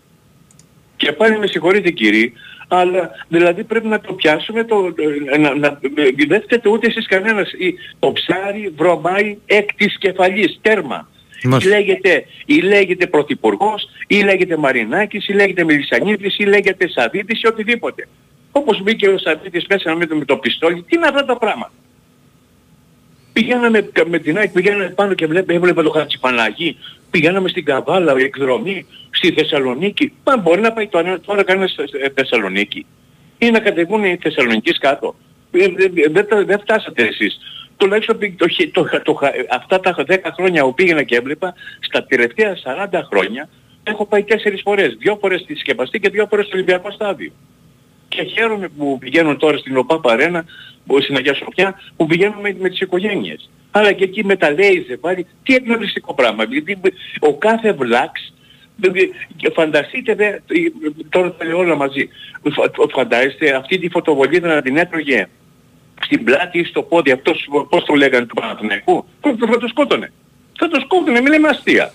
Και 0.96 1.12
πάλι 1.12 1.38
με 1.38 1.46
συγχωρείτε 1.46 1.90
κύριοι, 1.90 2.32
αλλά 2.68 3.11
δηλαδή 3.28 3.64
πρέπει 3.64 3.86
να 3.86 4.00
το 4.00 4.12
πιάσουμε, 4.12 4.64
το, 4.64 4.94
να, 5.38 5.55
να, 5.55 5.78
δεν 6.26 6.42
φταίτε 6.42 6.68
ούτε 6.68 6.86
εσείς 6.86 7.07
κανένας. 7.07 7.52
Η- 7.52 7.74
Το 7.98 8.12
ψάρι 8.12 8.72
βρωμάει 8.76 9.38
εκ 9.46 9.74
της 9.74 9.98
κεφαλής, 9.98 10.59
τέρμα. 10.62 11.09
Μάλιστα. 11.45 11.76
Λέγεται, 11.76 12.24
ή 12.47 12.61
λέγεται 12.61 13.07
Πρωθυπουργός, 13.07 13.88
ή 14.07 14.22
λέγεται 14.22 14.57
Μαρινάκης, 14.57 15.28
ή 15.28 15.32
λέγεται 15.32 15.64
Μελισανίδης, 15.64 16.38
ή 16.38 16.45
λέγεται 16.45 16.88
Σαββίδης 16.88 17.42
ή 17.42 17.47
οτιδήποτε. 17.47 18.09
Όπως 18.53 18.82
μπήκε 18.82 19.09
ο 19.09 19.18
Σαββίδης 19.18 19.66
μέσα 19.68 19.95
με 19.95 20.07
το, 20.07 20.16
με 20.16 20.24
το 20.24 20.36
πιστόλι, 20.36 20.82
τι 20.82 20.97
είναι 20.97 21.07
αυτά 21.07 21.24
τα 21.24 21.36
πράγματα. 21.38 21.72
Πηγαίναμε 23.32 23.90
με 24.07 24.18
την 24.18 24.38
ΑΕΚ, 24.38 24.51
πηγαίναμε 24.51 24.88
πάνω 24.88 25.14
και 25.14 25.26
βλέπε, 25.26 25.55
έβλεπε 25.55 25.82
το 25.82 25.90
Χατζηπαναγί. 25.90 26.76
Πηγαίναμε 27.11 27.49
στην 27.49 27.64
Καβάλα, 27.64 28.14
εκδρομή, 28.18 28.86
στη 29.11 29.32
Θεσσαλονίκη. 29.32 30.12
Μα 30.24 30.36
μπορεί 30.36 30.61
να 30.61 30.72
πάει 30.72 30.86
τώρα, 30.88 31.20
τώρα 31.20 31.42
κανένας 31.42 31.70
στη 31.70 32.11
Θεσσαλονίκη. 32.14 32.86
Ή 33.38 33.51
να 33.51 33.59
κατεβούν 33.59 34.05
οι 34.05 34.18
Θεσσαλονικείς 34.22 34.78
κάτω. 34.78 35.14
Ε, 35.51 35.68
Δεν 35.68 35.92
δεν 36.12 36.28
τα- 36.28 36.45
δεν 36.45 36.59
φτάσατε 36.61 37.03
εσείς. 37.03 37.38
Τουλάχιστον 37.77 38.18
πη- 38.18 38.39
το, 38.39 38.49
χε- 38.49 38.72
το, 38.72 38.89
το, 39.03 39.18
αυτά 39.51 39.81
τα 39.81 39.95
10 40.09 40.16
χρόνια 40.37 40.62
που 40.62 40.75
πήγαινα 40.75 41.03
και 41.03 41.16
έβλεπα, 41.16 41.55
στα 41.81 42.05
τελευταία 42.05 42.57
40 42.93 43.01
χρόνια 43.11 43.49
έχω 43.83 44.07
πάει 44.07 44.22
τέσσερις 44.22 44.61
φορές. 44.62 44.97
Δύο 44.99 45.16
φορές 45.20 45.41
στη 45.41 45.55
Σκεπαστή 45.57 46.01
και 46.01 46.09
δύο 46.09 46.27
φορές 46.31 46.47
στο 46.47 46.57
Ολυμπιακό 46.57 46.91
Στάδιο. 46.91 47.33
Και 48.09 48.22
χαίρομαι 48.22 48.68
που 48.68 48.99
πηγαίνουν 48.99 49.39
τώρα 49.39 49.57
στην 49.59 49.77
ΟΠΑ 49.77 50.01
Παρένα, 50.01 50.45
που- 50.87 51.01
στην 51.03 51.16
Αγία 51.16 51.35
Σοφιά, 51.35 51.81
που 51.97 52.07
πηγαίνουν 52.07 52.41
με, 52.41 52.57
με 52.59 52.68
τις 52.68 52.81
οικογένειες. 52.81 53.51
Αλλά 53.70 53.93
και 53.93 54.05
εκεί 54.05 54.25
με 54.25 54.37
τα 54.37 54.51
λέιζε 54.51 54.97
πάλι, 54.97 55.27
τι 55.43 55.55
εκνευριστικό 55.55 56.14
πράγμα. 56.14 56.45
Γιατί 56.45 56.79
ο 57.20 57.35
κάθε 57.35 57.72
βλάξ, 57.72 58.33
δηλαδή, 58.77 59.11
και 59.37 59.51
φανταστείτε, 59.55 60.14
δε, 60.14 60.39
τώρα 61.09 61.33
τα 61.33 61.45
λέω 61.45 61.59
όλα 61.59 61.75
μαζί, 61.77 62.09
Φα- 62.55 62.70
φαντάζεστε 62.93 63.55
αυτή 63.57 63.79
τη 63.79 63.89
φωτοβολίδα 63.89 64.55
να 64.55 64.62
την 64.62 64.77
έτρωγε 64.77 65.27
στην 66.05 66.24
πλάτη 66.24 66.59
ή 66.59 66.64
στο 66.64 66.82
πόδι 66.82 67.11
αυτός, 67.11 67.48
πώς 67.68 67.84
το 67.84 67.94
λέγανε 67.94 68.26
του 68.26 68.34
Παναθηναϊκού, 68.34 69.05
θα 69.20 69.36
το- 69.36 69.46
θα 69.46 69.59
το 69.59 69.68
σκότωνε. 69.68 70.12
Θα 70.59 70.68
το 70.68 70.80
σκότωνε, 70.80 71.20
μην 71.20 71.32
λέμε 71.32 71.48
αστεία. 71.48 71.92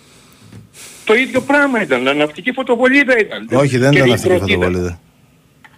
Το 1.06 1.14
ίδιο 1.16 1.42
πράγμα 1.42 1.82
ήταν, 1.82 2.18
ναυτική 2.18 2.52
φωτοβολίδα 2.52 3.20
ήταν. 3.20 3.48
Όχι, 3.54 3.78
δεν 3.78 3.92
Και 3.92 3.98
ήταν 3.98 4.10
η 4.10 4.14
αυτή 4.14 4.28
η 4.28 4.30
κροτίδα. 4.30 4.54
φωτοβολίδα. 4.56 5.00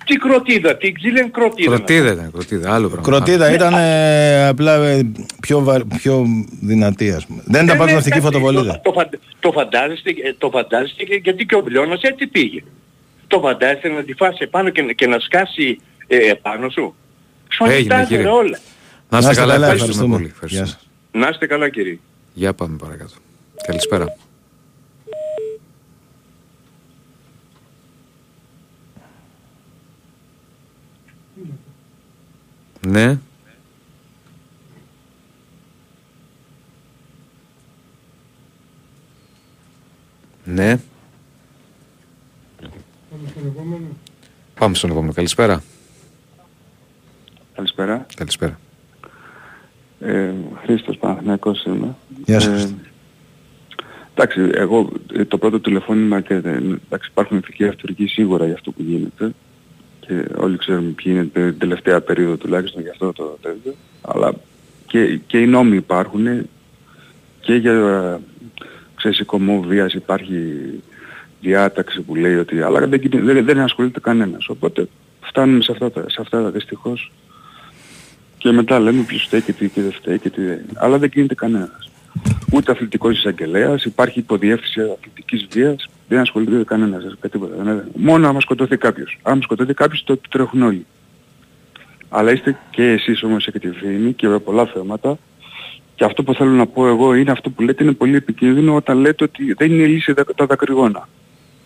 Τι 0.06 0.16
κροτίδα, 0.18 0.78
τι 0.78 0.92
ξύλεν 0.92 1.32
κροτίδα. 1.32 1.76
Κροτίδα 1.76 2.12
ήταν, 2.12 2.32
κροτίδα, 2.32 2.74
άλλο 2.74 2.88
πράγμα. 2.90 3.06
Κροτίδα 3.06 3.52
ήταν 3.54 3.74
ε, 3.74 4.48
απλά 4.48 4.76
ε, 4.86 5.12
πιο, 5.42 5.60
βα- 5.64 5.86
πιο 5.98 6.26
δυνατή, 6.62 7.12
ας 7.12 7.26
πούμε. 7.26 7.42
Δεν 7.46 7.64
ήταν 7.64 7.76
Ε, 7.76 7.80
πάντα 7.80 7.86
ναι, 7.90 7.94
ναυτική 7.94 8.18
εντάξει, 8.18 8.34
φωτοβολίδα. 8.38 8.74
Το, 8.74 8.82
το, 8.82 8.92
φαν- 8.92 9.20
το 9.40 9.52
φαντάζεστε, 9.52 10.10
ε, 10.10 10.34
το 10.38 10.50
φαντάζεστε 10.50 11.04
και- 11.04 11.20
γιατί 11.24 11.46
και 11.46 11.56
ο 11.56 11.62
Μπλιώνας 11.62 12.02
έτσι 12.02 12.28
πήγε. 12.28 12.64
Το 13.28 13.40
φαντάζεστε 13.40 13.90
να 13.90 14.04
τη 14.04 14.14
φάσει 14.14 14.38
επάνω 14.40 14.70
και, 14.70 14.82
να- 14.82 14.94
και 14.94 15.08
να 15.08 15.20
σκάσει 15.20 15.80
ε, 16.08 16.18
επάνω 16.30 16.70
σου; 16.70 16.96
Σου 17.66 17.72
Έγινε, 17.72 17.94
ανοιχτάζουν 17.94 18.08
κύριε. 18.08 18.28
όλα. 18.28 18.60
Να 19.10 19.18
είστε 19.18 19.34
καλά, 19.34 19.54
ευχαριστούμε 19.54 19.90
ευχαριστούμε. 19.92 20.16
πολύ. 20.16 20.28
Ευχαριστούμε. 20.28 20.64
Γεια 20.66 20.74
σας. 20.74 20.88
Να 21.12 21.28
είστε 21.28 21.46
καλά 21.48 21.70
κύριε. 21.70 22.00
Για 22.34 22.54
πάμε 22.54 22.78
παρακάτω. 22.78 23.14
Καλησπέρα. 23.68 24.16
Ναι. 32.88 33.18
Ναι. 40.46 40.78
Πάμε 43.12 43.28
στον 43.30 43.46
επόμενο. 43.48 43.86
Πάμε 44.60 44.76
στον 44.76 44.90
επόμενο. 44.90 45.14
Καλησπέρα. 45.14 45.64
Καλησπέρα. 47.62 48.06
Καλησπέρα. 48.16 48.60
Ε, 50.00 50.32
Χρήστος 50.64 50.98
Παναθηναϊκός 50.98 51.64
είμαι. 51.64 51.96
Γεια 52.26 52.40
σας. 52.40 52.64
Ε, 52.64 52.74
εντάξει, 54.16 54.50
εγώ 54.54 54.90
ε, 55.14 55.26
το 55.26 55.38
πρώτο 55.38 55.60
τηλεφώνημα 55.60 56.22
και 56.22 56.34
ε, 56.34 56.38
εντάξει, 56.40 57.10
υπάρχουν 57.12 57.38
ηθικοί 57.38 57.66
αυτοργοί 57.66 58.08
σίγουρα 58.08 58.46
για 58.46 58.54
αυτό 58.54 58.72
που 58.72 58.82
γίνεται 58.82 59.32
και 60.00 60.26
όλοι 60.38 60.58
ξέρουμε 60.58 60.90
ποιοι 60.90 61.14
είναι 61.16 61.24
την 61.26 61.58
τελευταία 61.60 62.02
περίοδο 62.02 62.36
τουλάχιστον 62.38 62.82
για 62.82 62.92
αυτό 62.92 63.14
το 63.14 63.38
τέτοιο 63.42 63.74
αλλά 64.02 64.34
και, 64.88 65.20
και 65.28 65.40
οι 65.40 65.48
νόμοι 65.48 65.76
υπάρχουν 65.76 66.26
και 67.40 67.54
για 67.56 67.72
ε, 67.72 68.20
ξέρεις 68.96 69.20
οικομό 69.20 69.62
βίας 69.62 69.94
υπάρχει 69.94 70.54
διάταξη 71.42 72.02
που 72.02 72.16
λέει 72.16 72.36
ότι 72.36 72.62
αλλά 72.62 72.88
δεν, 72.88 73.00
κινη- 73.00 73.24
δεν, 73.24 73.46
δεν 73.46 73.60
ασχολείται 73.60 74.00
κανένας 74.00 74.50
οπότε 74.50 74.88
φτάνουμε 75.22 75.62
σε 75.64 75.72
αυτά, 75.72 75.92
τα- 75.92 76.10
σε 76.10 76.18
αυτά 76.22 76.42
τα 76.44 76.50
δυστυχώς 76.50 77.12
και 78.42 78.52
μετά 78.52 78.80
λέμε 78.80 79.02
ποιος 79.02 79.24
φταίει 79.24 79.42
και 79.42 79.54
τι 79.54 79.70
και 79.70 79.82
δεν 79.82 79.92
φταίει 79.92 80.20
και 80.20 80.30
τι 80.30 80.42
δεν. 80.42 80.66
Αλλά 80.74 80.98
δεν 80.98 81.10
γίνεται 81.14 81.36
κανένας. 81.36 81.90
Ούτε 82.54 82.72
αθλητικός 82.72 83.18
εισαγγελέας, 83.18 83.86
υπάρχει 83.86 84.20
υποδιεύθυνση 84.20 84.82
αθλητικής 84.82 85.48
βίας, 85.52 85.90
δεν 86.08 86.20
ασχολείται 86.20 86.64
κανένας 86.64 87.04
με 87.22 87.30
τίποτα. 87.30 87.64
Δεν- 87.64 87.84
Μόνο 87.96 88.28
άμα 88.28 88.40
σκοτωθεί 88.40 88.78
κάποιος. 88.78 89.18
Άμα 89.22 89.42
σκοτωθεί 89.42 89.74
κάποιος 89.74 90.04
το 90.04 90.20
τρέχουν 90.30 90.62
όλοι. 90.62 90.86
Αλλά 92.10 92.32
είστε 92.32 92.58
και 92.70 92.84
εσείς 92.84 93.24
όμως 93.24 93.48
έχετε 93.48 93.68
ευθύνη 93.68 94.14
και 94.14 94.28
για 94.28 94.40
πολλά 94.40 94.66
θέματα. 94.66 95.18
Και 95.96 96.04
αυτό 96.04 96.24
που 96.24 96.34
θέλω 96.34 96.50
να 96.50 96.66
πω 96.68 96.88
εγώ 96.88 97.14
είναι 97.16 97.32
αυτό 97.32 97.50
που 97.50 97.62
λέτε 97.62 97.84
είναι 97.84 97.94
πολύ 97.94 98.16
επικίνδυνο 98.16 98.76
όταν 98.76 98.98
λέτε 98.98 99.24
ότι 99.24 99.54
δεν 99.54 99.72
είναι 99.72 99.86
λύση 99.86 100.14
τα- 100.14 100.26
τα 100.36 100.46
δακρυγόνα. 100.46 101.08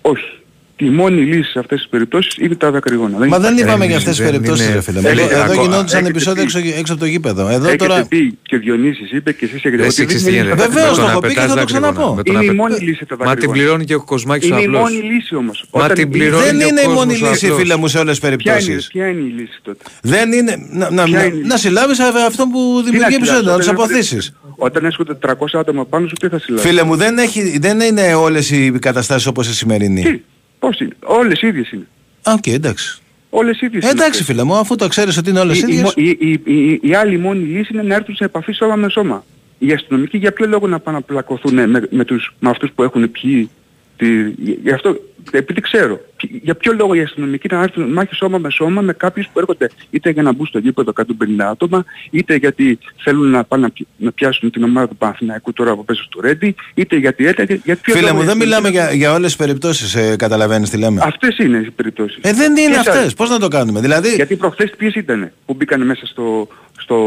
Όχι. 0.01 0.39
Η 0.77 0.85
μόνη 0.89 1.21
λύση 1.21 1.49
σε 1.51 1.59
αυτές 1.59 1.77
τις 1.79 1.87
περιπτώσεις 1.89 2.35
είναι 2.37 2.55
τα 2.55 2.71
δακρυγόνα. 2.71 3.17
Μα 3.17 3.39
δεν 3.39 3.39
υπάρχει. 3.39 3.61
είπαμε 3.61 3.85
για 3.85 3.97
αυτές 3.97 4.15
τις 4.17 4.25
περιπτώσεις, 4.25 4.69
ρε 4.73 4.81
φίλε. 4.81 4.99
Εδώ, 4.99 5.21
εδώ 5.43 5.61
γινόντουσαν 5.61 6.05
επεισόδια 6.05 6.41
έξω, 6.43 6.59
έξω 6.77 6.93
από 6.93 7.01
το 7.01 7.07
γήπεδο. 7.07 7.47
Εδώ 7.49 7.67
έχετε 7.67 7.85
τώρα... 7.87 8.05
πει 8.05 8.37
και 8.41 8.55
ο 8.55 8.59
Διονύσης 8.59 9.11
είπε 9.11 9.31
και 9.31 9.45
εσείς 9.45 9.63
έχετε 9.65 9.85
Εσύ 9.85 10.01
ότι 10.01 10.15
ξέρεις 10.15 10.23
δεν 10.23 10.33
τι 10.33 10.37
είναι 10.39 10.47
γίνεται. 10.47 10.65
λύση. 10.65 10.73
Βεβαίως 10.77 10.97
Με 10.97 11.01
το 11.01 11.05
να 11.05 11.11
έχω 11.11 11.19
πει 11.19 11.27
και 11.27 11.33
πετάς 11.33 11.49
θα 11.49 11.53
το 11.55 11.59
δάκρυγονα. 11.59 11.91
ξαναπώ. 11.91 12.13
Με 12.15 12.23
το 12.23 12.31
Είναι 12.31 12.39
να 12.39 12.43
η 12.45 12.47
πε- 12.47 12.55
μόνη 12.55 12.75
λύση 12.79 13.05
τα 13.05 13.15
Μα 13.15 13.17
την 13.17 13.27
δακρυγόνα. 13.27 13.57
πληρώνει 13.57 13.85
και 13.85 13.95
ο 13.95 14.03
Κοσμάκης 14.03 14.49
ο 14.51 14.53
Είναι 14.53 14.61
η 14.61 14.65
απλός. 14.65 14.81
μόνη 14.81 14.95
λύση 15.13 15.35
όμως. 15.35 15.65
Μα 15.71 15.83
Όταν 15.83 15.95
την 15.97 16.07
η- 16.07 16.11
πληρώνει 16.11 16.43
Δεν 16.45 16.57
και 16.57 16.63
ο 16.63 16.67
είναι 16.67 16.81
η 16.81 16.87
μόνη 16.87 16.95
κόσμος 17.13 17.21
ο 17.29 17.31
λύση, 17.31 17.45
απλός. 17.45 17.59
φίλε 17.61 17.75
μου, 17.77 17.87
σε 17.87 17.97
όλες 17.97 18.19
τις 18.19 18.19
Ποια 18.19 18.29
είναι, 18.29 18.43
περιπτώσεις. 18.43 18.87
ποια 18.87 19.07
είναι 19.07 19.21
η 19.21 19.33
λύση 19.39 19.57
τότε; 19.63 19.83
Δεν 20.01 20.31
είναι. 20.31 20.53
Να, 20.71 20.89
να, 20.91 21.03
Ποια 21.03 21.17
να, 21.17 21.23
είναι 21.25 21.35
η 21.37 21.41
να 21.51 21.57
συλλάβεις 21.57 21.99
α- 21.99 22.25
αυτό 22.27 22.43
που 22.51 22.59
δημιουργεί 22.85 23.09
να 23.09 23.15
επεισόδια, 23.15 23.41
να 23.51 23.55
τους 23.55 23.65
συλλάβεις, 23.65 23.67
όταν 23.67 23.75
αποθήσεις. 23.83 24.33
Όταν 24.57 24.85
έρχονται 24.85 25.13
300 25.13 25.59
άτομα 25.59 25.85
πάνω 25.85 26.07
σου, 26.07 26.13
τι 26.21 26.27
θα 26.27 26.39
συλλάβεις; 26.39 26.67
Φίλε 26.69 26.83
μου, 26.83 26.95
δεν, 26.95 27.17
έχει, 27.17 27.57
δεν 27.61 27.79
είναι 27.79 28.13
όλες 28.13 28.51
οι 28.51 28.71
καταστάσεις 28.81 29.27
όπως 29.27 29.47
η 29.47 29.53
σημερινή. 29.53 30.21
Τι, 30.69 30.77
πώς 30.77 30.79
είναι. 30.79 30.95
Όλες 31.05 31.41
οι 31.41 31.47
ίδιες 31.47 31.71
είναι. 31.71 31.87
Α, 32.23 32.33
οκ, 32.33 32.47
εντάξει. 32.47 32.99
Όλες 33.29 33.61
οι 33.61 33.65
ίδιες 33.65 33.81
είναι. 33.83 33.91
Εντάξει, 33.91 34.09
αυτές. 34.09 34.25
φίλε 34.25 34.43
μου, 34.43 34.55
αφού 34.55 34.75
το 34.75 34.87
ξέρεις 34.87 35.17
ότι 35.17 35.29
είναι 35.29 35.39
όλες 35.39 35.57
Η- 35.61 35.63
η, 35.67 35.71
ίδιες. 35.71 35.81
μο- 35.81 35.91
η, 35.95 36.17
η, 36.19 36.41
η, 36.45 36.79
η 36.81 36.93
άλλη 36.95 37.17
μόνη 37.17 37.43
λύση 37.43 37.69
είναι 37.73 37.81
να 37.83 37.95
έρθουν 37.95 38.15
σε 38.15 38.23
επαφή 38.23 38.51
σώμα 38.51 38.75
με 38.75 38.89
σώμα. 38.89 39.25
Οι 39.57 39.71
αστυνομικοί 39.71 40.17
για 40.17 40.31
ποιο 40.31 40.47
λόγο 40.47 40.67
να 40.67 40.79
πάνε 40.79 40.97
να 40.97 41.03
πλακωθούν 41.03 41.53
με, 41.69 41.87
με, 41.89 42.03
τους, 42.05 42.35
με 42.39 42.49
αυτούς 42.49 42.71
που 42.75 42.83
έχουν 42.83 43.11
πιει 43.11 43.49
Τη, 43.97 44.29
γι' 44.63 44.71
αυτό, 44.71 44.97
επειδή 45.31 45.61
ξέρω, 45.61 45.99
για 46.41 46.55
ποιο 46.55 46.73
λόγο 46.73 46.93
οι 46.93 47.01
αστυνομικοί 47.01 47.47
να 47.51 47.61
έρθουν 47.61 47.91
μάχη 47.91 48.15
σώμα 48.15 48.37
με 48.37 48.49
σώμα 48.49 48.81
με 48.81 48.93
κάποιους 48.93 49.27
που 49.33 49.39
έρχονται 49.39 49.69
είτε 49.89 50.09
για 50.09 50.21
να 50.21 50.33
μπουν 50.33 50.45
στο 50.45 50.59
γήπεδο 50.59 50.91
150 50.95 51.03
άτομα, 51.37 51.85
είτε 52.11 52.35
γιατί 52.35 52.79
θέλουν 53.03 53.29
να 53.29 53.43
πάνε 53.43 53.61
να, 53.61 53.69
πι- 53.69 53.87
να 53.97 54.11
πιάσουν 54.11 54.51
την 54.51 54.63
ομάδα 54.63 54.87
του 54.87 54.95
Παναθηναϊκού 54.95 55.53
τώρα 55.53 55.75
που 55.75 55.85
παίζει 55.85 56.01
στο 56.05 56.21
Ρέντι, 56.21 56.55
είτε 56.73 56.95
γιατί 56.95 57.27
έτσι, 57.27 57.43
για, 57.45 57.59
για 57.63 57.75
ποιο 57.75 57.93
Φίλε 57.93 58.05
λόγο 58.07 58.15
μου, 58.17 58.23
οι 58.23 58.25
δεν 58.25 58.37
μιλάμε 58.37 58.67
αστυνομικοί- 58.67 58.95
για, 58.97 59.07
για 59.07 59.13
όλες 59.17 59.35
τις 59.35 59.45
περιπτώσεις, 59.45 59.95
ε, 59.95 60.15
καταλαβαίνεις 60.15 60.69
τι 60.69 60.77
λέμε. 60.77 61.01
Αυτές 61.03 61.37
είναι 61.37 61.57
οι 61.57 61.71
περιπτώσεις. 61.71 62.17
Ε, 62.21 62.33
δεν 62.33 62.55
είναι 62.55 62.65
Ποιες 62.67 62.77
αυτές. 62.77 62.95
άλλες; 62.95 63.13
Πώς 63.13 63.29
να 63.29 63.39
το 63.39 63.47
κάνουμε. 63.47 63.79
Δηλαδή, 63.81 64.09
Γιατί 64.15 64.35
προχθές 64.35 64.71
ποιες 64.77 64.93
ήταν 64.95 65.31
που 65.45 65.53
μπήκαν 65.53 65.85
μέσα 65.85 66.05
στο, 66.05 66.47
στο, 66.79 66.97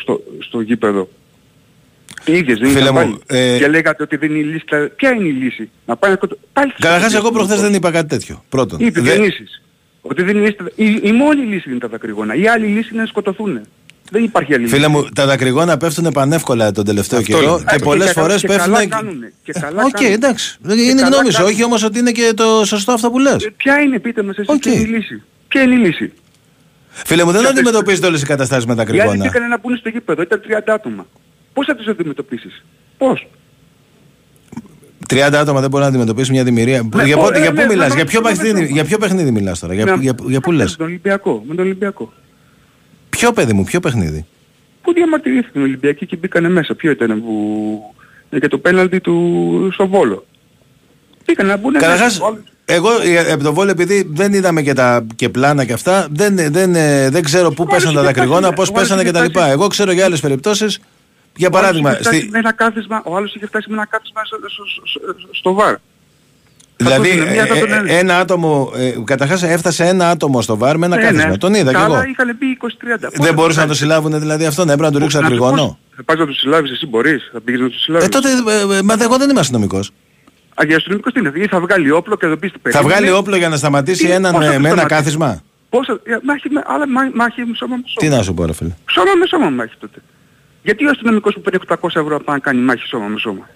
στο, 0.00 0.22
στο 0.38 0.60
γήπεδο; 0.60 1.08
Οι 2.26 2.32
ίδιες 2.36 2.58
δεν 2.58 2.68
Φίλε 2.70 2.80
ήταν 2.90 2.94
μου, 2.94 3.18
πάλι. 3.26 3.42
ε, 3.54 3.56
Και 3.58 3.68
λέγατε 3.68 4.02
ότι 4.02 4.16
δεν 4.16 4.30
είναι 4.30 4.38
η 4.38 4.42
λύση. 4.42 4.64
τα- 4.66 4.90
Ποια 4.96 5.10
είναι 5.10 5.28
η 5.28 5.32
λύση; 5.32 5.70
Να 5.86 5.96
πάνε 5.96 6.14
κοντά. 6.14 6.34
Πάλι 6.52 6.70
στους 6.70 6.82
καταρχάς, 6.82 7.14
εγώ 7.14 7.18
αστυνομικούς. 7.26 7.46
προχθές 7.46 7.60
δεν 7.70 7.74
είπα 7.78 7.90
κάτι 7.90 8.08
τέτοιο. 8.08 8.44
Πρώτον. 8.48 8.78
Είπε 8.80 9.00
Δεν- 9.00 9.12
γεννήσεις. 9.12 9.62
Ότι 10.00 10.22
δεν 10.22 10.36
είναι 10.36 10.44
λύση. 10.44 10.56
τα- 10.56 10.70
Η, 10.74 10.98
η 11.02 11.12
μόνη 11.12 11.42
λύση 11.42 11.70
είναι 11.70 11.78
τα 11.78 11.88
δακρυγόνα. 11.88 12.34
Η 12.34 12.48
άλλη 12.48 12.66
λύση 12.66 12.88
είναι 12.92 13.00
να 13.02 13.06
σκοτωθούν. 13.08 13.60
Δεν 14.10 14.24
υπάρχει 14.24 14.54
άλλη 14.54 14.62
λύση. 14.62 14.74
Φίλε 14.74 14.88
μου, 14.88 15.08
τα 15.14 15.26
δακρυγόνα 15.26 15.76
πέφτουν 15.76 16.12
πανεύκολα 16.12 16.72
τον 16.72 16.84
τελευταίο 16.84 17.18
Αυτό 17.18 17.32
καιρό 17.32 17.42
λέω. 17.46 17.58
και 17.58 17.64
Ε, 17.74 17.78
πολλές 17.78 18.06
και 18.06 18.20
φορές 18.20 18.40
καλά- 18.40 18.40
και 18.40 18.46
πέφτουν. 18.46 18.72
καλά 18.74 18.86
κάνουνε. 19.02 19.32
Και 19.42 19.52
καλά 19.52 19.82
Οκ, 19.84 19.90
κάνουνε. 19.90 20.14
εντάξει. 20.14 20.56
Και 20.68 20.72
Είναι 20.72 20.94
καλά 21.02 21.06
γνώμη 21.06 21.30
σου. 21.30 21.36
κάνουνε. 21.36 21.54
Όχι 21.54 21.64
όμως 21.64 21.82
ότι 21.84 21.98
είναι 21.98 22.10
και 22.12 22.32
το 22.36 22.64
σωστό 22.64 22.92
αυτό 22.92 23.10
που 23.10 23.18
λες. 23.18 23.44
Ε, 23.44 23.50
Ποια 23.56 23.80
είναι, 23.80 23.98
πείτε 23.98 24.22
μας 24.22 24.36
εσείς, 24.36 24.48
Οκ. 24.54 24.58
ποια 24.60 24.72
είναι 24.72 24.82
η 24.82 24.86
λύση. 24.86 25.22
Ποια 25.48 25.62
είναι 25.62 25.74
η 25.74 25.78
λύση; 25.78 26.12
Φίλε 26.90 27.24
μου, 27.24 27.30
δεν 27.30 27.46
αντιμετωπίζονται 27.46 28.06
όλες 28.06 28.22
οι 28.22 28.26
καταστάσεις 28.26 28.66
με 28.66 28.74
τα 28.74 28.82
Οι 28.82 28.86
άλλοι 28.88 28.98
δακρυγόνα. 28.98 29.22
πήγανε 29.30 29.46
να 29.46 29.58
μπουν 29.58 29.76
στο 29.76 29.88
γήπεδο, 29.88 30.22
ήταν 30.22 30.40
30 30.40 30.72
άτομα. 30.72 31.06
Πώς 31.56 31.66
θα 31.66 31.74
τους 31.74 31.86
αντιμετωπίσεις; 31.86 32.64
Πώς; 32.98 33.26
30 35.08 35.18
άτομα 35.34 35.60
δεν 35.60 35.70
μπορεί 35.70 35.82
να 35.82 35.88
αντιμετωπίσει 35.88 36.30
μια 36.32 36.44
δημιουργία. 36.44 36.88
Ναι, 36.94 37.04
για, 37.04 37.16
ω, 37.16 37.20
πότε- 37.20 37.36
ε, 37.36 37.40
για 37.40 37.50
ναι, 37.52 37.60
πού 37.60 37.66
μιλάς, 37.68 37.88
ναι, 37.88 37.94
για, 37.94 38.04
ποιο 38.04 38.20
ναι, 38.20 38.28
ναι, 38.30 38.34
παιχνίδι, 38.36 38.60
ναι. 38.60 38.66
για 38.66 38.84
ποιο 38.84 38.98
παιχνίδι 38.98 39.30
μιλάς 39.30 39.58
τώρα, 39.58 39.74
για, 39.74 39.84
Ναι. 39.84 39.94
για, 40.00 40.14
για 40.26 40.40
πού 40.40 40.52
λες; 40.52 40.70
Με 40.70 40.76
τον 40.76 40.86
Ολυμπιακό. 40.86 41.42
Με 41.48 41.54
τον 41.54 41.64
Ολυμπιακό. 41.64 42.12
Ποιο 43.10 43.32
παιδί 43.32 43.52
μου, 43.52 43.64
ποιο 43.64 43.80
παιχνίδι; 43.80 44.26
Πού 44.82 44.92
διαμαρτυρήθηκαν 44.92 45.62
οι 45.62 45.64
Ολυμπιακοί 45.64 46.06
και 46.06 46.16
μπήκανε 46.16 46.48
μέσα. 46.48 46.74
Ποιο 46.74 46.90
ήταν 46.90 47.22
που... 47.22 47.94
ε, 48.30 48.36
για 48.38 48.48
το 48.48 48.58
πέναλτι 48.58 49.00
του 49.00 49.68
στο 49.72 49.88
Βόλο. 49.88 50.26
Πήγαν 51.24 51.46
να 51.46 51.56
μπουν 51.56 51.72
Καταρχάς, 51.72 52.00
μέσα. 52.00 52.24
Όλοι- 52.24 52.42
εγώ 52.64 52.88
ε, 53.04 53.32
από 53.32 53.42
το 53.44 53.52
βόλιο, 53.54 53.70
επειδή 53.72 54.08
δεν 54.12 54.32
είδαμε 54.32 54.62
και 54.62 54.72
τα 54.72 55.06
και 55.16 55.28
πλάνα 55.28 55.64
και 55.64 55.72
αυτά, 55.72 56.06
δεν, 56.10 56.36
δεν, 56.52 56.74
ε, 56.74 57.08
δεν 57.10 57.22
ξέρω 57.22 57.50
πού 57.50 57.66
πέσανε 57.66 57.94
τα 57.94 58.00
είχε 58.00 58.12
δακρυγόνα, 58.12 58.38
φτάσει, 58.40 58.54
πώς 58.54 58.68
ο 58.68 58.72
άλλος 58.74 58.82
πέσανε 58.88 59.02
είχε 59.02 59.10
κτλ. 59.10 59.30
φτάσει. 59.30 59.50
Εγώ 59.50 59.66
ξέρω 59.66 59.92
για 59.92 60.04
άλλες 60.04 60.20
περιπτώσεις. 60.20 60.80
Για 61.36 61.48
ο 61.52 61.56
άλλος 61.56 61.60
παράδειγμα, 61.60 61.90
είχε 61.92 62.00
φτάσει 62.02 62.18
στη, 62.20 62.28
με 62.30 62.38
ένα 62.38 62.52
κάθισμα, 62.52 63.02
ο 63.04 63.16
άλλος 63.16 63.34
είχε 63.34 63.46
φτάσει 63.46 63.66
με 63.70 63.74
ένα 63.74 63.86
κάθισμα 63.86 64.20
στο, 64.24 64.36
στο, 64.48 64.62
στο, 64.84 65.00
στο 65.30 65.52
βαρ. 65.54 65.74
δηλαδή 66.76 67.08
δώσουν 67.08 67.32
μία, 67.32 67.42
ε, 67.42 67.46
θα 67.46 67.58
τον 67.58 67.72
ε, 67.72 67.76
έλεγε. 67.76 67.98
ένα 67.98 68.18
άτομο, 68.18 68.72
ε, 68.76 68.94
καταρχάς 69.04 69.42
έφτασε 69.42 69.84
ένα 69.84 70.10
άτομο 70.10 70.42
στο 70.42 70.56
βάρ 70.56 70.76
με 70.78 70.86
ένα 70.86 70.96
Ναι, 70.96 71.02
κάθισμα. 71.02 71.28
ναι. 71.28 71.36
Τον 71.38 71.54
είδα 71.54 71.70
κι 71.70 71.76
Τα 71.76 71.84
άλλα 71.84 71.98
εγώ. 72.00 72.08
είχαν 72.10 72.38
πει 72.38 72.46
20-30. 72.46 72.66
Πώς 73.00 73.10
Δεν 73.12 73.26
θα 73.26 73.32
μπορούσαν 73.32 73.46
να 73.46 73.52
το 73.52 73.60
κάνεις. 73.60 73.78
συλλάβουν 73.78 74.20
δηλαδή 74.20 74.44
αυτό, 74.46 74.64
να 74.64 74.72
έπρεπε 74.72 74.90
να 74.90 74.96
του 74.96 75.02
ρίξει 75.02 75.16
Να 75.16 75.22
τους 75.22 75.30
δακρυγόνο. 75.38 75.66
πώς- 75.66 75.76
Θα 75.96 76.02
πας 76.04 76.18
να 76.18 76.26
τους 76.26 76.36
συλλάβεις 76.38 76.70
εσύ 76.70 76.86
μπορείς, 76.86 77.28
θα 77.32 77.40
πήγες 77.40 77.60
να 77.60 77.66
τους 77.68 77.76
Ε, 77.76 77.80
συλλάβεις. 77.82 78.08
τότε, 78.08 78.28
ε, 78.74 78.76
ε, 78.78 78.82
μα 78.82 78.96
εγώ 79.00 79.16
δεν 79.16 79.30
είμαι 79.30 79.40
αστυνομικός. 79.40 79.90
Α, 80.60 80.64
για 80.66 80.76
αστυνομικός 80.76 81.12
τι 81.12 81.20
είναι, 81.20 81.32
ή 81.34 81.46
θα 81.46 81.60
βγάλει 81.60 81.90
όπλο 81.90 82.16
και 82.16 82.26
θα 82.26 82.36
πεις 82.36 82.50
στο 82.50 82.58
Θα 82.62 82.70
περίμενε. 82.70 82.94
βγάλει 82.94 83.10
όπλο 83.18 83.36
για 83.36 83.48
να 83.48 83.56
σταματήσει 83.56 84.04
Τι- 84.04 84.10
έναν 84.10 84.32
πώς 84.32 84.44
θα 84.44 84.50
ε, 84.50 84.54
το 84.54 84.60
με 84.60 84.68
ένα 84.68 84.76
σταματήσει; 84.76 85.02
κάθισμα; 85.02 85.42
Πώς 85.68 85.86
θα, 85.86 86.00
ε, 86.04 86.16
μάχη 86.22 86.50
με, 86.50 86.62
άλλα 86.66 86.88
μάχη, 86.88 87.10
μάχη 87.14 87.42
σώμα 87.56 87.76
με 87.76 87.82
Τι 87.82 88.04
σώμα. 88.04 88.16
να 88.16 88.22
σου 88.22 88.34
πω, 88.34 88.44
ρε 88.44 88.52
φίλε. 88.52 88.70
Σώμα 88.90 89.10
με 89.18 89.26
σώμα 89.26 89.50
μάχη 89.50 89.74
τότε. 89.80 89.98
Γιατί 90.66 90.86
ο 90.86 90.90
αστυνομικός 90.90 91.34
που 91.34 91.40
παίρνει 91.40 91.58
800 91.68 91.76
ευρώ 91.88 92.08
να 92.08 92.20
πάει 92.20 92.36
να 92.36 92.38
κάνει 92.38 92.60
μάχη 92.60 92.86
σώμα 92.86 93.06
με 93.06 93.18
σώμα. 93.18 93.48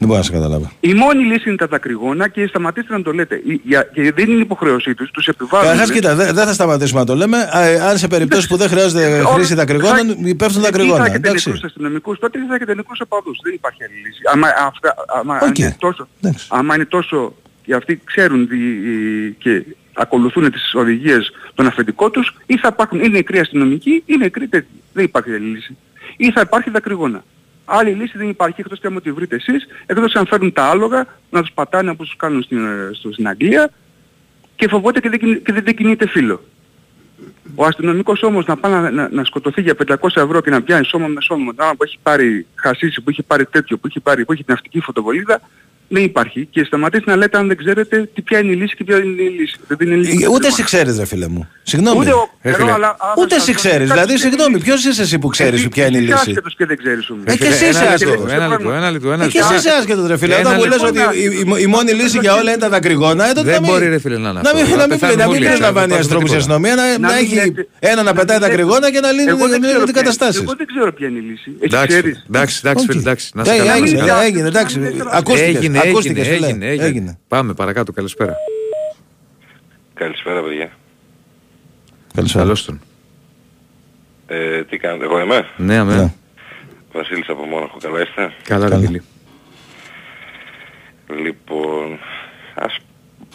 Δεν 0.00 0.08
μπορώ 0.08 0.18
να 0.20 0.24
σε 0.24 0.32
καταλάβω. 0.32 0.70
Η 0.80 0.94
μόνη 0.94 1.22
λύση 1.24 1.48
είναι 1.48 1.56
τα 1.56 1.66
δακρυγόνα 1.66 2.28
και 2.28 2.46
σταματήστε 2.46 2.92
να 2.96 3.02
το 3.02 3.12
λέτε. 3.12 3.34
Η- 3.44 3.60
για- 3.64 3.82
Και 3.94 4.12
δεν 4.12 4.30
είναι 4.30 4.40
υποχρέωσή 4.40 4.94
τους, 4.94 5.10
τους 5.10 5.26
επιβάλλουν. 5.26 5.66
Καταρχάς, 5.70 5.90
κοίτα, 5.94 6.14
δεν 6.14 6.34
δεν 6.34 6.46
θα 6.46 6.52
σταματήσουμε 6.52 7.00
να 7.00 7.06
το 7.06 7.14
λέμε. 7.14 7.36
Α, 7.52 7.60
ε, 7.64 7.80
Αν 7.80 7.98
σε 7.98 8.06
περιπτώσει 8.08 8.48
που 8.48 8.56
δεν 8.56 8.68
χρειάζεται 8.68 9.22
χρήση 9.34 9.54
δακρυγόνων, 9.54 10.06
πέφτουν 10.36 10.50
Θα 10.50 10.60
δακρυγόνα. 10.60 11.04
έχετε 11.06 11.16
Εντάξει. 11.28 11.48
νεκρούς 11.48 11.64
αστυνομικούς, 11.64 12.18
τότε 12.18 12.38
θα 12.48 12.54
έχετε 12.54 12.74
νεκρούς 12.74 13.00
οπαδούς. 13.00 13.38
Δεν 13.42 13.52
υπάρχει 13.54 13.84
άλλη 13.84 13.94
λύση. 14.06 14.20
Άμα, 14.32 14.48
αυτά, 14.66 14.94
άμα 15.20 15.38
Οκ. 15.42 15.58
είναι 15.58 15.76
τόσο, 15.78 16.08
άμα 16.48 16.74
είναι 16.74 16.84
τόσο, 16.84 17.34
και 17.64 17.74
αυτοί 17.74 18.00
ξέρουν 18.04 18.48
τι- 18.48 19.32
και 19.38 19.62
ακολουθούν 19.98 20.50
τις 20.50 20.74
οδηγίες 20.74 21.30
των 21.54 21.66
αφεντικών 21.66 22.10
τους, 22.10 22.34
ή 22.46 22.58
θα 22.58 22.68
υπάρχουν, 22.72 22.98
είναι 22.98 23.08
νεκροί 23.08 23.38
αστυνομικοί, 23.38 24.02
ή 24.06 24.16
νεκροί 24.16 24.48
τέτοιοι. 24.48 24.82
Δεν 24.92 25.04
υπάρχει 25.04 25.30
άλλη 25.30 25.46
λύση. 25.46 25.76
Ή 26.16 26.30
θα 26.32 26.40
υπάρχει 26.40 26.70
δακρυγόνα. 26.70 27.24
Άλλη 27.64 27.90
λύση 27.90 28.18
δεν 28.18 28.28
υπάρχει 28.28 28.60
εκτός 28.60 28.80
και 28.80 28.86
άμα 28.86 29.00
τη 29.00 29.12
βρείτε 29.12 29.34
εσείς, 29.36 29.66
εκτός 29.86 30.14
αν 30.14 30.26
φέρουν 30.26 30.52
τα 30.52 30.64
άλογα 30.64 31.06
να 31.30 31.40
τους 31.40 31.50
πατάνε 31.54 31.90
όπως 31.90 32.06
τους 32.06 32.16
κάνουν 32.16 32.42
στην, 32.42 32.64
ε, 32.66 32.90
στο- 32.92 33.12
στην 33.12 33.28
Αγγλία 33.28 33.70
και 34.56 34.68
φοβόται 34.68 35.00
και 35.00 35.08
δεν, 35.08 35.18
κινη- 35.18 35.42
και 35.42 35.52
δεν 35.52 35.74
κινείται 35.76 36.08
φίλο. 36.08 36.44
Ο 37.54 37.64
αστυνομικός 37.64 38.22
όμως 38.22 38.46
να 38.46 38.56
πάει 38.56 38.72
να, 38.72 38.90
να, 38.90 39.08
να 39.12 39.24
σκοτωθεί 39.24 39.60
για 39.60 39.74
500 39.74 40.20
ευρώ 40.20 40.40
και 40.40 40.50
να 40.50 40.62
πιάνει 40.62 40.84
σώμα 40.84 41.06
με 41.06 41.20
σώμα 41.20 41.44
με 41.44 41.52
τον 41.52 41.60
άνθρωπο 41.60 41.76
που 41.76 41.82
έχει 41.84 41.98
πάρει 42.02 42.46
χασίσι, 42.54 43.00
που 43.02 43.10
έχει 43.10 43.22
πάρει 43.22 43.44
τέτοιο, 43.46 43.78
που 43.78 43.86
έχει, 43.86 44.00
πάρει, 44.00 44.24
που 44.24 44.32
έχει 44.32 44.44
την 44.44 44.52
ναυτική 44.54 44.80
φωτοβολίδα, 44.80 45.40
δεν 45.88 46.02
υπάρχει. 46.04 46.48
Και 46.50 46.64
σταματήστε 46.64 47.10
να 47.10 47.16
λέτε 47.16 47.38
αν 47.38 47.46
δεν 47.46 47.56
ξέρετε 47.56 48.08
τι 48.14 48.22
ποια 48.22 48.38
είναι 48.38 48.52
η 48.52 48.56
λύση 48.56 48.76
και 48.76 48.84
ποια 48.84 48.96
είναι 48.96 49.22
η 49.22 49.28
λύση. 49.40 49.56
Δεν 49.68 49.76
είναι 49.86 49.94
η 49.94 49.98
λύση. 49.98 50.24
Ε, 50.24 50.28
Ούτε 50.28 50.46
εσύ 50.46 50.62
ξέρεις, 50.62 50.98
ρε 50.98 51.04
φίλε 51.06 51.28
μου. 51.28 51.48
Συγγνώμη. 51.62 51.98
Ούτε 52.00 52.12
ο- 52.12 52.28
Ρε 52.42 52.50
ξέρω, 52.50 52.64
φίλε. 52.64 52.72
αλλά- 52.76 52.96
αλλά 53.00 53.14
Ούτε 53.18 53.28
θα 53.28 53.34
εσύ 53.36 53.52
σας- 53.52 53.54
ξέρεις. 53.62 53.88
θα 53.88 53.94
Δηλαδή, 53.94 54.10
σας- 54.12 54.20
συγγνώμη, 54.20 54.58
ποιος 54.58 54.84
είσαι 54.84 55.02
εσύ 55.02 55.18
που 55.18 55.28
ξέρεις 55.28 55.58
Εσύ- 55.60 55.68
ποια 55.68 55.86
είναι 55.86 55.96
η 55.96 56.00
εσύ 56.00 56.10
λύση; 56.10 56.18
άσχετος 56.28 56.54
και 56.56 56.66
δεν 56.66 56.76
ξέρεις 56.82 57.10
όμως. 57.10 57.24
Ε, 57.26 57.36
και 57.36 57.46
εσύ 57.46 57.64
είσαι 57.68 57.78
Ένα 57.84 57.90
άσχετος. 57.92 58.14
λεπτό, 58.20 58.34
ένα 58.34 58.46
λεπτό, 58.48 58.70
ένα 58.72 58.90
λεπτό, 58.90 59.12
ένα 59.12 59.24
Ε, 59.24 59.28
και 59.28 59.38
λεπτό. 59.38 59.54
εσύ 59.54 59.66
είσαι 59.66 59.76
άσχετος, 59.78 60.06
ρε 60.10 60.16
φίλε. 60.20 60.34
Ένα 60.34 60.48
Όταν 60.48 60.54
μου 60.60 60.64
λες 60.72 60.82
λεπτό. 60.82 61.04
ότι 61.08 61.18
η- 61.18 61.24
η- 61.42 61.62
η 61.66 61.66
μόνη 61.74 61.92
λύση 61.92 62.18
για 62.24 62.32
όλα 62.34 62.50
είναι 62.50 62.60
τα 62.66 62.68
δακρυγόνα, 62.68 63.24
ε, 63.30 63.32
τότε 63.32 63.46
Δεν 63.50 63.54
να 63.54 63.60
μην- 63.60 63.70
μπορεί, 63.70 63.86
ρε 63.94 63.98
φίλε, 63.98 64.18
να 64.18 64.28
είναι 64.30 64.40
να 64.48 64.50
μην- 64.54 64.64
αυτό. 64.64 64.76
να 64.76 64.82
Να 64.82 64.86
μην 64.88 64.98
πεθάνουμε 64.98 65.22
να 65.22 65.28
μην 65.28 65.36
όλοι, 65.36 65.46
περιλαμβάνει 65.50 65.86
δεν 65.88 65.96
η 65.96 66.00
αστυνομική 66.04 66.30
υπάρχει 66.30 66.50
αστυνομία, 66.52 66.74
να- 66.80 66.86
Να 66.86 66.98
να 66.98 67.08
μην 67.14 67.24
έχει 67.24 67.34
λέτε- 67.34 67.68
ένα 67.92 68.02
να 68.08 68.12
πετάει 68.18 68.24
μην 68.24 68.26
λέτε- 68.28 68.42
δακρυγόνα 68.44 68.86
και 68.94 69.00
να 69.06 69.10
λύνει 69.16 69.30
Εγώ 69.36 69.44
δεν 69.52 69.60
ξέρω 69.64 69.78
τι 69.84 69.92
ποια- 69.92 70.00
καταστάσεις. 70.00 70.40
Εγώ 70.46 70.54
δεν 70.60 70.66
ξέρω 70.72 70.88
ποια 70.98 71.06
είναι 71.08 71.18
η 71.24 71.26
λύση. 71.30 71.48
Εσύ 71.50 71.68
Εντάξει, 71.70 71.86
ξέρεις. 71.94 72.16
εντάξει, 72.30 72.54
εντάξει, 72.62 72.82
φίλε, 72.88 73.00
εντάξει. 73.06 73.26
Να 73.36 73.42
σε 73.44 73.52
Ε, 73.52 73.56
καλά, 73.58 73.70
να 73.70 73.76
σε 73.76 73.82
Έγινε, 73.82 74.00
καλά. 74.10 74.22
έγινε, 74.28 74.48
εντάξει. 74.54 74.74
Ακούστηκε. 75.20 75.66
Έγινε, 75.78 75.90
Ακούστηκες, 75.90 76.26
έγινε, 76.28 76.36
φίλε. 76.36 76.46
έγινε, 76.46 76.66
έγινε. 76.66 76.86
Έγινε. 76.86 77.18
Πάμε 77.28 77.54
παρακάτω, 77.54 77.92
καλησπέρα. 77.92 78.36
Καλησπέρα 79.94 80.42
παιδιά. 80.42 80.70
Καλησπέρα. 82.14 82.44
Καλώς 82.44 82.64
τον. 82.64 82.80
Ε, 84.26 84.64
τι 84.64 84.76
κάνετε, 84.76 85.04
εγώ 85.04 85.20
είμαι; 85.20 85.48
Ναι, 85.56 85.76
αμέ. 85.76 86.14
Βασίλης 86.92 87.28
από 87.28 87.44
Μόναχο, 87.44 87.78
καλά 87.80 88.00
είστε; 88.00 88.32
Καλά, 88.42 88.68
ρε 88.68 88.78
φίλε. 88.78 89.00
Λοιπόν, 91.22 91.98
ας 92.54 92.76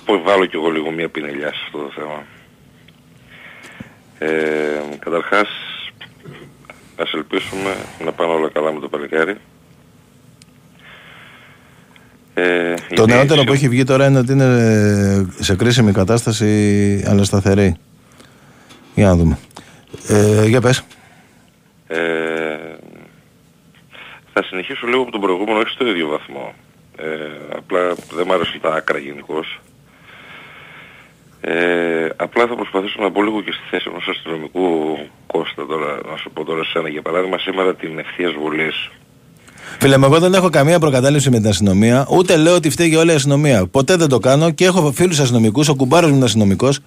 πω 0.06 0.22
βάλω 0.22 0.45
κι 0.45 0.56
εγώ 0.56 0.70
λίγο 0.70 0.91
μια 0.91 1.10
πινελιά 1.10 1.48
σε 1.53 1.60
αυτό 1.65 1.78
το 1.78 1.91
θέμα. 1.95 2.24
Ε, 4.20 4.82
καταρχάς, 4.99 5.48
ας 6.95 7.14
ελπίσουμε 7.14 7.76
να 8.06 8.11
πάνε 8.11 8.32
όλα 8.32 8.49
καλά 8.49 8.74
με 8.74 8.80
το 8.80 8.90
παλικάρι. 8.90 9.38
Ε, 12.34 12.73
Το 12.93 13.03
είναι 13.03 13.14
νεότερο 13.14 13.34
έτσι- 13.34 13.45
που 13.45 13.53
έχει 13.53 13.69
βγει 13.69 13.84
τώρα 13.84 14.05
είναι 14.05 14.19
ότι 14.19 14.31
είναι 14.31 14.45
ε, 15.39 15.43
σε 15.43 15.55
κρίσιμη 15.55 15.91
κατάσταση 15.91 17.03
αλλά 17.07 17.23
σταθερή. 17.23 17.76
Για 18.95 19.05
να 19.07 19.15
δούμε. 19.15 19.38
Ε, 20.07 20.45
για 20.45 20.61
πες. 20.61 20.84
Ε, 21.88 21.97
θα 24.34 24.43
συνεχίσω 24.43 24.88
λίγο 24.88 25.01
από 25.01 25.11
τον 25.11 25.22
προηγούμενο, 25.22 25.60
όχι 25.60 25.69
στο 25.69 25.88
ίδιο 25.88 26.07
βαθμό. 26.07 26.53
Ε, 26.97 27.55
απλά 27.57 27.95
δεν 28.15 28.26
μ' 28.27 28.31
άρεσαν 28.31 28.60
τα 28.61 28.73
άκρα 28.73 28.97
γενικώς. 28.97 29.60
Ε, 31.41 32.07
απλά 32.15 32.47
θα 32.47 32.55
προσπαθήσω 32.55 33.01
να 33.01 33.10
μπω 33.10 33.22
λίγο 33.22 33.41
και 33.41 33.51
στη 33.51 33.64
θέση 33.69 33.85
ενός 33.89 34.07
αστυνομικού 34.07 34.97
Κώστα 35.27 35.65
τώρα, 35.65 35.99
να 36.11 36.18
σου 36.18 36.31
πω 36.31 36.43
τώρα 36.43 36.64
σένα 36.64 36.89
για 36.89 37.01
παράδειγμα 37.01 37.38
σήμερα 37.38 37.76
την 37.76 37.99
ευθείας 37.99 38.34
βολής. 38.34 38.89
Φίλε 39.80 39.98
μου, 39.98 40.06
εγώ 40.06 40.19
δεν 40.19 40.34
έχω 40.34 40.49
καμία 40.49 40.80
προκατάληψη 40.80 41.30
με 41.30 41.40
την 41.40 41.49
αστυνομία, 41.49 42.06
ούτε 42.10 42.35
λέω 42.38 42.56
ότι 42.56 42.69
φταίει 42.69 42.95
όλη 42.95 43.11
η 43.11 43.15
αστυνομία. 43.15 43.65
Ποτέ 43.68 43.95
δεν 43.95 44.10
το 44.10 44.19
κάνω 44.19 44.49
και 44.52 44.65
έχω 44.65 44.91
φίλους 44.91 45.19
αστυνομικούς, 45.19 45.68
ο 45.69 45.76
κουμπάρος 45.76 46.10
μου 46.10 46.15
είναι 46.15 46.26
αστυνομικός. 46.26 46.80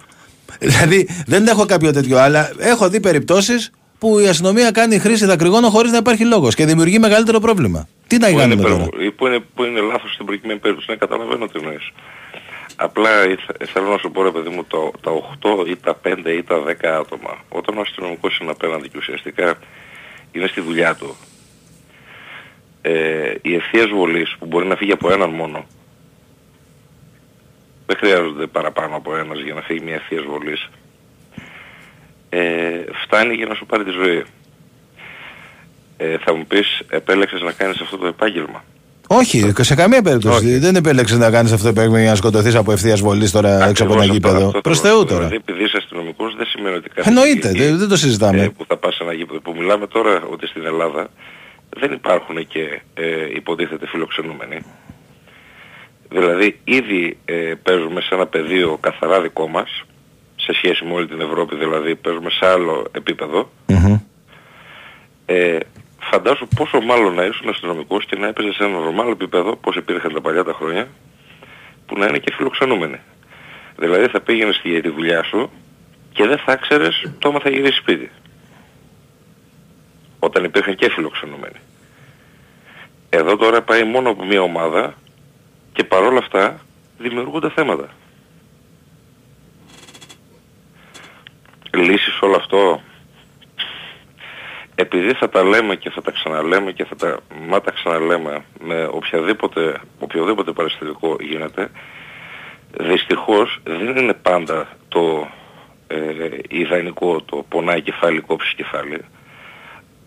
Δηλαδή 0.59 1.09
δεν 1.27 1.47
έχω 1.47 1.67
κάποιο 1.67 1.93
τέτοιο, 1.93 2.19
αλλά 2.19 2.51
έχω 2.59 2.89
δει 2.89 3.01
περιπτώσεις 3.01 3.71
που 3.99 4.19
η 4.19 4.29
αστυνομία 4.29 4.71
κάνει 4.71 4.99
χρήση 4.99 5.27
δακρυγόνων 5.27 5.71
χωρίς 5.71 5.91
να 5.91 5.97
υπάρχει 5.97 6.25
λόγος 6.25 6.55
και 6.55 6.67
δημιουργεί 6.67 6.99
μεγαλύτερο 6.99 7.39
πρόβλημα. 7.41 7.89
Τι 8.07 8.17
να 8.19 8.27
που, 8.27 8.33
είναι 8.33 8.41
κάνουμε 8.43 8.63
τώρα; 8.63 8.75
υπερβο- 8.75 9.03
ή 9.05 9.11
που, 9.11 9.27
είναι, 9.27 9.39
που 9.55 9.65
είναι 9.65 9.81
λάθος 9.81 10.13
στην 10.13 10.27
προκειμένη 10.27 10.59
περίπτωση; 10.59 10.91
Ναι, 10.91 10.97
καταλαβαίνω 10.97 11.47
τι 11.47 11.59
εννοείς. 11.59 11.91
Απλά 12.77 13.11
ήθ- 13.29 13.71
θέλω 13.73 13.89
να 13.89 13.99
σου 13.99 14.11
πω 14.11 14.23
ρε 14.23 14.31
παιδί 14.31 14.49
μου 14.49 14.65
το, 14.65 14.91
τα 15.01 15.11
8 15.11 15.67
ή 15.71 15.77
τα 15.77 15.95
5 16.03 16.31
ή 16.39 16.43
τα 16.43 16.57
10 16.67 16.87
άτομα 17.01 17.31
όταν 17.49 17.79
ο 17.79 17.81
αστυνομικός 17.81 18.39
είναι 18.39 18.51
απέναντι 18.51 18.89
και 18.89 18.99
ουσιαστικά 18.99 19.55
είναι 20.33 20.47
στη 20.47 20.61
δουλειά 20.61 20.95
του 20.95 21.17
ε, 22.89 23.35
οι 23.43 23.55
ευθείες 23.55 23.87
βολής 23.89 24.37
που 24.39 24.47
μπορεί 24.47 24.67
να 24.67 24.77
φύγει 24.77 24.93
από 24.93 25.13
έναν 25.13 25.31
μόνο 25.31 25.67
δεν 27.87 27.97
χρειάζονται 27.97 28.47
παραπάνω 28.47 28.97
από 28.97 29.17
ένας 29.17 29.39
για 29.45 29.55
να 29.55 29.61
φύγει 29.61 29.81
μια 29.85 29.95
ευθείας 29.95 30.25
βολής 30.25 30.69
ε, 32.29 32.41
φτάνει 33.03 33.35
για 33.35 33.47
να 33.47 33.55
σου 33.55 33.67
πάρει 33.67 33.85
τη 33.85 33.91
ζωή. 33.91 34.25
Ε, 35.97 36.17
θα 36.25 36.35
μου 36.35 36.47
πεις 36.47 36.81
επέλεξες 36.89 37.41
να 37.41 37.53
κάνεις 37.53 37.81
αυτό 37.81 37.97
το 37.97 38.07
επάγγελμα; 38.07 38.65
Όχι, 39.07 39.53
σε 39.61 39.75
καμία 39.75 40.03
περίπτωση. 40.03 40.59
Δεν 40.59 40.77
επέλεξες 40.77 41.19
να 41.19 41.31
κάνεις 41.31 41.53
αυτό 41.53 41.63
το 41.65 41.69
επάγγελμα 41.71 42.01
για 42.01 42.11
να 42.11 42.17
σκοτωθείς 42.17 42.55
από 42.55 42.73
ευθείας 42.73 43.01
βολής 43.01 43.31
τώρα 43.31 43.69
έξω 43.69 43.83
από 43.85 43.93
ένα 43.93 44.03
Ακριβώς 44.03 44.07
γήπεδο. 44.31 44.47
αυτό 44.47 44.61
Προς 44.61 44.81
το 44.81 44.87
Θεού 44.89 44.95
λέω. 44.97 45.05
τώρα. 45.05 45.19
Δηλαδή 45.27 45.37
επειδή 45.49 45.65
είσαι 45.65 45.77
αστυνομικός 45.77 46.35
δεν 46.37 46.47
σημαίνει 46.47 46.77
ότι 46.77 46.89
κάθε 46.89 47.09
Εννοείται, 47.09 47.49
εκεί, 47.49 47.59
δεν, 47.63 47.79
δεν 47.79 47.89
το 47.89 47.97
συζητάμε. 47.97 48.43
ε, 48.43 48.49
που 48.49 48.65
θα 48.69 48.77
πας 48.77 48.95
σε 48.95 49.03
ένα 49.03 49.13
γήπεδο. 49.13 49.41
Που 49.41 49.55
μιλάμε 49.59 49.87
τώρα 49.87 50.23
ότι 50.31 50.47
στην 50.47 50.67
Ελλάδα 50.67 51.09
δεν 51.79 51.93
υπάρχουν 51.93 52.47
και 52.47 52.81
ε, 52.95 53.35
υποτίθεται 53.35 53.87
φιλοξενούμενοι. 53.87 54.65
Δηλαδή 56.09 56.61
ήδη 56.65 57.19
ε, 57.25 57.55
παίζουμε 57.63 58.01
σε 58.01 58.15
ένα 58.15 58.27
πεδίο 58.27 58.79
καθαρά 58.81 59.21
δικό 59.21 59.49
μας 59.49 59.85
σε 60.37 60.53
σχέση 60.53 60.85
με 60.85 60.93
όλη 60.93 61.07
την 61.07 61.21
Ευρώπη 61.21 61.57
δηλαδή 61.57 61.97
παίζουμε 61.97 62.31
σε 62.31 62.47
άλλο 62.47 62.87
επίπεδο. 62.93 63.51
Ε, 65.27 65.59
φαντάσου 65.99 66.49
πόσο 66.57 66.81
μάλλον 66.81 67.15
να 67.15 67.25
ήσουν 67.25 67.49
αστυνομικός 67.49 68.05
και 68.07 68.17
να 68.17 68.27
έπαιζες 68.27 68.55
σε 68.55 68.65
ένα 68.65 68.79
νορμάλ 68.79 69.11
επίπεδο, 69.11 69.51
όπως 69.51 69.77
υπήρχαν 69.77 70.13
τα 70.13 70.21
παλιά 70.21 70.45
τα 70.45 70.53
χρόνια, 70.53 70.89
που 71.87 71.99
να 71.99 72.07
είναι 72.07 72.19
και 72.19 72.33
φιλοξενούμενοι. 72.37 73.01
Δηλαδή 73.79 74.07
θα 74.07 74.21
πήγαινες 74.21 74.61
για 74.65 74.83
τη 74.83 74.89
δουλειά 74.89 75.23
σου 75.23 75.51
και 76.13 76.27
δεν 76.27 76.39
θα 76.39 76.57
ξέρεις 76.57 77.03
το 77.19 77.29
άμα 77.29 77.41
θα 77.41 77.51
γυρίσεις 77.51 77.77
σπίτι. 77.77 78.11
Όταν 80.19 80.45
υπήρχαν 80.45 80.75
και 80.75 80.91
φιλοξενούμενοι. 80.91 81.59
Εδώ 83.17 83.37
τώρα 83.37 83.63
πάει 83.63 83.85
μόνο 83.85 84.11
από 84.11 84.25
μια 84.25 84.41
ομάδα 84.41 84.95
και 85.73 85.85
παρόλα 85.85 86.19
αυτά 86.19 86.61
δημιουργούνται 86.99 87.51
θέματα. 87.51 87.89
Λύσεις 91.73 92.15
σε 92.15 92.25
όλο 92.25 92.37
αυτό 92.37 92.81
επειδή 94.75 95.13
θα 95.13 95.29
τα 95.29 95.43
λέμε 95.43 95.77
και 95.77 95.91
θα 95.91 96.03
τα 96.03 96.11
ξαναλέμε 96.11 96.73
και 96.73 96.85
θα 96.85 96.97
τα, 96.97 97.19
μα 97.49 97.61
τα 97.61 97.71
ξαναλέμε 97.71 98.45
με 98.61 98.89
οποιαδήποτε, 98.91 99.81
οποιοδήποτε 99.99 100.53
παραστατικό 100.53 101.17
γίνεται, 101.21 101.71
δυστυχώς 102.79 103.61
δεν 103.65 103.97
είναι 103.97 104.15
πάντα 104.15 104.69
το 104.89 105.29
ε, 105.87 105.99
ιδανικό 106.49 107.23
το 107.23 107.45
πονάει 107.49 107.83
κεφάλι, 107.83 108.21
κόψεις 108.21 108.55
κεφάλι. 108.55 109.05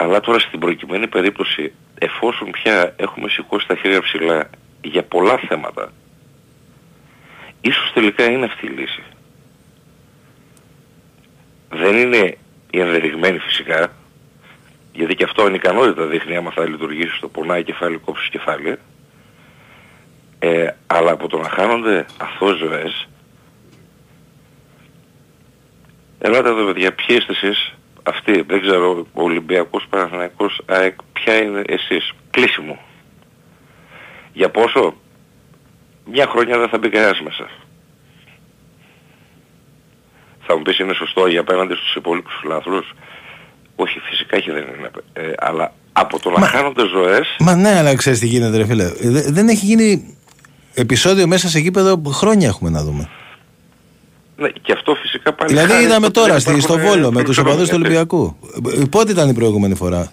Αλλά 0.02 0.20
τώρα 0.20 0.40
στην 0.40 0.60
προκειμένη 0.60 1.08
περίπτωση, 1.08 1.74
εφόσον 2.00 2.52
πια 2.52 2.94
έχουμε 2.96 3.30
σηκώσει 3.30 3.68
τα 3.68 3.76
χέρια 3.76 4.02
ψηλά 4.02 4.50
για 4.82 5.04
πολλά 5.04 5.38
θέματα, 5.38 5.92
ίσως 7.62 7.92
τελικά 7.94 8.32
είναι 8.32 8.46
αυτή 8.46 8.66
η 8.66 8.70
λύση. 8.70 9.04
Δεν 11.70 11.96
είναι 11.98 12.38
η 12.70 12.80
ενδεδειγμένη 12.80 13.38
φυσικά, 13.38 13.94
γιατί 14.94 15.16
και 15.16 15.24
αυτό 15.24 15.48
είναι 15.48 15.56
ικανότητα 15.56 16.06
δείχνει 16.06 16.36
άμα 16.36 16.52
θα 16.52 16.70
λειτουργήσει 16.70 17.16
στο 17.16 17.28
πονάει 17.28 17.64
κεφάλι, 17.64 17.98
κόψεις 17.98 18.30
κεφάλι. 18.30 18.78
Ε, 20.40 20.68
αλλά 20.88 21.12
από 21.12 21.28
το 21.28 21.38
να 21.38 21.50
χάνονται 21.50 22.06
αθώες 22.18 22.58
ζωές, 22.58 23.08
ελάτε 26.20 26.50
εδώ 26.50 26.66
παιδιά, 26.66 26.94
ποιοι 26.94 27.18
είστε 27.20 27.32
εσείς, 27.32 27.74
αυτοί, 28.10 28.42
δεν 28.48 28.62
ξέρω, 28.62 29.06
ο 29.14 29.24
Ολυμπιακός, 29.24 29.86
Παναθηναϊκός, 29.90 30.62
ΑΕΚ, 30.66 30.96
ποια 31.14 31.36
είναι 31.44 31.62
εσείς, 31.68 32.14
κλείσιμο. 32.30 32.80
Για 34.34 34.50
πόσο, 34.50 34.94
μια 36.12 36.28
χρονιά 36.28 36.58
δεν 36.60 36.70
θα 36.70 36.78
μπει 36.78 36.90
κανένας 36.90 37.22
μέσα. 37.22 37.48
Θα 40.48 40.56
μου 40.58 40.62
πεις 40.62 40.80
είναι 40.80 40.94
σωστό 40.94 41.28
για 41.28 41.40
απέναντι 41.40 41.74
στους 41.74 41.96
υπόλοιπους 41.96 42.34
φιλάθλους. 42.42 42.94
Όχι, 43.76 44.00
φυσικά 44.00 44.40
και 44.40 44.52
δεν 44.52 44.64
είναι. 44.78 44.90
Ε, 45.14 45.32
αλλά 45.38 45.74
από 45.94 46.20
το 46.20 46.30
να 46.30 46.48
χάνονται 46.48 46.88
ζωές, 46.88 47.36
Μα 47.40 47.56
ναι, 47.56 47.78
αλλά 47.78 47.96
ξέρεις 47.96 48.20
τι 48.20 48.28
γίνεται, 48.28 48.58
ρε 48.58 48.66
φίλε. 48.66 48.86
Δε- 49.02 49.32
δεν 49.32 49.48
έχει 49.48 49.66
γίνει 49.66 50.18
επεισόδιο 50.74 51.28
μέσα 51.28 51.48
σε 51.50 51.60
γήπεδο 51.60 51.98
που 52.00 52.10
χρόνια 52.12 52.48
έχουμε 52.48 52.70
να 52.70 52.84
δούμε. 52.84 53.10
Ναι, 54.40 54.50
και 54.62 54.72
αυτό 54.72 54.96
φυσικά 54.96 55.34
πάλι 55.34 55.52
Δηλαδή 55.54 55.72
χάρη 55.72 55.84
είδαμε 55.84 56.06
ότι 56.06 56.14
τώρα 56.14 56.32
δεν 56.32 56.40
στη, 56.40 56.62
στο 56.62 56.74
υπάρχουν, 56.74 56.94
Βόλο 56.94 57.08
ε, 57.08 57.12
με 57.12 57.24
τους 57.24 57.38
οπαδούς 57.38 57.70
του 57.70 57.76
φιλοξενούμενοι. 57.76 57.96
Ολυμπιακού. 57.96 58.82
Ε, 58.82 58.86
Πότε 58.86 59.12
ήταν 59.12 59.30
η 59.30 59.34
προηγούμενη 59.34 59.76
φορά; 59.76 60.12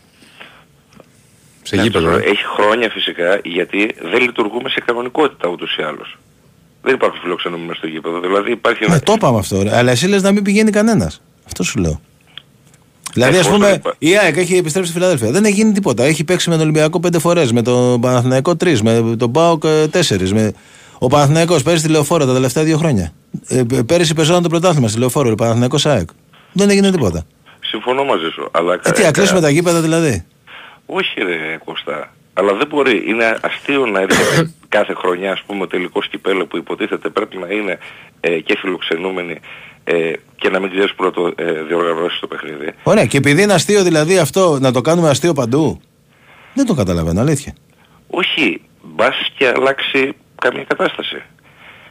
Σε 1.62 1.76
γήπεδο, 1.76 2.10
ε. 2.10 2.22
Έχει 2.24 2.44
χρόνια 2.56 2.90
φυσικά 2.90 3.40
γιατί 3.44 3.94
δεν 4.10 4.20
λειτουργούμε 4.20 4.68
σε 4.68 4.80
κανονικότητα 4.86 5.48
ούτως 5.48 5.76
ή 5.76 5.82
άλλως. 5.82 6.18
Δεν 6.82 6.94
υπάρχουν 6.94 7.20
φιλοξενούμενοι 7.20 7.68
μες 7.68 7.76
στο 7.76 7.86
γήπεδο. 7.86 8.20
Δηλαδή 8.20 8.50
υπάρχει 8.50 8.84
ένα... 8.84 8.94
Ε, 8.94 8.98
το 8.98 9.12
είπαμε 9.12 9.38
αυτό. 9.38 9.62
Ρε. 9.62 9.76
Αλλά 9.76 9.90
εσύ 9.90 10.08
λες 10.08 10.22
να 10.22 10.32
μην 10.32 10.42
πηγαίνει 10.42 10.70
κανένας. 10.70 11.22
Αυτό 11.46 11.62
σου 11.62 11.78
λέω. 11.78 12.00
Δηλαδή, 13.12 13.32
ας 13.32 13.38
Εφόσον 13.38 13.60
πούμε, 13.60 13.72
υπά- 13.72 13.94
η 13.98 14.16
ΑΕΚ 14.16 14.36
έχει 14.36 14.56
επιστρέψει 14.56 14.90
στη 14.90 15.00
Φιλαδέλφια. 15.00 15.30
Δεν 15.30 15.44
έχει 15.44 15.54
γίνει 15.54 15.72
τίποτα. 15.72 16.04
Έχει 16.04 16.24
παίξει 16.24 16.48
με 16.48 16.54
τον 16.54 16.64
Ολυμπιακό 16.64 17.00
πέντε 17.00 17.18
φορές, 17.18 17.52
με 17.52 17.62
τον 17.62 18.00
Παναθηναϊκό 18.00 18.56
τρεις, 18.56 18.82
με 18.82 19.14
τον 19.18 19.32
Πάοκ 19.32 19.64
ε, 19.64 19.88
τέσσερις. 19.88 20.32
Με... 20.32 20.52
Ο 20.98 21.06
Παναθηναϊκός 21.06 21.62
πέρυσι 21.62 21.82
στη 21.82 21.90
λεωφόρο 21.92 22.26
τα 22.26 22.32
τελευταία 22.32 22.64
δύο 22.64 22.78
χρόνια. 22.78 23.12
Ε, 23.48 23.62
π- 23.62 23.82
πέρυσι 23.84 24.14
παίζονταν 24.14 24.42
το 24.42 24.48
πρωτάθλημα 24.48 24.88
στη 24.88 24.98
λεωφόρο, 24.98 25.30
ο 25.30 25.34
Παναθηναϊκός 25.34 25.86
ΑΕΚ. 25.86 26.08
Δεν 26.52 26.70
έγινε 26.70 26.90
τίποτα. 26.90 27.24
Συμφωνώ 27.60 28.04
μαζί 28.04 28.28
σου. 28.34 28.48
Αλλά 28.50 28.80
Ε, 28.84 28.90
τι, 28.90 29.02
να 29.02 29.10
κλείσουμε 29.12 29.40
τα 29.40 29.50
γήπεδα 29.50 29.80
δηλαδή. 29.80 30.24
Όχι 30.86 31.20
ρε 31.22 31.58
Κώστα. 31.64 32.12
Αλλά 32.34 32.54
δεν 32.54 32.66
μπορεί. 32.66 33.04
Είναι 33.08 33.38
αστείο 33.42 33.86
να 33.86 34.00
έρχεται 34.00 34.50
κάθε 34.76 34.94
χρονιά 34.94 35.32
ας 35.32 35.42
πούμε 35.46 35.62
ο 35.62 35.66
τελικός 35.66 36.08
κυπέλο 36.08 36.46
που 36.46 36.56
υποτίθεται 36.56 37.08
πρέπει 37.08 37.36
να 37.36 37.46
είναι 37.54 37.78
ε, 38.20 38.40
και 38.40 38.56
φιλοξενούμενοι 38.60 39.40
ε, 39.84 40.12
και 40.36 40.48
να 40.48 40.60
μην 40.60 40.70
ξέρεις 40.70 40.94
που 40.94 41.04
να 41.04 41.10
το 41.10 41.32
ε, 41.36 41.52
διοργανώσεις 41.68 42.20
το 42.20 42.26
παιχνίδι. 42.26 42.72
Ωραία, 42.82 43.06
και 43.06 43.16
επειδή 43.16 43.42
είναι 43.42 43.52
αστείο 43.52 43.82
δηλαδή 43.82 44.18
αυτό 44.18 44.58
να 44.60 44.72
το 44.72 44.80
κάνουμε 44.80 45.08
αστείο 45.08 45.32
παντού. 45.32 45.80
Δεν 46.54 46.66
το 46.66 46.74
καταλαβαίνω, 46.74 47.20
αλήθεια. 47.20 47.54
Όχι, 48.10 48.60
μπας 48.82 49.14
και 49.38 49.52
αλλάξει 49.56 50.12
καμία 50.40 50.64
κατάσταση. 50.64 51.22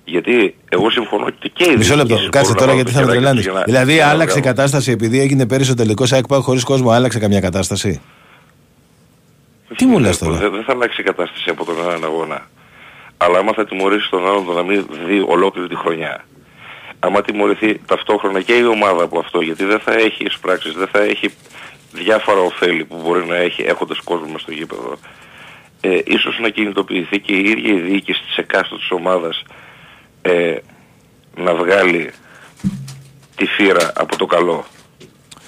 Γιατί 0.07 0.55
εγώ 0.69 0.89
συμφωνώ 0.89 1.29
και 1.29 1.49
και 1.53 1.63
οι 1.71 1.75
Μισό 1.77 1.95
λεπτό, 1.95 2.05
διοικήσεις 2.07 2.29
κάτσε 2.29 2.51
μπορούν 2.51 2.57
τώρα 2.57 2.71
να 2.71 2.75
γιατί 2.81 2.91
βάλουν 2.91 3.09
θα 3.09 3.13
με 3.13 3.19
το 3.19 3.21
χεράκι 3.21 3.41
τρελάνεις. 3.41 3.43
τους 3.43 3.51
για 3.51 3.59
να- 3.59 3.63
Δηλαδή, 3.65 3.93
για 3.93 4.05
να 4.05 4.11
άλλαξε 4.11 4.37
η 4.37 4.41
βγάλουν. 4.41 4.55
κατάσταση 4.57 4.91
επειδή 4.91 5.19
έγινε 5.19 5.47
πέρυσι 5.47 5.71
ο 5.71 5.73
τελικός 5.73 6.13
ΑΕΚ 6.13 6.27
Πάου 6.27 6.41
χωρίς 6.41 6.63
κόσμο, 6.63 6.89
άλλαξε 6.91 7.19
καμιά 7.19 7.39
κατάσταση; 7.39 8.01
Τι 9.75 9.85
μου 9.85 9.99
λες 9.99 10.17
τώρα; 10.17 10.37
Δεν, 10.37 10.51
δεν 10.51 10.63
θα 10.63 10.71
αλλάξει 10.71 11.01
η 11.01 11.03
κατάσταση 11.03 11.49
από 11.49 11.65
τον 11.65 11.75
έναν 11.87 12.03
αγώνα. 12.03 12.47
Αλλά 13.17 13.37
άμα 13.39 13.53
θα 13.53 13.65
τιμωρήσει 13.65 14.09
τον 14.09 14.27
άλλον 14.27 14.45
το 14.45 14.53
να 14.53 14.63
μην 14.63 14.85
δει 15.07 15.23
ολόκληρη 15.27 15.67
τη 15.67 15.75
χρονιά. 15.75 16.23
Άμα 16.99 17.21
τιμωρηθεί 17.21 17.81
ταυτόχρονα 17.85 18.41
και 18.41 18.53
η 18.53 18.63
ομάδα 18.63 19.03
από 19.03 19.19
αυτό, 19.19 19.41
γιατί 19.41 19.63
δεν 19.65 19.79
θα 19.79 19.93
έχει 19.93 20.23
εισπράξεις, 20.25 20.73
δεν 20.73 20.87
θα 20.87 20.99
έχει 21.01 21.29
διάφορα 21.91 22.39
ωφέλη 22.39 22.85
που 22.85 23.01
μπορεί 23.03 23.25
να 23.25 23.35
έχει 23.35 23.61
έχοντας 23.67 23.99
κόσμο 23.99 24.27
μες 24.31 24.41
στο 24.41 24.51
γήπεδο. 24.51 24.97
Ε, 25.87 26.01
ίσως 26.05 26.39
να 26.39 26.49
κινητοποιηθεί 26.49 27.19
και 27.19 27.33
η 27.33 27.49
ίδια 27.49 27.73
η 27.73 27.79
διοίκηση 27.79 28.21
της 28.23 28.37
εκάστοτε 28.37 28.83
ομάδας 28.89 29.43
ε, 30.21 30.57
να 31.35 31.55
βγάλει 31.55 32.11
τη 33.35 33.45
φύρα 33.45 33.91
από 33.95 34.17
το 34.17 34.25
καλό. 34.25 34.65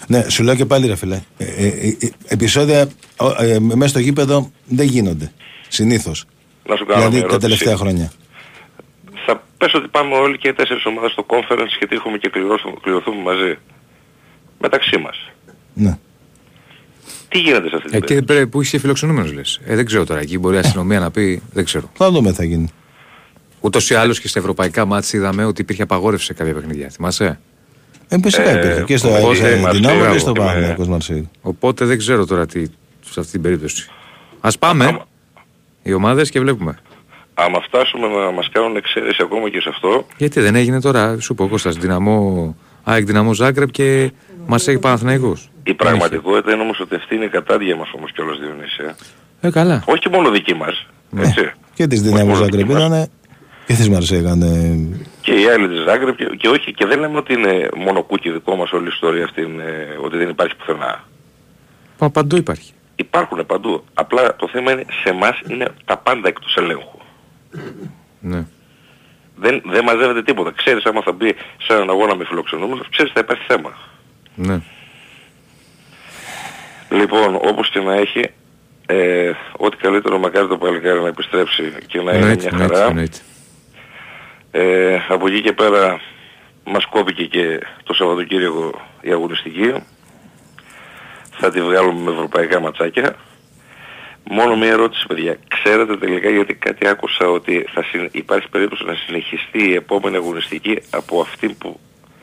Ναι, 0.07 0.29
σου 0.29 0.43
λέω 0.43 0.55
και 0.55 0.65
πάλι 0.65 0.87
ρε 0.87 0.95
φίλε. 0.95 1.21
Ε, 1.37 1.45
ε, 1.45 1.67
ε, 1.67 1.87
ε, 1.87 2.09
επεισόδια 2.27 2.89
ο, 3.17 3.43
ε, 3.43 3.59
μέσα 3.59 3.87
στο 3.87 3.99
γήπεδο 3.99 4.51
δεν 4.65 4.85
γίνονται. 4.85 5.31
Συνήθως. 5.67 6.25
Να 6.65 6.75
σου 6.75 6.85
κάνω 6.85 6.99
Δηλαδή 6.99 7.15
μια 7.17 7.27
τα 7.27 7.33
ερώτηση. 7.33 7.39
τελευταία 7.39 7.77
χρόνια. 7.77 8.11
Θα 9.25 9.43
πες 9.57 9.73
ότι 9.73 9.87
πάμε 9.87 10.15
όλοι 10.15 10.37
και 10.37 10.47
οι 10.47 10.53
τέσσερις 10.53 10.85
ομάδες 10.85 11.11
στο 11.11 11.25
conference 11.27 11.75
και 11.79 11.87
τύχουμε 11.87 12.17
και 12.17 12.29
κληρωθούμε, 12.29 12.75
κληρωθούμε 12.81 13.21
μαζί. 13.21 13.57
Μεταξύ 14.59 14.97
μας. 14.97 15.31
Ναι. 15.73 15.97
Τι 17.29 17.39
γίνεται 17.39 17.69
σε 17.69 17.75
αυτή 17.75 17.87
την 17.89 17.97
Ε, 17.97 18.05
και 18.05 18.21
πρέπει 18.21 18.47
που 18.47 18.61
είσαι 18.61 18.77
φιλοξενούμενος 18.79 19.33
λες. 19.33 19.59
Ε, 19.65 19.75
δεν 19.75 19.85
ξέρω 19.85 20.05
τώρα. 20.05 20.19
Εκεί 20.19 20.37
μπορεί 20.37 20.55
η 20.55 20.59
αστυνομία 20.59 20.99
να 20.99 21.11
πει. 21.11 21.41
Δεν 21.53 21.63
ξέρω. 21.65 21.89
Θα 21.93 22.11
δούμε 22.11 22.29
τι 22.29 22.35
θα 22.35 22.43
γίνει. 22.43 22.67
Ούτως 23.59 23.89
ή 23.89 23.95
άλλως 23.95 24.19
και 24.19 24.27
στα 24.27 24.39
ευρωπαϊκά 24.39 24.85
μάτια 24.85 25.19
είδαμε 25.19 25.45
ότι 25.45 25.61
υπήρχε 25.61 25.81
απαγόρευση 25.81 26.25
σε 26.25 26.33
κάποια 26.33 26.53
παιχνίδια. 26.53 26.89
Θυμάσαι; 26.89 27.39
Ε, 28.07 28.17
φυσικά 28.23 28.49
Ε, 28.49 28.57
υπήρχε. 28.59 28.83
Και 28.83 28.97
στο 28.97 29.07
οπότε, 29.09 29.51
ε, 29.51 29.59
Μαρσέη, 29.59 29.79
Δυνάμο 29.81 29.95
και 29.97 30.01
μπράβο, 30.03 30.19
στο 30.19 30.31
και 30.31 30.39
με- 30.39 30.45
Παναγιακό 30.45 30.85
Μαρσέη. 30.87 31.29
Οπότε 31.41 31.85
δεν 31.85 31.97
ξέρω 31.97 32.25
τώρα 32.25 32.45
τι 32.45 32.65
σε 33.09 33.19
αυτή 33.19 33.31
την 33.31 33.41
περίπτωση. 33.41 33.89
Α 34.39 34.49
πάμε 34.59 34.99
οι 35.83 35.93
ομάδες 35.93 36.29
και 36.29 36.39
βλέπουμε. 36.39 36.77
Άμα 37.33 37.61
φτάσουμε 37.61 38.07
να 38.07 38.31
μας 38.31 38.49
κάνουν 38.51 38.75
εξαίρεση 38.75 39.17
ακόμα 39.23 39.49
και 39.49 39.61
σε 39.61 39.69
αυτό, 39.69 40.05
Γιατί 40.17 40.39
δεν 40.41 40.55
έγινε 40.55 40.81
τώρα, 40.81 41.19
σου 41.19 41.35
πω 41.35 41.47
Κώστας, 41.47 41.75
δυναμό, 41.75 42.55
ΑΕΚ 42.83 43.05
δυναμό 43.05 43.33
Ζάγκρεπ 43.33 43.71
και 43.71 44.11
μας 44.45 44.67
έχει 44.67 44.79
Παναθηναϊκός. 44.79 45.49
Η 45.67 45.73
πραγματικότητα 45.73 46.53
είναι 46.53 46.61
όμως 46.61 46.79
ότι 46.79 46.95
αυτή 46.95 47.15
είναι 47.15 47.25
η 47.25 47.29
κατάδια 47.29 47.75
μας 47.75 47.89
όμως 47.95 48.11
κιόλας 48.11 48.39
Διονύσια. 48.39 48.95
Ε, 49.41 49.49
καλά. 49.49 49.83
Όχι 49.85 49.99
και 49.99 50.09
μόνο 50.09 50.29
δική 50.29 50.53
μας. 50.53 50.85
Έτσι. 51.17 51.51
Και 51.73 51.87
της 51.87 52.01
Δυνάμο 52.01 52.35
Ζάγκρεπ 52.35 52.69
ήταν. 52.69 53.09
Και 53.65 53.73
της 53.73 53.89
Μαρσέη 53.89 54.19
ήταν. 54.19 54.41
Και 55.21 55.33
οι 55.33 55.47
άλλοι 55.47 55.67
της 55.67 55.83
Ζάγκρεπ 55.83 56.15
και, 56.15 56.25
και 56.37 56.47
όχι 56.47 56.73
και 56.73 56.85
δεν 56.85 56.99
λέμε 56.99 57.17
ότι 57.17 57.33
είναι 57.33 57.69
μόνο 57.75 58.03
κούκι 58.03 58.31
δικό 58.31 58.55
μας 58.55 58.71
όλη 58.71 58.85
η 58.85 58.91
ιστορία 58.93 59.23
αυτή, 59.23 59.41
είναι, 59.41 59.97
ότι 60.01 60.17
δεν 60.17 60.29
υπάρχει 60.29 60.55
πουθενά. 60.55 61.03
Μα 61.99 62.09
παντού 62.09 62.35
υπάρχει. 62.35 62.71
Υπάρχουν 62.95 63.45
παντού. 63.45 63.83
Απλά 63.93 64.35
το 64.35 64.47
θέμα 64.51 64.71
είναι 64.71 64.85
σε 65.03 65.09
εμάς 65.09 65.39
είναι 65.47 65.67
τα 65.85 65.97
πάντα 65.97 66.27
εκτός 66.27 66.55
ελέγχου. 66.57 66.97
Ναι. 68.19 68.45
Δεν, 69.35 69.61
δεν 69.65 69.83
μαζεύεται 69.83 70.23
τίποτα. 70.23 70.51
Ξέρεις 70.55 70.83
άμα 70.83 71.01
θα 71.01 71.11
μπει 71.11 71.35
σε 71.57 71.73
έναν 71.73 71.89
αγώνα 71.89 72.15
με 72.15 72.25
φιλοξενούμενος, 72.25 72.89
ξέρεις 72.89 73.11
θα 73.11 73.19
υπάρχει 73.19 73.43
θέμα. 73.47 73.77
Ναι. 74.35 74.61
Λοιπόν, 76.89 77.35
όπως 77.35 77.69
και 77.69 77.79
να 77.79 77.93
έχει, 77.95 78.29
Ε, 78.89 79.31
ό,τι 79.57 79.77
καλύτερο 79.77 80.17
μακάρι 80.17 80.47
το 80.47 80.57
παλικάρι 80.57 80.99
να 81.01 81.07
επιστρέψει 81.07 81.73
και 81.87 81.97
να 82.01 82.11
είναι 82.11 82.11
Εννοείται, 82.21 82.41
μια 82.41 82.49
εννοείται, 82.51 82.75
χαρά. 82.75 82.87
εννοείται. 82.89 83.17
Ε, 84.51 84.97
από 85.09 85.27
εκεί 85.27 85.41
και 85.41 85.53
πέρα 85.53 85.99
μας 86.63 86.85
κόπηκε 86.85 87.23
και 87.25 87.59
το 87.83 87.93
Σαββατοκύριακο 87.93 88.81
η 89.01 89.11
αγωνιστική. 89.11 89.73
Θα 91.39 91.51
τη 91.51 91.61
βγάλουμε 91.61 92.01
με 92.03 92.11
ευρωπαϊκά 92.11 92.59
ματσάκια. 92.59 93.15
Μόνο 94.29 94.55
μια 94.57 94.69
ερώτηση 94.69 95.05
παιδιά. 95.07 95.37
Ξέρετε 95.47 95.97
τελικά 95.97 96.29
γιατί 96.29 96.53
κάτι 96.53 96.87
άκουσα 96.87 97.29
ότι 97.29 97.65
θα 97.73 97.83
συν- 97.83 98.15
υπάρχει 98.15 98.49
περίπτωση 98.49 98.83
να 98.85 98.93
συνεχιστεί 98.93 99.69
η 99.69 99.73
επόμενη 99.73 100.15
αγωνιστική 100.15 100.81
από 100.89 101.21
αυτή 101.21 101.47
που... 101.49 101.79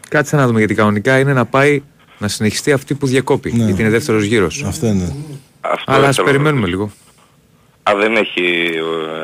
Κάτσε 0.09 0.37
να 0.37 0.47
δούμε 0.47 0.59
γιατί 0.59 0.75
κανονικά 0.75 1.19
είναι 1.19 1.33
να 1.33 1.45
πάει 1.47 1.83
να 2.19 2.29
συνεχιστεί 2.29 2.73
αυτή 2.73 2.95
που 2.95 3.07
διακόπη. 3.07 3.51
Γιατί 3.55 3.81
είναι 3.81 3.91
δεύτερος 3.91 4.25
γύρος. 4.25 4.63
Ναι. 4.63 4.69
Αυτό 4.69 4.87
είναι. 4.87 5.15
Αυτό 5.61 5.93
Αλλά 5.93 6.07
ας 6.09 6.13
ήθελα 6.13 6.27
να 6.27 6.33
περιμένουμε 6.33 6.67
λίγο. 6.67 6.91
Α, 7.83 7.93
δεν 8.01 8.17
έχει... 8.17 8.41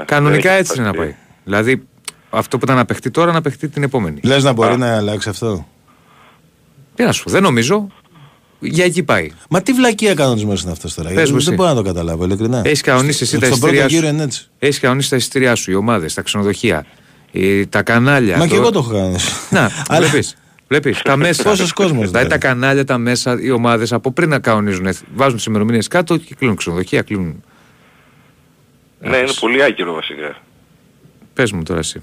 ε, 0.00 0.04
Κανονικά 0.04 0.42
δεν 0.50 0.50
έχει 0.52 0.60
έτσι 0.60 0.72
είναι 0.76 0.82
να 0.84 0.88
υπάρξει. 0.88 1.12
πάει. 1.14 1.24
Δηλαδή 1.44 1.82
αυτό 2.30 2.58
που 2.58 2.64
ήταν 2.64 2.76
να 2.76 2.84
παιχτεί 2.84 3.10
τώρα 3.10 3.32
να 3.32 3.40
παιχτεί 3.40 3.68
την 3.68 3.82
επόμενη. 3.82 4.20
Λες 4.22 4.42
να 4.44 4.52
μπορεί 4.52 4.76
να 4.76 4.96
αλλάξει 4.96 5.28
αυτό; 5.28 5.66
Τι 6.94 7.02
να 7.04 7.12
σου 7.12 7.22
πω, 7.24 7.30
δεν 7.30 7.42
νομίζω. 7.42 7.86
Για 8.62 8.84
εκεί 8.84 9.02
πάει. 9.02 9.30
Μα 9.50 9.62
τι 9.62 9.72
βλακία 9.72 10.14
κανονισμός 10.14 10.62
είναι 10.62 10.70
αυτός 10.70 10.94
τώρα; 10.94 11.08
Πες 11.08 11.16
γιατί 11.16 11.32
μου 11.32 11.38
δεν 11.38 11.46
εσύ. 11.46 11.56
μπορώ 11.56 11.68
να 11.68 11.74
το 11.74 11.82
καταλάβω, 11.82 12.24
ειλικρινά. 12.24 12.62
Έχεις 12.64 12.80
κανονίσει 12.80 13.22
εσύ 13.22 13.38
τα 13.38 13.46
Στον 13.46 13.58
πρώτο 13.58 13.74
εισιτήριά 13.74 13.98
γύρο 13.98 14.08
σου; 14.08 14.14
είναι 14.14 14.22
έτσι. 14.22 14.48
Έχεις 14.58 14.80
κανονίσει 14.80 15.10
τα 15.10 15.16
εισιτήριά 15.16 15.54
σου, 15.54 15.70
οι 15.70 15.74
ομάδες, 15.74 16.14
τα 16.14 16.22
ξενοδοχεία, 16.22 16.86
ε, 17.32 17.66
τα 17.66 17.82
κανάλια. 17.82 18.36
Μα 18.36 18.46
και 18.46 18.54
εγώ 18.54 18.70
το 18.70 18.78
έχω 18.78 18.92
κάνει. 18.92 19.16
Να, 19.50 19.70
Αλλά- 19.88 20.08
βλέπεις. 20.70 20.92
Βλέπεις, 20.92 21.02
τα 21.02 21.16
μέσα. 21.26 21.42
Πόσος 21.42 21.72
κόσμος, 21.72 22.10
Δηλαδή 22.10 22.24
δηλαδή. 22.26 22.28
τα 22.28 22.38
κανάλια, 22.48 22.84
τα 22.84 22.98
μέσα, 22.98 23.38
οι 23.40 23.50
ομάδες 23.50 23.92
από 23.92 24.12
πριν 24.12 24.28
να 24.28 24.38
κανονίζουν, 24.38 24.88
βάζουν 25.14 25.36
τις 25.36 25.44
ημερομηνίες 25.44 25.88
κάτω 25.88 26.16
και 26.16 26.34
κλείνουν 26.34 26.56
ξενοδοχεία, 26.56 27.02
κλείνουν. 27.02 27.42
Ναι, 29.00 29.16
είναι 29.16 29.32
πολύ 29.40 29.62
άκυρο 29.62 29.92
βασικά. 29.94 30.36
Πες 31.34 31.52
μου 31.52 31.62
τώρα 31.62 31.78
εσύ. 31.80 32.02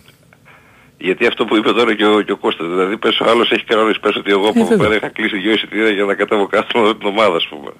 Γιατί 1.00 1.26
αυτό 1.28 1.46
που 1.46 1.56
είπε 1.56 1.72
τώρα 1.72 1.96
και 1.96 2.06
ο, 2.06 2.22
και 2.22 2.32
ο 2.32 2.38
Κώστας, 2.38 2.68
δηλαδή 2.68 2.98
πες 2.98 3.20
ο 3.20 3.26
άλλος 3.30 3.52
έχει 3.52 3.64
κανόνες, 3.64 4.00
πες 4.00 4.16
ότι 4.16 4.32
εγώ 4.32 4.48
από 4.50 4.60
εδώ 4.60 4.68
βέβαια. 4.68 4.84
πέρα 4.88 4.96
είχα 4.96 5.10
κλείσει 5.10 5.38
δυο 5.38 5.52
εισιτήρια 5.52 5.90
για 5.90 6.04
να 6.04 6.14
κατέβω 6.14 6.48
κάθε 6.48 6.80
μέρα 6.80 6.96
την 6.98 7.08
ομάδα 7.08 7.36
ας 7.36 7.48
πούμε. 7.50 7.72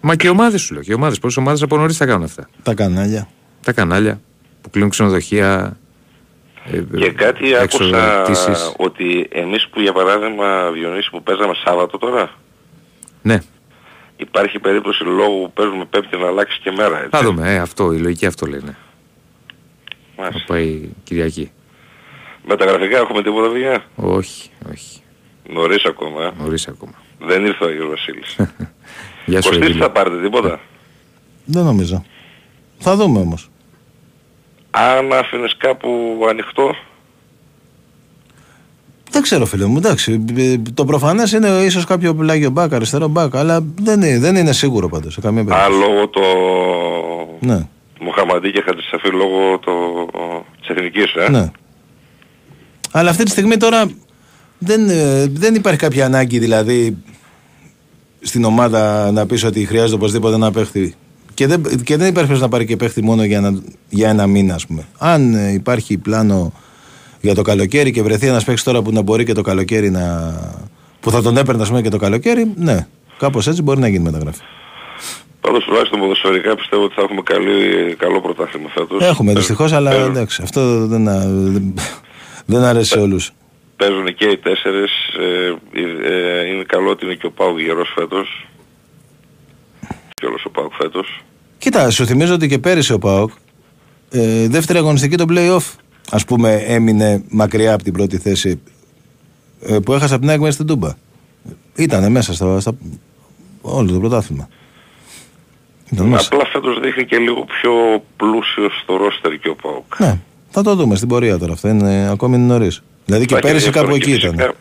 Μα 0.00 0.16
και 0.16 0.26
οι 0.26 0.30
ομάδες 0.30 0.60
σου 0.60 0.72
λέω. 0.74 0.82
Και 0.82 0.90
οι 0.92 0.94
ομάδες. 0.94 1.18
Πόσε 1.18 1.40
ομάδες 1.40 1.62
από 1.62 1.76
νωρίς 1.76 1.96
θα 1.96 2.06
κάνουν 2.06 2.24
αυτά. 2.24 2.48
Τα 2.62 2.74
κανάλια. 2.74 3.28
Τα 3.62 3.72
κανάλια 3.72 4.20
που 4.60 4.70
κλείνουν 4.70 4.90
ξενοδοχεία. 4.90 5.76
Ε, 6.64 6.82
Και 6.96 7.10
κάτι 7.12 7.54
άκουσα 7.56 7.62
εξοδοτήσεις. 7.84 8.74
ότι 8.76 9.28
εμείς 9.32 9.68
που 9.68 9.80
για 9.80 9.92
παράδειγμα 9.92 10.70
Διονύση 10.70 11.10
που 11.10 11.22
παίζαμε 11.22 11.54
Σάββατο 11.64 11.98
τώρα, 11.98 12.30
Ναι, 13.22 13.38
υπάρχει 14.16 14.58
περίπτωση 14.58 15.04
λόγω 15.04 15.38
που 15.38 15.52
παίζουμε 15.52 15.84
Πέμπτη 15.84 16.16
να 16.16 16.26
αλλάξει 16.26 16.60
και 16.62 16.70
μέρα 16.70 16.96
έτσι. 16.96 17.08
θα 17.10 17.22
δούμε. 17.22 17.52
Ε, 17.54 17.58
αυτό, 17.58 17.92
η 17.92 17.98
λογική 17.98 18.26
αυτό 18.26 18.46
λέει. 18.46 18.60
Ναι. 18.64 18.74
Μάλιστα. 20.16 20.38
Θα 20.38 20.44
πάει 20.52 20.88
Κυριακή. 21.04 21.50
Μεταγραφικά 22.46 22.98
έχουμε 22.98 23.22
τίποτα 23.22 23.50
παιδιά; 23.52 23.84
Όχι, 23.96 24.50
όχι. 24.72 25.00
Νωρίς 25.48 25.84
ακόμα. 25.84 26.24
ε. 26.24 26.30
Νωρίς 26.38 26.68
ακόμα. 26.68 26.92
Δεν 27.18 27.44
ήρθε 27.44 27.64
ο 27.64 27.68
Άγιος 27.68 27.88
Βασίλης. 27.88 28.36
Γεια 29.26 29.42
σου, 29.42 29.48
Κωστής 29.48 29.66
Ευήλιο. 29.66 29.82
θα 29.84 29.90
πάρετε 29.90 30.20
τίποτα; 30.22 30.60
Δεν 31.44 31.64
νομίζω. 31.64 32.04
Θα 32.78 32.96
δούμε 32.96 33.18
όμως. 33.18 33.50
Αν 34.74 35.12
άφηνες 35.12 35.54
κάπου 35.58 35.90
ανοιχτό, 36.30 36.74
Δεν 39.10 39.22
ξέρω, 39.22 39.46
φίλε 39.46 39.66
μου. 39.66 39.76
Εντάξει, 39.76 40.24
ε, 40.36 40.56
το 40.74 40.84
προφανές 40.84 41.32
είναι 41.32 41.48
ίσως 41.48 41.84
κάποιο 41.84 42.14
πλάγιο 42.14 42.50
μπακ, 42.50 42.72
αριστερό 42.72 43.08
μπακ, 43.08 43.36
αλλά 43.36 43.64
δεν 43.82 44.02
είναι, 44.02 44.18
δεν 44.18 44.36
είναι 44.36 44.52
σίγουρο 44.52 44.88
πάντως 44.88 45.12
σε 45.12 45.20
καμία 45.20 45.42
α, 45.42 45.44
περίπτωση. 45.44 45.78
λόγω 45.78 46.08
το 46.08 46.20
Ναι, 47.40 47.68
Μοχαμαντή 48.00 48.50
και 48.50 48.62
Χατζησαφή 48.64 49.08
λόγω 49.08 49.58
το... 49.58 49.72
της 50.60 50.68
εθνικής, 50.68 51.14
ε. 51.14 51.30
ναι. 51.30 51.50
Αλλά 52.92 53.10
αυτή 53.10 53.22
τη 53.24 53.30
στιγμή 53.30 53.56
τώρα 53.56 53.90
δεν, 54.58 54.88
ε, 54.88 55.26
δεν 55.26 55.54
υπάρχει 55.54 55.78
κάποια 55.78 56.04
ανάγκη 56.04 56.38
δηλαδή 56.38 56.96
στην 58.20 58.44
ομάδα 58.44 59.10
να 59.12 59.26
πεις 59.26 59.44
ότι 59.44 59.64
χρειάζεται 59.64 59.94
οπωσδήποτε 59.94 60.34
ένα 60.34 60.50
παίχτη. 60.50 60.94
Και 61.34 61.46
δεν, 61.46 61.62
και 61.62 61.96
δεν 61.96 62.08
υπάρχει 62.08 62.12
περίπτωση 62.12 62.40
να 62.40 62.48
πάρει 62.48 62.64
και 62.66 62.76
παίχτη 62.76 63.02
μόνο 63.02 63.24
για 63.24 63.36
ένα, 63.36 63.62
για 63.88 64.08
ένα 64.08 64.26
μήνα, 64.26 64.54
ας 64.54 64.66
πούμε. 64.66 64.86
Αν 64.98 65.34
ε, 65.34 65.52
υπάρχει 65.52 65.98
πλάνο 65.98 66.52
για 67.20 67.34
το 67.34 67.42
καλοκαίρι 67.42 67.90
και 67.90 68.02
βρεθεί 68.02 68.26
ένας 68.26 68.44
παίχτη 68.44 68.62
τώρα 68.62 68.82
που 68.82 68.92
να 68.92 69.02
μπορεί 69.02 69.24
και 69.24 69.32
το 69.32 69.42
καλοκαίρι 69.42 69.90
να. 69.90 70.34
που 71.00 71.10
θα 71.10 71.22
τον 71.22 71.36
έπαιρνε, 71.36 71.62
ας 71.62 71.68
πούμε, 71.68 71.80
και 71.82 71.88
το 71.88 71.96
καλοκαίρι, 71.98 72.52
ναι. 72.56 72.86
Κάπως 73.18 73.46
έτσι 73.46 73.62
μπορεί 73.62 73.80
να 73.80 73.88
γίνει 73.88 74.04
μεταγραφή. 74.04 74.40
Πάντως 75.40 75.64
τουλάχιστον 75.64 76.00
ποδοσφαιρικά 76.00 76.54
πιστεύω 76.54 76.84
ότι 76.84 76.94
θα 76.94 77.02
έχουμε 77.02 77.22
καλή, 77.22 77.94
καλό 77.94 78.20
πρωτάθλημα 78.20 78.68
φέτος. 78.74 79.02
Έχουμε 79.02 79.32
δυστυχώς, 79.32 79.72
αλλά 79.72 79.90
παίζουν- 79.90 80.10
εντάξει, 80.16 80.40
αυτό 80.44 80.86
δεν, 80.86 81.08
α- 81.08 81.26
δεν, 81.28 81.74
δεν 82.46 82.62
αρέσει 82.62 82.88
σε 82.90 82.98
όλους. 82.98 83.30
Παίζουν 83.76 84.14
και 84.14 84.24
οι 84.24 84.36
τέσσερις. 84.38 84.90
Ε, 85.20 85.54
ε, 86.12 86.46
είναι 86.46 86.64
καλό 86.66 86.90
ότι 86.90 87.04
είναι 87.04 87.14
και 87.14 87.26
ο 87.26 87.30
Πάου 87.30 87.58
γερός 87.58 87.92
φέτος. 87.94 88.46
Και 90.22 90.28
όλος 90.28 90.44
ο 90.44 90.50
Πάου 90.50 90.70
φέτος. 90.72 91.22
Κοίτα, 91.58 91.90
σου 91.90 92.06
θυμίζω 92.06 92.34
ότι 92.34 92.48
και 92.48 92.58
πέρυσι 92.58 92.92
ο 92.92 92.98
Πάοκ 92.98 93.30
ε, 94.10 94.48
δεύτερη 94.48 94.78
αγωνιστική 94.78 95.16
το 95.16 95.24
play-off 95.28 95.74
ας 96.10 96.24
πούμε 96.24 96.54
έμεινε 96.66 97.24
μακριά 97.28 97.74
από 97.74 97.82
την 97.82 97.92
πρώτη 97.92 98.18
θέση 98.18 98.60
ε, 99.62 99.78
που 99.78 99.92
έχασε 99.92 100.12
από 100.12 100.22
την 100.22 100.30
ΑΕΚ 100.30 100.40
μέσα 100.40 100.52
στην 100.52 100.66
Τούμπα. 100.66 100.94
Ήτανε 101.76 102.08
μέσα 102.08 102.34
στα, 102.34 102.60
στα 102.60 102.72
όλο 103.60 103.92
το 103.92 103.98
πρωτάθλημα. 103.98 104.48
Ήταν 105.90 106.06
μέσα. 106.06 106.28
Απλά 106.32 106.46
φέτος 106.46 106.80
δείχνει 106.80 107.04
και 107.04 107.16
λίγο 107.16 107.44
πιο 107.44 107.72
πλούσιο 108.16 108.70
στο 108.82 108.96
ρόστερ 108.96 109.38
και 109.38 109.48
ο 109.48 109.54
Πάουκ. 109.54 109.98
Ναι, 109.98 110.18
θα 110.50 110.62
το 110.62 110.74
δούμε 110.74 110.96
στην 110.96 111.08
πορεία 111.08 111.38
τώρα. 111.38 111.52
Αυτό 111.52 111.68
είναι 111.68 112.08
ακόμη 112.10 112.38
νωρίς. 112.38 112.82
Δηλαδή 113.04 113.24
και 113.24 113.34
Θα 113.34 113.38
έχει 113.38 113.46
πέρυσι 113.46 113.66
ενδιαφέρον 113.66 113.88
κάπου 113.88 114.04
και 114.04 114.10
εκεί 114.10 114.20
ήταν. 114.20 114.36
φυσικά 114.36 114.54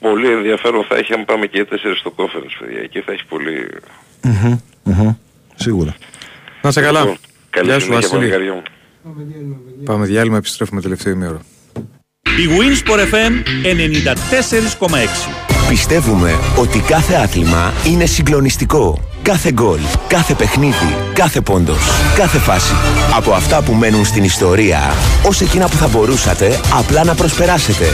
Πολύ 0.00 0.32
ενδιαφέρον 0.32 0.84
θα 0.84 0.96
έχει 0.96 1.12
αν 1.12 1.24
πάμε 1.24 1.46
και 1.46 1.58
οι 1.58 1.64
τέσσερις 1.64 1.98
στο 1.98 2.12
conference, 2.16 2.56
παιδιά. 2.60 2.80
Εκεί 2.82 3.00
θα 3.00 3.12
έχει 3.12 3.24
πολύ... 3.28 3.68
Μμμ, 4.22 4.56
μμμ. 4.84 5.12
Σίγουρα. 5.54 5.94
Να 6.62 6.70
σε 6.70 6.80
καλά. 6.80 7.00
Λοιπόν, 7.00 7.16
Καλή 7.50 7.66
Γεια 7.66 7.78
σου, 7.78 7.84
συνέχεια, 7.84 8.08
Βασίλη. 8.08 8.30
παλικάρια 8.30 8.52
μου. 8.54 8.62
Πάμε 9.84 10.06
διάλειμμα, 10.06 10.36
επιστρέφουμε 10.36 10.80
τελευταίο 10.80 11.12
ημίωρο. 11.12 11.40
Η 12.22 12.48
Winsport 12.58 12.98
FM 13.14 13.32
94,6. 13.62 15.30
Πιστεύουμε 15.68 16.38
ότι 16.58 16.78
κάθε 16.78 17.14
άθλημα 17.14 17.72
είναι 17.86 18.06
συγκλονιστικό. 18.06 19.00
Κάθε 19.22 19.52
γκολ, 19.52 19.78
κάθε 20.08 20.34
παιχνίδι, 20.34 20.96
κάθε 21.14 21.40
πόντος, 21.40 21.78
κάθε 22.16 22.38
φάση. 22.38 22.72
Από 23.16 23.32
αυτά 23.32 23.62
που 23.62 23.72
μένουν 23.72 24.04
στην 24.04 24.24
ιστορία, 24.24 24.80
ως 25.26 25.40
εκείνα 25.40 25.68
που 25.68 25.76
θα 25.76 25.88
μπορούσατε 25.88 26.60
απλά 26.78 27.04
να 27.04 27.14
προσπεράσετε. 27.14 27.84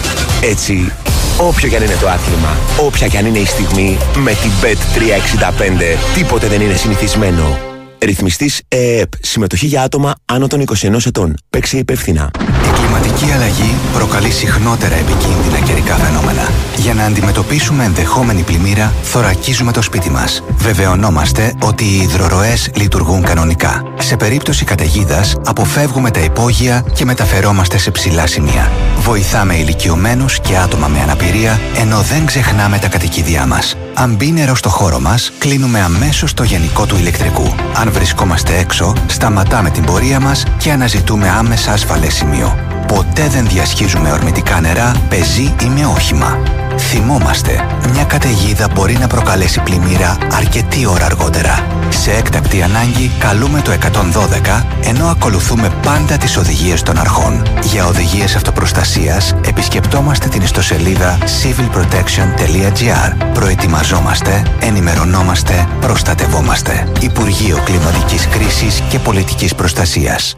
Έτσι, 0.43 0.93
όποιο 1.41 1.69
κι 1.69 1.77
αν 1.77 1.83
είναι 1.83 1.97
το 2.01 2.09
άθλημα, 2.09 2.57
όποια 2.81 3.07
κι 3.07 3.17
αν 3.17 3.27
είναι 3.27 3.39
η 3.39 3.45
στιγμή, 3.45 3.99
με 4.17 4.31
την 4.31 4.51
Bet365 4.63 6.15
τίποτε 6.15 6.47
δεν 6.47 6.61
είναι 6.61 6.75
συνηθισμένο. 6.75 7.68
Ρυθμιστής 7.99 8.63
ΕΕΠ. 8.69 9.09
Συμμετοχή 9.21 9.67
για 9.67 9.83
άτομα 9.83 10.15
άνω 10.25 10.47
των 10.47 10.61
21 10.61 11.07
ετών. 11.07 11.35
Παίξε 11.51 11.79
υπεύθυνα. 11.79 12.31
Η 12.41 12.81
κλιματική 12.81 13.33
αλλαγή 13.33 13.75
προκαλεί 13.93 14.31
συχνότερα 14.31 14.95
επικίνδυνα 14.95 15.59
καιρικά 15.67 15.95
φαινόμενα. 15.95 16.49
Για 16.77 16.95
να 16.95 17.05
αντιμετωπίσουμε 17.05 17.85
ενδεχόμενη 17.85 18.43
πλημμύρα, 18.43 18.93
θωρακίζουμε 19.03 19.73
το 19.73 19.83
σπίτι 19.83 20.11
μας. 20.11 20.43
Βεβαιωνόμαστε 20.57 21.55
ότι 21.63 21.85
οι 21.85 22.01
υδροροές 22.03 22.71
λειτουργούν 22.75 23.23
κανονικά. 23.23 23.83
Σε 23.99 24.17
περίπτωση 24.17 24.65
καταιγίδας, 24.65 25.37
αποφεύγουμε 25.45 26.11
τα 26.11 26.21
υπόγεια 26.21 26.85
και 26.95 27.05
μεταφερόμαστε 27.05 27.79
σε 27.79 27.91
ψηλά 27.91 28.27
σημεία. 28.27 28.73
Βοηθάμε 28.99 29.55
ηλικιωμένους 29.57 30.41
και 30.41 30.57
άτομα 30.57 30.87
με 30.87 31.01
αναπηρία, 31.01 31.61
ενώ 31.77 32.01
δεν 32.01 32.27
ξεχνάμε 32.27 32.79
τα 32.79 32.89
κατοικίδια 32.89 33.47
μας. 33.47 33.77
Αν 33.95 34.15
μπει 34.15 34.33
νερό 34.33 34.55
στο 34.55 34.69
χώρο 34.69 35.01
μας, 35.01 35.33
κλείνουμε 35.39 35.81
αμέσως 35.81 36.35
το 36.35 36.43
γενικό 36.43 36.87
του 36.87 36.97
ηλεκτρικού. 36.97 37.55
Αν 37.75 37.88
βρισκόμαστε 37.91 38.59
έξω, 38.59 38.93
σταματάμε 39.07 39.71
την 39.71 39.85
πορεία 39.85 40.21
μας 40.21 40.45
και 40.59 40.73
αναζητούμε 40.73 41.29
άμεσα 41.29 41.73
ασφαλές 41.73 42.15
σημείο. 42.15 42.78
Ποτέ 42.87 43.29
δεν 43.29 43.49
διασχίζουμε 43.49 44.13
ορμητικά 44.13 44.61
νερά, 44.61 44.93
πεζή 45.09 45.55
ή 45.63 45.67
με 45.67 45.87
όχημα. 45.87 46.39
Θυμόμαστε, 46.77 47.67
μια 47.93 48.05
καταιγίδα 48.05 48.69
μπορεί 48.75 48.97
να 49.01 49.07
προκαλέσει 49.07 49.61
πλημμύρα 49.61 50.17
αρκετή 50.33 50.87
ώρα 50.87 51.05
αργότερα. 51.05 51.67
Σε 51.89 52.11
έκτακτη 52.11 52.63
ανάγκη 52.63 53.11
καλούμε 53.19 53.61
το 53.61 53.73
112 53.73 54.65
ενώ 54.85 55.07
ακολουθούμε 55.07 55.73
πάντα 55.83 56.17
τις 56.17 56.37
οδηγίες 56.37 56.83
των 56.83 56.99
αρχών. 56.99 57.43
Για 57.63 57.87
οδηγίες 57.87 58.37
αυτοπροστασίας 58.37 59.35
επισκεπτόμαστε 59.47 60.29
την 60.29 60.43
ιστοσελίδα 60.43 61.19
civilprotection.gr. 61.19 63.33
Προετοιμαζόμαστε, 63.35 64.43
ενημερωνόμαστε, 64.61 65.69
προστατευόμαστε. 65.81 66.89
Υπουργείο 67.01 67.59
Κλιματικής 67.65 68.29
Κρίσης 68.29 68.83
και 68.89 68.99
Πολιτικής 68.99 69.55
Προστασίας. 69.55 70.37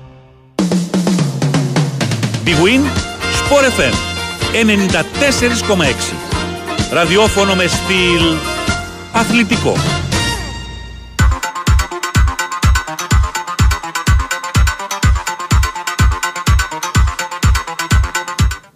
Τη 2.50 2.56
Win 2.56 2.82
Sport 3.40 3.66
FM 3.78 3.94
94,6. 4.52 4.54
Ραδιόφωνο 6.92 7.54
με 7.54 7.66
στυλ 7.66 8.22
αθλητικό. 9.12 9.74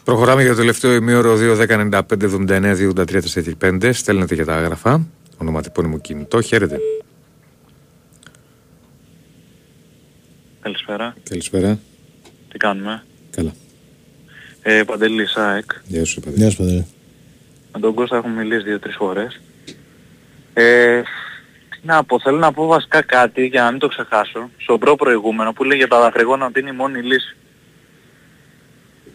Προχωράμε 0.04 0.42
για 0.42 0.50
το 0.50 0.56
τελευταίο 0.56 0.94
ημίωρο 0.94 1.36
2.195.79.283.445. 1.36 3.90
Στέλνετε 3.92 4.34
για 4.34 4.44
τα 4.44 4.56
άγραφα. 4.56 5.06
Ονοματεπώνυμο 5.38 5.98
κινητό. 5.98 6.40
Χαίρετε. 6.40 6.78
Καλησπέρα. 10.60 11.14
Καλησπέρα. 11.28 11.78
Τι 12.48 12.58
κάνουμε; 12.58 13.04
Καλά. 13.30 13.52
Ε, 14.66 14.82
Παντελή 14.82 15.26
ΣΑΕΚ. 15.26 15.70
Γεια 15.84 16.04
σου, 16.04 16.20
παιδί. 16.20 16.36
Γεια 16.36 16.50
σου, 16.50 16.56
Παντελή. 16.56 16.86
Με 17.72 17.80
τον 17.80 17.94
Κώστα 17.94 18.16
έχουμε 18.16 18.42
μιλήσει 18.42 18.62
δύο-τρεις 18.62 18.96
φορές. 18.96 19.40
Ε, 20.54 21.00
τι 21.70 21.78
να 21.82 22.04
πω, 22.04 22.20
θέλω 22.20 22.38
να 22.38 22.52
πω 22.52 22.66
βασικά 22.66 23.02
κάτι 23.02 23.46
για 23.46 23.62
να 23.62 23.70
μην 23.70 23.80
το 23.80 23.88
ξεχάσω. 23.88 24.50
Στον 24.56 24.78
προ 24.78 24.94
προηγούμενο 24.96 25.52
που 25.52 25.64
λέει 25.64 25.78
για 25.78 25.88
τα 25.88 26.00
δακρυγόνα 26.00 26.46
ότι 26.46 26.60
είναι 26.60 26.70
η 26.70 26.72
μόνη 26.72 27.02
λύση. 27.02 27.36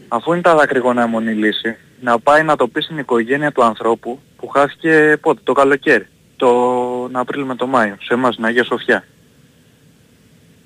Αφού 0.08 0.34
είναι 0.34 0.42
τα 0.42 0.56
δακρυγόνα 0.56 1.06
η 1.06 1.08
μόνη 1.08 1.34
λύση, 1.34 1.76
να 2.02 2.20
πάει 2.20 2.44
να 2.44 2.56
το 2.56 2.68
πει 2.68 2.82
στην 2.82 2.98
οικογένεια 2.98 3.52
του 3.52 3.64
ανθρώπου 3.64 4.20
που 4.38 4.48
χάθηκε 4.48 5.18
πότε, 5.22 5.42
το 5.44 5.54
καλοκαίρι, 5.54 6.08
τον 6.36 7.16
Απρίλιο 7.16 7.46
με 7.46 7.56
τον 7.56 7.70
Μάιο, 7.70 7.96
σε 8.02 8.14
εμάς, 8.14 8.34
στην 8.34 8.46
Αγία 8.46 8.64
Σοφιά. 8.64 9.04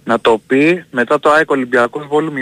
Να 0.03 0.19
το 0.19 0.41
πει 0.47 0.85
μετά 0.91 1.19
το 1.19 1.30
ΑΕΚ 1.30 1.51
Ολυμπιακός 1.51 2.07
Βόλου 2.07 2.34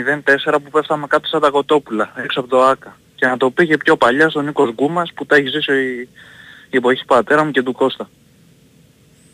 0-4 0.50 0.56
που 0.64 0.70
πέφταμε 0.70 1.06
κάτω 1.06 1.28
σαν 1.28 1.40
τα 1.40 1.50
κοτόπουλα, 1.50 2.12
έξω 2.16 2.40
από 2.40 2.48
το 2.48 2.62
ΆΚΑ. 2.62 2.96
Και 3.14 3.26
να 3.26 3.36
το 3.36 3.50
πει 3.50 3.66
και 3.66 3.76
πιο 3.76 3.96
παλιά 3.96 4.28
στον 4.28 4.44
Νίκος 4.44 4.72
Γκούμας 4.72 5.12
που 5.14 5.26
τα 5.26 5.36
έχει 5.36 5.48
ζήσει 5.48 5.72
η, 5.72 6.08
η 6.70 6.76
εποχή 6.76 7.00
του 7.00 7.06
πατέρα 7.06 7.44
μου 7.44 7.50
και 7.50 7.62
του 7.62 7.72
Κώστα. 7.72 8.08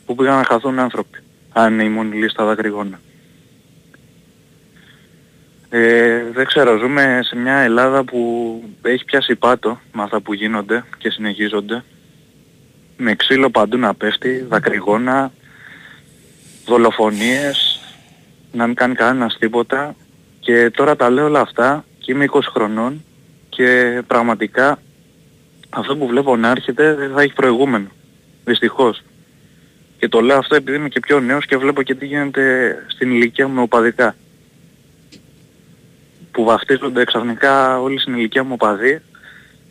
Που 0.06 0.14
πήγαν 0.14 0.36
να 0.36 0.44
χαθούν 0.44 0.78
άνθρωποι. 0.78 1.18
Αν 1.52 1.72
είναι 1.72 1.84
η 1.84 1.88
μόνη 1.88 2.16
λύση 2.16 2.28
στα 2.28 2.44
δακρυγόνα. 2.44 3.00
Ε, 5.70 6.22
δεν 6.32 6.46
ξέρω, 6.46 6.76
ζούμε 6.76 7.20
σε 7.22 7.36
μια 7.36 7.56
Ελλάδα 7.56 8.04
που 8.04 8.62
έχει 8.82 9.04
πιάσει 9.04 9.34
πάτο 9.34 9.80
με 9.92 10.02
αυτά 10.02 10.20
που 10.20 10.34
γίνονται 10.34 10.84
και 10.98 11.10
συνεχίζονται. 11.10 11.84
Με 12.96 13.14
ξύλο 13.14 13.50
παντού 13.50 13.76
να 13.76 13.94
πέφτει, 13.94 14.46
δακρυγόνα, 14.48 15.32
δολοφονίες, 16.66 17.77
να 18.52 18.66
μην 18.66 18.74
κάνει 18.74 18.94
κανένας 18.94 19.36
τίποτα. 19.38 19.94
Και 20.40 20.70
τώρα 20.70 20.96
τα 20.96 21.10
λέω 21.10 21.24
όλα 21.24 21.40
αυτά 21.40 21.84
και 21.98 22.12
είμαι 22.12 22.24
20 22.30 22.40
χρονών 22.42 23.04
και 23.48 24.02
πραγματικά 24.06 24.78
αυτό 25.70 25.96
που 25.96 26.06
βλέπω 26.06 26.36
να 26.36 26.50
έρχεται 26.50 26.94
δεν 26.94 27.10
θα 27.14 27.22
έχει 27.22 27.32
προηγούμενο. 27.32 27.88
Δυστυχώς. 28.44 29.02
Και 29.98 30.08
το 30.08 30.20
λέω 30.20 30.38
αυτό 30.38 30.54
επειδή 30.54 30.76
είμαι 30.76 30.88
και 30.88 31.00
πιο 31.00 31.20
νέος 31.20 31.46
και 31.46 31.56
βλέπω 31.56 31.82
και 31.82 31.94
τι 31.94 32.06
γίνεται 32.06 32.74
στην 32.88 33.10
ηλικία 33.10 33.48
μου 33.48 33.62
οπαδικά 33.62 34.14
που 36.38 36.44
βαφτίζονται 36.44 37.04
ξαφνικά 37.04 37.80
όλοι 37.80 38.00
στην 38.00 38.14
ηλικία 38.14 38.44
μου 38.44 38.52
οπαδοί, 38.52 39.00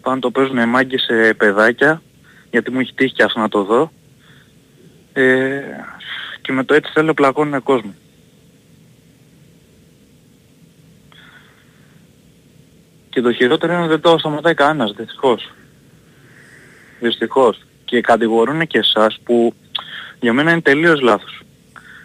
πάνε 0.01 0.19
το 0.19 0.31
παίζουν 0.31 0.69
μάγκες 0.69 1.01
σε 1.01 1.33
παιδάκια, 1.33 2.01
γιατί 2.51 2.71
μου 2.71 2.79
έχει 2.79 2.93
τύχει 2.93 3.13
και 3.13 3.23
αυτό 3.23 3.39
να 3.39 3.49
το 3.49 3.63
δω. 3.63 3.91
Ε, 5.13 5.61
και 6.41 6.51
με 6.51 6.63
το 6.63 6.73
έτσι 6.73 6.91
θέλω 6.93 7.13
πλακώνουν 7.13 7.63
κόσμο. 7.63 7.93
Και 13.17 13.23
το 13.23 13.33
χειρότερο 13.33 13.73
είναι 13.73 13.81
ότι 13.81 13.91
δεν 13.91 14.01
το 14.01 14.17
σταματάει 14.17 14.53
κανένας, 14.53 14.93
δυστυχώς. 14.97 15.51
Δυστυχώς. 16.99 17.61
Και 17.85 18.01
κατηγορούν 18.01 18.67
και 18.67 18.77
εσάς 18.77 19.19
που 19.23 19.53
για 20.19 20.33
μένα 20.33 20.51
είναι 20.51 20.61
τελείως 20.61 21.01
λάθος. 21.01 21.41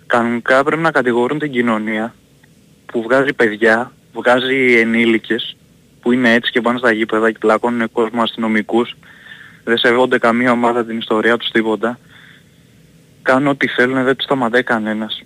Κανονικά 0.07 0.65
πρέπει 0.65 0.83
να 0.83 0.91
κατηγορούν 0.91 1.39
την 1.39 1.51
κοινωνία 1.53 2.15
που 2.87 3.03
βγάζει 3.03 3.33
παιδιά 3.33 3.93
βγάζει 4.13 4.79
ενήλικες 4.79 5.57
που 6.01 6.13
είναι 6.13 6.35
έτσι 6.35 6.51
και 6.51 6.61
πάνε 6.61 6.79
στα 6.79 6.93
γήπεδα 6.93 7.31
και 7.31 7.39
πλακώνουν 7.39 7.93
κόσμο 7.93 8.23
αστυνομικούς, 8.23 8.97
δεν 9.65 9.79
σεβόνται 9.79 10.19
καμία 10.19 10.53
ομάδα 10.53 10.85
την 10.85 10.99
ιστορία 10.99 11.37
τους 11.37 11.51
τίποτα, 11.51 11.99
κάνουν 13.23 13.49
ό,τι 13.49 13.67
θέλουν, 13.67 14.05
δεν 14.05 14.17
τους 14.17 14.25
σταματάει 14.25 14.63
κανένας. 14.63 15.23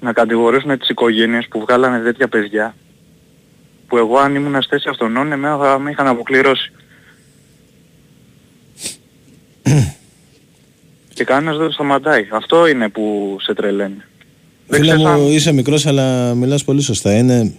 Να 0.00 0.12
κατηγορήσουν 0.12 0.78
τις 0.78 0.88
οικογένειες 0.88 1.46
που 1.48 1.60
βγάλανε 1.60 1.98
τέτοια 1.98 2.28
παιδιά, 2.28 2.74
που 3.88 3.96
εγώ 3.96 4.18
αν 4.18 4.34
ήμουν 4.34 4.62
στη 4.62 4.74
θέση 4.74 4.88
αυτών, 4.88 5.16
εμένα 5.16 5.56
θα 5.58 5.78
με 5.78 5.90
είχαν 5.90 6.06
αποκληρώσει. 6.06 6.72
και 11.14 11.24
κανένας 11.24 11.56
δεν 11.56 11.66
το 11.66 11.72
σταματάει. 11.72 12.26
Αυτό 12.32 12.66
είναι 12.66 12.88
που 12.88 13.36
σε 13.40 13.54
τρελαίνει. 13.54 14.02
Δεν 14.66 14.80
Φίλε 14.80 14.92
ξέρεις 14.94 15.12
αν- 15.12 15.20
μου, 15.20 15.28
είσαι 15.28 15.52
μικρός 15.52 15.86
αλλά 15.86 16.34
μιλάς 16.34 16.64
πολύ 16.64 16.80
σωστά. 16.82 17.12
Είναι, 17.16 17.54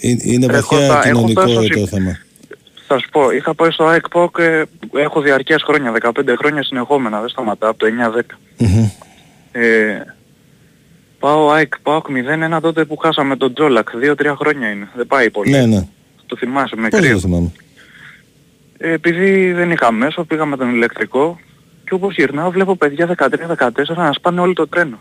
ε- 0.00 0.16
είναι 0.20 0.46
Ρε, 0.46 0.52
βαθιά 0.52 0.78
Κώστα, 0.78 0.92
έχω 0.94 1.02
κοινωνικό 1.02 1.40
φτάσει 1.40 1.68
το 1.68 1.76
στο 1.78 1.86
θέμα. 1.86 2.18
Θα 2.86 2.98
σου 2.98 3.08
πω, 3.10 3.30
είχα 3.30 3.54
πάει 3.54 3.70
στο 3.70 3.84
ΑΕΚ 3.84 4.08
ΠΟΚ, 4.08 4.36
ε, 4.38 4.62
έχω 4.94 5.20
διαρκές 5.20 5.62
χρόνια, 5.62 5.92
15 6.02 6.34
χρόνια 6.38 6.62
συνεχόμενα, 6.62 7.20
δεν 7.20 7.28
σταματάω, 7.28 7.70
από 7.70 7.78
το 7.78 7.86
9-10. 7.86 8.38
Ε, 9.52 10.00
πάω 11.20 11.50
ΑΕΚ 11.50 11.78
ΠΟΚ 11.82 12.06
0-1 12.56 12.60
τότε 12.60 12.84
που 12.84 12.96
χάσαμε 12.96 13.36
τον 13.36 13.54
Τζόλακ, 13.54 13.88
2-3 14.02 14.34
χρόνια 14.38 14.70
είναι, 14.70 14.88
δεν 14.94 15.06
πάει 15.06 15.30
πολύ. 15.30 15.50
Ναι, 15.50 15.66
ναι. 15.66 15.86
Το 16.26 16.36
θυμάσαι 16.36 16.76
με 16.76 16.88
Πώς 16.88 17.00
δεν 17.00 17.00
κρύο. 17.00 17.14
το 17.14 17.20
θυμάμαι. 17.20 17.52
Ε, 18.78 18.92
επειδή 18.92 19.52
δεν 19.52 19.70
είχα 19.70 19.92
μέσο, 19.92 20.24
πήγα 20.24 20.44
με 20.44 20.56
τον 20.56 20.74
ηλεκτρικό 20.74 21.40
και 21.84 21.94
όπως 21.94 22.14
γυρνάω 22.14 22.50
βλέπω 22.50 22.76
παιδιά 22.76 23.14
13-14 23.18 23.68
να 23.96 24.12
σπάνε 24.12 24.40
όλο 24.40 24.52
το 24.52 24.68
τρένο. 24.68 24.98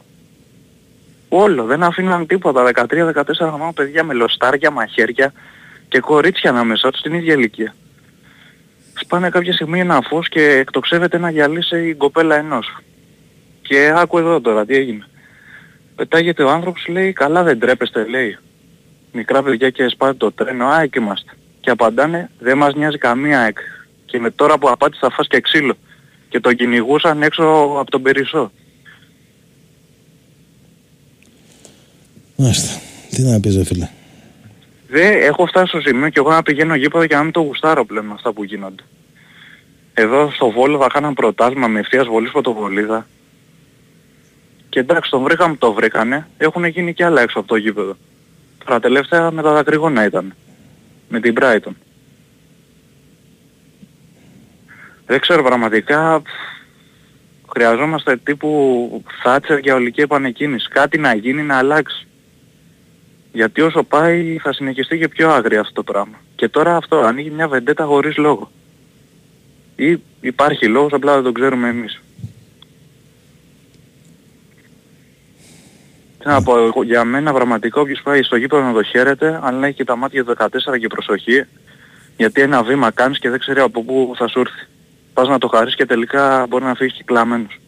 Όλο, 1.29 1.63
δεν 1.65 1.83
αφήναν 1.83 2.25
τίποτα. 2.25 2.71
13-14 2.75 3.23
μόνο 3.39 3.71
παιδιά 3.75 4.03
με 4.03 4.13
λοστάρια, 4.13 4.71
μαχαίρια 4.71 5.33
και 5.87 5.99
κορίτσια 5.99 6.49
ανάμεσά 6.49 6.89
τους 6.89 6.99
στην 6.99 7.13
ίδια 7.13 7.33
ηλικία. 7.33 7.75
Σπάνε 8.93 9.29
κάποια 9.29 9.53
στιγμή 9.53 9.79
ένα 9.79 10.01
φως 10.01 10.29
και 10.29 10.41
εκτοξεύεται 10.41 11.17
ένα 11.17 11.29
γυαλί 11.29 11.63
σε 11.63 11.85
η 11.87 11.95
κοπέλα 11.95 12.35
ενός. 12.35 12.77
Και 13.61 13.93
άκου 13.95 14.17
εδώ 14.17 14.41
τώρα 14.41 14.65
τι 14.65 14.75
έγινε. 14.75 15.05
Πετάγεται 15.99 16.43
ο 16.43 16.49
άνθρωπος 16.49 16.87
λέει 16.87 17.13
καλά 17.13 17.43
δεν 17.43 17.59
τρέπεστε 17.59 18.05
λέει. 18.07 18.37
Μικρά 19.11 19.43
παιδιά 19.43 19.69
και 19.69 19.87
σπάτε 19.87 20.13
το 20.13 20.31
τρένο, 20.31 20.65
α 20.65 20.81
εκεί 20.81 20.97
είμαστε. 20.97 21.31
Και 21.59 21.69
απαντάνε 21.69 22.29
δεν 22.39 22.57
μας 22.57 22.73
νοιάζει 22.73 22.97
καμία 22.97 23.39
εκ. 23.39 23.57
Και 24.05 24.19
με 24.19 24.31
τώρα 24.31 24.57
που 24.57 24.69
απάντησε 24.69 24.99
θα 25.01 25.09
φας 25.09 25.27
και 25.27 25.39
ξύλο. 25.39 25.73
Και 26.29 26.39
τον 26.39 26.55
κυνηγούσαν 26.55 27.21
έξω 27.21 27.43
από 27.79 27.91
τον 27.91 28.01
Περισσό. 28.01 28.51
Μάλιστα. 32.35 32.79
Τι 33.09 33.21
να 33.21 33.39
πεις 33.39 33.55
ρε 33.55 33.63
φίλε. 33.63 33.89
Δεν 34.87 35.21
έχω 35.21 35.45
φτάσει 35.45 35.67
στο 35.67 35.79
σημείο 35.79 36.09
και 36.09 36.19
εγώ 36.19 36.29
να 36.29 36.43
πηγαίνω 36.43 36.75
γήπεδο 36.75 37.07
και 37.07 37.15
να 37.15 37.23
μην 37.23 37.31
το 37.31 37.39
γουστάρω 37.39 37.85
πλέον 37.85 38.05
με 38.05 38.13
αυτά 38.13 38.33
που 38.33 38.43
γίνονται. 38.43 38.83
Εδώ 39.93 40.31
στο 40.31 40.49
Βόλο 40.49 40.79
θα 40.79 40.87
κάναν 40.87 41.13
προτάσμα 41.13 41.67
με 41.67 41.79
ευθείας 41.79 42.07
βολής 42.07 42.31
φωτοβολίδα. 42.31 43.07
Και 44.69 44.79
εντάξει 44.79 45.09
τον 45.09 45.23
βρήκαμε 45.23 45.55
το 45.55 45.73
βρήκανε, 45.73 46.27
έχουν 46.37 46.65
γίνει 46.65 46.93
και 46.93 47.05
άλλα 47.05 47.21
έξω 47.21 47.39
από 47.39 47.47
το 47.47 47.55
γήπεδο. 47.55 47.95
Τώρα 48.65 48.79
τελευταία 48.79 49.31
με 49.31 49.41
τα 49.41 49.53
δακρυγόνα 49.53 50.05
ήταν. 50.05 50.33
Με 51.09 51.19
την 51.19 51.35
Brighton. 51.39 51.73
Δεν 55.05 55.19
ξέρω 55.19 55.43
πραγματικά 55.43 56.21
χρειαζόμαστε 57.51 58.17
τύπου 58.17 59.03
Θάτσερ 59.23 59.59
για 59.59 59.75
ολική 59.75 60.01
επανεκκίνηση. 60.01 60.67
Κάτι 60.69 60.97
να 60.97 61.13
γίνει 61.13 61.43
να 61.43 61.57
αλλάξει. 61.57 62.07
Γιατί 63.31 63.61
όσο 63.61 63.83
πάει 63.83 64.37
θα 64.37 64.53
συνεχιστεί 64.53 64.97
και 64.97 65.07
πιο 65.07 65.29
άγρια 65.29 65.59
αυτό 65.59 65.73
το 65.73 65.83
πράγμα. 65.83 66.17
Και 66.35 66.49
τώρα 66.49 66.75
αυτό 66.75 66.99
ανοίγει 66.99 67.29
μια 67.29 67.47
βεντέτα 67.47 67.85
χωρίς 67.85 68.17
λόγο. 68.17 68.51
Ή 69.75 69.99
υπάρχει 70.21 70.67
λόγος 70.67 70.93
απλά 70.93 71.13
δεν 71.13 71.23
τον 71.23 71.33
ξέρουμε 71.33 71.69
εμείς. 71.69 72.01
Να 76.31 76.41
πω, 76.41 76.57
εγώ, 76.57 76.83
για 76.83 77.03
μένα 77.03 77.33
πραγματικά 77.33 77.81
όποιος 77.81 78.01
πάει 78.03 78.23
στο 78.23 78.35
γήπεδο 78.35 78.63
να 78.63 78.73
το 78.73 78.83
χαίρεται, 78.83 79.39
αλλά 79.43 79.57
να 79.59 79.67
έχει 79.67 79.75
και 79.75 79.83
τα 79.83 79.95
μάτια 79.95 80.25
του 80.25 80.35
14 80.37 80.47
και 80.79 80.87
προσοχή, 80.87 81.45
γιατί 82.17 82.41
ένα 82.41 82.63
βήμα 82.63 82.91
κάνεις 82.91 83.19
και 83.19 83.29
δεν 83.29 83.39
ξέρει 83.39 83.59
από 83.59 83.83
πού 83.83 84.13
θα 84.17 84.27
σου 84.27 84.39
έρθει. 84.39 84.67
Πας 85.13 85.27
να 85.27 85.37
το 85.37 85.47
χαρίσεις 85.47 85.75
και 85.75 85.85
τελικά 85.85 86.45
μπορεί 86.49 86.63
να 86.63 86.75
φύγεις 86.75 86.93
κυκλαμένος. 86.93 87.59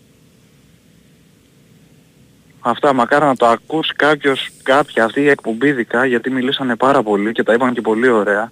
Αυτά 2.59 2.93
μακάρι 2.93 3.25
να 3.25 3.35
το 3.35 3.45
ακούσει 3.45 3.93
κάποιος, 3.95 4.49
κάποια 4.63 5.03
αυτή 5.03 5.21
η 5.21 5.29
εκπομπή 5.29 5.67
ειδικά, 5.67 6.05
γιατί 6.05 6.29
μιλήσανε 6.29 6.75
πάρα 6.75 7.03
πολύ 7.03 7.31
και 7.31 7.43
τα 7.43 7.53
είπαν 7.53 7.73
και 7.73 7.81
πολύ 7.81 8.09
ωραία. 8.09 8.51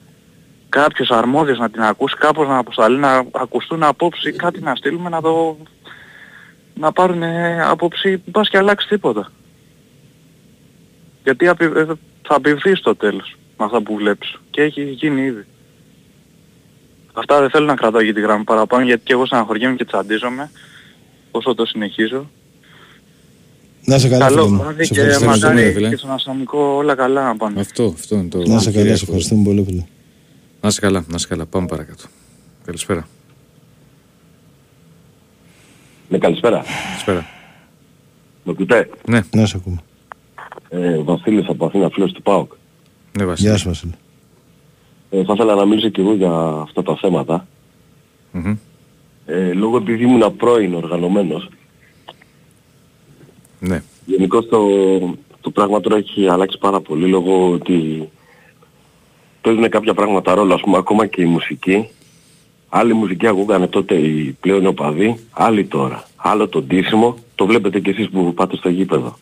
Κάποιος 0.70 1.10
αρμόδιος 1.10 1.58
να 1.58 1.70
την 1.70 1.82
ακούσει, 1.82 2.16
κάπως 2.16 2.48
να 2.48 2.58
αποσταλεί, 2.58 2.98
να 2.98 3.26
ακουστούν 3.32 3.84
απόψη, 3.84 4.32
κάτι 4.32 4.60
να 4.62 4.76
στείλουμε 4.76 5.10
να 5.10 5.22
το... 5.22 5.58
να 6.74 6.92
πάρουν 6.92 7.24
απόψη, 7.64 8.18
πας 8.18 8.50
και 8.50 8.58
αλλάξεις 8.58 8.90
τίποτα. 8.90 9.32
Γιατί 11.30 11.48
απει- 11.48 11.76
ε, 11.76 11.86
θα 12.28 12.36
απειβείς 12.36 12.78
στο 12.80 12.96
τέλος 12.96 13.36
με 13.58 13.66
αυτά 13.66 13.82
που 13.82 13.96
βλέπεις. 13.96 14.36
Και 14.52 14.62
έχει 14.62 14.82
γίνει 14.84 15.22
ήδη. 15.22 15.46
Αυτά 17.14 17.40
δεν 17.40 17.50
θέλω 17.50 17.66
να 17.66 17.76
κρατάω 17.76 18.02
για 18.02 18.14
τη 18.14 18.22
γραμμή 18.22 18.44
παραπάνω 18.44 18.84
γιατί 18.86 19.02
και 19.04 19.14
εγώ 19.14 19.26
στεναχωριέμαι 19.26 19.76
και 19.76 19.86
τσαντίζομαι 19.86 20.52
όσο 21.32 21.54
το 21.56 21.66
συνεχίζω. 21.66 22.30
Να 23.86 23.98
σε 23.98 24.10
καλά 24.10 24.26
Καλό 24.28 24.42
φίλε 24.44 24.56
μου. 24.56 24.62
βράδυ 24.64 24.84
Σε 24.86 24.94
και 24.94 25.00
ευχαριστούμε, 25.02 25.36
μακάρι 25.54 25.72
φίλε. 25.74 25.90
και 25.90 25.96
στον 25.96 26.12
αστυνομικό 26.12 26.60
όλα 26.60 26.96
καλά 26.96 27.24
να 27.24 27.36
πάνε. 27.36 27.60
Αυτό, 27.60 27.86
αυτό 27.86 28.16
είναι 28.16 28.28
το... 28.30 28.38
Να 28.38 28.60
σε 28.60 28.72
καλά, 28.72 28.96
σε 28.96 29.04
ευχαριστούμε 29.04 29.44
πολύ 29.44 29.64
φίλε. 29.64 29.84
Να 30.62 30.68
είσαι 30.70 30.80
καλά, 30.80 31.00
να 31.08 31.16
είσαι 31.16 31.28
καλά. 31.28 31.46
Πάμε 31.46 31.68
παρακάτω. 31.68 32.04
Καλησπέρα. 32.66 33.08
Ναι, 36.10 36.18
καλησπέρα. 36.18 36.64
Καλησπέρα. 36.88 37.26
Με 38.44 38.52
ακούτε; 38.52 38.90
Ναι. 39.08 39.22
Να 39.36 39.46
σε 39.46 39.58
ακούμε. 39.58 39.78
Ε, 40.70 40.98
Βασίλης 40.98 41.48
από 41.48 41.66
Αθήνα, 41.66 41.90
φίλος 41.90 42.12
του 42.12 42.22
ΠΑΟΚ. 42.22 42.52
Ναι, 43.18 43.26
Βασίλη. 43.26 43.48
Γεια 43.48 43.58
σου 43.58 43.68
Βασίλη. 43.68 43.94
Ε, 45.10 45.24
θα 45.24 45.34
ήθελα 45.34 45.56
να 45.56 45.66
μιλήσω 45.66 45.90
και 45.90 46.02
εγώ 46.02 46.14
για 46.14 46.32
αυτά 46.62 46.84
τα 46.84 46.96
θέματα. 46.96 47.48
Μμμ. 48.32 48.56
Ε, 49.26 49.54
λόγω 49.54 49.78
επειδή 49.78 50.04
ήμουν 50.04 50.36
πρώην 50.36 50.74
οργανωμένος. 50.74 51.50
Ναι. 53.60 53.84
Γενικώς 54.06 54.48
το, 54.48 54.68
το 55.42 55.50
πράγμα 55.50 55.80
τώρα 55.80 55.98
έχει 55.98 56.28
αλλάξει 56.28 56.58
πάρα 56.58 56.80
πολύ 56.80 57.08
λόγω 57.08 57.52
ότι 57.52 58.10
παίζουν 59.42 59.70
κάποια 59.70 59.94
πράγματα 59.94 60.34
ρόλο, 60.34 60.54
ας 60.54 60.62
πούμε 60.62 60.78
ακόμα 60.78 61.06
και 61.06 61.22
η 61.22 61.26
μουσική. 61.26 61.90
Άλλη 62.70 62.94
μουσική 62.94 63.28
ακούγανε 63.28 63.68
τότε 63.68 63.96
οι 63.96 64.38
πλέον 64.40 64.66
οπαδοί, 64.66 65.20
άλλη 65.32 65.66
τώρα. 65.66 66.04
Άλλο 66.16 66.48
το 66.48 66.62
ντύσιμο, 66.62 67.16
το 67.36 67.46
βλέπετε 67.46 67.80
κι 67.80 67.90
εσείς 67.90 68.10
που 68.10 68.34
πάτε 68.34 68.56
στο 68.56 68.70
γήπεδο. 68.70 69.18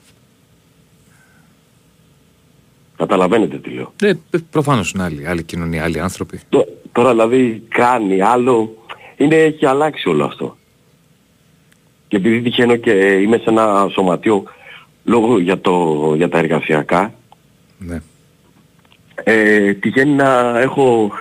Καταλαβαίνετε 2.97 3.57
τι 3.57 3.69
λέω. 3.69 3.93
Ε, 4.01 4.13
προφανώς 4.49 4.91
είναι 4.91 5.03
άλλη, 5.03 5.27
άλλη 5.27 5.43
κοινωνία, 5.43 5.83
άλλοι 5.83 5.99
άνθρωποι. 5.99 6.39
Τω- 6.49 6.67
Τώρα 6.91 7.09
δηλαδή 7.11 7.63
κάνει 7.67 8.21
άλλο, 8.21 8.77
είναι, 9.17 9.35
έχει 9.35 9.65
αλλάξει 9.65 10.09
όλο 10.09 10.23
αυτό. 10.25 10.57
Και 12.07 12.17
επειδή 12.17 12.41
τυχαίνω 12.41 12.75
και 12.75 12.91
είμαι 12.91 13.37
σε 13.37 13.43
ένα 13.49 13.87
σωματείο 13.91 14.43
λόγω 15.03 15.39
για, 15.39 15.59
το, 15.59 16.13
για 16.15 16.29
τα 16.29 16.37
εργασιακά, 16.37 17.13
Ναι. 17.77 18.01
ε, 19.23 19.73
τυχαίνει 19.73 20.11
να 20.13 20.59
έχω 20.59 21.11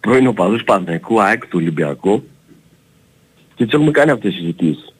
πρώην 0.00 0.26
οπαδούς 0.26 0.64
Παναθηναϊκού, 0.64 1.20
ΑΕΚ 1.22 1.42
του 1.42 1.58
Ολυμπιακού 1.60 2.24
και 3.54 3.64
τις 3.64 3.74
έχουμε 3.74 3.90
κάνει 3.90 4.10
αυτές 4.10 4.30
τις 4.30 4.40
συζητήσεις. 4.40 4.94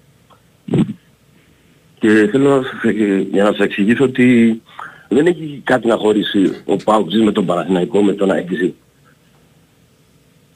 Και 1.98 2.28
θέλω 2.30 2.56
να 2.56 2.62
σας, 2.62 2.82
ε, 2.82 3.26
για 3.32 3.42
να 3.44 3.50
σας 3.50 3.58
εξηγήσω 3.60 4.04
ότι 4.04 4.62
δεν 5.08 5.26
έχει 5.26 5.60
κάτι 5.64 5.86
να 5.86 5.96
χωρίσει 5.96 6.62
ο 6.64 6.76
ΠΑΟΚ 6.76 7.14
με 7.24 7.32
τον 7.32 7.46
Παναθηναϊκό, 7.46 8.02
με 8.02 8.12
τον 8.12 8.30
ΑΕΚ. 8.30 8.48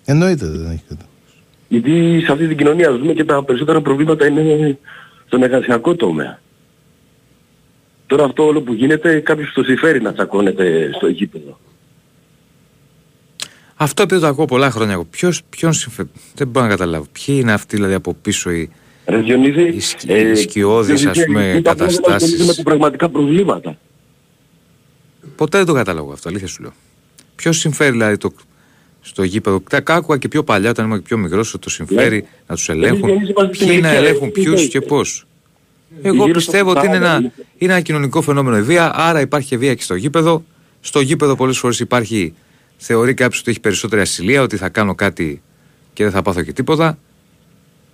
Εννοείται 0.05 0.47
δεν 0.47 0.71
έχει 0.71 0.83
κάτι. 0.89 1.05
Γιατί 1.69 2.23
σε 2.25 2.33
αυτή 2.33 2.49
την 2.49 2.57
κοινωνία 2.57 2.89
ας 2.89 2.99
πούμε 2.99 3.13
και 3.13 3.25
τα 3.25 3.45
περισσότερα 3.45 3.81
προβλήματα 3.81 4.27
είναι 4.27 4.79
στον 5.27 5.43
εργασιακό 5.43 5.95
τομέα. 5.95 6.41
Τώρα 8.07 8.25
αυτό 8.25 8.47
όλο 8.47 8.61
που 8.63 8.73
γίνεται 8.73 9.21
κάποιος 9.21 9.53
το 9.53 9.63
συμφέρει 9.63 10.01
να 10.01 10.13
τσακώνεται 10.13 10.91
στο 10.95 11.09
γήπεδο. 11.09 11.59
Αυτό 13.75 14.03
επειδή 14.03 14.21
το 14.21 14.27
ακούω 14.27 14.45
πολλά 14.45 14.71
χρόνια. 14.71 14.93
εγώ. 14.93 15.05
Ποιος, 15.05 15.43
ποιον 15.51 15.73
συμφε... 15.73 16.09
Δεν 16.35 16.49
μπορώ 16.49 16.67
να 16.67 16.73
καταλάβω. 16.73 17.07
Ποιοι 17.13 17.37
είναι 17.41 17.53
αυτοί 17.53 17.77
δηλαδή 17.77 17.95
από 17.95 18.15
πίσω 18.15 18.51
οι, 18.51 18.71
Ρε 19.07 19.17
Διονύση, 19.17 19.63
οι, 19.63 19.81
σκι... 19.81 20.13
οι 20.13 20.35
σκιώδεις 20.35 21.07
ας 21.07 21.25
πούμε 21.25 21.45
είναι 21.45 21.63
τα 21.63 21.75
πράγματα 21.75 22.01
που 22.01 22.13
ασχολούνται 22.13 22.39
με 22.39 22.45
καταστάσεις. 22.45 22.57
τα 22.57 22.63
πραγματικά 22.63 23.09
προβλήματα. 23.09 23.79
Ποτέ 25.39 25.57
δεν 25.59 25.67
το 25.67 25.73
κατάλαβα 25.73 26.13
αυτό, 26.13 26.29
αλήθεια 26.29 26.47
σου 26.47 26.63
λέω. 26.63 26.73
Ποιος 27.37 27.59
συμφέρει 27.59 27.91
δηλαδή 27.91 28.17
το, 28.17 28.33
στο 29.01 29.23
γήπεδο; 29.23 29.63
Τα 29.71 29.81
κάκουα 29.81 30.19
και 30.19 30.29
πιο 30.29 30.45
παλιά, 30.45 30.71
όταν 30.71 30.85
ήμουν 30.85 30.99
και 30.99 31.05
πιο 31.05 31.19
μικρός, 31.19 31.55
ότι 31.55 31.63
το 31.65 31.71
συμφέρει 31.71 32.27
να 32.47 32.55
τους 32.55 32.69
ελέγχουν. 32.69 33.09
Εμείς 33.09 33.29
είμαστε 33.29 33.55
στην 33.55 33.67
Ποιοι 33.67 33.79
να 33.83 33.89
ηλικία, 33.89 33.91
ελέγχουν 34.07 34.27
ρε. 34.35 34.43
ποιους 34.43 34.61
Τι 34.63 34.69
και 34.69 34.79
λέει. 34.79 34.89
πώ. 34.89 35.01
Εγώ 36.03 36.25
Γύρω 36.25 36.41
στο 36.41 36.51
πιστεύω 36.51 36.71
ότι 36.71 36.87
είναι 36.87 36.97
40 36.97 37.01
ένα, 37.01 37.17
είναι. 37.17 37.33
είναι 37.59 37.73
ένα 37.73 37.81
κοινωνικό 37.81 38.23
φαινόμενο 38.23 38.57
η 38.57 38.63
βία, 38.63 38.93
άρα 38.95 39.21
υπάρχει 39.21 39.49
και 39.49 39.57
βία 39.59 39.75
και 39.75 39.83
στο 39.83 39.95
γήπεδο. 39.95 40.45
Στο 40.81 41.01
γήπεδο 41.01 41.37
πολλές 41.37 41.59
φορές 41.59 41.81
υπάρχει, 41.81 42.35
θεωρεί 42.77 43.15
κάποιος 43.15 43.41
ότι 43.41 43.51
έχει 43.51 43.61
περισσότερη 43.61 44.03
ασυλία, 44.03 44.43
ότι 44.43 44.57
θα 44.57 44.69
κάνω 44.69 44.95
κάτι 44.95 45.43
και 45.93 46.03
δεν 46.03 46.13
θα 46.13 46.23
πάθω 46.23 46.43
και 46.43 46.53
τίποτα. 46.53 46.99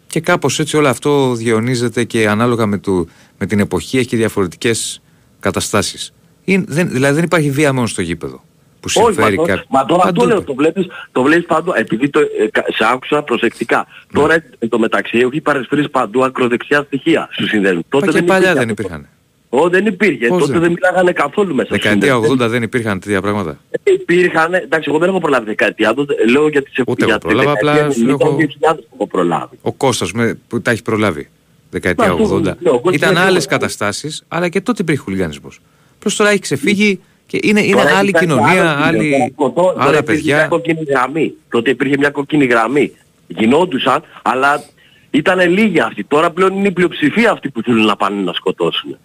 Και 0.06 0.20
κάπως 0.20 0.58
έτσι 0.58 0.76
όλο 0.76 0.88
αυτό 0.88 1.34
διαιωνίζεται 1.34 2.04
και 2.04 2.28
ανάλογα 2.28 2.66
με, 2.66 2.78
του, 2.78 3.08
με 3.38 3.46
την 3.46 3.58
εποχή 3.60 3.98
έχει 3.98 4.16
διαφορετικές 4.16 5.02
καταστάσεις. 5.40 6.12
Δηλαδή 6.44 7.14
δεν 7.14 7.24
υπάρχει 7.24 7.50
βία 7.50 7.72
μόνο 7.72 7.86
στο 7.86 8.02
γήπεδο. 8.02 8.42
Που 8.80 8.90
Όχι, 8.94 9.04
συμφέρει 9.14 9.36
μα, 9.36 9.42
το- 9.42 9.48
κάποιο. 9.48 9.64
μα 9.68 9.84
τώρα 9.84 10.02
Παντού 10.02 10.20
αυτό 10.22 10.34
λέω, 10.34 10.42
το 10.42 10.54
βλέπεις, 10.54 10.86
το 11.12 11.22
βλέπεις 11.22 11.46
παντού, 11.46 11.72
επειδή 11.76 12.08
το, 12.08 12.20
ε, 12.20 12.46
κα- 12.50 12.64
σε 12.68 12.84
άκουσα 12.92 13.22
προσεκτικά. 13.22 13.86
Ναι. 14.12 14.20
Τώρα 14.20 14.34
εν 14.58 14.68
τω 14.68 14.78
μεταξύ 14.78 15.18
έχει 15.18 15.40
παρεσφρήσει 15.40 15.88
παντού 15.88 16.24
ακροδεξιά 16.24 16.82
στοιχεία 16.82 17.28
στους 17.32 17.48
συνδέσμους. 17.48 17.82
Μα 17.92 18.00
και 18.00 18.06
παλιά 18.06 18.22
υπήρχε 18.22 18.42
δεν 18.52 18.58
αυτό. 18.58 18.70
υπήρχαν. 18.70 19.06
Ω, 19.48 19.68
δεν 19.68 19.86
υπήρχε. 19.86 20.26
Πώς 20.26 20.38
Τότε 20.40 20.52
δεν; 20.52 20.60
δεν 20.60 20.70
μιλάγανε 20.72 21.12
καθόλου 21.12 21.54
μέσα 21.54 21.66
στους 21.68 21.82
Δεκαετία 21.82 22.12
συνδέσμους. 22.12 22.46
80 22.46 22.48
δεν 22.50 22.62
υπήρχαν 22.62 23.00
τέτοια 23.00 23.20
πράγματα; 23.20 23.58
Ε, 23.70 23.92
Υπήρχαν, 23.92 24.54
εντάξει, 24.54 24.88
εγώ 24.90 24.98
δεν 24.98 25.08
έχω 25.08 25.20
προλάβει 25.20 25.44
δεκαετία, 25.46 25.94
τότε 25.94 26.14
λέω 26.30 26.48
για 26.48 26.62
τις 26.62 26.72
Ούτε 26.86 27.04
για 27.04 27.14
εγώ 27.14 27.18
πρόλαβα, 27.28 27.52
τη 27.52 27.56
απλά 27.58 27.72
δεκαετία 27.72 27.98
σου 28.00 28.06
λέω 28.06 28.16
90, 28.16 28.26
εγώ- 28.26 28.36
2000 28.36 28.84
έχω 28.94 29.06
προλάβει. 29.06 29.58
Ο 29.62 29.72
Κώστας 29.72 30.12
με, 30.12 30.38
που 30.48 30.60
τα 30.62 30.70
έχει 30.70 30.82
προλάβει. 30.82 31.28
Δεκαετία 31.70 32.06
Μα, 32.06 32.12
αυτό 32.12 32.34
80. 32.36 32.42
λέω, 32.42 32.74
εγώ 32.74 32.90
Ήταν 32.92 33.12
ξέρω. 33.14 33.26
άλλες 33.28 33.46
καταστάσεις, 33.46 34.24
αλλά 34.28 34.48
και 34.48 34.60
τότε 34.60 34.82
υπήρχε 34.82 35.00
χουλιγανισμός. 35.02 35.60
Προς 36.04 36.16
τώρα 36.16 36.30
έχει 36.30 36.38
ξεφύγει 36.38 37.00
και 37.26 37.38
είναι, 37.42 37.60
είναι 37.62 37.76
Τώρα 37.82 37.96
άλλη 37.96 38.08
υπάρχει 38.08 38.26
κοινωνία, 38.26 38.70
άλλο 38.70 38.84
άλλη, 38.84 39.10
κοινό. 39.12 39.32
Τώρα- 39.36 39.52
τώρα 39.72 39.74
άλλα 39.84 39.98
υπήρχε 39.98 40.02
παιδιά. 40.20 40.36
Μια 40.36 40.46
κόκκινη 40.46 40.82
γραμμή. 40.88 41.34
Τότε 41.50 41.70
υπήρχε 41.70 41.94
μια 41.98 42.10
κόκκινη 42.10 42.44
γραμμή. 42.44 42.92
Γινόντουσαν, 43.26 44.02
αλλά 44.22 44.64
ήταν 45.10 45.50
λίγοι 45.50 45.80
αυτοί. 45.80 46.04
Τώρα 46.04 46.30
πλέον 46.30 46.56
είναι 46.56 46.68
η 46.68 46.70
πλειοψηφία 46.72 47.30
αυτοί 47.30 47.50
που 47.50 47.62
θέλουν 47.62 47.84
να 47.84 47.96
πάνε 47.96 48.22
να 48.22 48.32
σκοτώσουν. 48.32 48.96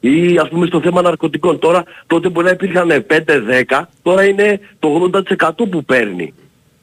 Ή 0.00 0.38
ας 0.38 0.48
πούμε 0.48 0.66
στο 0.66 0.80
θέμα 0.80 1.02
ναρκωτικών. 1.02 1.58
Τώρα, 1.58 1.84
τότε 2.06 2.28
μπορεί 2.28 2.46
να 2.46 2.52
υπήρχαν 2.52 3.04
5-10, 3.06 3.88
τώρα 4.02 4.24
είναι 4.24 4.60
το 4.78 4.88
80% 4.88 5.66
που 5.70 5.84
παίρνει. 5.84 6.34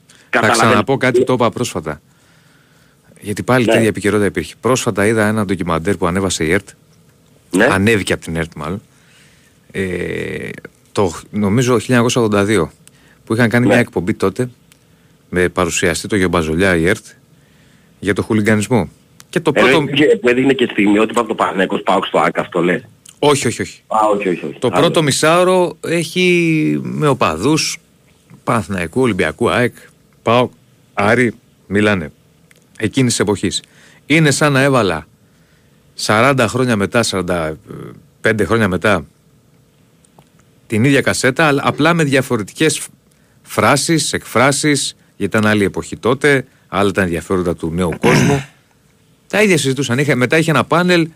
Θα 0.08 0.16
Καταλαβαίνετε. 0.30 0.68
ξαναπώ 0.70 0.98
κάτι 0.98 1.24
το 1.24 1.34
είπα 1.34 1.50
πρόσφατα. 1.52 2.02
Γιατί 3.22 3.44
πάλι 3.44 3.66
Ναι. 3.66 3.72
τέτοια 3.72 3.88
επικαιρότητα 3.88 4.28
υπήρχε. 4.28 4.54
Πρόσφατα 4.62 5.06
είδα 5.06 5.28
ένα 5.28 5.46
ντοκιμαντέρ 5.46 5.98
που 5.98 6.08
ανέβασε 6.08 6.44
η 6.44 6.52
ΕΡΤ. 6.52 6.68
Ναι. 7.52 7.66
Ανέβηκε 7.66 8.14
από 8.14 8.22
την 8.24 8.36
ΕΡΤ 8.36 8.52
μάλλον. 8.56 8.82
Ε, 9.72 10.50
το 10.92 11.14
νομίζω 11.32 11.78
1982. 11.88 12.70
Που 13.26 13.34
είχαν 13.34 13.50
κάνει 13.50 13.66
Ναι. 13.66 13.72
μια 13.72 13.82
εκπομπή 13.82 14.14
τότε 14.14 14.50
με 15.30 15.50
παρουσιαστή 15.50 16.08
το 16.08 16.16
Γιομπαζολιά 16.16 16.76
η 16.76 16.88
ΕΡΤ 16.88 17.06
για 18.00 18.14
το 18.14 18.22
χουλιγανισμό. 18.24 18.90
Και 19.30 19.40
το 19.40 19.52
Ε, 19.56 19.60
πρώτο. 19.62 19.86
και- 19.86 20.18
Που 20.18 20.30
έδειχνε 20.30 20.54
και 20.54 20.68
στιγμιότυπα 20.72 21.20
από 21.20 21.30
το 21.30 21.36
Πανέκος 21.36 21.82
πάω 21.82 22.00
στο 22.04 22.20
ΆΚ 22.20 22.40
αυτό 22.40 22.62
λέει. 22.64 22.84
Όχι, 23.20 23.48
όχι, 23.48 23.62
όχι. 23.62 23.82
Α, 23.88 23.98
όχι, 24.16 24.30
όχι, 24.30 24.46
όχι. 24.46 24.60
Το 24.60 24.68
Άλλο. 24.72 24.80
πρώτο 24.82 25.04
μισάωρο 25.04 25.78
έχει 25.82 26.80
με 26.84 27.08
οπαδούς 27.08 27.78
Παναθηναϊκού, 28.44 29.02
Ολυμπιακού, 29.02 29.50
ΑΕΚ, 29.50 29.76
ΠΑΟΚ, 30.24 30.52
Άρη, 30.94 31.34
μιλάνε. 31.68 32.12
Εκείνης 32.78 33.12
της 33.12 33.20
εποχής. 33.20 33.62
Είναι 34.06 34.32
σαν 34.32 34.52
να 34.52 34.62
έβαλα 34.62 35.08
40 35.96 36.46
χρόνια 36.48 36.76
μετά, 36.76 37.04
45 37.04 38.46
χρόνια 38.46 38.68
μετά 38.68 39.06
την 40.68 40.84
ίδια 40.84 41.02
κασέτα, 41.02 41.46
αλλά 41.46 41.62
απλά 41.66 41.94
με 41.94 42.04
διαφορετικές 42.04 42.82
φράσεις, 43.42 44.14
εκφράσεις, 44.14 44.96
γιατί 45.18 45.38
ήταν 45.38 45.52
άλλη 45.52 45.64
εποχή 45.64 45.98
τότε, 45.98 46.46
άλλα 46.68 46.92
τα 46.92 47.02
ενδιαφέροντα 47.02 47.56
του 47.56 47.72
νέου 47.76 47.94
κόσμου. 48.00 48.46
Τα 49.30 49.42
ίδια 49.42 49.58
συζητούσαν. 49.58 49.98
Είχε, 50.00 50.16
μετά 50.16 50.38
είχε 50.38 50.52
ένα 50.52 50.64
πάνελ 50.64 51.08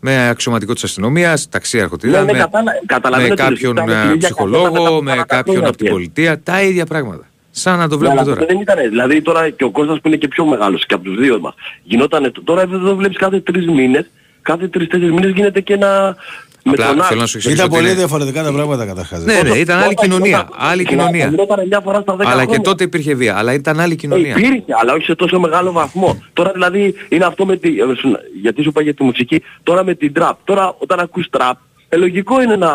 με 0.00 0.28
αξιωματικό 0.28 0.72
της 0.72 0.84
αστυνομίας, 0.84 1.48
ταξίαρχο 1.48 1.96
τι 1.96 2.06
Ναι, 2.06 2.12
ήταν, 2.12 2.24
ναι, 2.24 2.32
με, 2.32 2.38
καταλα- 2.38 2.72
καταλαβαίνω 2.86 3.28
με 3.28 3.34
τι 3.34 3.42
κάποιον 3.42 3.74
λες. 3.74 3.84
Ήταν 3.84 3.96
ε, 3.98 4.00
την 4.02 4.10
ίδια 4.14 4.28
ψυχολόγο, 4.28 4.70
κασέτα 4.72 4.90
με 5.02 5.10
μετά 5.10 5.24
κάποιον 5.24 5.44
χρόνια 5.54 5.68
από 5.68 5.76
την 5.76 5.86
και- 5.86 5.92
πολιτεία. 5.92 6.40
Τα 6.42 6.62
ίδια 6.62 6.86
πράγματα. 6.86 7.24
Σαν 7.50 7.78
να 7.78 7.88
το 7.88 7.94
Ναι, 7.94 8.00
βλέπουμε 8.00 8.20
αλλά 8.20 8.28
τώρα. 8.28 8.40
τότε 8.40 8.52
δεν 8.52 8.62
ήταν, 8.62 8.76
δηλαδή 8.88 9.22
τώρα 9.22 9.50
και 9.50 9.64
ο 9.64 9.70
Κώστας 9.70 10.00
που 10.00 10.08
είναι 10.08 10.16
και 10.16 10.28
πιο 10.28 10.44
μεγάλος 10.46 10.86
και 10.86 10.94
από 10.94 11.04
τους 11.04 11.16
δύο 11.18 11.40
μας. 11.40 11.54
Γινότανε, 11.82 12.32
τώρα 12.44 12.62
εδώ 12.62 12.96
βλέπεις 12.96 13.16
κάθε 13.16 13.40
τρεις 13.40 13.66
μήνες, 13.66 14.10
κάθε 14.42 14.68
τρεις-τέσσερις 14.68 15.12
μήνες 15.14 15.30
γίνεται 15.30 15.60
και 15.60 15.72
ένα... 15.72 16.16
με 16.64 16.70
Απλά 16.72 16.86
τον 16.86 16.94
θέλω 16.94 17.06
άλλο. 17.10 17.20
να 17.20 17.26
σου 17.26 17.36
εξηγήσω 17.36 17.60
Ήταν 17.62 17.64
ότι 17.66 17.74
πολύ 17.76 17.88
είναι- 17.90 17.98
διαφορετικά 17.98 18.42
τα 18.42 18.52
πράγματα 18.52 18.86
καταρχάς. 18.86 19.24
Ναι, 19.24 19.40
ναι, 19.42 19.50
ήταν 19.56 19.76
άλλη 19.78 19.84
Όταν 19.84 20.04
κοινωνία. 20.04 20.26
γινόταν- 20.28 20.54
Άλλη 20.58 20.82
γινόταν- 20.82 21.06
κοινωνία. 21.10 21.26
Γινότανε 21.28 21.66
μια 21.66 21.80
φορά 21.80 22.00
στα 22.00 22.16
10 22.16 22.24
Αλλά 22.30 22.40
και 22.40 22.46
χρόνια. 22.46 22.60
τότε 22.70 22.84
υπήρχε 22.84 23.14
βία. 23.14 23.36
Αλλά 23.38 23.52
ήταν 23.52 23.80
άλλη 23.80 23.92
Ε, 23.92 23.96
κοινωνία. 23.96 24.30
Υπήρχε, 24.38 24.64
αλλά 24.80 24.92
όχι 24.92 25.04
σε 25.04 25.14
τόσο 25.14 25.40
μεγάλο 25.40 25.72
βαθμό. 25.72 26.22
Τώρα 26.32 26.50
δηλαδή 26.52 26.94
είναι 27.08 27.24
αυτό 27.24 27.46
με 27.46 27.56
τη... 27.56 27.68
ε, 27.78 27.84
σου- 27.96 28.16
Γιατί 28.42 28.62
σου 28.62 28.68
είπα 28.68 28.82
για 28.82 28.94
τη 28.94 29.02
μουσική, 29.02 29.42
τώρα 29.62 29.84
με 29.84 29.94
την 29.94 30.12
τραπ. 30.12 30.36
Τώρα 30.44 30.74
όταν 30.78 30.98
ακούς 31.00 31.26
τραπ, 31.30 31.56
ε, 31.88 31.96
λογικό 31.96 32.42
είναι 32.42 32.56
να, 32.56 32.70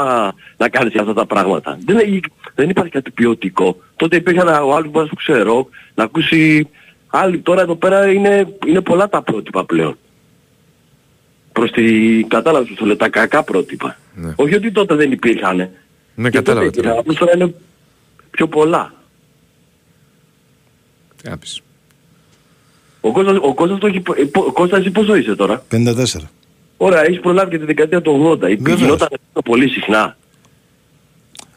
να 0.57 0.69
κάνεις 0.69 0.95
αυτά 0.99 1.13
τα 1.13 1.25
πράγματα. 1.25 1.77
Δεν, 1.85 1.97
έχει- 1.97 2.21
δεν 2.55 2.69
υπάρχει 2.69 2.91
κάτι 2.91 3.11
ποιοτικό. 3.11 3.77
Τότε 3.95 4.15
υπήρχε 4.15 4.39
ένα, 4.41 4.63
ο 4.63 4.71
άλλος 4.73 4.83
που 4.83 4.89
μπορεί 4.89 5.07
να 5.11 5.15
ξέρω, 5.17 5.67
να 5.95 6.03
ακούσει... 6.03 6.67
Άλλοι, 7.17 7.37
τώρα 7.39 7.61
εδώ 7.61 7.75
πέρα 7.75 8.11
είναι, 8.11 8.47
είναι 8.65 8.81
πολλά 8.81 9.09
τα 9.09 9.21
πρότυπα 9.21 9.65
πλέον. 9.65 9.97
Προς 11.56 11.72
τη 11.72 11.84
κατάλαβη 12.27 12.68
σου 12.68 12.73
το 12.76 12.86
λέω, 12.86 12.95
τα 12.95 13.10
κακά 13.10 13.44
πρότυπα. 13.44 13.98
Ναι. 14.15 14.34
Όχι 14.36 14.56
ότι 14.56 14.72
τότε 14.72 14.95
δεν 14.95 15.11
υπήρχαν. 15.11 15.57
Ναι, 15.57 15.65
Και 15.65 15.72
τότε 16.15 16.30
κατάλαβα. 16.41 16.65
υπήρχαν, 16.65 16.84
τώρα. 16.90 16.99
απλώς 16.99 17.15
τώρα 17.18 17.32
είναι 17.36 17.53
πιο 18.32 18.48
πολλά. 18.48 18.94
Τι 21.22 21.30
να 21.30 21.38
πεις. 21.38 21.61
Ο 23.02 23.11
Κώστας, 23.11 23.38
ο 23.41 23.53
Κώστας, 23.53 23.80
το 23.80 23.88
έχει, 23.88 23.99
πο- 23.99 24.14
ε, 24.18 24.23
πο- 24.23 24.52
Κώστας, 24.52 24.80
εσύ 24.80 24.90
πόσο 24.91 25.15
είσαι 25.15 25.36
τώρα; 25.36 25.64
54. 25.69 26.30
Ωραία, 26.77 27.02
έχεις 27.06 27.19
προλάβει 27.19 27.49
και 27.52 27.57
τη 27.60 27.65
δεκαετία 27.65 28.02
του 28.02 28.11
80. 28.11 28.38
Βεβαίως. 28.40 28.80
Γινόταν 28.80 29.07
αυτό 29.27 29.41
πολύ 29.41 29.69
συχνά. 29.69 30.18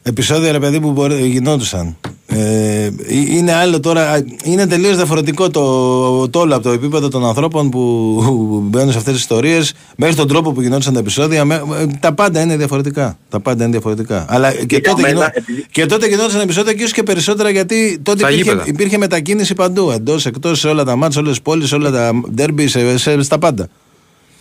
Επισόδια 0.03 0.53
ρε 0.53 0.59
παιδί 0.61 0.81
που 0.81 0.93
μπορεί, 0.93 1.15
γινόντουσαν. 1.27 1.97
Ε, 2.31 2.91
είναι 3.31 3.53
άλλο 3.53 3.81
τώρα, 3.81 4.25
είναι 4.45 4.67
τελείως 4.67 4.97
διαφορετικό 4.97 5.51
το, 5.51 6.29
το 6.29 6.39
όλο 6.39 6.55
από 6.55 6.63
το 6.63 6.71
επίπεδο 6.71 7.09
των 7.09 7.27
ανθρώπων 7.27 7.71
που 7.71 8.61
μπαίνουν 8.65 8.93
σε 8.93 8.99
αυτές 8.99 9.13
τις 9.13 9.23
ιστορίες 9.23 9.73
μέχρι 9.97 10.15
τον 10.15 10.29
τρόπο 10.29 10.53
που 10.53 10.61
γινόντουσαν 10.63 10.93
τα 10.93 10.99
επεισόδια. 10.99 11.45
με- 11.45 11.63
ε, 11.81 11.87
τα 12.01 12.13
πάντα 12.15 12.41
είναι 12.43 12.57
διαφορετικά. 12.57 13.19
Τα 13.29 13.41
πάντα 13.41 13.63
είναι 13.63 13.73
διαφορετικά. 13.73 14.25
Αλλά 14.29 14.53
και, 14.53 14.65
για 14.69 14.81
τότε, 14.81 15.03
μένα, 15.03 15.13
γινό, 15.15 15.27
επειδή- 15.35 15.67
και 15.71 15.87
τότε 15.87 16.07
γινόντουσαν 16.09 16.41
επεισόδια 16.41 16.73
και 16.73 16.79
ίσως 16.79 16.93
και 16.93 17.03
περισσότερα 17.03 17.51
γιατί 17.51 17.99
τότε 18.03 18.19
Στα 18.19 18.31
υπήρχε, 18.31 18.51
γήπεδα. 18.51 18.69
υπήρχε 18.69 18.99
μετακίνηση 18.99 19.55
παντού. 19.55 19.91
Εντός, 19.91 20.27
εκτός, 20.27 20.59
σε 20.59 20.69
όλα 20.69 20.85
τα 20.85 20.97
μάτια, 20.97 21.13
σε 21.13 21.19
όλες 21.19 21.31
τις 21.31 21.43
πόλεις, 21.43 21.69
σε 21.69 21.75
όλα 21.75 21.91
τα 21.91 22.11
ντέρμπι, 22.35 22.69
σε, 22.69 22.99
σε, 22.99 23.23
στα 23.23 23.39
πάντα. 23.39 23.69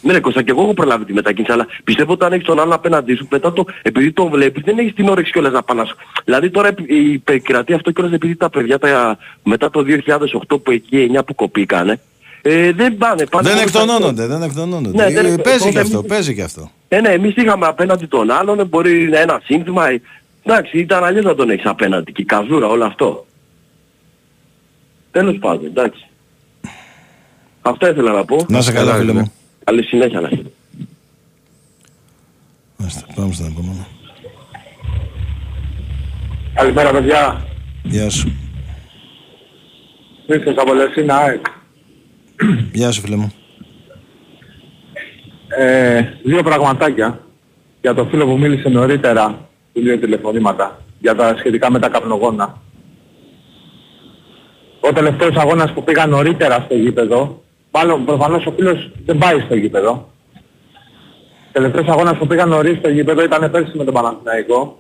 Ναι, 0.02 0.14
ρε 0.14 0.20
Κώστα, 0.20 0.42
και 0.42 0.52
εγώ 0.52 0.62
έχω 0.62 0.74
προλάβει 0.74 1.06
τη 1.06 1.14
μετακίνηση, 1.14 1.52
αλλά 1.52 1.68
πιστεύω 1.84 2.12
όταν 2.14 2.34
έχεις 2.34 2.46
τον 2.46 2.60
άλλον 2.60 2.74
απέναντί 2.74 3.16
σου, 3.16 3.28
μετά 3.32 3.54
το, 3.54 3.66
επειδή 3.82 4.12
τον 4.12 4.30
βλέπεις, 4.30 4.64
δεν 4.64 4.78
έχεις 4.78 4.94
την 4.94 5.10
όρεξη 5.10 5.32
κιόλας 5.32 5.52
να 5.52 5.64
πάνε 5.64 5.82
να 5.82 5.88
σου. 5.88 5.96
Δηλαδή 6.26 6.50
τώρα 6.50 6.68
επει- 6.68 6.90
η 6.92 7.14
επικρατεί 7.26 7.74
αυτό 7.74 7.92
κιόλας 7.92 8.14
επειδή 8.14 8.36
τα 8.36 8.50
παιδιά 8.50 8.80
τα, 8.80 9.18
μετά 9.44 9.70
το 9.70 9.84
2008 9.84 10.62
που 10.64 10.72
εκεί 10.72 11.10
9 11.18 11.24
που 11.26 11.36
κοπήκανε, 11.36 12.00
ε, 12.42 12.72
δεν 12.72 12.98
πάνε. 12.98 13.26
πάνε 13.26 13.50
δεν 13.50 13.58
μόνο 13.58 13.68
στα- 13.68 13.82
εκτονώνονται, 13.82 14.26
δεν 14.28 14.42
εκτονώνονται. 14.42 14.98
Ναι, 15.04 15.12
δεν 15.14 15.26
Ε, 15.26 15.32
εκ- 15.34 15.42
παίζει 15.42 15.60
τότε 15.60 15.72
και 15.72 15.80
αυτό, 15.80 15.98
εμείς- 15.98 16.10
παίζει 16.10 16.36
και 16.36 16.44
αυτό. 16.44 16.72
Ε, 16.88 17.02
ναι, 17.02 17.10
εμείς 17.10 17.36
είχαμε 17.36 17.66
απέναντι 17.66 18.06
τον 18.06 18.32
άλλον, 18.32 18.60
ε, 18.60 18.64
μπορεί 18.64 19.10
να 19.10 19.20
ένα 19.20 19.42
σύνθημα, 19.44 19.90
ε, 19.90 20.02
εντάξει, 20.44 20.78
ήταν 20.80 21.04
αλλιώς 21.04 21.24
να 21.26 21.36
τον 21.36 21.50
έχεις 21.50 21.66
απέναντι 21.66 22.12
και 22.12 22.22
η 22.22 22.26
καζούρα, 22.26 22.68
όλο 22.68 22.86
αυτό. 22.86 23.26
Τέλος 25.12 25.38
πάντων, 25.40 25.66
εντάξει. 25.66 26.06
Αυτά 27.62 27.90
ήθελα 27.90 28.12
να 28.12 28.26
πω. 28.26 28.46
Να 28.50 28.62
σε 28.62 28.72
καλά, 28.72 28.96
φίλε 28.96 29.12
μου. 29.14 29.32
Καλή 29.68 29.84
συνέχεια 29.84 30.20
να 30.20 30.28
έχετε. 30.28 30.52
Μάλιστα, 32.78 33.06
πάμε 33.16 33.34
στον 33.34 33.48
επόμενο. 33.48 33.88
Καλημέρα 36.54 36.92
παιδιά. 36.92 37.48
Γεια 37.84 38.10
σου. 38.10 38.32
Ήρθες 40.26 40.56
από 40.58 40.74
Λεσίνα 40.74 41.16
ΑΕΚ. 41.16 41.46
Γεια 42.74 42.92
σου, 42.92 43.02
φίλε 43.02 43.16
μου. 43.16 43.34
Ε, 45.48 46.02
δύο 46.24 46.44
πραγματάκια 46.44 47.20
για 47.82 47.94
το 47.94 48.06
φίλο 48.06 48.26
που 48.26 48.38
μίλησε 48.38 48.70
νωρίτερα 48.70 49.50
του 49.74 49.82
δύο 49.82 50.00
τηλεφωνήματα 50.00 50.82
για 51.00 51.16
τα 51.16 51.36
σχετικά 51.38 51.72
με 51.72 51.80
τα 51.80 51.90
καπνογόνα. 51.90 52.62
Ο 54.80 54.94
τελευταίος 54.94 55.36
αγώνας 55.36 55.74
που 55.74 55.84
πήγα 55.84 56.06
νωρίτερα 56.06 56.60
στο 56.66 56.76
γήπεδο, 56.76 57.44
μάλλον 57.78 58.06
προφανώς 58.06 58.46
ο 58.46 58.52
φίλος 58.52 58.90
δεν 59.06 59.18
πάει 59.18 59.40
στο 59.40 59.56
γήπεδο. 59.56 60.10
Ο 61.48 61.52
τελευταίος 61.52 61.88
αγώνας 61.88 62.18
που 62.18 62.28
πήγα 62.28 62.46
νωρίς 62.46 62.78
στο 62.78 62.90
γήπεδο 62.90 63.24
ήταν 63.24 63.52
πέρσι 63.52 63.78
με 63.78 63.84
τον 63.84 63.94
Παναθηναϊκό 63.94 64.80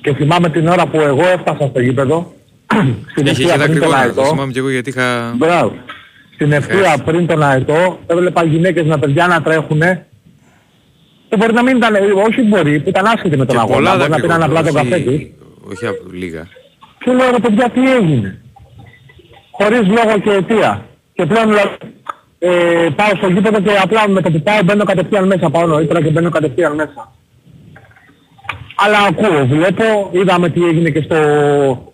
και 0.00 0.14
θυμάμαι 0.14 0.48
την 0.50 0.68
ώρα 0.68 0.86
που 0.86 1.00
εγώ 1.00 1.26
έφτασα 1.26 1.66
στο 1.68 1.80
γήπεδο 1.80 2.32
στην 3.10 3.26
Είχε 3.26 3.30
ευθεία 3.30 3.54
είχε 3.54 3.64
πριν 3.64 3.80
τον 3.80 3.90
δακρυγόνα. 3.90 3.96
Αετό. 3.98 4.20
Το 4.22 4.26
θυμάμαι 4.26 4.52
και 4.52 4.58
εγώ 4.58 4.70
γιατί 4.70 4.88
είχα... 4.90 5.34
Μπράβο. 5.36 5.72
Στην 6.34 6.52
ευθεία 6.52 6.98
πριν 7.04 7.26
τον 7.26 7.42
αετό 7.42 7.98
έβλεπα 8.06 8.44
γυναίκες 8.44 8.86
να 8.86 8.98
παιδιά 8.98 9.26
να 9.26 9.42
τρέχουνε 9.42 10.06
και 11.28 11.36
μπορεί 11.36 11.52
να 11.52 11.62
μην 11.62 11.76
ήταν, 11.76 11.94
όχι 12.26 12.42
μπορεί, 12.42 12.80
που 12.80 12.88
ήταν 12.88 13.06
άσχετοι 13.06 13.36
με 13.36 13.44
τον 13.44 13.56
Και 13.56 13.60
αγώνα, 13.62 13.74
πολλά 13.76 13.96
μπορεί 13.96 14.10
να 14.10 14.20
πήραν 14.20 14.42
απλά 14.42 14.62
τον 14.62 14.72
δακρυγόνα, 14.72 14.96
καφέ 14.96 15.10
τους. 15.10 15.14
όχι, 15.14 15.34
όχι 15.72 15.86
απ- 15.86 16.12
λίγα. 16.12 16.46
Και 17.04 17.12
λέω 17.12 17.30
ρε 17.30 17.38
παιδιά 17.38 17.68
τι 17.70 17.92
έγινε; 17.92 18.42
Χωρίς 19.50 19.80
λόγο 19.86 20.18
και 20.24 20.30
αιτία. 20.30 20.86
Και 21.18 21.26
πλέον 21.26 21.46
δηλαδή, 21.46 21.68
ε, 22.38 22.88
πάω 22.96 23.08
στο 23.16 23.28
γήπεδο 23.28 23.60
και 23.60 23.70
απλά 23.82 24.08
με 24.08 24.20
το 24.20 24.30
που 24.30 24.42
πάω 24.42 24.62
μπαίνω 24.64 24.84
κατευθείαν 24.84 25.26
μέσα. 25.26 25.50
Πάω 25.50 25.66
νωρίτερα 25.66 26.02
και 26.02 26.10
μπαίνω 26.10 26.30
κατευθείαν 26.30 26.74
μέσα. 26.74 27.12
Αλλά 28.76 28.98
ακούω, 29.08 29.46
βλέπω, 29.46 30.10
είδαμε 30.12 30.48
τι 30.48 30.64
έγινε 30.64 30.90
και 30.90 31.00
στο, 31.00 31.16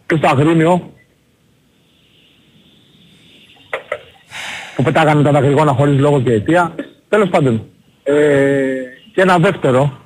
και 0.06 0.16
στο 0.16 0.28
Αγρίνιο. 0.28 0.90
Που 4.76 4.82
πετάγανε 4.82 5.22
τα 5.22 5.30
δακρυγόνα 5.30 5.72
χωρίς 5.72 5.98
λόγο 5.98 6.20
και 6.20 6.32
αιτία. 6.32 6.74
Τέλος 7.09 7.28
πάντων. 7.28 7.66
Ε, 8.02 8.14
και 9.14 9.20
ένα 9.20 9.38
δεύτερο. 9.38 9.98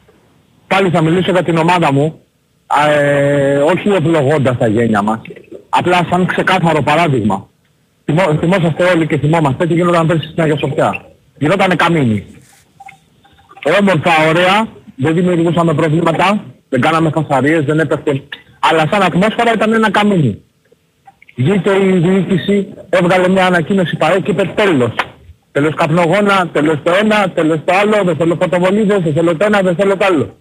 Πάλι 0.67 0.91
θα 0.91 1.03
μιλήσω 1.03 1.31
για 1.31 1.43
την 1.43 1.57
ομάδα 1.57 1.93
μου. 1.93 2.21
Ε, 2.89 3.57
όχι 3.57 3.89
ευλογώντας 3.89 4.59
τα 4.59 4.67
γένια 4.67 5.03
μας. 5.03 5.21
Απλά 5.69 6.07
σαν 6.11 6.27
ξεκάθαρο 6.27 6.83
παράδειγμα. 6.83 7.49
Θυμό, 8.11 8.39
θυμόσαστε 8.41 8.85
όλοι 8.85 9.07
και 9.07 9.19
θυμόμαστε 9.19 9.67
τι 9.67 9.75
γινόταν 9.75 10.07
πέρσι 10.07 10.29
στην 10.29 10.43
Αγία 10.43 10.59
Σοφιά. 10.59 11.05
Γινότανε 11.39 11.75
καμίνι. 11.75 12.27
Όμορφα, 13.81 14.13
ωραία, 14.29 14.67
δεν 14.97 15.15
δημιουργούσαμε 15.15 15.75
προβλήματα, 15.75 16.45
δεν 16.69 16.81
κάναμε 16.81 17.11
φασαρίες, 17.11 17.65
δεν 17.65 17.79
έπεφτε. 17.79 18.23
Αλλά 18.59 18.85
σαν 18.91 19.03
ατμόσφαιρα 19.03 19.53
ήταν 19.53 19.73
ένα 19.73 19.91
καμίνι. 19.91 20.43
Βγήκε 21.37 21.71
η 21.71 21.99
διοίκηση, 21.99 22.69
έβγαλε 22.89 23.29
μια 23.29 23.47
ανακοίνωση 23.47 23.97
παρέ 23.97 24.21
και 24.21 24.31
είπε 24.31 24.53
τέλος. 24.55 24.93
Τέλος 25.53 25.75
καπνογόνα, 25.75 26.49
τέλος 26.53 26.79
το 26.83 26.93
ένα, 27.03 27.31
τέλος 27.31 27.59
το 27.65 27.75
άλλο, 27.75 28.05
δεν 28.05 28.17
θέλω 28.17 28.37
φωτοβολίδες, 28.41 29.01
δεν 29.03 29.13
θέλω 29.13 29.37
το 29.37 29.45
ένα, 29.45 29.61
δεν 29.61 29.75
θέλω 29.75 29.97
το 29.97 30.05
άλλο. 30.05 30.37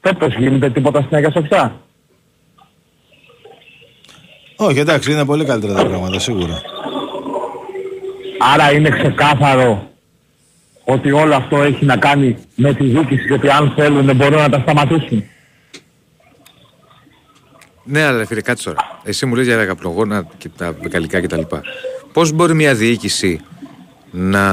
Φέτος 0.00 0.34
γίνεται 0.34 0.70
τίποτα 0.70 1.00
στην 1.02 1.16
Αγία 1.16 1.30
Σοφιά. 1.30 1.80
Όχι, 4.56 4.78
εντάξει, 4.78 5.12
είναι 5.12 5.24
πολύ 5.24 5.44
καλύτερα 5.44 5.74
τα 5.74 5.86
πράγματα, 5.86 6.18
σίγουρα. 6.18 6.62
Άρα 8.54 8.72
είναι 8.72 8.88
ξεκάθαρο 8.90 9.90
ότι 10.84 11.12
όλο 11.12 11.34
αυτό 11.34 11.62
έχει 11.62 11.84
να 11.84 11.96
κάνει 11.96 12.36
με 12.54 12.74
τη 12.74 12.84
διοίκηση 12.84 13.26
και 13.26 13.32
ότι 13.32 13.48
αν 13.50 13.72
θέλουν 13.76 14.16
μπορούν 14.16 14.38
να 14.38 14.48
τα 14.48 14.58
σταματήσουν. 14.60 15.24
Ναι, 17.84 18.02
αλλά 18.02 18.26
φίλε, 18.26 18.40
κάτσε 18.40 18.64
τώρα. 18.64 19.00
Εσύ 19.04 19.26
μου 19.26 19.34
λες 19.34 19.46
για 19.46 19.56
τα 19.56 19.64
καπνογόνα 19.64 20.26
και 20.38 20.48
τα 20.56 20.74
γαλλικά 20.92 21.20
κτλ. 21.20 21.40
Πώς 22.12 22.32
μπορεί 22.32 22.54
μια 22.54 22.74
διοίκηση 22.74 23.40
να, 24.10 24.44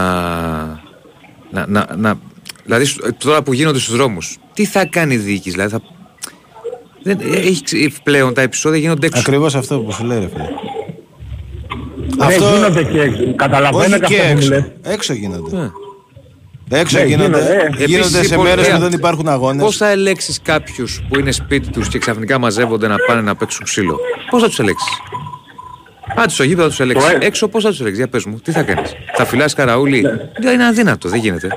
να, 1.51 1.65
να, 1.67 1.87
να... 1.95 2.19
Δηλαδή 2.63 2.85
σ- 2.85 3.13
τώρα 3.17 3.43
που 3.43 3.53
γίνονται 3.53 3.79
στους 3.79 3.95
δρόμους, 3.95 4.37
τι 4.53 4.65
θα 4.65 4.85
κάνει 4.85 5.13
η 5.13 5.17
διοίκηση, 5.17 5.49
δηλαδή 5.51 5.71
θα... 5.71 5.81
Δεν, 7.03 7.19
έχει, 7.33 7.63
ξε- 7.63 8.01
πλέον 8.03 8.33
τα 8.33 8.41
επεισόδια 8.41 8.79
γίνονται 8.79 9.07
έξω. 9.07 9.19
Ακριβώς 9.19 9.55
αυτό 9.55 9.79
που 9.79 9.91
σου 9.91 10.03
λέει, 10.03 10.19
ρε 10.19 10.27
φίλε. 10.27 10.45
Αυτό... 12.19 12.49
Ναι, 12.49 12.55
γίνονται 12.55 12.83
και 12.83 12.99
έξω. 13.01 13.35
Καταλαβαίνω 13.35 13.95
Όχι 13.95 13.99
και 14.05 14.15
και 14.15 14.21
αυτό 14.21 14.31
που 14.33 14.37
έξω. 14.37 14.49
λες. 14.49 14.63
Έξω 14.83 15.13
γίνονται. 15.13 15.57
Ναι. 15.57 15.69
Έξω 16.79 16.97
Ναι, 16.97 17.03
γίνονται. 17.05 17.25
γίνονται, 17.37 17.53
ε. 17.55 17.85
Γίνονται 17.85 18.07
Επίσης, 18.07 18.11
σε 18.15 18.21
λοιπόν, 18.21 18.45
μέρες 18.45 18.67
ε, 18.67 18.71
που 18.71 18.77
δεν 18.79 18.91
υπάρχουν 18.91 19.27
αγώνες. 19.27 19.63
Πώς 19.63 19.77
θα 19.77 19.89
ελέγξεις 19.89 20.39
κάποιους 20.41 21.01
που 21.09 21.19
είναι 21.19 21.31
σπίτι 21.31 21.69
τους 21.69 21.87
και 21.87 21.97
ξαφνικά 21.99 22.37
μαζεύονται 22.39 22.87
να 22.87 22.95
πάνε 23.07 23.21
να 23.21 23.35
παίξουν 23.35 23.63
ξύλο; 23.65 23.99
Πώς 24.29 24.41
θα 24.41 24.47
τους 24.47 24.59
ελέγξεις; 24.59 24.89
Άντε 26.15 26.29
στο 26.29 26.43
γήπεδο 26.43 26.61
θα 26.63 26.69
τους 26.69 26.79
ελέγξεις. 26.79 27.09
Το 27.11 27.17
ε- 27.21 27.25
Έξω 27.25 27.47
πώς 27.47 27.63
θα 27.63 27.69
τους 27.69 27.79
ελέγξεις; 27.79 28.03
Για 28.03 28.11
πες 28.11 28.25
μου. 28.25 28.39
Τι 28.43 28.51
θα 28.51 28.63
κάνεις; 28.63 28.93
Θα 29.15 29.25
φυλάς 29.25 29.53
καραούλι; 29.53 30.01
Ναι. 30.01 30.51
Είναι 30.51 30.65
αδύνατο. 30.65 31.09
Δεν 31.09 31.19
γίνεται. 31.19 31.47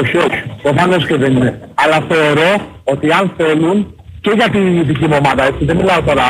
Όχι, 0.00 0.16
όχι. 0.16 0.42
Προφανώς 0.62 1.06
και 1.06 1.16
δεν 1.16 1.36
είναι. 1.36 1.60
Αλλά 1.74 2.04
θεωρώ 2.08 2.66
ότι 2.84 3.10
αν 3.12 3.32
θέλουν 3.36 3.94
και 4.20 4.30
για 4.34 4.48
τη 4.50 4.58
δική 4.82 5.06
μου 5.06 5.16
ομάδα, 5.24 5.44
έτσι, 5.44 5.64
δεν 5.64 5.76
μιλάω 5.76 6.02
τώρα 6.02 6.24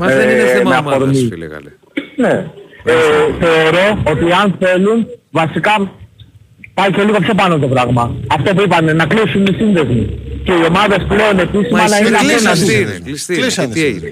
Μα 0.00 0.06
δεν 0.06 0.28
είναι 0.30 0.38
ε, 0.40 0.46
θέμα 0.46 0.70
με 0.70 0.76
ομάδας, 0.76 0.92
αφορμή. 0.94 1.28
φίλε 1.30 1.46
Γάλλε. 1.46 1.70
Ναι. 2.16 2.46
Ε, 2.84 2.94
θεωρώ 3.40 4.02
ότι 4.06 4.32
αν 4.42 4.54
θέλουν, 4.60 5.06
βασικά 5.30 5.92
πάει 6.74 6.90
και 6.90 7.02
λίγο 7.02 7.18
πιο 7.18 7.34
πάνω 7.34 7.58
το 7.58 7.66
πράγμα. 7.66 8.14
Αυτό 8.26 8.54
που 8.54 8.62
είπανε, 8.62 8.92
να 8.92 9.06
κλείσουν 9.06 9.46
οι 9.46 9.54
σύνδεσμοι. 9.54 10.18
Και 10.44 10.52
οι 10.52 10.64
ομάδες 10.68 11.04
πλέον 11.08 11.38
επίσημα 11.38 11.78
Μα 11.78 11.88
να 11.88 11.96
εσύ 11.96 12.06
είναι 12.08 12.16
κλείσανε, 12.18 12.48
απέναντι. 12.50 12.66
τι 12.66 12.80
είναι, 12.80 13.00
κλειστή 13.04 13.32
είναι. 13.32 13.42
Κλείσανε, 13.42 13.68
Και 13.68 13.80
Τι 13.80 13.84
έγινε; 13.84 14.08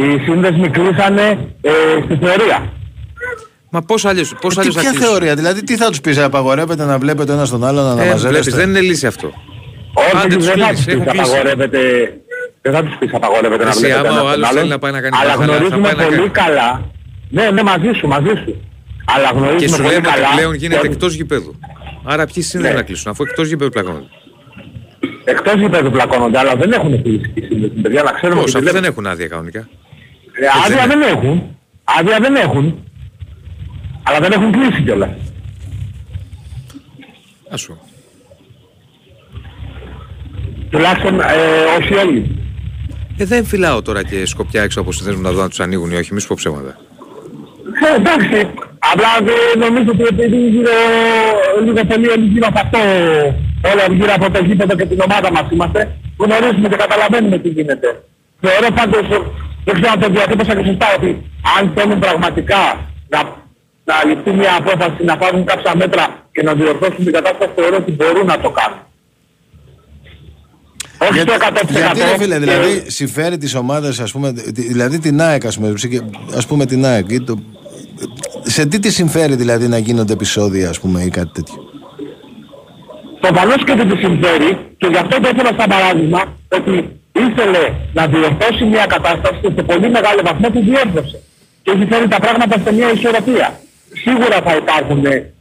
Ε, 0.00 0.14
Οι 0.14 0.18
σύνδεσμοι 0.24 0.68
κλείσανε 0.68 1.38
ε, 1.60 1.70
στη 2.04 2.18
θεωρία. 2.26 2.72
Μα 3.70 3.82
πώς 3.82 4.04
αλλιώς, 4.04 4.34
πώς 4.40 4.54
Τι, 4.54 4.60
αλλιώς 4.60 4.74
θα 4.74 4.80
ποια 4.80 4.90
κλείσουν; 4.90 5.08
θεωρία, 5.08 5.34
δηλαδή 5.34 5.62
τι 5.62 5.76
θα 5.76 5.88
τους 5.88 6.00
πεις, 6.00 6.18
απαγορεύεται 6.18 6.84
να 6.84 6.98
βλέπετε 6.98 7.32
ένα 7.32 7.48
τον 7.48 7.64
άλλο 7.64 7.82
να 7.82 7.88
Ε, 7.90 7.92
βλέπεις, 7.94 8.10
αναμαζεύεστε. 8.12 8.56
δεν 8.56 8.68
είναι 8.68 8.80
λύση 8.80 9.06
αυτό. 9.06 9.32
Όχι, 9.94 10.24
Άντε 10.24 10.36
τους 10.36 10.46
δεν 10.46 10.58
θα 10.58 10.66
κλείσεις, 10.66 10.84
τους 10.84 10.94
πεις 10.94 10.94
έχουν 10.94 11.06
κλείσει. 11.12 11.30
απαγορεύεται, 11.30 11.80
δεν 12.62 12.72
θα 12.72 12.82
τους 12.82 12.96
πεις 12.98 13.10
απαγορεύεται 13.14 13.64
να 13.64 13.70
Εσύ, 13.70 13.78
βλέπετε 13.78 14.08
άμα 14.08 14.08
ένα 14.08 14.20
ο 14.20 14.22
τον 14.24 14.32
άλλος 14.32 14.48
άλλον. 14.48 14.58
θέλει 14.58 14.70
να 14.70 14.78
πάει 14.78 14.92
να 14.92 15.00
κάνει 15.00 15.16
Αλλά 15.20 15.32
μπαχαλά, 15.36 15.46
θα 15.46 15.52
γνωρίζουμε 15.52 15.82
πάει 15.88 15.94
να 15.96 16.04
πολύ 16.04 16.16
κάνει. 16.16 16.28
καλά. 16.50 16.70
Ναι, 17.30 17.50
ναι, 17.50 17.62
μαζί 17.62 17.90
σου, 17.98 18.06
μαζί 18.08 18.28
σου. 18.44 18.60
Αλλά 19.16 19.28
Και 19.30 19.36
γνωρίζουμε 19.38 19.68
σου 19.76 19.82
πολύ 19.82 19.94
λέμε 19.94 20.08
καλά. 20.08 20.26
ότι 20.26 20.36
πλέον 20.36 20.54
γίνεται 20.54 20.78
ότι- 20.78 20.88
εκτός 20.92 21.14
γηπέδου. 21.14 21.58
Άρα 22.04 22.26
ποιοι 22.26 22.42
σύνδεσμοι 22.42 22.74
Ναι. 22.74 22.80
να 22.80 22.86
κλείσουν, 22.86 23.10
αφού 23.10 23.22
εκτός 23.22 23.48
γηπέδου 23.48 23.70
πλακώνονται. 23.70 24.06
Εκτός 25.24 25.54
γηπέδου 25.54 25.90
πλακώνονται, 25.90 26.38
αλλά 26.38 26.56
δεν 26.56 26.72
έχουν 26.72 27.02
κλείσει 27.02 27.30
οι 27.34 27.40
σύνδεσμοι, 27.40 27.80
παιδιά, 27.82 28.02
να 28.02 28.10
ξέρουμε 28.12 28.40
Πώς, 28.40 28.48
ότι 28.54 28.58
αυτοί 28.58 28.72
δεν 28.72 28.82
δεν 28.82 28.90
έχουν 28.90 29.06
άδεια 29.06 29.26
κανονικά. 29.28 29.68
Ε, 30.32 30.46
Άδεια 30.66 30.86
δεν 30.86 31.02
έχουν. 31.02 31.56
Άδεια 31.84 32.18
δεν 32.20 32.34
έχουν. 32.36 32.82
Αλλά 34.02 34.18
δεν 34.20 34.32
έχουν 34.32 34.52
κλείσει 34.52 34.82
κιόλας. 34.82 35.10
Ας 37.50 37.60
σου. 37.60 37.78
Τουλάχιστον 40.70 41.20
ε, 41.20 41.24
όχι 41.80 41.94
όλοι. 41.94 42.36
Ε, 43.16 43.24
δεν 43.24 43.44
φυλάω 43.44 43.82
τώρα 43.82 44.02
και 44.04 44.26
σκοπιά 44.26 44.62
έξω 44.62 44.80
από 44.80 44.92
συνδέσμου 44.92 45.22
να 45.22 45.30
δω 45.32 45.42
αν 45.42 45.48
τους 45.48 45.60
ανοίγουν 45.60 45.90
ή 45.90 45.94
όχι, 45.94 46.14
μη 46.14 46.20
σου 46.20 46.26
πω 46.28 46.34
ψέματα. 46.38 46.76
Ε, 47.88 47.94
εντάξει. 48.00 48.38
Απλά 48.92 49.10
δεν 49.28 49.58
νομίζω 49.64 49.90
ότι 49.94 50.02
επειδή 50.14 50.36
γύρω, 50.54 50.76
λίγο 51.64 51.84
πολύ 51.90 52.08
όλοι 52.14 52.26
γύρω 52.32 52.46
από 52.52 52.60
αυτό, 52.64 52.78
όλα 53.70 53.84
γύρω 53.98 54.12
από 54.18 54.30
το 54.30 54.44
γήπεδο 54.44 54.74
και 54.76 54.86
την 54.86 55.00
ομάδα 55.06 55.28
μας 55.32 55.46
είμαστε, 55.52 55.80
γνωρίζουμε 56.16 56.68
και 56.68 56.76
καταλαβαίνουμε 56.76 57.38
τι 57.38 57.48
γίνεται. 57.48 57.88
Θεωρώ 58.40 58.68
πάντως 58.78 59.06
δεν 59.64 59.74
ξέρω 59.74 59.92
αν 59.94 60.00
το 60.00 60.08
διατύπωσα 60.08 60.54
και 60.56 60.64
σωστά 60.66 60.86
ότι 60.96 61.10
αν 61.58 61.72
θέλουν 61.76 61.98
πραγματικά 61.98 62.60
να, 63.08 63.20
να 63.84 63.94
ληφθεί 64.08 64.30
μια 64.30 64.52
απόφαση 64.60 65.04
να 65.04 65.16
πάρουν 65.16 65.44
κάποια 65.44 65.72
μέτρα 65.76 66.04
και 66.32 66.42
να 66.42 66.54
διορθώσουν 66.54 67.04
την 67.04 67.12
κατάσταση 67.12 67.50
θεωρώ 67.56 67.76
ότι 67.76 67.90
μπορούν 67.92 68.26
να 68.26 68.38
το 68.40 68.50
κάνουν. 68.58 68.78
Όχι 70.98 71.24
το 71.24 71.32
100%. 71.32 71.68
Γιατί 71.70 72.00
ρε 72.00 72.16
φίλε, 72.18 72.34
και- 72.34 72.40
δηλαδή 72.40 72.84
συμφέρει 72.90 73.36
τις 73.38 73.54
ομάδες, 73.54 74.00
ας 74.00 74.12
πούμε, 74.12 74.32
τη- 74.32 74.66
δηλαδή 74.72 74.98
την 74.98 75.20
ΑΕΚ, 75.20 75.46
ας 75.46 75.56
πούμε, 75.56 75.72
ψυχε- 75.72 76.04
ας 76.36 76.46
πούμε 76.46 76.66
την 76.66 76.84
ΑΕΚ, 76.84 77.10
ή 77.10 77.20
το, 77.20 77.38
σε 78.42 78.66
τι 78.66 78.78
τη 78.78 78.90
συμφέρει 78.90 79.34
δηλαδή 79.34 79.68
να 79.68 79.78
γίνονται 79.78 80.12
επεισόδια, 80.12 80.68
ας 80.68 80.80
πούμε, 80.80 81.02
ή 81.02 81.08
κάτι 81.08 81.30
τέτοιο; 81.32 81.64
Προφανώς 83.20 83.64
και 83.64 83.74
δεν 83.74 83.88
τη 83.90 83.96
συμφέρει 83.96 84.58
και 84.76 84.86
γι' 84.86 84.96
αυτό 84.96 85.20
το 85.20 85.28
έφερα 85.28 85.50
σαν 85.58 85.68
παράδειγμα 85.68 86.22
ότι 86.48 87.00
ήθελε 87.12 87.72
να 87.92 88.06
διορθώσει 88.06 88.64
μια 88.64 88.86
κατάσταση 88.86 89.38
και 89.42 89.50
σε 89.56 89.62
πολύ 89.62 89.88
μεγάλο 89.90 90.20
βαθμό 90.24 90.50
τη 90.50 90.60
διόρθωσε. 90.60 91.18
Και 91.62 91.70
έχει 91.70 91.86
φέρει 91.90 92.08
τα 92.08 92.20
πράγματα 92.20 92.60
σε 92.64 92.72
μια 92.74 92.92
ισορροπία. 92.92 93.60
Σίγουρα 94.04 94.42
θα 94.46 94.56
υπάρχουν 94.56 95.04
ε, 95.04 95.32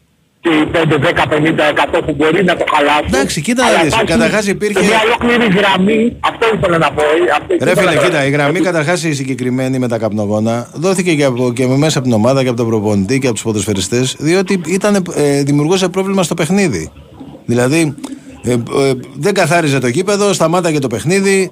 και 0.45 0.51
οι 0.59 0.65
5, 0.73 0.97
10, 1.05 1.25
50, 1.29 1.69
100 1.97 2.01
που 2.05 2.13
μπορεί 2.17 2.43
να 2.43 2.55
το 2.55 2.65
χαλάσουν. 2.73 3.05
Εντάξει, 3.07 3.41
κοίτα 3.41 3.63
να 3.63 3.69
αλλά 3.69 3.77
δεις, 3.83 3.87
υπάρχει 3.87 4.11
καταρχάς 4.11 4.47
υπήρχε- 4.47 4.79
και 4.79 4.85
Μια 4.85 4.99
ολόκληρη 5.05 5.47
γραμμή, 5.59 6.15
αυτό 6.19 6.45
ήθελα 6.55 6.77
να 6.77 6.91
πω. 6.91 7.01
ε, 7.01 7.05
αυτό 7.39 7.65
Ρε 7.65 7.71
ήθελα 7.71 7.89
φίλε, 7.89 8.01
να- 8.01 8.07
κοίτα, 8.07 8.25
η 8.25 8.29
γραμμή 8.29 8.59
καταρχάς 8.59 9.03
η 9.03 9.13
συγκεκριμένη 9.13 9.79
με 9.79 9.87
τα 9.87 9.97
καπνογόνα 9.97 10.69
δόθηκε 10.73 11.15
και, 11.15 11.23
από, 11.23 11.53
και 11.53 11.67
μέσα 11.67 11.97
από 11.97 12.07
την 12.07 12.15
ομάδα 12.15 12.41
και 12.43 12.47
από 12.47 12.57
τον 12.57 12.67
προπονητή 12.67 13.19
και 13.19 13.25
από 13.25 13.35
τους 13.35 13.43
ποδοσφαιριστές, 13.43 14.15
διότι 14.19 14.61
ήταν, 14.67 15.03
ε, 15.15 15.43
δημιουργούσε 15.43 15.87
πρόβλημα 15.89 16.23
στο 16.23 16.33
παιχνίδι. 16.33 16.91
Δηλαδή, 17.45 17.95
ε, 18.43 18.51
ε, 18.51 18.57
δεν 19.17 19.33
καθάριζε 19.33 19.79
το 19.79 19.87
γήπεδο, 19.87 20.33
σταμάταγε 20.33 20.79
το 20.79 20.87
παιχνίδι. 20.87 21.51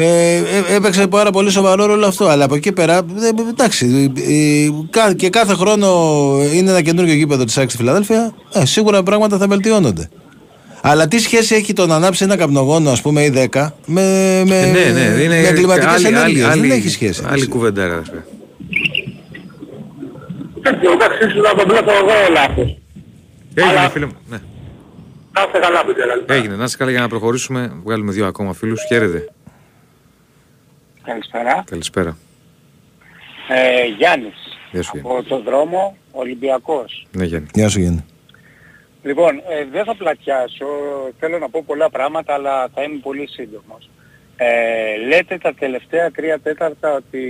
Ε, 0.00 0.36
ε, 0.36 0.42
έπαιξε 0.74 1.06
πάρα 1.06 1.30
πολύ 1.30 1.50
σοβαρό 1.50 1.86
ρόλο 1.86 2.06
αυτό. 2.06 2.26
Αλλά 2.26 2.44
από 2.44 2.54
εκεί 2.54 2.72
πέρα, 2.72 2.96
ε, 2.96 3.48
εντάξει, 3.50 4.12
ε, 4.16 4.68
κα- 4.90 5.14
και 5.14 5.28
κάθε 5.30 5.54
χρόνο 5.54 5.88
είναι 6.54 6.70
ένα 6.70 6.82
καινούργιο 6.82 7.14
γήπεδο 7.14 7.44
της 7.44 7.58
ΑΕΚ 7.58 7.68
στη 7.68 7.78
Φιλαδέλφια, 7.78 8.34
ε, 8.52 8.64
σίγουρα 8.66 9.02
πράγματα 9.02 9.38
θα 9.38 9.46
βελτιώνονται. 9.46 10.08
Αλλά 10.80 11.08
τι 11.08 11.18
σχέση 11.18 11.54
έχει 11.54 11.72
το 11.72 11.86
να 11.86 11.94
ανάψει 11.94 12.24
ένα 12.24 12.36
καπνογόνο, 12.36 12.90
ας 12.90 13.00
πούμε, 13.02 13.22
ή 13.24 13.30
10 13.30 13.74
με, 13.86 14.02
με, 14.46 14.58
Ε, 14.58 14.70
ναι, 14.70 15.00
ναι, 15.00 15.22
είναι 15.22 15.40
με 15.40 15.46
εγκληματικέ 15.48 15.86
άλλη- 15.86 16.06
άλλη- 16.06 16.16
ενέργειες; 16.16 16.42
Δεν 16.46 16.52
άλλη- 16.58 16.72
έχει 16.72 16.88
σχέση. 16.88 17.22
Άλλη 17.28 17.46
κουβέντα, 17.46 17.86
ρε 17.86 17.92
αδερφέ. 17.92 18.24
τέτοιο, 20.62 20.92
εντάξει, 20.92 21.18
ίσως 21.28 21.42
να 21.42 21.54
το 21.62 21.68
βλέπω 21.68 21.90
εγώ 21.90 22.12
λάθος. 22.32 22.76
Έγινε, 23.54 23.88
φίλε 23.92 24.06
μου. 24.06 24.12
Ναι. 24.30 24.38
Κάθε 25.32 25.58
καλά, 25.62 25.84
παιδιά. 25.84 26.36
Έγινε. 26.36 26.54
Να 26.56 26.64
είσαι 26.64 26.76
καλά 26.76 26.90
για 26.90 27.00
να 27.00 27.08
προχωρήσουμε. 27.08 27.72
Βγάλουμε 27.84 28.12
δύο 28.12 28.26
ακόμα 28.26 28.52
φίλους. 28.52 28.80
Χαίρετε. 28.88 29.28
Καλησπέρα. 31.08 31.64
Καλησπέρα. 31.66 32.16
Ε, 33.48 33.84
Γιάννης. 33.84 34.58
Γεια 34.72 34.82
σου, 34.82 34.98
Από 34.98 35.22
τον 35.22 35.42
δρόμο 35.42 35.96
Ολυμπιακός. 36.12 37.06
Ναι, 37.12 37.24
Γιάννη. 37.24 37.48
Γεια 37.54 37.68
σου, 37.68 37.80
Γιάννη. 37.80 38.04
Λοιπόν, 39.02 39.36
ε, 39.48 39.64
δεν 39.70 39.84
θα 39.84 39.96
πλατιάσω. 39.96 40.66
Θέλω 41.18 41.38
να 41.38 41.48
πω 41.48 41.62
πολλά 41.66 41.90
πράγματα, 41.90 42.34
αλλά 42.34 42.68
θα 42.74 42.82
είμαι 42.82 42.98
πολύ 43.02 43.26
σύντομος. 43.26 43.90
Ε, 44.36 44.96
λέτε 45.06 45.38
τα 45.38 45.54
τελευταία 45.54 46.10
τρία 46.10 46.38
τέταρτα 46.38 46.94
ότι 46.94 47.22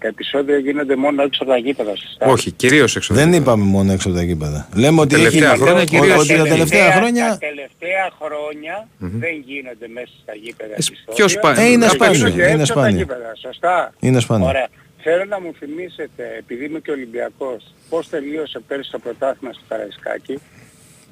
τα 0.00 0.08
επεισόδια 0.08 0.58
γίνονται 0.58 0.96
μόνο 0.96 1.22
έξω 1.22 1.42
από 1.42 1.52
τα 1.52 1.58
γήπεδα. 1.58 1.96
σωστά; 1.96 2.26
Όχι, 2.26 2.50
κυρίως 2.50 2.96
έξω. 2.96 3.14
Δεν 3.14 3.32
είπαμε 3.32 3.64
μόνο 3.64 3.92
έξω 3.92 4.08
από 4.08 4.16
τα 4.16 4.22
γήπεδα. 4.22 4.68
Λέμε 4.74 5.00
ότι 5.00 5.14
Τελευταία 5.14 5.50
έχει, 5.52 5.60
χρόνια 5.60 5.82
ο- 5.82 5.84
κυρίως 5.84 6.18
ότι 6.18 6.28
τα 6.28 6.34
είναι. 6.34 6.48
τελευταία 6.48 6.86
Τα 6.86 6.92
χρόνια. 6.92 7.36
τελευταία 7.40 8.04
χρόνια 8.22 8.88
Μμμ. 8.98 9.18
δεν 9.20 9.34
γίνονται 9.46 9.88
μέσα 9.88 10.12
στα 10.22 10.34
γήπεδα 10.34 10.70
Ε, 10.72 10.74
επεισόδια. 10.74 11.14
πιο 11.14 11.28
σπάνιο. 11.28 11.62
Ε, 11.62 11.66
είναι 11.70 11.84
Τα 11.86 11.90
σπάνιο, 11.90 12.14
γίνονται 12.16 12.34
είναι 12.52 12.60
έξω 12.60 12.72
από 12.72 12.80
τα 12.80 12.80
σπάνιο. 12.80 12.98
γήπεδα, 12.98 13.32
Σωστά; 13.42 13.94
Είναι 14.00 14.20
σπάνιο. 14.20 14.46
Ωραία. 14.46 14.68
Θέλω 15.08 15.24
να 15.24 15.40
μου 15.40 15.52
θυμίσετε, 15.58 16.22
επειδή 16.38 16.64
είμαι 16.64 16.78
και 16.80 16.90
Ολυμπιακός, 16.90 17.74
πώς 17.88 18.08
τελείωσε 18.08 18.60
πέρσι 18.68 18.90
το 18.90 18.98
πρωτάθλημα 18.98 19.52
στο 19.52 19.62
Καραϊσκάκι; 19.68 20.38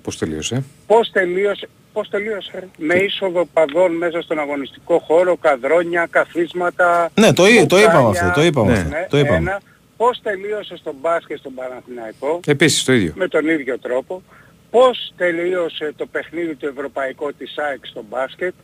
Πώς 0.03 0.19
τελείωσε; 0.19 0.65
Πώς 0.87 1.11
τελείωσε, 1.13 1.69
πώς 1.95 2.09
τελείωσε, 2.09 2.51
ρε; 2.59 2.67
με 2.79 2.95
είσοδο 2.95 3.45
παδών 3.53 3.93
μέσα 3.97 4.23
στον 4.23 4.39
αγωνιστικό 4.39 4.99
χώρο, 4.99 5.37
καδρόνια, 5.37 6.07
καθίσματα. 6.11 7.11
Ναι, 7.21 7.33
το, 7.33 7.47
εί- 7.47 7.67
το 7.67 7.79
είπαμε 7.79 7.99
μπουκάλια. 8.07 8.21
αυτό. 8.29 8.41
Το 8.41 8.47
είπαμε. 8.47 8.73
Ναι. 8.73 8.79
αυτό, 8.79 9.07
Το 9.11 9.19
είπαμε. 9.19 9.37
Ένα. 9.37 9.61
Πώς 9.97 10.21
τελείωσε 10.23 10.77
στον 10.77 10.95
μπάσκετ 11.01 11.39
στον 11.39 11.55
Παναθηναϊκό; 11.55 12.41
Επίσης 12.47 12.85
το 12.85 12.93
ίδιο. 12.93 13.13
Με 13.17 13.29
τον 13.29 13.49
ίδιο 13.49 13.79
τρόπο. 13.79 14.23
Πώς 14.71 15.13
τελείωσε 15.17 15.93
το 15.97 16.07
παιχνίδι 16.07 16.55
του 16.55 16.67
ευρωπαϊκό 16.67 17.33
της 17.33 17.59
ΑΕΚ 17.59 17.87
στο 17.87 18.05
μπάσκετ; 18.09 18.55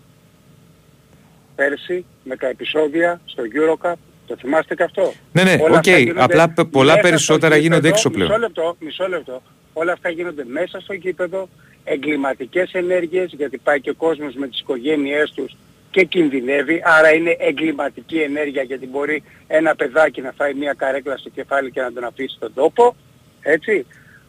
Πέρσι 1.57 2.05
με 2.25 2.37
τα 2.37 2.47
επεισόδια 2.47 3.21
στο 3.25 3.43
Eurocup. 3.55 3.93
Το 4.27 4.37
θυμάστε 4.41 4.75
και 4.75 4.83
αυτό; 4.83 5.13
Ναι, 5.33 5.43
ναι, 5.43 5.57
Όλα 5.61 5.67
οκ. 5.67 5.75
αυτά 5.77 5.99
γίνονται 5.99 6.23
Απλά 6.23 6.49
πε- 6.49 6.67
πολλά 6.67 6.93
μέσα 6.95 7.09
περισσότερα 7.09 7.53
στο 7.55 7.63
γίνονται 7.63 7.77
γήπεδο. 7.89 7.95
έξω 7.95 8.11
πλέον. 8.11 8.29
Μισό 8.31 8.41
λεπτό, 8.41 8.77
μισό 8.81 9.09
λεπτό. 9.09 9.43
Όλα 9.73 9.93
αυτά 9.93 10.09
γίνονται 10.11 10.45
μέσα 10.45 10.81
στο 10.81 10.93
γήπεδο, 10.93 11.49
εγκληματικές 11.85 12.73
ενέργειες, 12.73 13.33
γιατί 13.37 13.59
πάει 13.59 13.81
και 13.81 13.91
ο 13.91 13.95
κόσμος 13.95 14.35
με 14.35 14.49
τις 14.49 14.61
οικογένειές 14.61 15.33
τους 15.35 15.57
και 15.91 16.05
κινδυνεύει, 16.05 16.83
άρα 16.85 17.15
είναι 17.15 17.37
εγκληματική 17.39 18.19
ενέργεια 18.19 18.63
γιατί 18.63 18.87
μπορεί 18.87 19.23
ένα 19.47 19.75
παιδάκι 19.75 20.21
να 20.21 20.33
φάει 20.37 20.55
μια 20.55 20.73
καρέκλα 20.73 21.17
στο 21.17 21.29
κεφάλι 21.29 21.71
και 21.71 21.81
να 21.81 21.93
τον 21.93 22.05
αφήσει 22.05 22.35
στον 22.37 22.55
τόπο, 22.55 22.97
έτσι. 23.43 23.87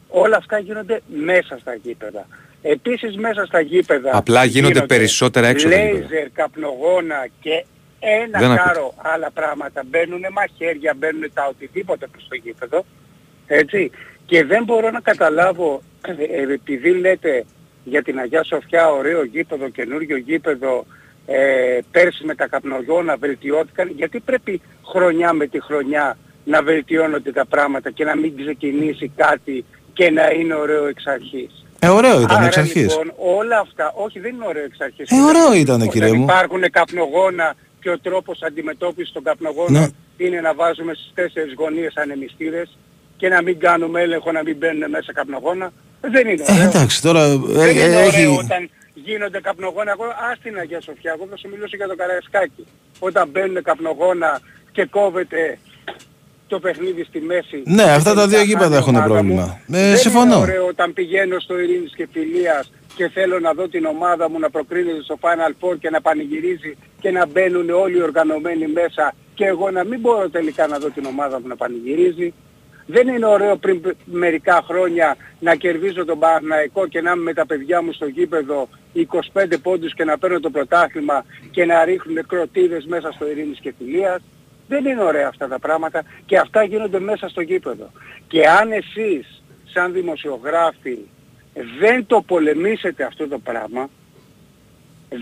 Όλα 0.07 0.37
αυτά 0.37 0.59
γίνονται 0.59 1.01
μέσα 1.07 1.57
στα 1.61 1.73
γήπεδα. 1.73 2.27
Επίσης 2.61 3.17
μέσα 3.17 3.45
στα 3.45 3.59
γήπεδα 3.61 4.17
Απλά 4.17 4.43
γίνονται 4.43 4.81
περισσότερα 4.81 5.47
έξω 5.47 5.67
από 5.67 5.75
τα 5.75 5.81
γήπεδα. 5.81 5.99
λέιζερ, 5.99 6.29
καπνογόνα 6.29 7.27
και 7.41 7.65
ένα 7.99 8.39
Δεν 8.39 8.51
ακούτε. 8.51 8.67
κάρο 8.73 8.93
άλλα 8.97 9.31
πράγματα. 9.31 9.83
Μπαίνουν 9.85 10.21
μαχαίρια, 10.31 10.93
μπαίνουν 10.97 11.31
τα 11.33 11.47
οτιδήποτε 11.47 12.07
προς 12.07 12.27
το 12.29 12.35
γήπεδο. 12.35 12.85
Έτσι. 13.47 13.91
Και 14.31 14.43
δεν 14.45 14.63
μπορώ 14.63 14.91
να 14.91 14.99
καταλάβω, 14.99 15.81
ε, 16.07 16.53
επειδή 16.53 16.89
λέτε 16.89 17.45
για 17.83 18.01
την 18.03 18.19
Αγιά 18.19 18.43
Σοφιά 18.43 18.91
ωραίο 18.91 19.23
γήπεδο, 19.23 19.69
καινούριο 19.69 20.17
γήπεδο, 20.17 20.85
ε, 21.25 21.79
πέρσι 21.91 22.25
με 22.25 22.35
τα 22.35 22.47
καπνογόνα 22.47 23.15
βελτιώθηκαν, 23.17 23.91
γιατί 23.95 24.19
πρέπει 24.19 24.61
χρονιά 24.85 25.33
με 25.33 25.47
τη 25.47 25.61
χρονιά 25.61 26.17
να 26.45 26.61
βελτιώνονται 26.63 27.31
τα 27.31 27.45
πράγματα 27.45 27.91
και 27.91 28.03
να 28.03 28.15
μην 28.17 28.37
ξεκινήσει 28.37 29.11
κάτι 29.15 29.65
και 29.93 30.09
να 30.09 30.29
είναι 30.29 30.55
ωραίο 30.55 30.85
εξ 30.85 31.07
αρχής. 31.07 31.65
Ε, 31.79 31.87
ωραίο 31.89 32.21
ήταν 32.21 32.37
Άρα, 32.37 32.45
εξ 32.45 32.57
αρχής. 32.57 32.97
Λοιπόν, 32.97 33.13
όλα 33.17 33.59
αυτά, 33.59 33.91
όχι 33.95 34.19
δεν 34.19 34.33
είναι 34.35 34.45
ωραίο 34.47 34.63
εξ 34.63 34.79
αρχής. 34.79 35.09
Ε, 35.11 35.15
ωραίο 35.21 35.53
ήτανε, 35.53 35.83
Όταν 35.83 35.89
κύριε 35.93 36.13
μου. 36.13 36.23
υπάρχουν 36.23 36.61
καπνογόνα 36.71 37.53
και 37.81 37.89
ο 37.89 37.99
τρόπος 37.99 38.41
αντιμετώπισης 38.41 39.13
των 39.13 39.23
καπνογόνων 39.23 39.71
Ναι. 39.81 39.87
είναι 40.25 40.41
να 40.41 40.53
βάζουμε 40.53 40.93
στις 40.93 41.11
τέσσερις 41.13 41.53
γωνίες 41.57 41.93
ανεμιστήρες 41.97 42.77
και 43.21 43.27
να 43.29 43.41
μην 43.41 43.59
κάνουμε 43.59 44.01
έλεγχο 44.01 44.31
να 44.31 44.41
μην 44.43 44.55
μπαίνουν 44.57 44.89
μέσα 44.89 45.13
καπνογόνα. 45.13 45.67
Δεν 46.01 46.27
είναι 46.27 46.43
Ε, 46.47 46.51
ωραίο. 46.53 46.67
εντάξει, 46.69 47.01
τώρα 47.01 47.23
ε, 47.23 47.35
δεν 47.45 47.67
ε, 47.67 47.83
είναι 47.83 47.95
ωραίο 47.95 48.07
έχει. 48.07 48.25
όταν 48.45 48.69
γίνονται 48.93 49.39
καπνογόνα. 49.41 49.91
Εγώ 49.91 50.05
ας 50.31 50.37
την 50.43 50.57
Αγία 50.57 50.81
Σοφιά, 50.81 51.11
εγώ 51.15 51.27
θα 51.29 51.37
σου 51.37 51.47
μιλήσω 51.51 51.75
για 51.75 51.87
το 51.87 51.95
Καραϊσκάκι. 51.95 52.63
Όταν 52.99 53.29
μπαίνουν 53.31 53.63
καπνογόνα 53.63 54.39
και 54.71 54.85
κόβεται 54.85 55.57
το 56.47 56.59
παιχνίδι 56.59 57.03
στη 57.03 57.19
μέση. 57.21 57.63
Ναι, 57.65 57.83
αυτά 57.83 58.13
τα 58.13 58.19
τελικά 58.21 58.37
δύο 58.37 58.41
γήπεδα 58.49 58.63
χάνει 58.63 58.75
η 58.75 58.77
έχουν 58.81 58.95
ομάδα 58.95 59.07
πρόβλημα. 59.13 59.43
μου. 59.67 59.77
Ε, 59.77 59.89
Δεν 59.89 59.97
συμφωνώ. 59.97 60.25
είναι 60.33 60.41
ωραίο 60.41 60.65
όταν 60.67 60.93
πηγαίνω 60.93 61.39
στο 61.39 61.59
Ειρήνης 61.59 61.93
και 61.95 62.07
Φιλίας 62.13 62.71
και 62.95 63.09
θέλω 63.09 63.39
να 63.39 63.51
δω 63.53 63.67
την 63.67 63.85
ομάδα 63.85 64.29
μου 64.29 64.39
να 64.39 64.49
προκρίνεται 64.49 65.03
στο 65.03 65.17
Final 65.21 65.53
Four 65.61 65.75
και 65.79 65.89
να 65.89 66.01
πανηγυρίζει 66.01 66.77
και 66.99 67.11
να 67.11 67.25
μπαίνουν 67.27 67.69
όλοι 67.69 67.97
οι 67.97 68.01
οργανωμένοι 68.01 68.67
μέσα 68.67 69.13
και 69.33 69.45
εγώ 69.45 69.71
να 69.71 69.83
μην 69.83 69.99
μπορώ 69.99 70.29
τελικά 70.29 70.67
να 70.67 70.77
δω 70.77 70.89
την 70.89 71.05
ομάδα 71.05 71.39
μου 71.39 71.47
να 71.47 71.55
πανηγυρίζει. 71.55 72.33
Δεν 72.91 73.07
είναι 73.07 73.25
ωραίο 73.25 73.55
πριν 73.55 73.81
π- 73.81 73.95
μερικά 74.05 74.63
χρόνια 74.67 75.15
να 75.39 75.55
κερδίζω 75.55 76.05
τον 76.05 76.19
Παναθηναϊκό 76.19 76.87
και 76.87 77.01
να 77.01 77.11
είμαι 77.11 77.21
με 77.23 77.33
τα 77.33 77.45
παιδιά 77.45 77.81
μου 77.81 77.93
στο 77.93 78.05
γήπεδο 78.05 78.67
25 78.93 79.57
πόντους 79.61 79.93
και 79.93 80.03
να 80.03 80.17
παίρνω 80.17 80.39
το 80.39 80.49
πρωτάθλημα 80.49 81.25
και 81.51 81.65
να 81.65 81.83
ρίχνουν 81.85 82.25
κροτίδες 82.27 82.85
μέσα 82.85 83.11
στο 83.11 83.29
Ειρήνης 83.29 83.59
και 83.59 83.73
Φιλίας. 83.77 84.21
Δεν 84.67 84.85
είναι 84.85 85.03
ωραία 85.03 85.27
αυτά 85.27 85.47
τα 85.47 85.59
πράγματα 85.59 86.03
και 86.25 86.37
αυτά 86.37 86.63
γίνονται 86.63 86.99
μέσα 86.99 87.29
στο 87.29 87.41
γήπεδο. 87.41 87.91
Και 88.27 88.47
αν 88.47 88.71
εσείς 88.71 89.43
σαν 89.73 89.93
δημοσιογράφοι 89.93 90.97
δεν 91.79 92.05
το 92.05 92.21
πολεμήσετε 92.21 93.03
αυτό 93.03 93.27
το 93.27 93.39
πράγμα, 93.39 93.89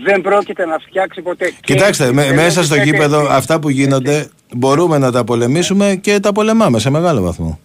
δεν 0.04 0.20
πρόκειται 0.20 0.66
να 0.66 0.78
φτιάξει 0.88 1.22
ποτέ. 1.22 1.44
Και 1.60 1.74
Κοιτάξτε, 1.74 2.12
με- 2.12 2.22
θέλω 2.22 2.34
μέσα 2.34 2.58
να 2.58 2.64
στο 2.66 2.74
ξέρετε 2.74 2.84
γήπεδο 2.84 3.18
εσείς, 3.20 3.30
αυτά 3.34 3.58
που 3.60 3.68
γίνονται 3.68 4.28
μπορούμε 4.56 4.98
να 4.98 5.12
τα 5.12 5.24
πολεμήσουμε 5.24 5.98
και 6.00 6.20
τα 6.20 6.32
πολεμάμε 6.32 6.78
σε 6.78 6.90
μεγάλο 6.90 7.22
βαθμό. 7.22 7.58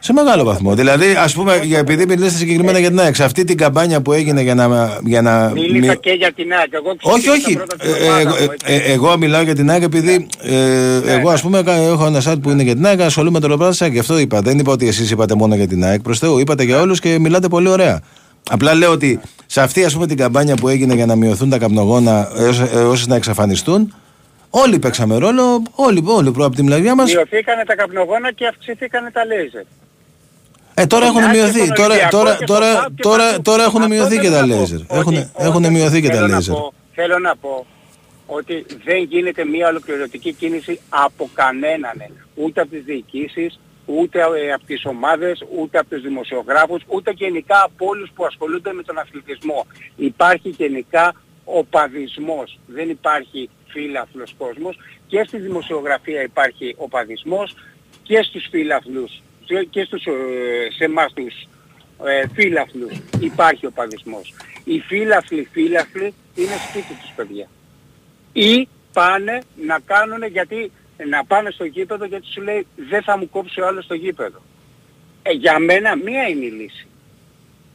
Σε 0.00 0.12
μεγάλο 0.12 0.44
βαθμό. 0.44 0.74
Δηλαδή, 0.74 1.14
ας 1.18 1.34
πούμε, 1.34 1.60
για, 1.64 1.78
επειδή 1.78 2.06
μιλήσατε 2.06 2.36
συγκεκριμένα 2.36 2.78
για 2.78 2.88
την 2.88 3.00
ΑΕΚ, 3.00 3.14
σε 3.14 3.24
αυτή 3.24 3.44
την 3.44 3.56
καμπάνια 3.56 4.00
που 4.02 4.12
έγινε 4.12 4.40
για 4.42 4.54
να. 4.54 4.98
Για 5.04 5.22
να 5.22 5.48
Μίλησα 5.54 5.90
μη- 5.92 5.98
και 5.98 6.10
για 6.10 6.32
την 6.32 6.52
ΑΕΚ. 6.52 6.72
Εγώ 6.72 6.94
όχι, 7.02 7.20
ξεκίνησα 7.22 7.46
όχι. 7.46 7.54
πρώτα 7.56 7.76
την 7.76 7.90
Ε, 7.90 8.04
ομάδα 8.06 8.20
εγώ- 8.20 8.30
μου, 8.30 8.36
έτσι. 8.52 8.56
ε, 8.64 8.74
ε, 8.74 8.92
εγώ 8.92 9.16
μιλάω 9.18 9.42
για 9.42 9.54
την 9.54 9.70
ΑΕΚ 9.70 9.82
επειδή 9.82 10.26
ε, 10.42 11.00
εγώ, 11.06 11.30
ας 11.30 11.40
πούμε, 11.42 11.62
κα- 11.62 11.72
έχω 11.72 12.06
ένα 12.06 12.22
site 12.24 12.42
που 12.42 12.50
είναι 12.50 12.62
για 12.62 12.74
την 12.74 12.86
ΑΕΚ, 12.86 13.00
ασχολούμαι 13.00 13.32
με 13.32 13.40
το 13.40 13.46
ρεπορτάζ 13.46 13.70
της 13.70 13.82
ΑΕΚ. 13.82 13.92
Γι' 13.92 13.98
αυτό 13.98 14.18
είπα. 14.18 14.40
Δεν 14.40 14.58
είπα 14.58 14.72
ότι 14.72 14.88
εσείς 14.88 15.10
είπατε 15.10 15.34
μόνο 15.34 15.54
για 15.54 15.66
την 15.66 15.84
ΑΕΚ. 15.84 16.00
Προς 16.00 16.18
Θεού, 16.18 16.38
είπατε 16.38 16.62
για 16.62 16.80
όλους 16.80 17.00
και 17.00 17.18
μιλάτε 17.18 17.48
πολύ 17.48 17.68
ωραία. 17.68 18.00
Απλά 18.50 18.74
λέω 18.74 18.90
ότι 18.90 19.20
σε 19.46 19.60
αυτή 19.60 19.84
ας 19.84 19.92
πούμε, 19.94 20.06
την 20.06 20.16
καμπάνια 20.16 20.54
που 20.56 20.68
έγινε 20.68 20.94
για 20.94 21.06
να 21.06 21.16
μειωθούν 21.16 21.50
τα 21.50 21.58
καπνογόνα 21.58 22.28
έω 22.72 22.94
να 23.06 23.14
εξαφανιστούν, 23.16 23.94
Όλοι 24.50 24.78
παίξαμε 24.78 25.18
ρόλο, 25.18 25.62
όλοι, 25.74 26.02
όλοι 26.06 26.28
από 26.28 26.50
την 26.50 26.66
πλευρά 26.66 26.94
μας. 26.94 27.12
Μειωθήκανε 27.14 27.64
τα 27.64 27.74
καπνογόνα 27.76 28.32
και 28.32 28.46
αυξηθήκανε 28.46 29.10
τα 29.10 29.24
λέιζερ. 29.24 29.62
Ε, 30.74 30.86
τώρα 30.86 31.06
έχουν 31.06 31.20
Μια 31.20 31.30
και 31.32 31.36
μειωθεί. 31.38 31.58
στον 31.64 31.74
Τώρα, 31.74 31.88
Ολυμπιακό 31.88 32.16
τώρα, 32.18 32.30
και 32.30 32.44
στο 32.44 32.54
τώρα, 32.54 32.72
ΠΑΟΚ 32.74 32.86
και 32.94 33.02
τώρα, 33.02 33.30
παντού. 33.30 33.42
τώρα 33.42 33.62
έχουν 33.62 33.82
Αυτό 33.82 33.94
μειωθεί 33.94 34.14
και 34.18 34.20
θέλω 34.28 34.34
τα 34.34 34.40
να 34.40 34.46
πω. 34.46 34.54
λέιζερ. 34.56 34.78
Ότι- 34.80 34.98
Έχουν, 34.98 35.16
ότι 35.16 35.28
έχουν 35.38 35.66
μειωθεί 35.72 36.00
και 36.00 36.08
τα 36.08 36.14
θέλω 36.14 36.26
να 36.26 36.32
λέιζερ. 36.32 36.54
πω- 36.54 36.72
Θέλω 36.94 37.18
να 37.18 37.36
πω 37.36 37.66
ότι 38.26 38.66
δεν 38.84 38.98
γίνεται 39.08 39.44
μια 39.44 39.68
ολοκληρωτική 39.68 40.32
κίνηση 40.32 40.80
από 40.88 41.30
κανέναν. 41.34 41.98
Ούτε 42.34 42.60
από 42.60 42.70
τις 42.70 42.82
διοικήσεις, 42.84 43.60
ούτε 43.88 44.18
ε, 44.18 44.52
από 44.52 44.64
τις 44.66 44.84
ομάδες, 44.84 45.44
ούτε 45.58 45.78
από 45.78 45.88
τους 45.88 46.02
δημοσιογράφους, 46.02 46.82
ούτε 46.86 47.10
γενικά 47.10 47.62
από 47.62 47.86
όλους 47.86 48.10
που 48.14 48.24
ασχολούνται 48.24 48.72
με 48.72 48.82
τον 48.82 48.98
αθλητισμό. 48.98 49.66
Υπάρχει 49.96 50.48
γενικά 50.48 51.14
οπαδισμός. 51.44 52.58
Δεν 52.66 52.88
υπάρχει 52.88 53.50
φύλαφλος 53.66 54.34
κόσμος. 54.38 54.78
Και 55.06 55.24
στη 55.26 55.38
δημοσιογραφία 55.38 56.22
υπάρχει 56.22 56.74
οπαδισμός 56.78 57.54
και 58.02 58.22
στους 58.22 58.46
φύλαφλους 58.50 59.22
και 59.70 59.84
στους, 59.84 60.06
ε, 60.06 60.12
σε 60.76 60.84
εμάς 60.84 61.12
τους 61.12 61.48
ε, 62.06 62.28
φύλαφλους 62.34 62.92
υπάρχει 63.20 63.66
οπαδισμός. 63.66 64.34
Οι 64.64 64.80
φύλαφλοι 64.80 65.48
φύλαφλοι 65.52 66.14
είναι 66.34 66.56
σπίτι 66.68 66.94
τους 67.00 67.12
παιδιά. 67.16 67.48
Ή 68.32 68.68
πάνε 68.92 69.42
να 69.66 69.78
κάνουν 69.84 70.22
γιατί 70.26 70.72
να 71.08 71.24
πάνε 71.24 71.50
στο 71.50 71.64
γήπεδο 71.64 72.04
γιατί 72.04 72.26
σου 72.32 72.42
λέει 72.42 72.66
δεν 72.88 73.02
θα 73.02 73.18
μου 73.18 73.28
κόψει 73.30 73.60
ο 73.60 73.66
άλλος 73.66 73.86
το 73.86 73.94
γήπεδο. 73.94 74.42
Ε, 75.22 75.30
για 75.32 75.58
μένα 75.58 75.96
μία 75.96 76.22
είναι 76.28 76.44
η 76.44 76.50
λύση. 76.50 76.86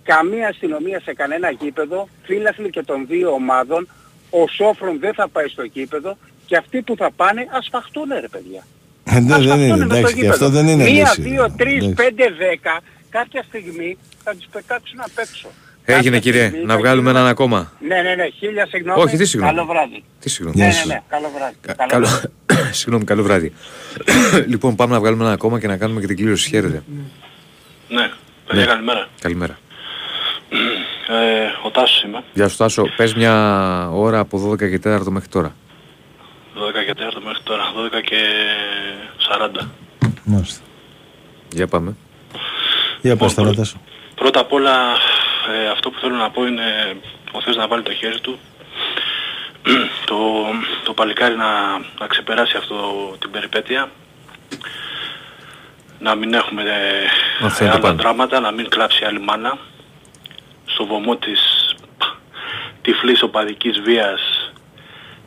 Καμία 0.04 0.48
αστυνομία 0.48 1.00
σε 1.00 1.14
κανένα 1.14 1.50
γήπεδο, 1.52 2.08
φύλαφλοι 2.24 2.70
και 2.70 2.84
των 2.84 3.06
δύο 3.08 3.32
ομάδων, 3.32 3.88
ο 4.30 4.48
Σόφρον 4.48 5.00
δεν 5.00 5.14
θα 5.14 5.28
πάει 5.28 5.48
στο 5.48 5.64
γήπεδο 5.64 6.18
και 6.46 6.58
αυτοί 6.58 6.82
που 6.82 6.96
θα 6.96 7.12
πάνε 7.16 7.48
ας 7.52 7.68
φαχτούν 7.72 8.08
ρε 8.22 8.28
παιδιά. 8.28 8.64
Ε, 9.04 9.12
δεν- 9.14 9.26
δεν 9.28 9.42
είναι, 9.42 9.52
Αυτό 9.52 9.56
είναι 9.66 9.76
με 9.76 9.86
το 9.88 9.96
εντάξει, 9.96 10.14
και 10.14 10.22
γήπεδο. 10.22 10.46
αυτό 10.46 10.50
δεν 10.50 10.68
είναι 10.68 10.84
Μία, 10.84 10.92
λύση. 11.02 11.22
δύο, 11.22 11.54
τρεις, 11.58 11.84
Εντάξει. 11.84 11.94
πέντε, 11.94 12.30
δέκα, 12.38 12.80
κάποια 13.10 13.44
στιγμή 13.44 13.98
θα 14.24 14.36
τους 14.36 14.46
πετάξουν 14.52 15.00
απ' 15.02 15.18
έξω. 15.18 15.48
Έγινε 15.86 16.04
Κάποια 16.16 16.20
κύριε, 16.20 16.48
στιγμή 16.48 16.66
να 16.66 16.74
θα 16.74 16.80
βγάλουμε 16.80 17.02
γίνουν- 17.02 17.16
έναν 17.18 17.30
ακόμα. 17.32 17.72
Ναι, 17.88 18.02
ναι, 18.02 18.16
ναι, 18.16 18.28
χίλια 18.30 18.66
συγγνώμη. 18.68 19.02
Όχι, 19.02 19.18
τι 19.18 19.26
συγγνώμη. 19.26 19.56
Καλό 19.56 19.68
βράδυ. 19.68 20.04
Τι 20.20 20.30
συγγνώμη. 20.30 20.58
Ναι, 20.58 20.64
Γεια 20.64 20.74
ναι, 20.74 20.80
σας. 20.80 20.86
ναι, 20.88 21.02
καλό 21.08 21.30
βράδυ. 21.36 21.56
Κα- 21.62 21.74
Καλό 21.74 21.90
Καλό... 21.90 22.08
Συγγνώμη, 22.80 23.04
καλό 23.04 23.24
βράδυ. 23.24 23.54
λοιπόν, 24.52 24.76
πάμε 24.76 24.94
να 24.94 25.00
βγάλουμε 25.00 25.24
ένα 25.24 25.34
ακόμα 25.34 25.60
και 25.60 25.68
να 25.68 25.78
κάνουμε 25.78 26.00
και 26.00 26.08
την 26.08 26.16
κλήρωση. 26.16 26.50
Χαίρετε. 26.50 26.84
Ναι, 27.90 28.10
παιδιά 28.48 28.66
καλημέρα. 28.66 29.08
Καλημέρα. 29.22 29.58
Ε, 31.08 31.68
ο 31.68 31.70
Τάσος 31.72 32.04
είμαι, 32.04 32.24
Γεια 32.34 32.48
σου 32.48 32.58
Τάσο. 32.58 32.84
Πες 32.96 33.14
μια 33.14 33.34
ώρα 33.94 34.20
από 34.20 34.50
12 34.50 34.58
και 34.70 34.80
4 34.84 35.00
μέχρι 35.10 35.30
τώρα. 35.30 35.56
12 36.56 36.84
και 36.86 36.94
4 36.98 37.22
μέχρι 37.26 37.44
τώρα, 37.44 37.64
12 37.76 38.02
και 38.04 38.20
40. 39.64 39.68
Μάλιστα. 40.24 40.62
Για 41.54 41.68
πάμε. 41.68 41.96
Για 43.02 43.16
πες 43.16 43.34
τώρα 43.34 43.54
Τάσο. 43.54 43.82
Πρώτα 44.16 44.40
απ' 44.40 44.54
όλα 44.54 44.72
ε, 45.52 45.68
αυτό 45.68 45.90
που 45.90 46.00
θέλω 46.00 46.16
να 46.16 46.30
πω 46.30 46.46
είναι 46.46 46.98
ο 47.32 47.42
Θεός 47.42 47.56
να 47.56 47.68
βάλει 47.68 47.84
το 47.84 47.94
χέρι 47.94 48.20
του 48.20 48.40
το, 50.10 50.16
το 50.84 50.94
παλικάρι 50.94 51.36
να, 51.36 51.78
να 52.00 52.08
ξεπεράσει 52.08 52.58
αυτό 52.58 52.76
την 53.20 53.32
περιπέτεια 53.32 53.92
να 56.00 56.16
μην 56.16 56.34
έχουμε 56.34 56.62
ε, 56.62 57.46
Αυτό 57.46 57.64
είναι 57.64 57.74
το 57.74 57.78
άλλα 57.78 57.88
πάνω. 57.88 58.02
δράματα, 58.02 58.40
να 58.40 58.52
μην 58.52 58.70
κλάψει 58.70 59.06
άλλη 59.06 59.20
μάνα 59.20 59.58
στο 60.66 60.86
βωμό 60.86 61.16
της 61.16 61.40
τυφλής 62.82 63.22
οπαδικής 63.22 63.80
βίας 63.80 64.52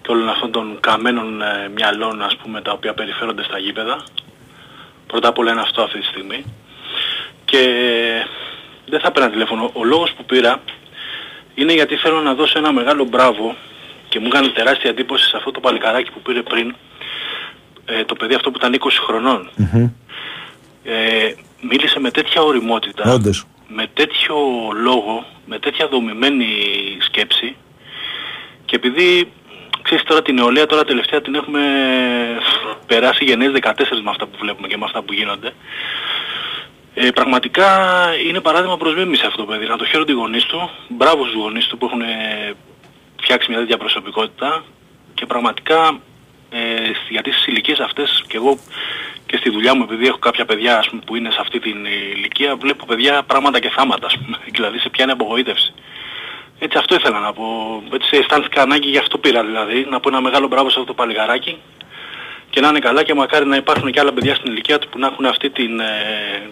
και 0.02 0.12
όλων 0.12 0.28
αυτών 0.28 0.52
των 0.52 0.78
καμένων 0.80 1.42
ε, 1.42 1.68
μυαλών 1.74 2.22
ας 2.22 2.36
πούμε 2.36 2.60
τα 2.60 2.72
οποία 2.72 2.94
περιφέρονται 2.94 3.42
στα 3.42 3.58
γήπεδα. 3.58 4.04
Πρώτα 5.06 5.28
απ' 5.28 5.38
όλα 5.38 5.52
είναι 5.52 5.60
αυτό 5.60 5.82
αυτή 5.82 5.98
τη 5.98 6.06
στιγμή. 6.06 6.44
Και 7.44 7.62
δεν 8.88 9.00
θα 9.00 9.10
πήρα 9.12 9.30
τηλέφωνο. 9.30 9.70
Ο 9.72 9.84
λόγος 9.84 10.12
που 10.12 10.24
πήρα 10.24 10.62
είναι 11.54 11.72
γιατί 11.72 11.96
θέλω 11.96 12.20
να 12.20 12.34
δώσω 12.34 12.58
ένα 12.58 12.72
μεγάλο 12.72 13.04
μπράβο 13.04 13.56
και 14.08 14.18
μου 14.20 14.26
έκανε 14.26 14.48
τεράστια 14.48 14.90
εντύπωση 14.90 15.28
σε 15.28 15.36
αυτό 15.36 15.50
το 15.50 15.60
παλικαράκι 15.60 16.10
που 16.10 16.20
πήρε 16.20 16.42
πριν 16.42 16.74
ε, 17.84 18.04
το 18.04 18.14
παιδί 18.14 18.34
αυτό 18.34 18.50
που 18.50 18.58
ήταν 18.58 18.78
20 18.80 18.88
χρονών. 19.06 19.50
Ε, 20.84 21.32
μίλησε 21.60 22.00
με 22.00 22.10
τέτοια 22.10 22.42
οριμότητα 22.42 23.12
Όντως. 23.12 23.46
με 23.68 23.86
τέτοιο 23.94 24.36
λόγο, 24.82 25.26
με 25.46 25.58
τέτοια 25.58 25.88
δομημένη 25.88 26.46
σκέψη 27.00 27.56
και 28.64 28.76
επειδή 28.76 29.32
ξέρεις 29.82 30.04
τώρα 30.04 30.22
την 30.22 30.34
νεολαία 30.34 30.66
τώρα 30.66 30.84
τελευταία 30.84 31.20
την 31.20 31.34
έχουμε 31.34 31.60
περάσει 32.86 33.24
γενναίες 33.24 33.52
14 33.60 33.72
με 34.02 34.10
αυτά 34.10 34.26
που 34.26 34.38
βλέπουμε 34.40 34.68
και 34.68 34.76
με 34.76 34.84
αυτά 34.84 35.02
που 35.02 35.12
γίνονται 35.12 35.52
ε, 36.98 37.10
πραγματικά 37.10 37.68
είναι 38.28 38.40
παράδειγμα 38.40 38.76
προς 38.76 38.94
μίμηση 38.94 39.26
αυτό 39.26 39.44
το 39.44 39.44
παιδί. 39.44 39.66
Να 39.66 39.76
το 39.76 39.84
χαίρονται 39.84 40.12
οι 40.12 40.14
γονείς 40.14 40.44
του, 40.44 40.70
μπράβο 40.88 41.24
στους 41.24 41.34
γονείς 41.34 41.66
του 41.66 41.78
που 41.78 41.86
έχουν 41.86 42.00
ε, 42.00 42.54
φτιάξει 43.22 43.50
μια 43.50 43.58
τέτοια 43.58 43.76
προσωπικότητα. 43.76 44.64
Και 45.14 45.26
πραγματικά 45.26 46.00
ε, 46.50 46.90
γιατί 47.08 47.32
στις 47.32 47.46
ηλικίες 47.46 47.78
αυτές 47.78 48.24
και 48.28 48.36
εγώ 48.36 48.58
και 49.26 49.36
στη 49.36 49.50
δουλειά 49.50 49.74
μου 49.74 49.82
επειδή 49.82 50.06
έχω 50.06 50.18
κάποια 50.18 50.44
παιδιά 50.44 50.78
ας 50.78 50.88
πούμε, 50.88 51.02
που 51.06 51.16
είναι 51.16 51.30
σε 51.30 51.38
αυτή 51.40 51.58
την 51.58 51.84
ηλικία 52.14 52.56
βλέπω 52.56 52.86
παιδιά 52.86 53.22
πράγματα 53.22 53.58
και 53.60 53.70
θάματα 53.70 54.06
ας 54.06 54.18
πούμε, 54.18 54.38
δηλαδή 54.56 54.78
σε 54.78 54.88
πιάνει 54.88 55.10
απογοήτευση. 55.10 55.74
Έτσι 56.58 56.78
αυτό 56.78 56.94
ήθελα 56.94 57.18
να 57.18 57.32
πω, 57.32 57.44
έτσι 57.92 58.16
αισθάνθηκα 58.16 58.62
ανάγκη 58.62 58.88
γι' 58.88 58.98
αυτό 58.98 59.18
πήρα 59.18 59.44
δηλαδή, 59.44 59.86
να 59.90 60.00
πω 60.00 60.08
ένα 60.08 60.20
μεγάλο 60.20 60.46
μπράβο 60.46 60.70
σε 60.70 60.74
αυτό 60.78 60.92
το 60.92 60.94
παλιγαράκι. 60.94 61.56
Και 62.50 62.60
να 62.60 62.68
είναι 62.68 62.78
καλά 62.78 63.02
και 63.02 63.14
μακάρι 63.14 63.46
να 63.46 63.56
υπάρχουν 63.56 63.90
και 63.90 64.00
άλλα 64.00 64.12
παιδιά 64.12 64.34
στην 64.34 64.52
ηλικία 64.52 64.78
του 64.78 64.88
που 64.88 64.98
να 64.98 65.06
έχουν 65.06 65.26
αυτή 65.26 65.50
την, 65.50 65.80
ε, 65.80 66.50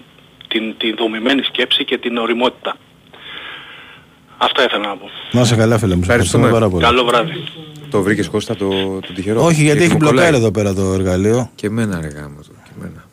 την, 0.59 0.76
την 0.78 0.94
δομημένη 0.98 1.43
σκέψη 1.43 1.85
και 1.85 1.98
την 1.98 2.16
οριμότητα. 2.16 2.76
Αυτά 4.39 4.62
ήθελα 4.64 4.86
να 4.86 4.97
πω. 4.97 5.06
Να 5.32 5.40
είσαι 5.40 5.56
καλά 5.56 5.78
φίλε 5.78 5.94
μου. 5.94 6.02
σε 6.05 6.10
Ευχαριστούμε. 6.10 6.51
πάρα 6.51 6.68
πολύ. 6.68 6.85
Καλό 6.85 7.05
βράδυ. 7.05 7.32
Το 7.90 8.02
βρήκες 8.02 8.28
Κώστα 8.28 8.56
το, 8.56 8.68
το 9.01 9.12
τυχερό; 9.14 9.44
Όχι 9.44 9.62
γιατί 9.62 9.82
έχει 9.82 9.93
μου 9.93 9.98
κολλάει. 9.98 10.12
μπλοκάρει 10.12 10.36
εδώ 10.36 10.51
πέρα 10.51 10.74
το 10.74 10.93
εργαλείο. 10.93 11.51
Και 11.55 11.66
εμένα 11.66 12.01
ρε 12.01 12.09
γάμο 12.09 12.36
το. 12.43 12.48
Και 12.64 12.70
εμένα. 12.78 13.05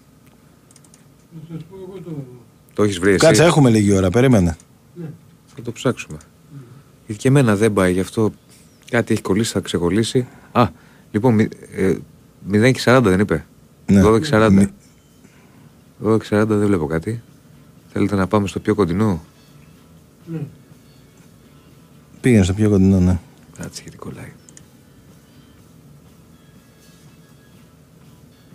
Το 2.74 2.84
έχεις 2.84 3.00
βρει 3.00 3.10
εσύ; 3.10 3.26
Κάτσε 3.26 3.44
έχουμε 3.44 3.70
λίγη 3.70 3.94
ώρα, 3.94 4.10
περίμενε. 4.10 4.58
Θα 5.56 5.62
το 5.62 5.72
ψάξουμε. 5.72 6.18
Γιατί 7.06 7.22
και 7.22 7.28
εμένα 7.28 7.56
δεν 7.56 7.74
πάει, 7.74 7.94
γι' 7.94 8.00
αυτό 8.00 8.32
κάτι 8.90 9.14
έχει 9.14 9.22
κολλήσει, 9.22 9.52
θα 9.52 9.60
ξεκολλήσει. 9.60 10.28
Α, 10.52 10.68
λοιπόν, 11.12 11.34
μη- 11.34 11.52
ε, 11.76 11.96
0 12.52 12.72
και 12.72 12.82
40 12.86 13.00
δεν 13.04 13.20
είπε; 13.20 13.46
Ναι. 13.86 14.02
12 14.04 14.20
και 14.22 14.28
40. 14.32 14.68
12 16.04 16.18
και 16.20 16.26
40 16.30 16.46
δεν 16.48 16.68
βλέπω 16.68 16.86
κάτι. 16.86 17.22
Θέλετε 17.94 18.16
να 18.16 18.28
πάμε 18.28 18.48
στο 18.48 18.60
πιο 18.60 18.76
κοντινό; 18.76 19.22
Πήγαινε 22.22 22.44
στο 22.44 22.54
πιο 22.54 22.70
κοντινό, 22.70 23.00
ναι. 23.00 23.20
Κάτσε 23.58 23.82
γιατί 23.82 23.98
κολλάει. 23.98 24.32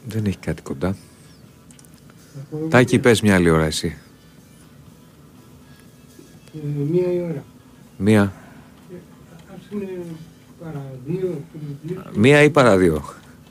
Δεν 0.09 0.25
έχει 0.25 0.39
κάτι 0.39 0.63
κοντά. 0.63 0.97
Τάκη, 2.69 2.99
πες 2.99 3.21
μια 3.21 3.35
άλλη 3.35 3.51
ώρα 3.51 3.65
εσύ. 3.65 3.97
Ε, 6.55 6.59
μία 6.91 7.13
η 7.13 7.21
ώρα. 7.21 7.45
Μία, 7.99 8.33
Ας 9.55 9.63
είναι 9.73 9.89
παρά 10.61 10.85
δύο, 11.07 11.41
τρεις, 11.53 11.63
δύο. 11.83 12.03
μία 12.15 12.43
ή 12.43 12.51
παρά 12.51 12.77
δύο. 12.77 13.03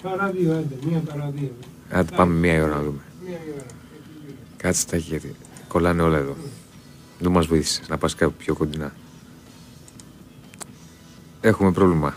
Παρά 0.01 0.31
δύο, 0.31 0.51
άντε, 0.51 0.75
μία 0.87 0.99
παρά 0.99 1.31
δύο. 1.35 1.51
Άντε 1.89 2.15
πάμε 2.15 2.33
μία 2.33 2.63
ώρα 2.63 2.75
να 2.75 2.83
δούμε. 2.83 2.99
Μία 3.25 3.37
η 3.47 3.51
ώρα. 3.55 3.65
Κάτσε 4.57 4.85
Τάκη 4.85 5.03
γιατί 5.03 5.35
κολλάνε 5.75 6.01
όλα 6.01 6.17
εδώ. 6.17 6.35
Δεν 7.19 7.31
μας 7.31 7.45
βοήθησες 7.45 7.87
να 7.89 7.97
πας 7.97 8.15
κάπου 8.15 8.33
πιο 8.37 8.55
κοντινά. 8.55 8.93
Έχουμε 11.41 11.71
πρόβλημα. 11.71 12.13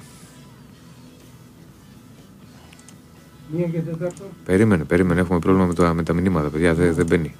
Μία 3.52 3.66
και 3.66 3.80
τετάρτο. 3.80 4.24
Περίμενε, 4.44 4.84
περίμενε. 4.84 5.20
Έχουμε 5.20 5.38
πρόβλημα 5.38 5.66
με, 5.66 5.74
το, 5.74 5.94
με 5.94 6.02
τα 6.02 6.12
μηνύματα, 6.12 6.48
παιδιά. 6.48 6.74
Δεν, 6.74 6.94
δεν 6.94 7.06
μπαίνει. 7.06 7.34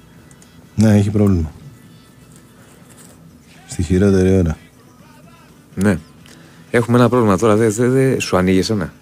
Ναι, 0.75 0.97
έχει 0.97 1.09
πρόβλημα. 1.09 1.51
Στη 3.67 3.83
χειρότερη 3.83 4.37
ώρα. 4.37 4.57
Ναι. 5.75 5.99
Έχουμε 6.71 6.97
ένα 6.97 7.09
πρόβλημα 7.09 7.37
τώρα. 7.37 7.55
Δεν 7.55 7.71
δε, 7.71 7.89
δε, 7.89 8.19
σου 8.19 8.37
ανοίγει 8.37 8.59
εσένα. 8.59 8.93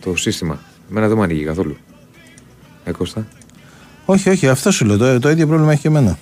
Το 0.00 0.16
σύστημα. 0.16 0.60
Εμένα 0.90 1.08
δεν 1.08 1.16
μου 1.16 1.22
ανοίγει 1.22 1.44
καθόλου. 1.44 1.76
Ε, 2.84 2.92
Κώστα. 2.92 3.26
Όχι, 4.10 4.28
όχι, 4.30 4.48
αυτό 4.48 4.70
σου 4.70 4.84
λέω. 4.84 4.96
Το, 4.96 5.18
το 5.18 5.30
ίδιο 5.30 5.46
πρόβλημα 5.46 5.72
έχει 5.72 5.80
και 5.80 5.88
εμένα. 5.88 6.18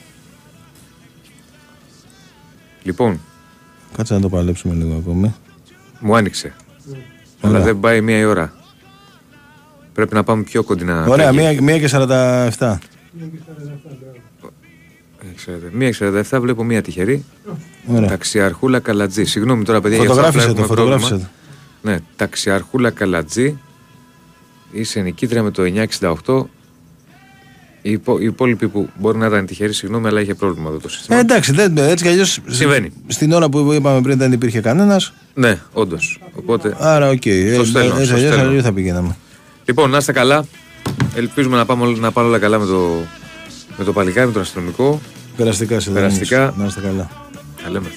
Λοιπόν, 2.83 3.21
Κάτσε 3.97 4.15
να 4.15 4.21
το 4.21 4.29
παλέψουμε 4.29 4.75
λίγο 4.75 4.95
ακόμη. 4.97 5.35
μου 6.01 6.17
άνοιξε. 6.17 6.55
Αλλά 7.41 7.53
Ωραία. 7.53 7.65
δεν 7.65 7.81
πάει 7.81 8.01
μία 8.01 8.19
η 8.19 8.25
ώρα. 8.25 8.53
Πρέπει 9.93 10.15
να 10.15 10.25
πάμε 10.25 10.43
πιο 10.43 10.63
κοντινά. 10.63 11.07
Ωραία, 11.09 11.25
Τάκη. 11.25 11.37
μία, 11.39 11.63
μία 11.63 11.79
και 11.79 11.89
47. 11.93 11.99
Μία 11.99 12.49
και 12.49 12.59
47, 12.59 12.79
Ε, 15.21 15.35
ξέρετε, 15.37 15.71
Μία 15.73 15.95
47 16.39 16.41
βλέπω 16.41 16.65
μία 16.65 16.83
τυχερή. 16.83 17.25
Ωραία. 17.87 18.09
Ταξιαρχούλα 18.09 18.79
Καλατζή. 18.81 19.25
Συγγνώμη 19.25 19.65
τώρα, 19.65 19.81
παιδιά. 19.81 19.99
για 19.99 20.09
Φωτογράφησε 20.09 20.39
αυτό 20.47 20.55
το, 20.55 20.63
απλά 20.63 20.75
έχουμε 20.75 20.91
φωτογράφησε 20.99 21.09
πρόβλημα. 21.09 21.31
Ναι, 21.83 21.99
ταξιαρχούλα 22.17 22.91
Καλατζή. 22.91 23.59
Είσαι 24.73 25.01
νικήτρια 25.01 25.43
με 25.43 25.51
το 25.51 25.63
968. 26.27 26.45
Οι, 27.83 27.91
υπο, 27.91 28.19
οι 28.19 28.25
υπόλοιποι 28.25 28.69
που 28.69 28.89
μπορεί 28.99 29.19
να 29.19 29.27
ήταν 29.27 29.47
τυχεροί, 29.47 29.73
συγγνώμη, 29.73 30.07
αλλά 30.07 30.21
είχε 30.21 30.35
πρόβλημα 30.35 30.69
εδώ 30.69 30.79
το 30.79 30.89
σύστημα. 30.89 31.17
Ε, 31.17 31.21
εντάξει, 31.21 31.53
δεν, 31.53 31.77
έτσι 31.77 32.05
κι 32.05 32.11
αλλιώς 32.11 32.39
Συμβαίνει. 32.47 32.93
Στην 33.07 33.33
ώρα 33.33 33.49
που 33.49 33.73
είπαμε 33.73 34.01
πριν 34.01 34.19
δεν 34.19 34.33
υπήρχε 34.33 34.61
κανένας. 34.61 35.13
Ναι, 35.35 35.59
όντως. 35.73 36.21
Οπότε. 36.35 36.77
Άρα, 36.79 37.09
OK. 37.09 37.21
Okay. 37.25 37.51
Στο 37.55 37.65
στέλνω, 37.65 37.93
έτσι 37.95 38.05
στο 38.07 38.15
αλλιώς 38.15 38.33
στέλνω. 38.33 38.49
αλλιώς 38.49 38.63
θα 38.63 38.73
πηγαίναμε. 38.73 39.17
Λοιπόν, 39.65 39.91
να 39.91 39.97
είστε 39.97 40.13
καλά. 40.13 40.45
Ελπίζουμε 41.15 41.57
να, 41.57 41.65
πάμε, 41.67 41.85
όλα- 41.85 41.99
να 41.99 42.13
πάνε 42.13 42.29
όλα 42.29 42.39
καλά 42.39 42.59
με 42.59 42.67
το, 42.67 42.91
με 43.77 43.85
το 43.85 43.93
παλικάρι, 43.93 44.27
με 44.27 44.33
τον 44.33 44.43
αστυνομικό. 44.43 45.01
Περαστικά 45.37 45.81
σε 45.81 45.91
Περαστικά. 45.91 46.55
Να 46.59 46.67
είστε 46.67 46.81
καλά. 46.81 47.11
Τα 47.65 47.71
λέμε. 47.71 47.89